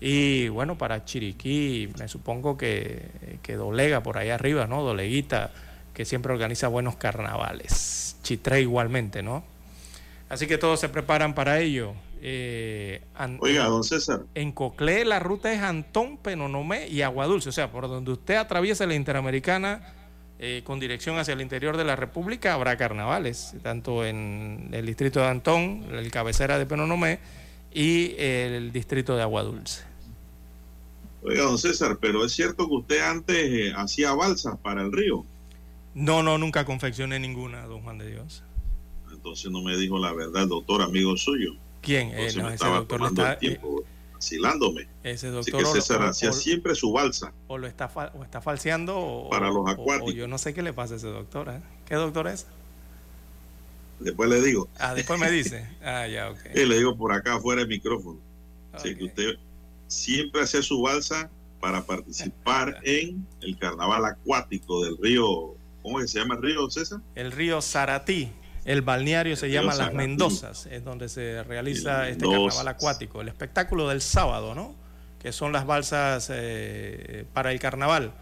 Y 0.00 0.48
bueno, 0.48 0.76
para 0.76 1.04
Chiriquí, 1.04 1.88
me 1.98 2.08
supongo 2.08 2.58
que, 2.58 3.08
que 3.42 3.54
Dolega 3.54 4.02
por 4.02 4.18
ahí 4.18 4.30
arriba, 4.30 4.66
¿no? 4.66 4.82
Doleguita, 4.82 5.52
que 5.94 6.04
siempre 6.04 6.32
organiza 6.32 6.66
buenos 6.66 6.96
carnavales. 6.96 8.16
Chitré 8.24 8.60
igualmente, 8.60 9.22
¿no? 9.22 9.53
Así 10.28 10.46
que 10.46 10.58
todos 10.58 10.80
se 10.80 10.88
preparan 10.88 11.34
para 11.34 11.60
ello. 11.60 11.94
Eh, 12.26 13.02
Oiga, 13.40 13.66
don 13.66 13.84
César, 13.84 14.22
en 14.34 14.50
Coclé 14.52 15.04
la 15.04 15.20
ruta 15.20 15.52
es 15.52 15.60
Antón, 15.60 16.16
Penonomé 16.16 16.88
y 16.88 17.02
Aguadulce. 17.02 17.50
O 17.50 17.52
sea, 17.52 17.70
por 17.70 17.88
donde 17.88 18.12
usted 18.12 18.36
atraviesa 18.36 18.86
la 18.86 18.94
Interamericana 18.94 19.92
eh, 20.38 20.62
con 20.64 20.80
dirección 20.80 21.18
hacia 21.18 21.34
el 21.34 21.42
interior 21.42 21.76
de 21.76 21.84
la 21.84 21.96
República, 21.96 22.54
habrá 22.54 22.76
carnavales, 22.76 23.54
tanto 23.62 24.04
en 24.04 24.70
el 24.72 24.86
distrito 24.86 25.20
de 25.20 25.26
Antón, 25.26 25.84
el 25.92 26.10
cabecera 26.10 26.58
de 26.58 26.66
Penonomé, 26.66 27.18
y 27.72 28.14
el 28.18 28.72
distrito 28.72 29.16
de 29.16 29.22
Aguadulce. 29.22 29.82
oiga, 31.22 31.42
don 31.42 31.58
César, 31.58 31.98
pero 32.00 32.24
es 32.24 32.32
cierto 32.32 32.66
que 32.68 32.74
usted 32.74 33.00
antes 33.00 33.36
eh, 33.36 33.72
hacía 33.76 34.14
balsas 34.14 34.56
para 34.58 34.80
el 34.80 34.92
río. 34.92 35.24
No, 35.94 36.22
no, 36.22 36.38
nunca 36.38 36.64
confeccioné 36.64 37.20
ninguna, 37.20 37.66
don 37.66 37.82
Juan 37.82 37.98
de 37.98 38.10
Dios. 38.10 38.42
Entonces 39.24 39.50
no 39.50 39.62
me 39.62 39.74
dijo 39.78 39.98
la 39.98 40.12
verdad, 40.12 40.46
doctor, 40.46 40.82
amigo 40.82 41.16
suyo. 41.16 41.52
¿Quién? 41.80 42.08
Eh, 42.10 42.28
no, 42.36 42.42
me 42.42 42.48
ese 42.48 42.54
estaba 42.56 42.76
doctor 42.76 43.00
le 43.00 43.06
está, 43.08 43.32
el 43.32 43.38
tiempo, 43.38 43.82
vacilándome. 44.12 44.82
ese 45.02 45.28
Así 45.28 45.34
doctor 45.34 45.52
que 45.52 45.56
o 45.56 45.60
lo- 45.62 45.72
César 45.80 46.02
o- 46.02 46.08
hacía 46.08 46.28
o- 46.28 46.32
siempre 46.34 46.74
su 46.74 46.92
balsa. 46.92 47.32
o 47.46 47.56
lo 47.56 47.66
está, 47.66 47.86
o 48.14 48.22
está 48.22 48.42
falseando 48.42 48.98
o, 48.98 49.30
Para 49.30 49.48
los 49.48 49.66
acuáticos. 49.66 50.12
o 50.12 50.14
yo 50.14 50.28
no 50.28 50.36
sé 50.36 50.52
qué 50.52 50.60
le 50.60 50.74
pasa 50.74 50.92
a 50.92 50.96
ese 50.98 51.06
doctor. 51.06 51.48
¿eh? 51.48 51.62
¿Qué 51.86 51.94
doctor 51.94 52.28
es? 52.28 52.46
Después 53.98 54.28
le 54.28 54.42
digo. 54.42 54.68
Ah, 54.78 54.94
después 54.94 55.18
me 55.18 55.30
dice. 55.30 55.66
Ah, 55.82 56.06
ya, 56.06 56.28
ok. 56.30 56.38
Y 56.54 56.66
le 56.66 56.76
digo 56.76 56.94
por 56.94 57.10
acá 57.12 57.36
afuera 57.36 57.60
del 57.62 57.68
micrófono. 57.68 58.18
Así 58.74 58.94
que 58.94 59.04
usted 59.04 59.36
siempre 59.88 60.42
hacía 60.42 60.60
su 60.60 60.82
balsa 60.82 61.30
para 61.60 61.82
participar 61.86 62.78
en 62.84 63.26
el 63.40 63.56
carnaval 63.58 64.04
acuático 64.04 64.84
del 64.84 64.98
río. 64.98 65.54
¿Cómo 65.82 65.98
que 65.98 66.08
se 66.08 66.18
llama 66.18 66.34
el 66.34 66.42
río, 66.42 66.68
César? 66.70 67.00
El 67.14 67.32
río 67.32 67.62
Saratí. 67.62 68.28
El 68.64 68.80
balneario 68.80 69.36
se 69.36 69.50
llama 69.50 69.74
Las. 69.74 69.92
Mendozas, 69.92 70.66
es 70.66 70.84
donde 70.84 71.08
se 71.08 71.42
realiza 71.44 72.08
este 72.08 72.24
carnaval 72.24 72.68
acuático. 72.68 73.20
El 73.20 73.28
espectáculo 73.28 73.88
del 73.88 74.00
sábado, 74.00 74.54
¿no? 74.54 74.74
Que 75.20 75.32
son 75.32 75.52
las 75.52 75.66
balsas 75.66 76.30
eh, 76.32 77.24
para 77.32 77.52
el 77.52 77.60
carnaval. 77.60 78.12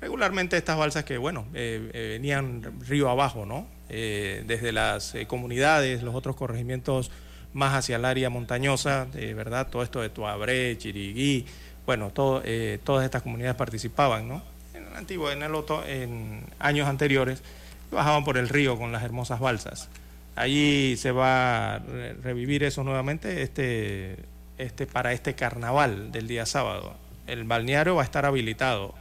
Regularmente 0.00 0.56
estas 0.56 0.78
balsas 0.78 1.04
que, 1.04 1.18
bueno, 1.18 1.46
eh, 1.54 1.90
eh, 1.92 2.08
venían 2.12 2.80
río 2.86 3.08
abajo, 3.08 3.46
¿no? 3.46 3.66
Desde 3.88 4.70
las 4.70 5.14
comunidades, 5.26 6.04
los 6.04 6.14
otros 6.14 6.36
corregimientos 6.36 7.10
más 7.52 7.74
hacia 7.74 7.96
el 7.96 8.04
área 8.04 8.30
montañosa, 8.30 9.06
de 9.06 9.34
verdad, 9.34 9.66
todo 9.68 9.82
esto 9.82 10.00
de 10.00 10.10
Tuabré, 10.10 10.78
Chiriguí, 10.78 11.44
bueno, 11.86 12.10
todo, 12.10 12.40
todas 12.84 13.04
estas 13.04 13.22
comunidades 13.22 13.56
participaban, 13.56 14.28
¿no? 14.28 14.44
En 14.74 14.86
el 14.86 14.94
antiguo, 14.94 15.32
en 15.32 15.42
el 15.42 15.56
otro, 15.56 15.84
en 15.84 16.44
años 16.60 16.86
anteriores, 16.86 17.42
bajaban 17.90 18.24
por 18.24 18.38
el 18.38 18.48
río 18.48 18.76
con 18.78 18.92
las 18.92 19.02
hermosas 19.02 19.40
balsas. 19.40 19.88
Allí 20.36 20.96
se 20.96 21.10
va 21.12 21.74
a 21.74 21.78
re- 21.80 22.14
revivir 22.14 22.62
eso 22.62 22.84
nuevamente 22.84 23.42
este, 23.42 24.16
este, 24.58 24.86
para 24.86 25.12
este 25.12 25.34
carnaval 25.34 26.12
del 26.12 26.28
día 26.28 26.46
sábado. 26.46 26.94
El 27.26 27.44
balneario 27.44 27.96
va 27.96 28.02
a 28.02 28.04
estar 28.04 28.24
habilitado 28.26 28.94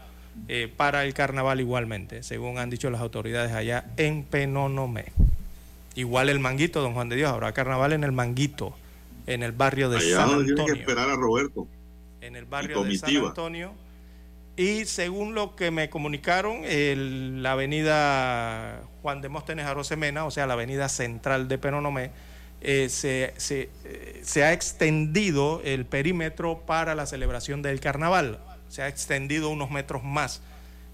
eh, 0.48 0.72
para 0.76 1.04
el 1.06 1.14
carnaval 1.14 1.60
igualmente, 1.62 2.24
según 2.24 2.58
han 2.58 2.70
dicho 2.70 2.90
las 2.90 3.02
autoridades 3.02 3.52
allá 3.54 3.86
en 3.98 4.24
Penonomé. 4.24 5.06
Igual 5.96 6.30
el 6.30 6.40
Manguito, 6.40 6.82
don 6.82 6.94
Juan 6.94 7.10
de 7.10 7.16
Dios, 7.16 7.32
habrá 7.32 7.52
carnaval 7.52 7.94
en 7.94 8.04
el 8.04 8.12
Manguito, 8.12 8.76
en 9.28 9.44
el 9.44 9.52
barrio 9.52 9.90
de 9.90 9.98
Allá 9.98 10.16
San 10.28 10.46
que 10.46 10.52
Antonio. 10.52 10.74
esperar 10.76 11.10
a 11.10 11.16
Roberto. 11.16 11.68
En 12.22 12.36
el 12.36 12.46
barrio 12.46 12.84
de 12.84 12.98
San. 12.98 13.16
Antonio. 13.16 13.74
Y 14.60 14.84
según 14.84 15.36
lo 15.36 15.56
que 15.56 15.72
me 15.72 15.90
comunicaron, 15.90 16.64
la 17.42 17.54
avenida 17.54 18.82
Juan 19.02 19.22
de 19.22 19.30
Móstenes 19.30 19.66
Arosemena, 19.66 20.26
o 20.26 20.32
sea, 20.32 20.48
la 20.48 20.56
avenida 20.56 20.90
central 20.90 21.48
de 21.48 21.58
Penonomé, 21.58 22.12
eh, 22.60 22.90
se, 22.90 23.34
eh, 23.52 24.20
se 24.22 24.44
ha 24.44 24.52
extendido 24.52 25.62
el 25.64 25.86
perímetro 25.86 26.60
para 26.66 26.94
la 26.94 27.06
celebración 27.06 27.62
del 27.62 27.80
carnaval. 27.80 28.40
Se 28.68 28.82
ha 28.82 28.90
extendido 28.90 29.50
unos 29.50 29.72
metros 29.72 30.04
más 30.04 30.42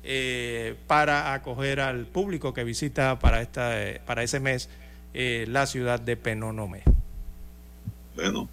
eh, 0.04 0.76
para 0.86 1.34
acoger 1.34 1.80
al 1.80 2.06
público 2.06 2.54
que 2.54 2.64
visita 2.64 3.18
para, 3.18 3.42
esta, 3.42 3.82
eh, 3.82 4.00
para 4.06 4.22
ese 4.22 4.40
mes 4.40 4.70
la 5.12 5.66
ciudad 5.66 6.00
de 6.00 6.16
Penonomé. 6.18 6.84
Bueno, 8.16 8.48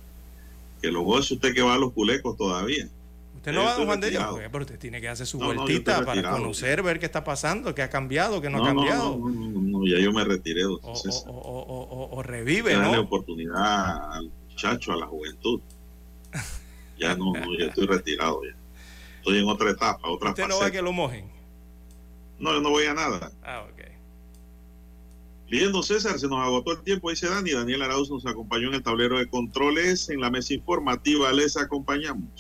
que 0.81 0.91
lo 0.91 1.03
goce 1.03 1.35
usted 1.35 1.53
que 1.53 1.61
va 1.61 1.75
a 1.75 1.79
los 1.79 1.93
culecos 1.93 2.35
todavía. 2.39 2.89
Usted 3.43 3.53
no 3.55 3.65
va, 3.65 3.71
estoy 3.71 3.81
don 3.81 3.87
Juan 3.89 4.01
de 4.01 4.11
Dios, 4.11 4.39
pero 4.53 4.63
usted 4.65 4.79
tiene 4.79 5.01
que 5.01 5.09
hacer 5.09 5.27
su 5.27 5.37
No, 5.41 5.53
no, 5.53 5.65
vueltita 5.65 6.05
para 6.05 6.31
conocer, 6.31 6.81
ver 6.81 7.01
qué 7.01 7.07
está 7.07 7.25
pasando, 7.25 7.75
qué 7.75 7.83
ha 7.83 7.91
cambiado, 7.91 8.41
qué 8.41 8.49
no, 8.49 8.59
No, 8.59 8.67
ha 8.67 8.69
no, 8.73 8.77
cambiado. 8.81 9.19
no, 9.19 9.29
no, 9.31 9.51
no, 9.61 9.79
no, 9.81 9.87
ya 9.89 9.99
yo 9.99 10.13
me 10.13 10.23
retiré. 10.23 10.65
O, 10.65 10.95
César. 10.95 11.25
o- 11.29 11.33
o- 11.35 12.17
o- 12.17 12.23
revive, 12.23 12.75
darle 12.75 12.99
¿no? 12.99 13.03
oportunidad 13.03 14.13
al 14.13 14.31
muchacho, 14.49 14.93
a 14.93 14.97
la 14.97 15.07
juventud. 15.07 15.61
Ya 17.01 17.17
no, 17.17 17.33
no, 17.33 17.59
ya 17.59 17.65
estoy 17.67 17.87
retirado 17.89 18.43
ya. 18.45 18.55
Estoy 19.17 19.39
en 19.41 19.49
otra 19.49 19.71
etapa, 19.71 20.09
otra 20.09 20.29
Usted 20.31 20.45
no 20.45 20.49
faceta. 20.51 20.63
va 20.65 20.69
a 20.69 20.71
que 20.71 20.83
lo 20.83 20.93
mojen. 20.93 21.29
No, 22.39 22.53
yo 22.53 22.61
no 22.61 22.71
voy 22.71 22.85
a 22.87 22.95
nada. 22.95 23.33
Ah, 23.43 23.67
ok. 23.69 23.83
Bien, 25.51 25.71
don 25.73 25.83
César, 25.83 26.19
se 26.19 26.29
nos 26.29 26.39
agotó 26.41 26.73
el 26.73 26.83
tiempo, 26.83 27.11
dice 27.11 27.29
Dani. 27.29 27.51
Daniel 27.51 27.83
Arauz 27.83 28.09
nos 28.11 28.25
acompañó 28.25 28.69
en 28.69 28.75
el 28.75 28.83
tablero 28.83 29.19
de 29.19 29.27
controles. 29.29 30.09
En 30.09 30.21
la 30.21 30.31
mesa 30.31 30.55
informativa 30.55 31.31
les 31.33 31.57
acompañamos. 31.59 32.31